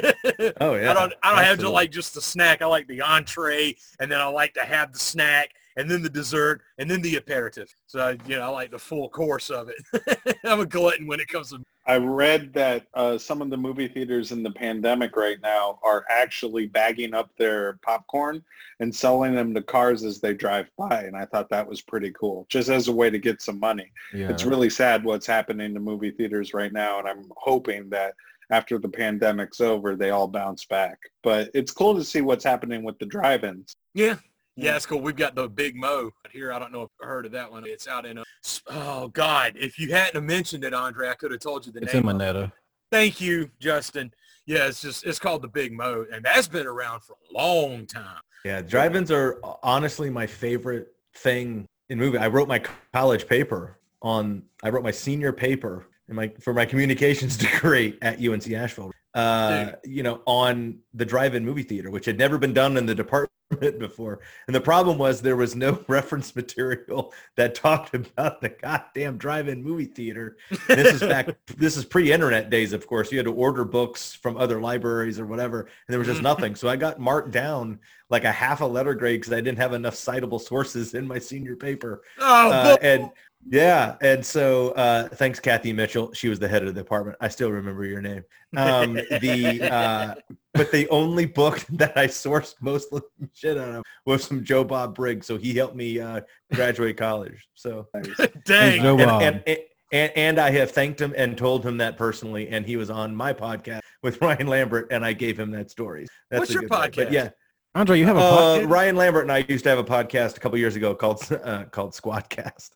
Oh 0.60 0.74
yeah. 0.74 0.90
i 0.90 0.94
don't 0.94 1.12
i 1.22 1.34
don't 1.34 1.44
have 1.44 1.58
to 1.58 1.70
like 1.70 1.90
just 1.90 2.14
the 2.14 2.20
snack 2.20 2.62
i 2.62 2.66
like 2.66 2.86
the 2.86 3.00
entree 3.00 3.76
and 4.00 4.10
then 4.10 4.20
i 4.20 4.26
like 4.26 4.54
to 4.54 4.62
have 4.62 4.92
the 4.92 4.98
snack 4.98 5.50
and 5.76 5.90
then 5.90 6.02
the 6.02 6.08
dessert 6.08 6.62
and 6.78 6.90
then 6.90 7.02
the 7.02 7.16
aperitif 7.16 7.74
so 7.86 8.00
I, 8.00 8.10
you 8.26 8.36
know 8.36 8.42
i 8.42 8.48
like 8.48 8.70
the 8.70 8.78
full 8.78 9.08
course 9.08 9.50
of 9.50 9.68
it 9.68 10.38
i'm 10.44 10.60
a 10.60 10.66
glutton 10.66 11.06
when 11.06 11.20
it 11.20 11.28
comes 11.28 11.50
to 11.50 11.62
I 11.88 11.98
read 11.98 12.52
that 12.54 12.86
uh, 12.94 13.16
some 13.16 13.40
of 13.40 13.48
the 13.48 13.56
movie 13.56 13.86
theaters 13.86 14.32
in 14.32 14.42
the 14.42 14.50
pandemic 14.50 15.16
right 15.16 15.40
now 15.40 15.78
are 15.84 16.04
actually 16.10 16.66
bagging 16.66 17.14
up 17.14 17.30
their 17.38 17.74
popcorn 17.74 18.42
and 18.80 18.92
selling 18.92 19.36
them 19.36 19.54
to 19.54 19.62
cars 19.62 20.02
as 20.02 20.20
they 20.20 20.34
drive 20.34 20.68
by, 20.76 21.04
and 21.04 21.16
I 21.16 21.26
thought 21.26 21.48
that 21.50 21.66
was 21.66 21.80
pretty 21.80 22.10
cool, 22.10 22.44
just 22.48 22.70
as 22.70 22.88
a 22.88 22.92
way 22.92 23.08
to 23.08 23.18
get 23.18 23.40
some 23.40 23.60
money. 23.60 23.92
Yeah. 24.12 24.28
It's 24.28 24.44
really 24.44 24.68
sad 24.68 25.04
what's 25.04 25.26
happening 25.28 25.74
to 25.74 25.80
movie 25.80 26.10
theaters 26.10 26.52
right 26.52 26.72
now, 26.72 26.98
and 26.98 27.06
I'm 27.06 27.30
hoping 27.36 27.88
that 27.90 28.14
after 28.50 28.78
the 28.78 28.88
pandemic's 28.88 29.60
over, 29.60 29.96
they 29.96 30.10
all 30.10 30.28
bounce 30.28 30.64
back. 30.64 30.98
But 31.22 31.50
it's 31.54 31.72
cool 31.72 31.94
to 31.96 32.04
see 32.04 32.20
what's 32.20 32.44
happening 32.44 32.82
with 32.82 32.98
the 32.98 33.06
drive-ins. 33.06 33.76
Yeah. 33.94 34.16
Yeah, 34.58 34.76
it's 34.76 34.86
cool. 34.86 35.02
We've 35.02 35.14
got 35.14 35.34
the 35.34 35.48
Big 35.48 35.76
Mo 35.76 36.10
here. 36.30 36.50
I 36.50 36.58
don't 36.58 36.72
know 36.72 36.82
if 36.82 36.90
you 36.98 37.06
heard 37.06 37.26
of 37.26 37.32
that 37.32 37.50
one. 37.50 37.64
It's 37.66 37.86
out 37.86 38.06
in, 38.06 38.16
uh, 38.16 38.24
oh 38.68 39.08
God, 39.08 39.52
if 39.54 39.78
you 39.78 39.92
hadn't 39.92 40.24
mentioned 40.24 40.64
it, 40.64 40.72
Andre, 40.72 41.10
I 41.10 41.14
could 41.14 41.30
have 41.30 41.40
told 41.40 41.66
you 41.66 41.72
the 41.72 41.80
it's 41.82 41.92
name. 41.92 42.08
in 42.08 42.20
of 42.20 42.20
it. 42.22 42.24
Monetta. 42.24 42.52
Thank 42.90 43.20
you, 43.20 43.50
Justin. 43.60 44.12
Yeah, 44.46 44.68
it's 44.68 44.80
just, 44.80 45.04
it's 45.04 45.18
called 45.18 45.42
the 45.42 45.48
Big 45.48 45.72
Mo 45.74 46.06
and 46.10 46.24
that's 46.24 46.48
been 46.48 46.66
around 46.66 47.02
for 47.02 47.14
a 47.14 47.34
long 47.36 47.84
time. 47.86 48.20
Yeah, 48.46 48.62
drive-ins 48.62 49.10
are 49.10 49.40
honestly 49.62 50.08
my 50.08 50.26
favorite 50.26 50.88
thing 51.16 51.66
in 51.90 51.98
movie. 51.98 52.18
I 52.18 52.28
wrote 52.28 52.48
my 52.48 52.62
college 52.94 53.26
paper 53.26 53.78
on. 54.02 54.42
I 54.62 54.70
wrote 54.70 54.84
my 54.84 54.90
senior 54.90 55.32
paper 55.32 55.86
in 56.08 56.16
my 56.16 56.32
for 56.40 56.52
my 56.54 56.64
communications 56.64 57.36
degree 57.46 57.98
at 58.02 58.24
UNC 58.24 58.50
Asheville. 58.52 58.92
Uh, 59.14 59.72
you 59.82 60.02
know, 60.02 60.20
on 60.26 60.78
the 60.92 61.04
drive-in 61.04 61.42
movie 61.42 61.62
theater, 61.62 61.90
which 61.90 62.04
had 62.04 62.18
never 62.18 62.36
been 62.36 62.52
done 62.52 62.76
in 62.76 62.84
the 62.84 62.94
department 62.94 63.30
before. 63.78 64.20
And 64.46 64.54
the 64.54 64.60
problem 64.60 64.98
was 64.98 65.22
there 65.22 65.36
was 65.36 65.56
no 65.56 65.82
reference 65.88 66.36
material 66.36 67.14
that 67.36 67.54
talked 67.54 67.94
about 67.94 68.42
the 68.42 68.50
goddamn 68.50 69.16
drive-in 69.16 69.62
movie 69.62 69.86
theater. 69.86 70.36
This 70.68 70.96
is 70.96 71.00
back. 71.00 71.30
this 71.56 71.78
is 71.78 71.86
pre-internet 71.86 72.50
days, 72.50 72.74
of 72.74 72.86
course. 72.86 73.10
You 73.10 73.16
had 73.16 73.24
to 73.24 73.32
order 73.32 73.64
books 73.64 74.12
from 74.12 74.36
other 74.36 74.60
libraries 74.60 75.18
or 75.18 75.24
whatever, 75.24 75.60
and 75.60 75.70
there 75.88 75.98
was 75.98 76.08
just 76.08 76.20
nothing. 76.20 76.54
So 76.54 76.68
I 76.68 76.76
got 76.76 77.00
marked 77.00 77.30
down 77.30 77.78
like 78.10 78.24
a 78.24 78.32
half 78.32 78.60
a 78.60 78.66
letter 78.66 78.94
grade 78.94 79.20
because 79.22 79.32
I 79.32 79.40
didn't 79.40 79.58
have 79.58 79.72
enough 79.72 79.94
citable 79.94 80.40
sources 80.40 80.92
in 80.92 81.08
my 81.08 81.18
senior 81.18 81.56
paper. 81.56 82.02
Oh, 82.20 82.50
Uh, 82.50 82.76
and 82.82 83.10
yeah, 83.48 83.96
and 84.00 84.24
so 84.24 84.70
uh, 84.72 85.08
thanks, 85.08 85.38
Kathy 85.40 85.72
Mitchell. 85.72 86.12
She 86.12 86.28
was 86.28 86.38
the 86.38 86.48
head 86.48 86.62
of 86.62 86.74
the 86.74 86.80
department. 86.80 87.16
I 87.20 87.28
still 87.28 87.50
remember 87.50 87.84
your 87.84 88.02
name. 88.02 88.24
Um, 88.56 88.94
the 88.94 89.68
uh, 89.72 90.14
but 90.54 90.72
the 90.72 90.88
only 90.88 91.26
book 91.26 91.64
that 91.70 91.96
I 91.96 92.06
sourced 92.06 92.54
most 92.60 92.92
of 92.92 93.02
the 93.18 93.28
shit 93.34 93.56
out 93.58 93.76
of 93.76 93.84
was 94.04 94.26
from 94.26 94.44
Joe 94.44 94.64
Bob 94.64 94.94
Briggs. 94.94 95.26
So 95.26 95.36
he 95.36 95.54
helped 95.54 95.76
me 95.76 96.00
uh, 96.00 96.22
graduate 96.52 96.96
college. 96.96 97.48
So 97.54 97.86
dang. 98.44 98.84
And, 98.84 99.00
and, 99.00 99.42
and, 99.46 99.58
and, 99.92 100.12
and 100.16 100.38
I 100.38 100.50
have 100.50 100.72
thanked 100.72 101.00
him 101.00 101.14
and 101.16 101.38
told 101.38 101.64
him 101.64 101.78
that 101.78 101.96
personally, 101.96 102.48
and 102.48 102.66
he 102.66 102.76
was 102.76 102.90
on 102.90 103.14
my 103.14 103.32
podcast 103.32 103.80
with 104.02 104.20
Ryan 104.22 104.48
Lambert, 104.48 104.88
and 104.90 105.04
I 105.04 105.12
gave 105.12 105.38
him 105.38 105.50
that 105.52 105.70
story. 105.70 106.06
That's 106.30 106.40
What's 106.40 106.50
a 106.50 106.54
your 106.54 106.62
good 106.62 106.70
podcast? 106.70 107.12
yeah, 107.12 107.30
Andre, 107.76 107.98
you 107.98 108.06
have 108.06 108.16
a 108.16 108.20
uh, 108.20 108.58
podcast? 108.58 108.70
Ryan 108.70 108.96
Lambert 108.96 109.22
and 109.22 109.32
I 109.32 109.44
used 109.48 109.64
to 109.64 109.70
have 109.70 109.78
a 109.78 109.84
podcast 109.84 110.36
a 110.36 110.40
couple 110.40 110.58
years 110.58 110.76
ago 110.76 110.94
called 110.94 111.22
uh, 111.44 111.64
called 111.64 111.92
Squadcast. 111.92 112.70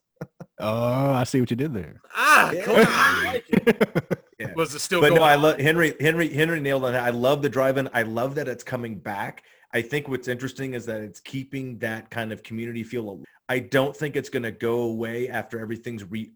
Oh, 0.61 1.11
I 1.13 1.23
see 1.23 1.39
what 1.39 1.49
you 1.49 1.57
did 1.57 1.73
there. 1.73 2.01
Ah, 2.15 2.51
Yeah. 2.51 2.63
cool. 2.63 2.75
I 2.77 3.23
like. 3.65 4.17
Yeah. 4.39 4.53
Was 4.55 4.73
it 4.73 4.79
still 4.79 5.01
but 5.01 5.09
going 5.09 5.21
no, 5.21 5.23
I 5.27 5.35
love 5.35 5.59
Henry. 5.59 5.93
Henry. 5.99 6.27
Henry 6.33 6.59
nailed 6.59 6.83
on 6.83 6.93
that. 6.93 7.03
I 7.03 7.11
love 7.11 7.43
the 7.43 7.49
drive-in. 7.49 7.87
I 7.93 8.01
love 8.01 8.33
that 8.35 8.47
it's 8.47 8.63
coming 8.63 8.97
back. 8.97 9.43
I 9.71 9.83
think 9.83 10.07
what's 10.07 10.27
interesting 10.27 10.73
is 10.73 10.83
that 10.87 11.01
it's 11.01 11.19
keeping 11.19 11.77
that 11.77 12.09
kind 12.09 12.31
of 12.31 12.41
community 12.41 12.81
feel. 12.83 13.05
al- 13.07 13.23
I 13.49 13.59
don't 13.59 13.95
think 13.95 14.15
it's 14.15 14.29
going 14.29 14.41
to 14.41 14.51
go 14.51 14.81
away 14.81 15.29
after 15.29 15.59
everything's 15.59 16.03
re. 16.09 16.31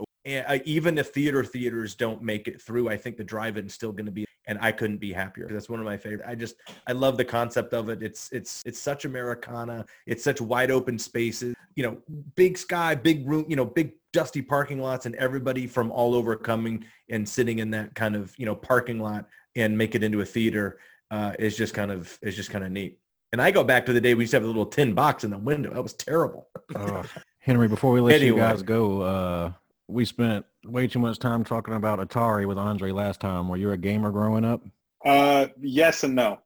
Even 0.65 0.99
if 0.99 1.09
theater 1.13 1.43
theaters 1.43 1.95
don't 1.95 2.21
make 2.21 2.47
it 2.47 2.61
through, 2.61 2.89
I 2.89 2.97
think 2.97 3.17
the 3.17 3.23
drive-in 3.23 3.65
is 3.65 3.73
still 3.73 3.91
going 3.91 4.05
to 4.05 4.11
be. 4.11 4.25
And 4.47 4.59
I 4.61 4.71
couldn't 4.71 4.97
be 4.97 5.11
happier. 5.11 5.47
That's 5.51 5.67
one 5.69 5.79
of 5.79 5.85
my 5.87 5.97
favorite. 5.97 6.27
I 6.27 6.35
just 6.35 6.57
I 6.85 6.91
love 6.91 7.17
the 7.17 7.25
concept 7.25 7.73
of 7.73 7.89
it. 7.89 8.03
It's 8.03 8.31
it's 8.31 8.61
it's 8.67 8.79
such 8.79 9.05
Americana. 9.05 9.83
It's 10.05 10.23
such 10.23 10.39
wide 10.41 10.69
open 10.69 10.99
spaces. 10.99 11.55
You 11.75 11.83
know, 11.83 11.97
big 12.35 12.55
sky, 12.59 12.93
big 12.93 13.27
room. 13.27 13.45
You 13.49 13.55
know, 13.55 13.65
big 13.65 13.93
dusty 14.15 14.41
parking 14.41 14.79
lots, 14.79 15.05
and 15.05 15.13
everybody 15.15 15.67
from 15.67 15.91
all 15.91 16.15
over 16.15 16.35
coming 16.35 16.85
and 17.09 17.27
sitting 17.27 17.59
in 17.59 17.69
that 17.71 17.93
kind 17.93 18.15
of 18.15 18.33
you 18.39 18.45
know 18.45 18.55
parking 18.55 18.99
lot 18.99 19.27
and 19.55 19.77
make 19.77 19.93
it 19.93 20.03
into 20.03 20.21
a 20.21 20.25
theater 20.25 20.79
uh, 21.11 21.33
is 21.37 21.55
just 21.55 21.73
kind 21.73 21.91
of 21.91 22.17
is 22.23 22.35
just 22.35 22.49
kind 22.49 22.63
of 22.63 22.71
neat. 22.71 22.97
And 23.33 23.41
I 23.41 23.51
go 23.51 23.63
back 23.63 23.85
to 23.87 23.93
the 23.93 23.99
day 24.01 24.13
we 24.13 24.23
used 24.23 24.31
to 24.31 24.37
have 24.37 24.45
a 24.45 24.47
little 24.47 24.65
tin 24.65 24.93
box 24.93 25.25
in 25.25 25.29
the 25.29 25.37
window. 25.37 25.73
That 25.73 25.83
was 25.83 25.93
terrible. 25.93 26.47
Uh, 26.73 27.03
Henry, 27.39 27.67
before 27.67 27.91
we 27.91 27.99
let 27.99 28.15
Anyway. 28.15 28.37
you 28.37 28.41
guys 28.41 28.63
go, 28.63 29.01
uh, 29.01 29.51
we 29.87 30.05
spent 30.05 30.45
way 30.65 30.87
too 30.87 30.99
much 30.99 31.19
time 31.19 31.43
talking 31.43 31.73
about 31.73 31.99
Atari 31.99 32.47
with 32.47 32.57
Andre 32.57 32.91
last 32.91 33.19
time. 33.19 33.49
Were 33.49 33.57
you 33.57 33.71
a 33.71 33.77
gamer 33.77 34.11
growing 34.11 34.45
up? 34.45 34.63
Uh, 35.03 35.47
yes 35.59 36.03
and 36.03 36.15
no. 36.15 36.39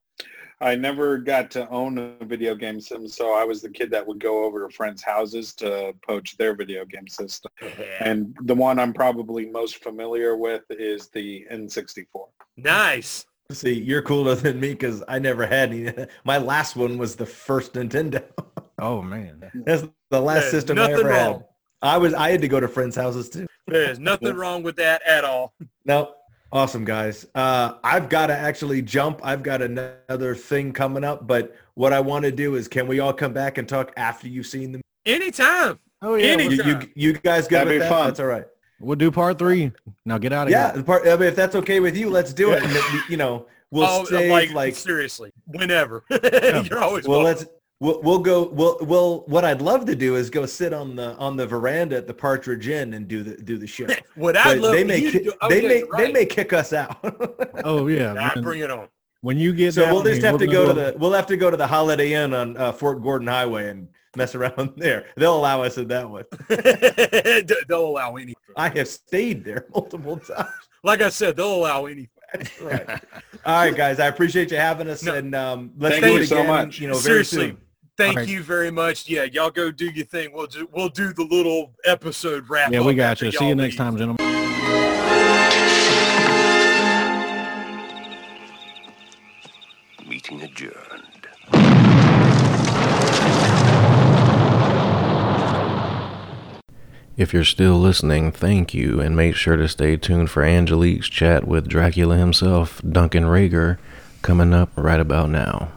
I 0.61 0.75
never 0.75 1.17
got 1.17 1.49
to 1.51 1.69
own 1.69 1.97
a 1.97 2.25
video 2.25 2.53
game 2.53 2.81
system, 2.81 3.07
so 3.07 3.33
I 3.33 3.45
was 3.45 3.61
the 3.61 3.69
kid 3.69 3.89
that 3.91 4.05
would 4.05 4.19
go 4.19 4.43
over 4.43 4.67
to 4.67 4.73
friends' 4.73 5.01
houses 5.01 5.53
to 5.55 5.93
poach 6.05 6.35
their 6.37 6.53
video 6.53 6.85
game 6.85 7.07
system. 7.07 7.51
And 8.01 8.35
the 8.43 8.55
one 8.55 8.79
I'm 8.79 8.93
probably 8.93 9.45
most 9.45 9.83
familiar 9.83 10.35
with 10.37 10.63
is 10.69 11.09
the 11.09 11.45
N64. 11.51 12.05
Nice. 12.57 13.25
See, 13.51 13.73
you're 13.73 14.01
cooler 14.01 14.35
than 14.35 14.59
me 14.59 14.71
because 14.73 15.03
I 15.07 15.17
never 15.19 15.45
had 15.45 15.71
any. 15.71 15.93
My 16.23 16.37
last 16.37 16.75
one 16.75 16.97
was 16.97 17.15
the 17.15 17.25
first 17.25 17.73
Nintendo. 17.73 18.23
Oh 18.81 19.01
man. 19.01 19.51
That's 19.65 19.85
the 20.09 20.21
last 20.21 20.43
There's 20.43 20.51
system 20.51 20.79
I 20.79 20.93
ever 20.93 21.03
wrong. 21.03 21.33
had. 21.33 21.45
I 21.81 21.97
was 21.97 22.13
I 22.13 22.29
had 22.31 22.39
to 22.39 22.47
go 22.47 22.61
to 22.61 22.67
friends' 22.69 22.95
houses 22.95 23.29
too. 23.29 23.45
There's 23.67 23.99
nothing 23.99 24.37
wrong 24.37 24.63
with 24.63 24.77
that 24.77 25.01
at 25.05 25.25
all. 25.25 25.53
No, 25.83 26.13
awesome 26.51 26.85
guys. 26.85 27.25
Uh, 27.35 27.73
I've 27.83 28.09
got 28.09 28.27
to 28.27 28.37
actually 28.37 28.81
jump. 28.81 29.21
I've 29.23 29.43
got 29.43 29.61
another 29.61 30.35
thing 30.35 30.71
coming 30.71 31.03
up, 31.03 31.27
but 31.27 31.55
what 31.75 31.93
I 31.93 31.99
want 31.99 32.25
to 32.25 32.31
do 32.31 32.55
is, 32.55 32.67
can 32.67 32.87
we 32.87 32.99
all 32.99 33.13
come 33.13 33.33
back 33.33 33.57
and 33.57 33.67
talk 33.67 33.93
after 33.97 34.27
you've 34.27 34.47
seen 34.47 34.71
them? 34.71 34.81
Anytime. 35.05 35.79
Oh 36.01 36.15
yeah. 36.15 36.27
Any- 36.27 36.43
You, 36.45 36.49
you, 36.49 36.63
Anytime. 36.63 36.91
you 36.95 37.13
guys 37.13 37.47
good 37.47 37.55
That'd 37.57 37.73
be 37.73 37.79
that? 37.79 37.89
fun. 37.89 38.07
That's 38.07 38.19
all 38.19 38.27
right. 38.27 38.45
We'll 38.79 38.95
do 38.95 39.11
part 39.11 39.37
three. 39.37 39.71
Now 40.05 40.17
get 40.17 40.31
out 40.31 40.47
of 40.47 40.49
here. 40.49 40.57
Yeah, 40.57 40.67
here. 40.69 40.77
the 40.77 40.83
part. 40.83 41.05
I 41.07 41.15
mean, 41.17 41.27
if 41.27 41.35
that's 41.35 41.55
okay 41.55 41.79
with 41.79 41.97
you, 41.97 42.09
let's 42.09 42.31
do 42.31 42.51
it. 42.53 42.63
And 42.63 42.73
you 43.09 43.17
know, 43.17 43.47
we'll 43.71 43.85
oh, 43.85 44.05
stay 44.05 44.31
like, 44.31 44.53
like, 44.53 44.75
seriously, 44.75 45.31
whenever. 45.47 46.03
You're 46.09 46.79
always 46.79 47.07
well, 47.07 47.23
welcome. 47.23 47.23
let's. 47.23 47.45
We'll, 47.81 48.01
we'll 48.01 48.19
go. 48.19 48.49
We'll, 48.49 48.77
we'll. 48.81 49.19
What 49.27 49.45
I'd 49.45 49.61
love 49.61 49.85
to 49.85 49.95
do 49.95 50.15
is 50.17 50.29
go 50.29 50.45
sit 50.45 50.73
on 50.73 50.97
the 50.97 51.15
on 51.15 51.37
the 51.37 51.47
veranda 51.47 51.95
at 51.95 52.07
the 52.07 52.13
Partridge 52.13 52.67
Inn 52.67 52.93
and 52.93 53.07
do 53.07 53.23
the 53.23 53.37
do 53.41 53.57
the 53.57 53.67
show. 53.67 53.87
What 54.15 54.35
I 54.35 54.43
But 54.55 54.57
love 54.59 54.71
they 54.73 54.81
for 54.81 54.87
may 54.87 54.97
you 54.97 55.11
to 55.11 55.17
ki- 55.19 55.23
do- 55.25 55.33
oh, 55.41 55.49
they 55.49 55.61
yeah, 55.61 55.67
may 55.69 55.77
you're 55.79 55.87
they 55.97 56.03
right. 56.03 56.13
may 56.13 56.25
kick 56.25 56.51
us 56.53 56.73
out. 56.73 56.97
Oh 57.63 57.87
yeah. 57.87 58.31
I 58.35 58.39
bring 58.41 58.59
it 58.61 58.69
on. 58.71 58.87
when 59.21 59.37
you 59.37 59.53
get 59.53 59.73
so 59.73 59.85
we'll 59.93 60.03
just 60.03 60.21
here, 60.21 60.31
have 60.31 60.39
to 60.39 60.45
we're 60.47 60.51
go 60.53 60.67
to 60.67 60.73
the 60.73 60.95
we'll 60.97 61.13
have 61.13 61.25
to 61.27 61.37
go 61.37 61.49
to 61.49 61.55
the 61.57 61.67
Holiday 61.67 62.13
Inn 62.13 62.33
on 62.33 62.57
uh, 62.57 62.71
Fort 62.73 63.01
Gordon 63.01 63.27
Highway 63.27 63.69
and 63.69 63.87
mess 64.17 64.35
around 64.35 64.73
there. 64.77 65.05
They'll 65.15 65.35
allow 65.37 65.61
us 65.63 65.77
in 65.77 65.87
that 65.89 66.09
one. 66.09 66.25
they'll 67.67 67.85
allow 67.85 68.15
anything. 68.17 68.35
I 68.57 68.69
have 68.69 68.87
stayed 68.89 69.43
there 69.45 69.65
multiple 69.73 70.17
times. 70.17 70.49
Like 70.83 71.01
I 71.01 71.09
said, 71.09 71.35
they'll 71.37 71.55
allow 71.55 71.85
anything. 71.85 72.09
Right. 72.61 72.89
All 73.45 73.55
right, 73.65 73.75
guys. 73.75 73.99
I 73.99 74.07
appreciate 74.07 74.51
you 74.51 74.57
having 74.57 74.87
us, 74.89 75.03
No. 75.03 75.15
and 75.15 75.33
um, 75.35 75.71
let's 75.77 75.95
Thank 75.95 76.05
do 76.05 76.11
you 76.13 76.19
it 76.21 76.27
so 76.27 76.37
again. 76.37 76.47
much. 76.47 76.79
You 76.79 76.87
know, 76.87 76.93
very 76.93 77.25
Seriously. 77.25 77.47
soon. 77.49 77.57
Thank 77.99 78.15
All 78.15 78.21
right. 78.21 78.29
you 78.29 78.41
very 78.43 78.71
much. 78.71 79.09
Yeah, 79.09 79.25
y'all 79.25 79.49
go 79.49 79.71
do 79.71 79.87
your 79.87 80.05
thing. 80.05 80.31
We'll 80.31 80.47
do 80.47 80.69
we'll 80.71 80.87
do 80.87 81.11
the 81.11 81.25
little 81.25 81.73
episode 81.83 82.49
wrap. 82.49 82.71
Yeah, 82.71 82.79
we 82.79 82.95
got 82.95 83.21
you. 83.21 83.29
See 83.29 83.39
y'all 83.39 83.49
you 83.49 83.55
next 83.55 83.73
leave. 83.73 83.77
time, 83.77 83.97
gentlemen. 83.97 84.25
Meeting 90.07 90.41
adjourned. 90.43 91.27
If 97.17 97.33
you're 97.33 97.43
still 97.43 97.77
listening, 97.77 98.31
thank 98.31 98.73
you, 98.73 99.01
and 99.01 99.13
make 99.13 99.35
sure 99.35 99.57
to 99.57 99.67
stay 99.67 99.97
tuned 99.97 100.29
for 100.29 100.43
Angelique's 100.43 101.09
chat 101.09 101.45
with 101.45 101.67
Dracula 101.67 102.15
himself, 102.15 102.81
Duncan 102.89 103.25
Regehr, 103.25 103.77
coming 104.21 104.53
up 104.53 104.69
right 104.77 105.01
about 105.01 105.29
now. 105.29 105.73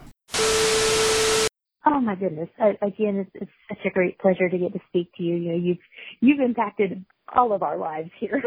Oh 1.84 2.00
my 2.00 2.14
goodness! 2.14 2.48
I, 2.58 2.70
again, 2.84 3.26
it's, 3.26 3.30
it's 3.34 3.50
such 3.68 3.86
a 3.86 3.90
great 3.90 4.18
pleasure 4.18 4.48
to 4.48 4.58
get 4.58 4.72
to 4.72 4.78
speak 4.88 5.10
to 5.16 5.22
you. 5.22 5.36
You 5.36 5.52
know, 5.52 5.58
you've 5.58 5.78
you've 6.20 6.40
impacted 6.40 7.04
all 7.34 7.52
of 7.52 7.62
our 7.62 7.76
lives 7.76 8.10
here. 8.20 8.42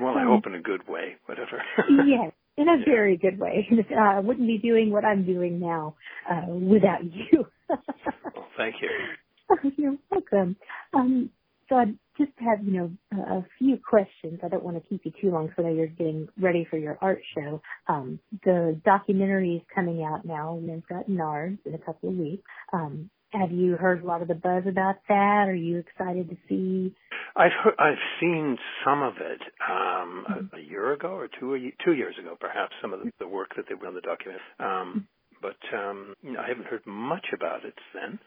Well, 0.00 0.14
I 0.16 0.24
hope 0.26 0.46
in 0.46 0.54
a 0.54 0.60
good 0.60 0.88
way, 0.88 1.16
whatever. 1.26 1.62
yes, 2.06 2.32
in 2.56 2.68
a 2.68 2.78
very 2.84 3.16
good 3.16 3.38
way. 3.38 3.68
Uh, 3.90 4.00
I 4.00 4.20
wouldn't 4.20 4.46
be 4.46 4.58
doing 4.58 4.90
what 4.90 5.04
I'm 5.04 5.24
doing 5.24 5.60
now 5.60 5.94
uh, 6.30 6.46
without 6.48 7.04
you. 7.04 7.46
well, 7.68 8.46
thank 8.56 8.76
you. 8.82 9.70
You're 9.76 9.96
welcome. 10.10 10.56
Um, 10.92 11.30
so 11.68 11.76
I 11.76 11.84
just 12.16 12.32
have, 12.38 12.64
you 12.64 12.72
know, 12.72 12.90
a, 13.12 13.38
a 13.38 13.46
few 13.58 13.78
questions. 13.78 14.40
I 14.42 14.48
don't 14.48 14.64
want 14.64 14.82
to 14.82 14.88
keep 14.88 15.04
you 15.04 15.12
too 15.20 15.30
long 15.30 15.46
because 15.46 15.64
I 15.64 15.68
know 15.68 15.74
you're 15.74 15.86
getting 15.86 16.28
ready 16.40 16.66
for 16.68 16.78
your 16.78 16.98
art 17.00 17.20
show. 17.34 17.60
Um, 17.88 18.18
the 18.44 18.80
documentary 18.84 19.56
is 19.56 19.62
coming 19.74 20.02
out 20.02 20.24
now, 20.24 20.56
and 20.56 20.68
it's 20.70 20.86
got 20.86 21.08
Nards 21.08 21.58
in 21.64 21.74
a 21.74 21.78
couple 21.78 22.10
of 22.10 22.16
weeks. 22.16 22.42
Um, 22.72 23.10
have 23.32 23.52
you 23.52 23.76
heard 23.76 24.02
a 24.02 24.06
lot 24.06 24.22
of 24.22 24.28
the 24.28 24.34
buzz 24.34 24.64
about 24.66 24.96
that? 25.08 25.44
Are 25.48 25.54
you 25.54 25.78
excited 25.78 26.30
to 26.30 26.36
see? 26.48 26.94
I've 27.36 27.52
heard, 27.62 27.74
I've 27.78 27.98
seen 28.20 28.56
some 28.84 29.02
of 29.02 29.14
it 29.18 29.40
um, 29.68 30.48
a, 30.52 30.56
a 30.56 30.60
year 30.60 30.92
ago 30.92 31.08
or 31.08 31.28
two 31.38 31.70
two 31.84 31.92
years 31.92 32.14
ago, 32.18 32.36
perhaps. 32.40 32.72
Some 32.80 32.94
of 32.94 33.00
the, 33.00 33.12
the 33.18 33.28
work 33.28 33.50
that 33.56 33.66
they 33.68 33.74
were 33.74 33.86
on 33.86 33.94
the 33.94 34.00
document, 34.00 34.40
um, 34.58 35.06
but 35.42 35.58
um, 35.76 36.14
I 36.24 36.48
haven't 36.48 36.66
heard 36.66 36.86
much 36.86 37.26
about 37.34 37.64
it 37.66 37.74
then. 37.94 38.18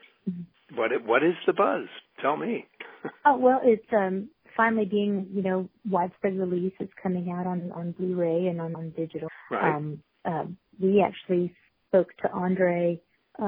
What 0.75 0.91
what 1.05 1.23
is 1.23 1.33
the 1.45 1.53
buzz? 1.53 1.87
Tell 2.21 2.37
me. 2.37 2.65
Oh 3.25 3.35
well, 3.35 3.61
it's 3.63 3.85
um 3.93 4.29
finally 4.55 4.85
being 4.85 5.27
you 5.33 5.41
know 5.41 5.67
widespread 5.89 6.37
release. 6.37 6.73
It's 6.79 6.93
coming 7.01 7.31
out 7.31 7.47
on 7.47 7.71
on 7.73 7.93
Blu-ray 7.93 8.45
and 8.47 8.61
on, 8.61 8.75
on 8.75 8.91
digital. 8.91 9.27
Right. 9.49 9.75
Um, 9.75 10.03
uh, 10.23 10.43
we 10.79 11.01
actually 11.01 11.51
spoke 11.87 12.09
to 12.21 12.31
Andre 12.31 13.01
uh, 13.41 13.43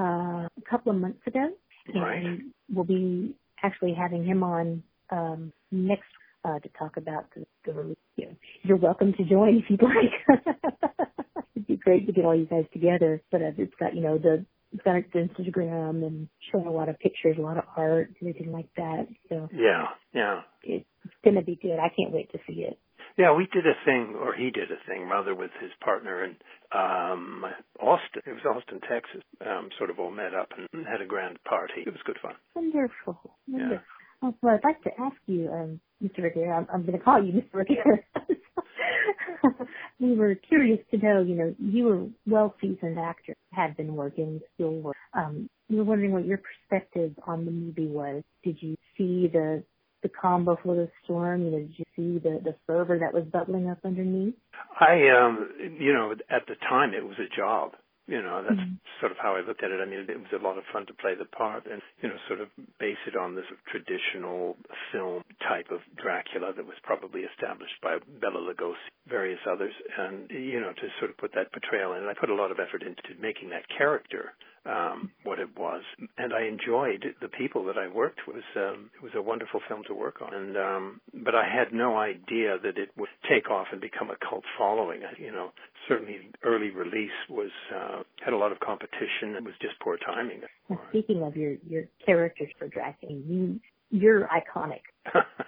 a 0.47 0.49
couple 0.67 0.91
of 0.91 0.97
months 0.99 1.21
ago, 1.27 1.49
Right. 1.93 2.25
and 2.25 2.51
we'll 2.73 2.83
be 2.85 3.35
actually 3.61 3.93
having 3.93 4.25
him 4.25 4.41
on 4.43 4.81
um, 5.11 5.53
next 5.71 6.09
uh, 6.45 6.57
to 6.59 6.69
talk 6.79 6.97
about 6.97 7.25
the, 7.35 7.45
the 7.65 7.73
release. 7.73 7.97
You 8.15 8.25
know, 8.25 8.35
You're 8.63 8.77
welcome 8.77 9.13
to 9.13 9.23
join 9.23 9.57
if 9.57 9.65
you'd 9.69 9.83
like. 9.83 10.39
It'd 11.55 11.67
be 11.67 11.77
great 11.77 12.07
to 12.07 12.11
get 12.11 12.25
all 12.25 12.35
you 12.35 12.45
guys 12.47 12.65
together. 12.73 13.21
But 13.31 13.41
uh, 13.43 13.51
it's 13.57 13.73
got 13.79 13.95
you 13.95 14.01
know 14.01 14.17
the 14.17 14.45
it's 14.73 14.83
got 14.83 14.95
Instagram 14.95 16.05
and 16.05 16.27
showing 16.51 16.67
a 16.67 16.71
lot 16.71 16.89
of 16.89 16.99
pictures, 16.99 17.37
a 17.37 17.41
lot 17.41 17.57
of 17.57 17.63
art, 17.77 18.09
everything 18.21 18.51
like 18.51 18.69
that. 18.77 19.07
So 19.29 19.49
Yeah, 19.53 19.85
yeah. 20.13 20.41
it's 20.63 20.85
going 21.23 21.35
to 21.35 21.41
be 21.43 21.57
good. 21.61 21.77
I 21.79 21.89
can't 21.95 22.11
wait 22.13 22.31
to 22.31 22.39
see 22.47 22.61
it. 22.61 22.77
Yeah, 23.15 23.35
we 23.35 23.47
did 23.53 23.67
a 23.67 23.75
thing, 23.85 24.15
or 24.19 24.33
he 24.33 24.49
did 24.49 24.71
a 24.71 24.77
thing, 24.89 25.07
rather, 25.07 25.35
with 25.35 25.51
his 25.61 25.69
partner 25.83 26.23
in 26.25 26.31
um, 26.75 27.45
Austin. 27.79 28.23
It 28.25 28.31
was 28.33 28.41
Austin, 28.43 28.79
Texas. 28.89 29.21
Um, 29.45 29.69
sort 29.77 29.91
of 29.91 29.99
all 29.99 30.09
met 30.09 30.33
up 30.33 30.49
and 30.57 30.87
had 30.87 30.99
a 31.01 31.05
grand 31.05 31.37
party. 31.43 31.83
It 31.85 31.91
was 31.91 32.01
good 32.05 32.17
fun. 32.23 32.33
Wonderful. 32.55 33.19
Yeah. 33.45 33.59
Wonderful. 33.59 33.85
Oh, 34.23 34.35
well, 34.41 34.55
I'd 34.55 34.63
like 34.63 34.81
to 34.83 34.89
ask 34.99 35.17
you, 35.27 35.49
um, 35.51 35.79
Mr. 36.03 36.21
Regehr, 36.21 36.57
I'm, 36.57 36.65
I'm 36.73 36.85
going 36.85 36.97
to 36.97 37.03
call 37.03 37.23
you 37.23 37.33
Mr. 37.33 37.63
Regehr. 37.63 37.99
we 39.99 40.15
were 40.15 40.33
curious 40.35 40.79
to 40.91 40.97
know, 40.97 41.21
you 41.21 41.35
know, 41.35 41.53
you 41.59 41.83
were 41.85 42.05
well-seasoned 42.25 42.97
actor, 42.97 43.35
had 43.53 43.77
been 43.77 43.95
working, 43.95 44.41
still 44.55 44.73
work. 44.73 44.95
Um, 45.13 45.49
we 45.69 45.77
were 45.77 45.83
wondering 45.83 46.11
what 46.11 46.25
your 46.25 46.39
perspective 46.39 47.13
on 47.25 47.45
the 47.45 47.51
movie 47.51 47.87
was. 47.87 48.23
Did 48.43 48.57
you 48.61 48.75
see 48.97 49.27
the 49.27 49.63
the 50.01 50.09
calm 50.09 50.43
before 50.43 50.75
the 50.75 50.89
storm? 51.03 51.45
You 51.45 51.51
know, 51.51 51.59
did 51.59 51.73
you 51.77 51.85
see 51.95 52.19
the 52.19 52.41
the 52.43 52.55
fervor 52.67 52.99
that 52.99 53.13
was 53.13 53.23
bubbling 53.31 53.69
up 53.69 53.79
underneath? 53.85 54.35
I, 54.79 55.07
um, 55.09 55.49
you 55.79 55.93
know, 55.93 56.13
at 56.29 56.45
the 56.47 56.55
time 56.67 56.93
it 56.93 57.05
was 57.05 57.17
a 57.19 57.35
job. 57.35 57.73
You 58.07 58.21
know, 58.21 58.43
that's 58.43 58.59
Mhm. 58.59 58.79
sort 58.99 59.11
of 59.13 59.17
how 59.17 59.35
I 59.35 59.41
looked 59.41 59.63
at 59.63 59.71
it. 59.71 59.79
I 59.79 59.85
mean, 59.85 59.99
it 60.09 60.19
was 60.19 60.33
a 60.33 60.43
lot 60.43 60.57
of 60.57 60.65
fun 60.67 60.85
to 60.87 60.93
play 60.93 61.15
the 61.15 61.25
part 61.25 61.65
and, 61.65 61.81
you 62.01 62.09
know, 62.09 62.17
sort 62.27 62.41
of 62.41 62.49
base 62.77 62.97
it 63.07 63.15
on 63.15 63.35
this 63.35 63.47
traditional 63.67 64.57
film 64.91 65.23
type 65.39 65.71
of 65.71 65.81
Dracula 65.95 66.51
that 66.53 66.65
was 66.65 66.77
probably 66.83 67.23
established 67.23 67.79
by 67.81 67.99
Bela 68.19 68.41
Lugosi, 68.41 68.75
various 69.07 69.39
others, 69.47 69.73
and, 69.97 70.29
you 70.31 70.59
know, 70.59 70.73
to 70.73 70.89
sort 70.99 71.11
of 71.11 71.17
put 71.17 71.31
that 71.33 71.51
portrayal 71.53 71.93
in. 71.93 72.01
And 72.01 72.09
I 72.09 72.13
put 72.13 72.29
a 72.29 72.35
lot 72.35 72.51
of 72.51 72.59
effort 72.59 72.83
into 72.83 73.15
making 73.19 73.49
that 73.49 73.67
character 73.69 74.33
um, 74.65 75.11
what 75.23 75.39
it 75.39 75.57
was, 75.57 75.83
and 76.17 76.33
I 76.33 76.43
enjoyed 76.43 77.03
the 77.19 77.27
people 77.27 77.65
that 77.65 77.77
I 77.77 77.87
worked 77.87 78.25
with. 78.27 78.37
It 78.37 78.45
was, 78.55 78.73
um, 78.75 78.91
it 78.95 79.03
was 79.03 79.11
a 79.15 79.21
wonderful 79.21 79.59
film 79.67 79.83
to 79.87 79.93
work 79.93 80.21
on, 80.21 80.33
and 80.33 80.57
um, 80.57 81.01
but 81.13 81.35
I 81.35 81.43
had 81.43 81.73
no 81.73 81.97
idea 81.97 82.57
that 82.59 82.77
it 82.77 82.89
would 82.95 83.09
take 83.29 83.49
off 83.51 83.67
and 83.71 83.81
become 83.81 84.09
a 84.09 84.15
cult 84.15 84.45
following. 84.57 85.03
I, 85.03 85.19
you 85.19 85.31
know, 85.31 85.51
certainly 85.87 86.17
early 86.43 86.69
release 86.71 87.11
was 87.29 87.51
uh, 87.75 88.03
had 88.23 88.33
a 88.33 88.37
lot 88.37 88.51
of 88.51 88.59
competition. 88.59 89.35
It 89.35 89.43
was 89.43 89.53
just 89.61 89.79
poor 89.81 89.97
timing. 89.97 90.41
Well, 90.69 90.81
speaking 90.89 91.23
of 91.23 91.35
your 91.35 91.55
your 91.67 91.83
characters 92.05 92.49
for 92.57 92.67
Dracula, 92.67 93.15
you 93.15 93.59
you're 93.89 94.27
iconic 94.27 94.81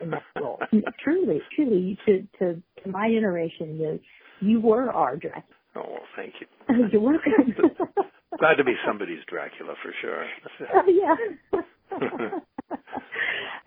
in 0.02 0.12
that 0.12 0.24
role. 0.42 0.60
truly, 1.04 1.42
truly, 1.56 1.98
to 2.06 2.28
to 2.40 2.62
to 2.84 2.90
my 2.90 3.10
generation, 3.10 3.78
you 3.80 4.00
you 4.42 4.60
were 4.62 4.92
our 4.92 5.16
Dracula. 5.16 5.44
oh 5.76 5.84
well, 5.88 6.00
thank 6.16 6.34
you. 6.40 6.48
You're 6.92 7.02
welcome. 7.02 7.54
Glad 8.40 8.56
to 8.56 8.64
be 8.66 8.74
somebody's 8.86 9.24
Dracula 9.30 9.76
for 9.82 9.94
sure. 10.02 10.26
oh, 10.74 10.84
yeah. 10.88 12.78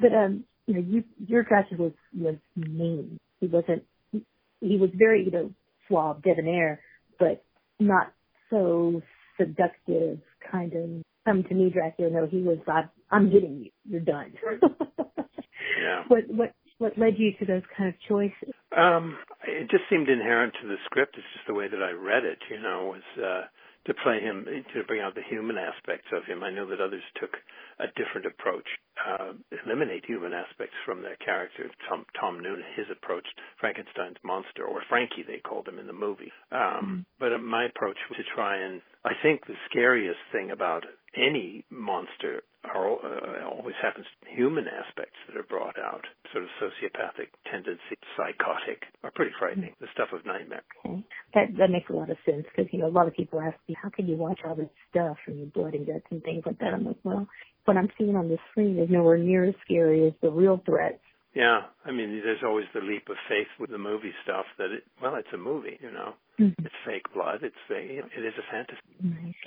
but 0.01 0.13
um, 0.13 0.45
you 0.67 0.75
know, 0.75 0.81
you 0.81 1.05
your 1.27 1.43
Dracula 1.43 1.85
was 1.85 1.93
was 2.15 2.37
mean. 2.57 3.19
He 3.41 3.47
wasn't. 3.47 3.85
He, 4.13 4.23
he 4.61 4.77
was 4.77 4.91
very 4.95 5.25
you 5.25 5.31
know 5.31 5.51
suave, 5.89 6.23
debonair, 6.23 6.81
but 7.19 7.45
not 7.81 8.13
so 8.51 9.03
seductive. 9.37 10.21
Kind 10.51 10.73
of 10.75 11.03
come 11.27 11.45
to 11.45 11.55
me, 11.55 11.71
Dracula. 11.71 12.11
No, 12.11 12.27
he 12.27 12.43
was. 12.43 12.59
I, 12.67 12.85
I'm 13.11 13.31
getting 13.31 13.65
you. 13.65 13.71
You're 13.89 14.01
done. 14.01 14.33
yeah. 15.83 16.05
what 16.09 16.25
what 16.29 16.53
what 16.79 16.97
led 16.97 17.19
you 17.19 17.33
to 17.41 17.45
those 17.45 17.63
kind 17.77 17.89
of 17.89 17.95
choices? 18.09 18.55
Um, 18.77 19.19
it 19.47 19.71
just 19.71 19.85
seemed 19.91 20.09
inherent 20.09 20.55
to 20.63 20.69
the 20.69 20.77
script. 20.85 21.17
It's 21.17 21.27
just 21.35 21.47
the 21.47 21.55
way 21.55 21.69
that 21.69 21.83
I 21.83 21.91
read 21.91 22.25
it. 22.25 22.39
You 22.51 22.61
know, 22.61 22.95
was 22.95 23.23
uh, 23.23 23.43
to 23.87 23.95
play 24.05 24.21
him 24.21 24.45
to 24.45 24.85
bring 24.85 25.01
out 25.01 25.15
the 25.15 25.23
human 25.29 25.57
aspects 25.57 26.09
of 26.13 26.25
him. 26.25 26.45
I 26.45 26.51
know 26.51 26.69
that 26.69 26.81
others 26.81 27.03
took 27.21 27.33
a 27.81 27.87
different 27.97 28.27
approach. 28.27 28.67
Uh, 29.07 29.33
eliminate 29.65 30.05
human 30.05 30.33
aspects 30.33 30.75
from 30.85 31.03
their 31.03 31.17
character. 31.17 31.71
Tom, 31.89 32.05
Tom 32.19 32.41
Noonan, 32.41 32.65
his 32.77 32.87
approach, 32.91 33.27
Frankenstein's 33.61 34.17
monster, 34.25 34.65
or 34.65 34.83
Frankie, 34.89 35.25
they 35.27 35.39
called 35.39 35.69
him 35.69 35.79
in 35.79 35.87
the 35.87 35.93
movie. 35.93 36.33
Um, 36.53 37.07
but 37.19 37.37
my 37.39 37.65
approach 37.65 37.97
was 38.09 38.17
to 38.19 38.35
try 38.35 38.57
and, 38.57 38.81
I 39.05 39.13
think 39.23 39.47
the 39.47 39.55
scariest 39.71 40.21
thing 40.33 40.51
about 40.51 40.85
any 41.17 41.65
monster 41.71 42.43
are, 42.65 42.93
uh, 42.93 43.49
always 43.49 43.77
happens 43.81 44.07
human 44.27 44.67
aspects 44.67 45.17
that 45.27 45.39
are 45.39 45.45
brought 45.45 45.79
out, 45.79 46.05
sort 46.33 46.45
of 46.45 46.51
sociopathic 46.61 47.29
tendency, 47.51 47.97
psychotic, 48.17 48.83
are 49.05 49.11
pretty 49.15 49.33
frightening. 49.39 49.73
The 49.81 49.87
stuff 49.95 50.09
of 50.13 50.27
nightmare. 50.27 50.63
Okay. 50.85 51.03
That 51.35 51.47
that 51.59 51.71
makes 51.71 51.89
a 51.89 51.95
lot 51.95 52.11
of 52.11 52.17
sense 52.27 52.45
because 52.45 52.71
you 52.73 52.81
know 52.81 52.89
a 52.89 52.93
lot 52.93 53.07
of 53.07 53.15
people 53.15 53.41
ask 53.41 53.57
me 53.69 53.77
how 53.81 53.91
can 53.91 54.07
you 54.07 54.17
watch 54.17 54.41
all 54.45 54.55
this 54.55 54.69
stuff 54.91 55.17
and 55.27 55.39
your 55.39 55.47
blood 55.47 55.75
and 55.75 55.87
guts 55.87 56.05
and 56.11 56.23
things 56.23 56.43
like 56.45 56.59
that. 56.59 56.75
I'm 56.75 56.85
like, 56.85 56.97
well, 57.05 57.27
what 57.69 57.77
I'm 57.77 57.91
seeing 57.99 58.17
on 58.17 58.29
the 58.29 58.39
screen 58.51 58.79
is 58.79 58.89
nowhere 58.91 59.19
near 59.19 59.45
as 59.45 59.55
scary 59.65 60.07
as 60.09 60.15
the 60.23 60.31
real 60.31 60.61
threats. 60.65 60.99
Yeah, 61.35 61.61
I 61.85 61.93
mean, 61.93 62.21
there's 62.25 62.43
always 62.43 62.65
the 62.75 62.81
leap 62.81 63.09
of 63.11 63.17
faith 63.29 63.47
with 63.61 63.71
the 63.71 63.79
movie 63.79 64.13
stuff 64.25 64.47
that 64.57 64.73
it, 64.73 64.85
well, 65.01 65.15
it's 65.17 65.29
a 65.35 65.37
movie, 65.37 65.79
you 65.81 65.91
know, 65.93 66.15
Mhm. 66.41 66.55
it's 66.65 66.75
fake 66.87 67.13
blood, 67.13 67.43
it's 67.45 67.55
fake, 67.69 67.91
it 68.17 68.25
is 68.25 68.35
a 68.39 68.43
fantasy. 68.51 68.81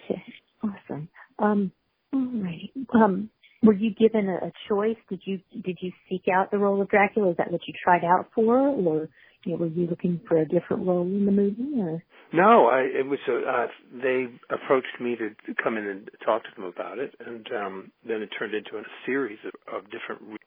Okay, 0.06 0.24
awesome. 0.64 1.10
Um, 1.40 1.72
all 2.14 2.20
right. 2.22 2.72
Um, 2.94 3.30
were 3.64 3.74
you 3.74 3.92
given 3.96 4.30
a, 4.30 4.36
a 4.36 4.52
choice? 4.70 4.98
Did 5.10 5.22
you 5.26 5.40
did 5.64 5.78
you 5.82 5.92
seek 6.08 6.28
out 6.28 6.52
the 6.52 6.58
role 6.60 6.82
of 6.82 6.90
Dracula? 6.90 7.32
Is 7.32 7.38
that 7.38 7.52
what 7.52 7.68
you 7.68 7.74
tried 7.84 8.04
out 8.06 8.32
for, 8.34 8.58
or 8.60 9.10
you 9.46 9.54
know, 9.54 9.58
were 9.58 9.68
you 9.68 9.88
looking 9.88 10.20
for 10.28 10.38
a 10.38 10.48
different 10.48 10.86
role 10.86 11.02
in 11.04 11.26
the 11.26 11.32
movie? 11.32 11.80
Or 11.82 12.04
No, 12.34 12.68
I 12.68 12.82
it 12.82 13.06
was 13.06 13.20
a, 13.28 13.38
uh, 13.48 13.68
they 14.02 14.28
approached 14.50 15.00
me 15.00 15.16
to 15.18 15.30
come 15.64 15.78
in 15.78 15.86
and 15.86 16.10
talk 16.26 16.44
to 16.44 16.50
them 16.56 16.66
about 16.66 16.98
it, 17.00 17.14
and 17.26 17.46
um, 17.52 17.92
then 18.08 18.22
it 18.22 18.30
turned 18.38 18.54
into 18.54 18.78
a 18.78 18.84
series 19.06 19.40
of, 19.46 19.76
of 19.76 19.84
different, 19.92 20.22
re- 20.24 20.38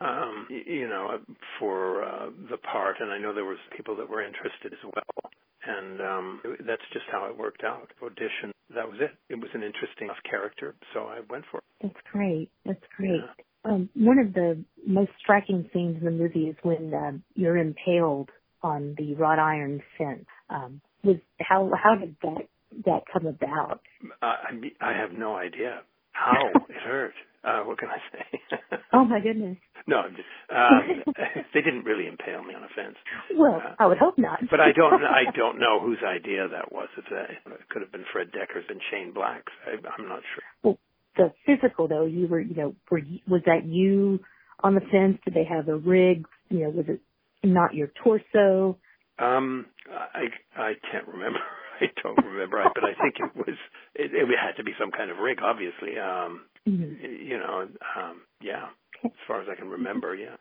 um, 0.00 0.46
you 0.50 0.88
know, 0.88 1.18
for 1.58 2.04
uh, 2.04 2.26
the 2.50 2.58
part. 2.58 2.96
And 3.00 3.10
I 3.12 3.18
know 3.18 3.34
there 3.34 3.44
was 3.44 3.58
people 3.76 3.96
that 3.96 4.08
were 4.08 4.22
interested 4.22 4.72
as 4.72 4.78
well, 4.84 5.30
and 5.66 6.00
um, 6.00 6.40
it- 6.44 6.66
that's 6.66 6.82
just 6.92 7.06
how 7.10 7.26
it 7.26 7.36
worked 7.36 7.64
out. 7.64 7.90
Audition, 8.02 8.52
that 8.74 8.88
was 8.88 8.98
it. 9.00 9.10
It 9.28 9.36
was 9.40 9.50
an 9.54 9.62
interesting 9.62 10.06
enough 10.06 10.22
character, 10.28 10.74
so 10.94 11.00
I 11.06 11.20
went 11.28 11.44
for 11.50 11.58
it. 11.58 11.64
That's 11.82 12.04
great. 12.12 12.50
That's 12.64 12.84
great. 12.96 13.20
Um, 13.64 13.88
one 13.94 14.18
of 14.18 14.32
the 14.34 14.64
most 14.86 15.10
striking 15.20 15.68
scenes 15.72 15.96
in 15.98 16.04
the 16.04 16.10
movie 16.10 16.46
is 16.48 16.56
when 16.62 16.92
um, 16.94 17.22
you're 17.34 17.56
impaled 17.58 18.30
on 18.62 18.94
the 18.98 19.14
wrought 19.14 19.38
iron 19.40 19.82
fence. 19.98 20.26
Um, 20.50 20.80
was 21.04 21.16
how 21.40 21.70
how 21.80 21.94
did 21.96 22.16
that 22.22 22.48
that 22.86 23.02
come 23.12 23.26
about? 23.26 23.80
Uh, 24.22 24.26
I 24.26 24.50
I 24.80 24.92
have 24.96 25.12
no 25.12 25.36
idea 25.36 25.80
how 26.12 26.48
it 26.68 26.76
hurt. 26.84 27.14
Uh, 27.44 27.60
what 27.64 27.78
can 27.78 27.88
I 27.88 27.98
say? 28.12 28.58
Oh 28.94 29.04
my 29.06 29.20
goodness. 29.20 29.56
no, 29.86 30.02
just, 30.10 30.28
um, 30.54 31.02
they 31.54 31.62
didn't 31.62 31.84
really 31.84 32.06
impale 32.06 32.44
me 32.44 32.54
on 32.54 32.62
a 32.62 32.68
fence. 32.76 32.94
Well, 33.34 33.56
Uh, 33.64 33.74
I 33.78 33.86
would 33.86 33.96
hope 33.96 34.18
not. 34.18 34.38
But 34.50 34.60
I 34.60 34.70
don't, 34.76 35.02
I 35.02 35.24
don't 35.34 35.58
know 35.58 35.80
whose 35.80 35.98
idea 36.06 36.46
that 36.46 36.70
was. 36.70 36.88
If 36.98 37.06
that 37.10 37.30
it 37.30 37.68
could 37.70 37.80
have 37.80 37.90
been 37.90 38.04
Fred 38.12 38.28
Dekker's 38.32 38.66
and 38.68 38.80
Shane 38.90 39.12
Black's, 39.14 39.50
I, 39.66 39.70
I'm 39.72 40.08
not 40.08 40.20
sure. 40.34 40.44
Well, 40.62 40.78
the 41.16 41.32
physical 41.46 41.88
though, 41.88 42.04
you 42.04 42.28
were, 42.28 42.40
you 42.40 42.54
know, 42.54 42.74
were 42.90 42.98
you, 42.98 43.20
was 43.26 43.40
that 43.46 43.64
you 43.64 44.20
on 44.62 44.74
the 44.74 44.82
fence? 44.82 45.18
Did 45.24 45.32
they 45.34 45.44
have 45.44 45.68
a 45.68 45.76
rig? 45.76 46.26
You 46.50 46.64
know, 46.64 46.70
was 46.70 46.84
it 46.88 47.00
not 47.42 47.74
your 47.74 47.90
torso? 48.04 48.76
Um, 49.18 49.66
I, 49.90 50.26
I 50.56 50.72
can't 50.90 51.06
remember. 51.08 51.38
I 51.80 51.86
don't 52.02 52.16
remember, 52.24 52.60
I, 52.60 52.68
but 52.74 52.84
I 52.84 52.94
think 53.02 53.16
it 53.18 53.36
was. 53.36 53.56
It, 53.94 54.12
it 54.14 54.28
had 54.40 54.56
to 54.56 54.64
be 54.64 54.72
some 54.78 54.90
kind 54.92 55.10
of 55.10 55.18
rig, 55.18 55.38
obviously. 55.42 55.98
Um, 55.98 56.42
Mhm. 56.68 56.96
you 57.28 57.38
know, 57.38 57.66
um, 57.96 58.22
yeah. 58.40 58.68
As 59.04 59.10
far 59.26 59.40
as 59.42 59.48
I 59.50 59.56
can 59.56 59.68
remember, 59.68 60.14
yeah. 60.14 60.36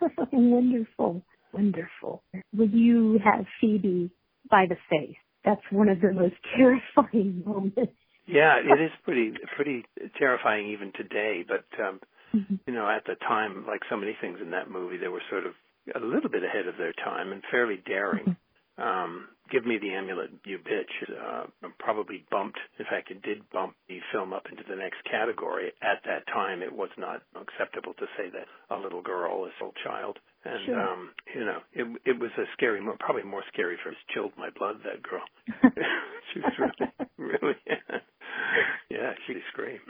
wonderful, 0.32 1.22
wonderful. 1.52 2.22
Would 2.56 2.72
you 2.72 3.18
have 3.24 3.44
Phoebe 3.60 4.10
by 4.50 4.66
the 4.68 4.76
face? 4.88 5.16
That's 5.44 5.62
one 5.70 5.88
of 5.88 6.00
the 6.00 6.12
most 6.12 6.36
terrifying 6.56 7.42
moments. 7.44 7.92
Yeah, 8.26 8.56
it 8.58 8.80
is 8.80 8.90
pretty 9.04 9.32
pretty 9.56 9.84
terrifying 10.18 10.68
even 10.68 10.92
today. 10.94 11.44
But 11.46 11.66
um, 11.82 12.00
Mhm. 12.34 12.60
you 12.66 12.74
know, 12.74 12.88
at 12.88 13.04
the 13.06 13.16
time, 13.26 13.66
like 13.66 13.80
so 13.90 13.96
many 13.96 14.14
things 14.20 14.38
in 14.40 14.50
that 14.50 14.70
movie, 14.70 14.98
they 14.98 15.08
were 15.08 15.22
sort 15.30 15.46
of 15.46 15.54
a 15.94 16.00
little 16.00 16.30
bit 16.30 16.42
ahead 16.44 16.66
of 16.66 16.76
their 16.76 16.92
time 16.92 17.32
and 17.32 17.42
fairly 17.50 17.82
daring. 17.86 18.36
Um, 18.78 19.28
Give 19.50 19.64
Me 19.64 19.78
the 19.78 19.90
Amulet, 19.90 20.30
You 20.44 20.58
Bitch 20.58 20.92
uh, 21.10 21.46
probably 21.78 22.24
bumped, 22.30 22.58
in 22.78 22.84
fact, 22.84 23.10
it 23.10 23.22
did 23.22 23.48
bump 23.50 23.74
the 23.88 23.98
film 24.12 24.32
up 24.32 24.44
into 24.50 24.62
the 24.68 24.76
next 24.76 24.98
category. 25.10 25.72
At 25.82 26.02
that 26.04 26.26
time, 26.28 26.62
it 26.62 26.72
was 26.72 26.90
not 26.98 27.22
acceptable 27.34 27.94
to 27.94 28.06
say 28.16 28.28
that 28.30 28.46
a 28.70 28.78
little 28.78 29.02
girl 29.02 29.46
is 29.46 29.52
a 29.60 29.70
child. 29.82 30.18
And, 30.44 30.66
Sure. 30.66 30.80
um, 30.80 31.10
you 31.34 31.44
know, 31.44 31.58
it, 31.72 32.00
it 32.04 32.20
was 32.20 32.30
a 32.38 32.44
scary, 32.52 32.80
probably 33.00 33.24
more 33.24 33.42
scary 33.52 33.78
for 33.82 33.92
chilled 34.14 34.32
my 34.36 34.50
blood, 34.50 34.76
that 34.84 35.02
girl. 35.02 35.24
she 36.32 36.40
was 36.40 36.52
really, 36.58 36.92
really, 37.16 37.56
yeah, 38.90 39.12
she 39.26 39.32
could 39.34 39.42
scream. 39.52 39.80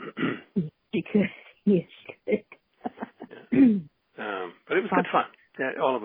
She 0.95 1.03
could. 1.11 1.29
Yes, 1.65 1.85
she 2.07 2.13
could. 2.25 3.89
Um, 4.19 4.51
but 4.67 4.77
it 4.77 4.81
was 4.83 4.91
good 4.93 5.07
fun. 5.11 5.28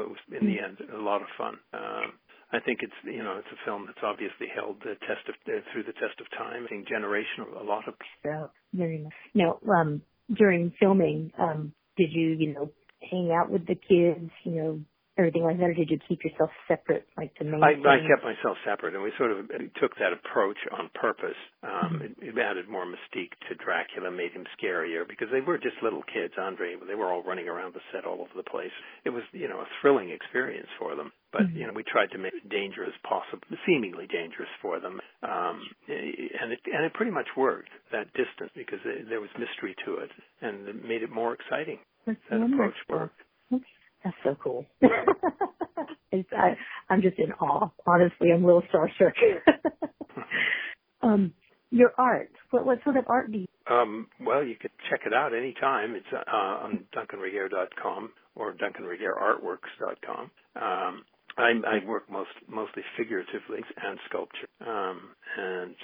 Yeah, 0.04 0.10
it 0.10 0.10
was 0.10 0.42
in 0.42 0.46
the 0.46 0.60
end 0.60 0.78
a 0.92 1.02
lot 1.02 1.22
of 1.22 1.28
fun. 1.38 1.54
Um, 1.72 2.12
I 2.52 2.60
think 2.60 2.80
it's 2.82 2.92
you 3.04 3.22
know 3.22 3.38
it's 3.38 3.48
a 3.52 3.64
film 3.64 3.86
that's 3.86 4.04
obviously 4.04 4.46
held 4.54 4.80
the 4.80 4.94
test 5.08 5.26
of 5.28 5.34
uh, 5.48 5.60
through 5.72 5.84
the 5.84 5.94
test 5.94 6.20
of 6.20 6.26
time. 6.36 6.64
I 6.64 6.68
think 6.68 6.88
generational. 6.88 7.60
A 7.60 7.64
lot 7.64 7.88
of 7.88 7.94
so 8.22 8.50
very 8.72 8.98
much. 8.98 9.12
Now, 9.34 9.58
um, 9.68 10.02
during 10.32 10.72
filming, 10.78 11.32
um, 11.38 11.72
did 11.96 12.10
you, 12.12 12.36
you 12.38 12.54
know, 12.54 12.70
hang 13.10 13.32
out 13.32 13.50
with 13.50 13.66
the 13.66 13.74
kids, 13.74 14.30
you 14.44 14.52
know, 14.52 14.80
everything 15.16 15.44
like 15.44 15.58
that, 15.58 15.70
or 15.70 15.74
did 15.74 15.90
you 15.90 15.98
keep 16.08 16.24
yourself 16.24 16.50
separate, 16.66 17.06
like 17.16 17.34
to 17.36 17.44
I, 17.46 17.78
maintain? 17.78 17.86
I 17.86 17.98
kept 18.08 18.24
myself 18.24 18.56
separate, 18.66 18.94
and 18.94 19.02
we 19.02 19.12
sort 19.16 19.30
of 19.30 19.46
uh, 19.46 19.70
took 19.80 19.94
that 20.02 20.12
approach 20.12 20.58
on 20.72 20.90
purpose. 20.94 21.38
Um, 21.62 22.02
mm-hmm. 22.02 22.26
it, 22.26 22.34
it 22.34 22.38
added 22.38 22.68
more 22.68 22.86
mystique 22.86 23.34
to 23.48 23.54
Dracula, 23.54 24.10
made 24.10 24.32
him 24.32 24.44
scarier 24.58 25.06
because 25.06 25.28
they 25.30 25.40
were 25.40 25.58
just 25.58 25.78
little 25.82 26.02
kids. 26.02 26.34
Andre, 26.38 26.74
they 26.86 26.94
were 26.94 27.12
all 27.12 27.22
running 27.22 27.48
around 27.48 27.74
the 27.74 27.84
set 27.92 28.04
all 28.04 28.20
over 28.20 28.34
the 28.36 28.48
place. 28.48 28.74
It 29.04 29.10
was, 29.10 29.22
you 29.32 29.48
know, 29.48 29.60
a 29.60 29.68
thrilling 29.80 30.10
experience 30.10 30.68
for 30.78 30.96
them. 30.96 31.12
But 31.32 31.50
mm-hmm. 31.50 31.58
you 31.58 31.66
know, 31.66 31.72
we 31.74 31.82
tried 31.82 32.10
to 32.12 32.18
make 32.18 32.34
it 32.34 32.48
dangerous 32.48 32.94
possible, 33.02 33.42
seemingly 33.66 34.06
dangerous 34.06 34.50
for 34.62 34.78
them, 34.78 35.00
um, 35.22 35.66
eh, 35.90 36.30
and 36.38 36.54
it 36.54 36.60
and 36.70 36.86
it 36.86 36.94
pretty 36.94 37.10
much 37.10 37.26
worked 37.36 37.70
that 37.90 38.06
distance 38.14 38.54
because 38.54 38.78
it, 38.84 39.08
there 39.10 39.20
was 39.20 39.30
mystery 39.34 39.74
to 39.84 39.98
it, 39.98 40.10
and 40.42 40.68
it 40.68 40.86
made 40.86 41.02
it 41.02 41.10
more 41.10 41.34
exciting. 41.34 41.78
That's 42.06 42.18
That 42.30 42.42
approach 42.42 42.78
worked. 42.88 43.18
That's 44.04 44.16
so 44.22 44.36
cool. 44.42 44.66
it's, 46.12 46.28
I, 46.32 46.56
I'm 46.90 47.02
just 47.02 47.18
in 47.18 47.32
awe. 47.32 47.70
Honestly, 47.86 48.28
I'm 48.32 48.44
a 48.44 48.46
little 48.46 48.62
starstruck. 48.72 49.14
um, 51.02 51.32
your 51.70 51.92
art. 51.98 52.30
What 52.50 52.66
what 52.66 52.78
sort 52.84 52.96
of 52.96 53.04
art 53.08 53.32
do 53.32 53.38
you? 53.38 53.46
Um, 53.70 54.08
well, 54.20 54.44
you 54.44 54.56
can 54.60 54.70
check 54.90 55.00
it 55.06 55.14
out 55.14 55.34
anytime. 55.34 55.94
It's 55.94 56.06
uh, 56.12 56.30
on 56.30 56.84
DuncanRegehr.com 56.94 58.12
or 58.36 58.52
DuncanRegehrArtworks.com. 58.54 60.30
Um, 60.56 61.04
I, 61.36 61.52
I 61.66 61.84
work 61.88 62.08
most 62.10 62.30
mostly 62.48 62.82
figuratively 62.96 63.60
and 63.82 63.98
sculpture, 64.08 64.46
um, 64.60 65.00
and 65.38 65.74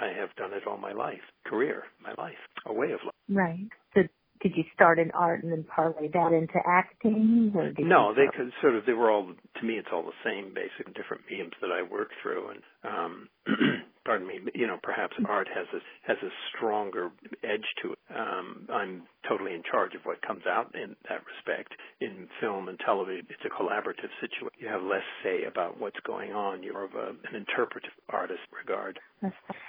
I 0.00 0.08
have 0.18 0.34
done 0.36 0.52
it 0.54 0.66
all 0.66 0.78
my 0.78 0.92
life, 0.92 1.20
career, 1.46 1.84
my 2.02 2.14
life, 2.22 2.38
a 2.66 2.72
way 2.72 2.90
of 2.92 3.00
life. 3.04 3.14
Right. 3.28 3.68
So 3.94 4.00
did 4.40 4.52
you 4.56 4.64
start 4.74 4.98
in 4.98 5.10
art 5.12 5.42
and 5.42 5.52
then 5.52 5.64
parlay 5.64 6.08
that 6.08 6.32
into 6.32 6.58
acting, 6.66 7.52
or 7.54 7.72
did 7.72 7.86
No, 7.86 8.14
they 8.14 8.26
could 8.36 8.52
sort 8.60 8.74
of 8.74 8.86
they 8.86 8.92
were 8.92 9.10
all 9.10 9.26
to 9.26 9.66
me 9.66 9.74
it's 9.74 9.88
all 9.92 10.02
the 10.02 10.18
same 10.24 10.54
basic 10.54 10.94
different 10.94 11.22
mediums 11.30 11.52
that 11.60 11.70
I 11.70 11.82
work 11.82 12.08
through 12.22 12.50
and 12.50 12.62
um 12.84 13.28
pardon 14.04 14.26
me 14.26 14.40
you 14.54 14.66
know 14.66 14.78
perhaps 14.82 15.14
art 15.26 15.48
has 15.54 15.66
a 15.74 15.80
has 16.06 16.18
a 16.22 16.30
stronger 16.50 17.10
edge 17.42 17.66
to 17.82 17.92
it. 17.92 17.98
Um 18.14 18.68
I'm 18.72 19.02
totally 19.28 19.54
in 19.54 19.62
charge 19.70 19.94
of 19.94 20.02
what 20.04 20.22
comes 20.22 20.42
out 20.46 20.74
in 20.74 20.94
that 21.08 21.20
respect. 21.26 21.74
In 22.00 22.28
film 22.40 22.68
and 22.68 22.78
television 22.84 23.26
it's 23.28 23.44
a 23.44 23.62
collaborative 23.62 24.12
situation. 24.20 24.58
You 24.58 24.68
have 24.68 24.82
less 24.82 25.06
say 25.22 25.44
about 25.44 25.80
what's 25.80 26.00
going 26.06 26.32
on. 26.32 26.62
You're 26.62 26.84
of 26.84 26.94
a, 26.94 27.08
an 27.28 27.34
interpretive 27.34 27.92
artist 28.08 28.40
regard. 28.56 28.98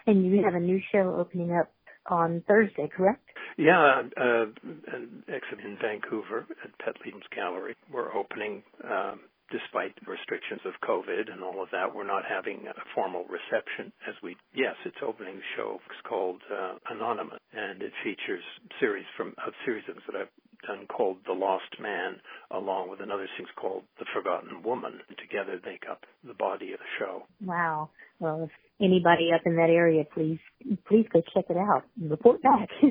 And 0.06 0.26
you 0.26 0.44
have 0.44 0.54
a 0.54 0.60
new 0.60 0.80
show 0.92 1.16
opening 1.18 1.52
up 1.54 1.72
on 2.08 2.44
Thursday, 2.48 2.90
correct? 2.96 3.24
Yeah, 3.58 4.04
uh, 4.18 4.46
an 4.94 5.24
exhibit 5.28 5.66
in 5.66 5.78
Vancouver 5.82 6.46
at 6.64 6.72
Petley 6.80 7.12
Jones 7.12 7.24
Gallery. 7.36 7.76
We're 7.92 8.14
opening, 8.16 8.64
um, 8.84 9.22
despite 9.52 9.94
restrictions 10.08 10.62
of 10.66 10.74
COVID 10.88 11.32
and 11.32 11.44
all 11.44 11.62
of 11.62 11.70
that. 11.72 11.94
We're 11.94 12.08
not 12.08 12.24
having 12.24 12.68
a 12.68 12.74
formal 12.96 13.26
reception 13.26 13.92
as 14.08 14.16
we. 14.24 14.38
Yes, 14.54 14.76
it's 14.86 15.02
opening 15.04 15.42
show. 15.58 15.80
It's 15.90 16.08
called 16.08 16.42
uh, 16.52 16.76
Anonymous, 16.90 17.40
and 17.54 17.82
it 17.82 17.92
features 18.04 18.44
series 18.80 19.06
from 19.18 19.34
a 19.40 19.52
series 19.66 19.84
of 19.90 19.96
that 20.08 20.16
I've 20.16 20.34
done 20.70 20.86
called 20.88 21.18
The 21.26 21.34
Lost 21.34 21.80
Man, 21.80 22.18
along 22.52 22.90
with 22.90 23.02
another 23.02 23.28
series 23.36 23.52
called 23.56 23.84
The 23.98 24.06
Forgotten 24.14 24.62
Woman. 24.64 25.00
Together 25.20 25.60
they 25.64 25.72
make 25.72 25.84
up 25.90 26.06
the 26.24 26.34
body 26.34 26.74
of 26.74 26.80
the 26.80 26.86
show. 27.00 27.24
Wow. 27.44 27.90
Well, 28.20 28.44
if 28.44 28.52
anybody 28.80 29.30
up 29.34 29.42
in 29.46 29.56
that 29.56 29.70
area, 29.70 30.04
please 30.14 30.40
please 30.88 31.06
go 31.12 31.22
check 31.34 31.46
it 31.50 31.58
out 31.58 31.84
and 32.00 32.12
report 32.12 32.42
back. 32.42 32.70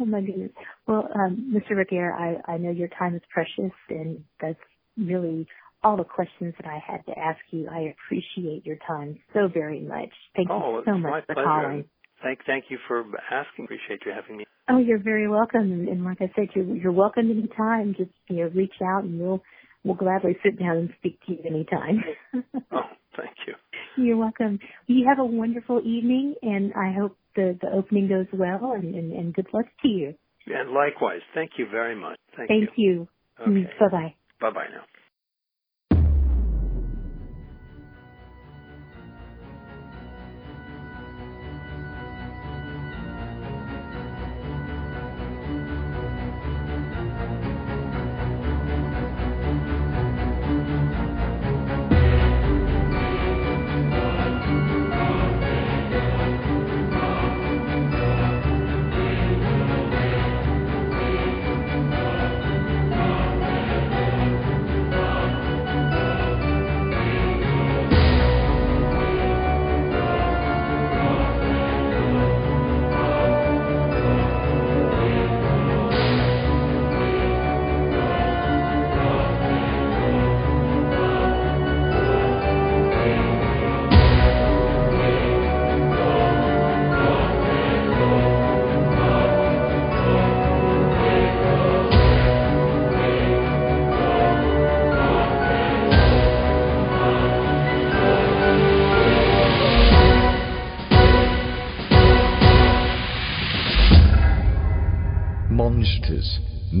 Oh 0.00 0.04
my 0.04 0.20
goodness. 0.20 0.52
Well, 0.86 1.08
um, 1.12 1.52
Mr. 1.52 1.72
Regehr, 1.72 2.14
I, 2.14 2.52
I 2.52 2.56
know 2.56 2.70
your 2.70 2.86
time 2.86 3.16
is 3.16 3.22
precious 3.32 3.72
and 3.88 4.22
that's 4.40 4.56
really 4.96 5.48
all 5.82 5.96
the 5.96 6.04
questions 6.04 6.54
that 6.60 6.68
I 6.68 6.80
had 6.86 7.04
to 7.06 7.18
ask 7.18 7.40
you. 7.50 7.68
I 7.68 7.92
appreciate 7.96 8.64
your 8.64 8.76
time 8.86 9.18
so 9.34 9.48
very 9.52 9.80
much. 9.80 10.10
Thank 10.36 10.50
oh, 10.50 10.78
you 10.78 10.82
so 10.86 10.98
much 10.98 11.26
for 11.26 11.34
pleasure. 11.34 11.48
calling. 11.48 11.84
Thank, 12.22 12.40
thank 12.46 12.64
you 12.68 12.78
for 12.86 13.04
asking. 13.30 13.64
Appreciate 13.66 14.00
you 14.04 14.12
having 14.14 14.38
me. 14.38 14.44
Oh, 14.68 14.78
you're 14.78 15.02
very 15.02 15.28
welcome. 15.28 15.70
And, 15.88 16.04
like 16.04 16.18
I 16.20 16.30
said, 16.36 16.48
you're, 16.54 16.76
you're 16.76 16.92
welcome 16.92 17.30
anytime. 17.30 17.94
Just, 17.96 18.10
you 18.28 18.36
know, 18.44 18.50
reach 18.54 18.74
out 18.82 19.04
and 19.04 19.18
we'll, 19.18 19.42
we'll 19.84 19.94
gladly 19.94 20.36
sit 20.44 20.58
down 20.58 20.76
and 20.76 20.90
speak 20.98 21.18
to 21.26 21.32
you 21.32 21.38
anytime. 21.46 22.04
oh, 22.72 22.90
thank 23.16 23.34
you. 23.46 23.54
You're 23.96 24.16
welcome. 24.16 24.58
You 24.86 25.06
have 25.08 25.18
a 25.18 25.24
wonderful 25.24 25.80
evening 25.80 26.34
and 26.42 26.72
I 26.74 26.92
hope 26.98 27.16
the, 27.34 27.58
the 27.60 27.68
opening 27.68 28.08
goes 28.08 28.26
well 28.32 28.72
and, 28.72 28.94
and, 28.94 29.12
and 29.12 29.34
good 29.34 29.48
luck 29.52 29.66
to 29.82 29.88
you. 29.88 30.14
And 30.46 30.70
likewise, 30.70 31.20
thank 31.34 31.52
you 31.58 31.66
very 31.70 31.94
much. 31.94 32.18
Thank, 32.36 32.48
Thank 32.48 32.70
you. 32.76 33.08
you. 33.38 33.48
Okay. 33.48 33.70
Bye 33.80 33.88
bye. 33.90 34.14
Bye 34.40 34.50
bye 34.50 34.66
now. 34.72 34.84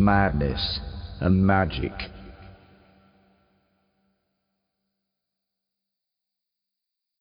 Madness, 0.08 0.80
and 1.20 1.46
magic 1.46 1.92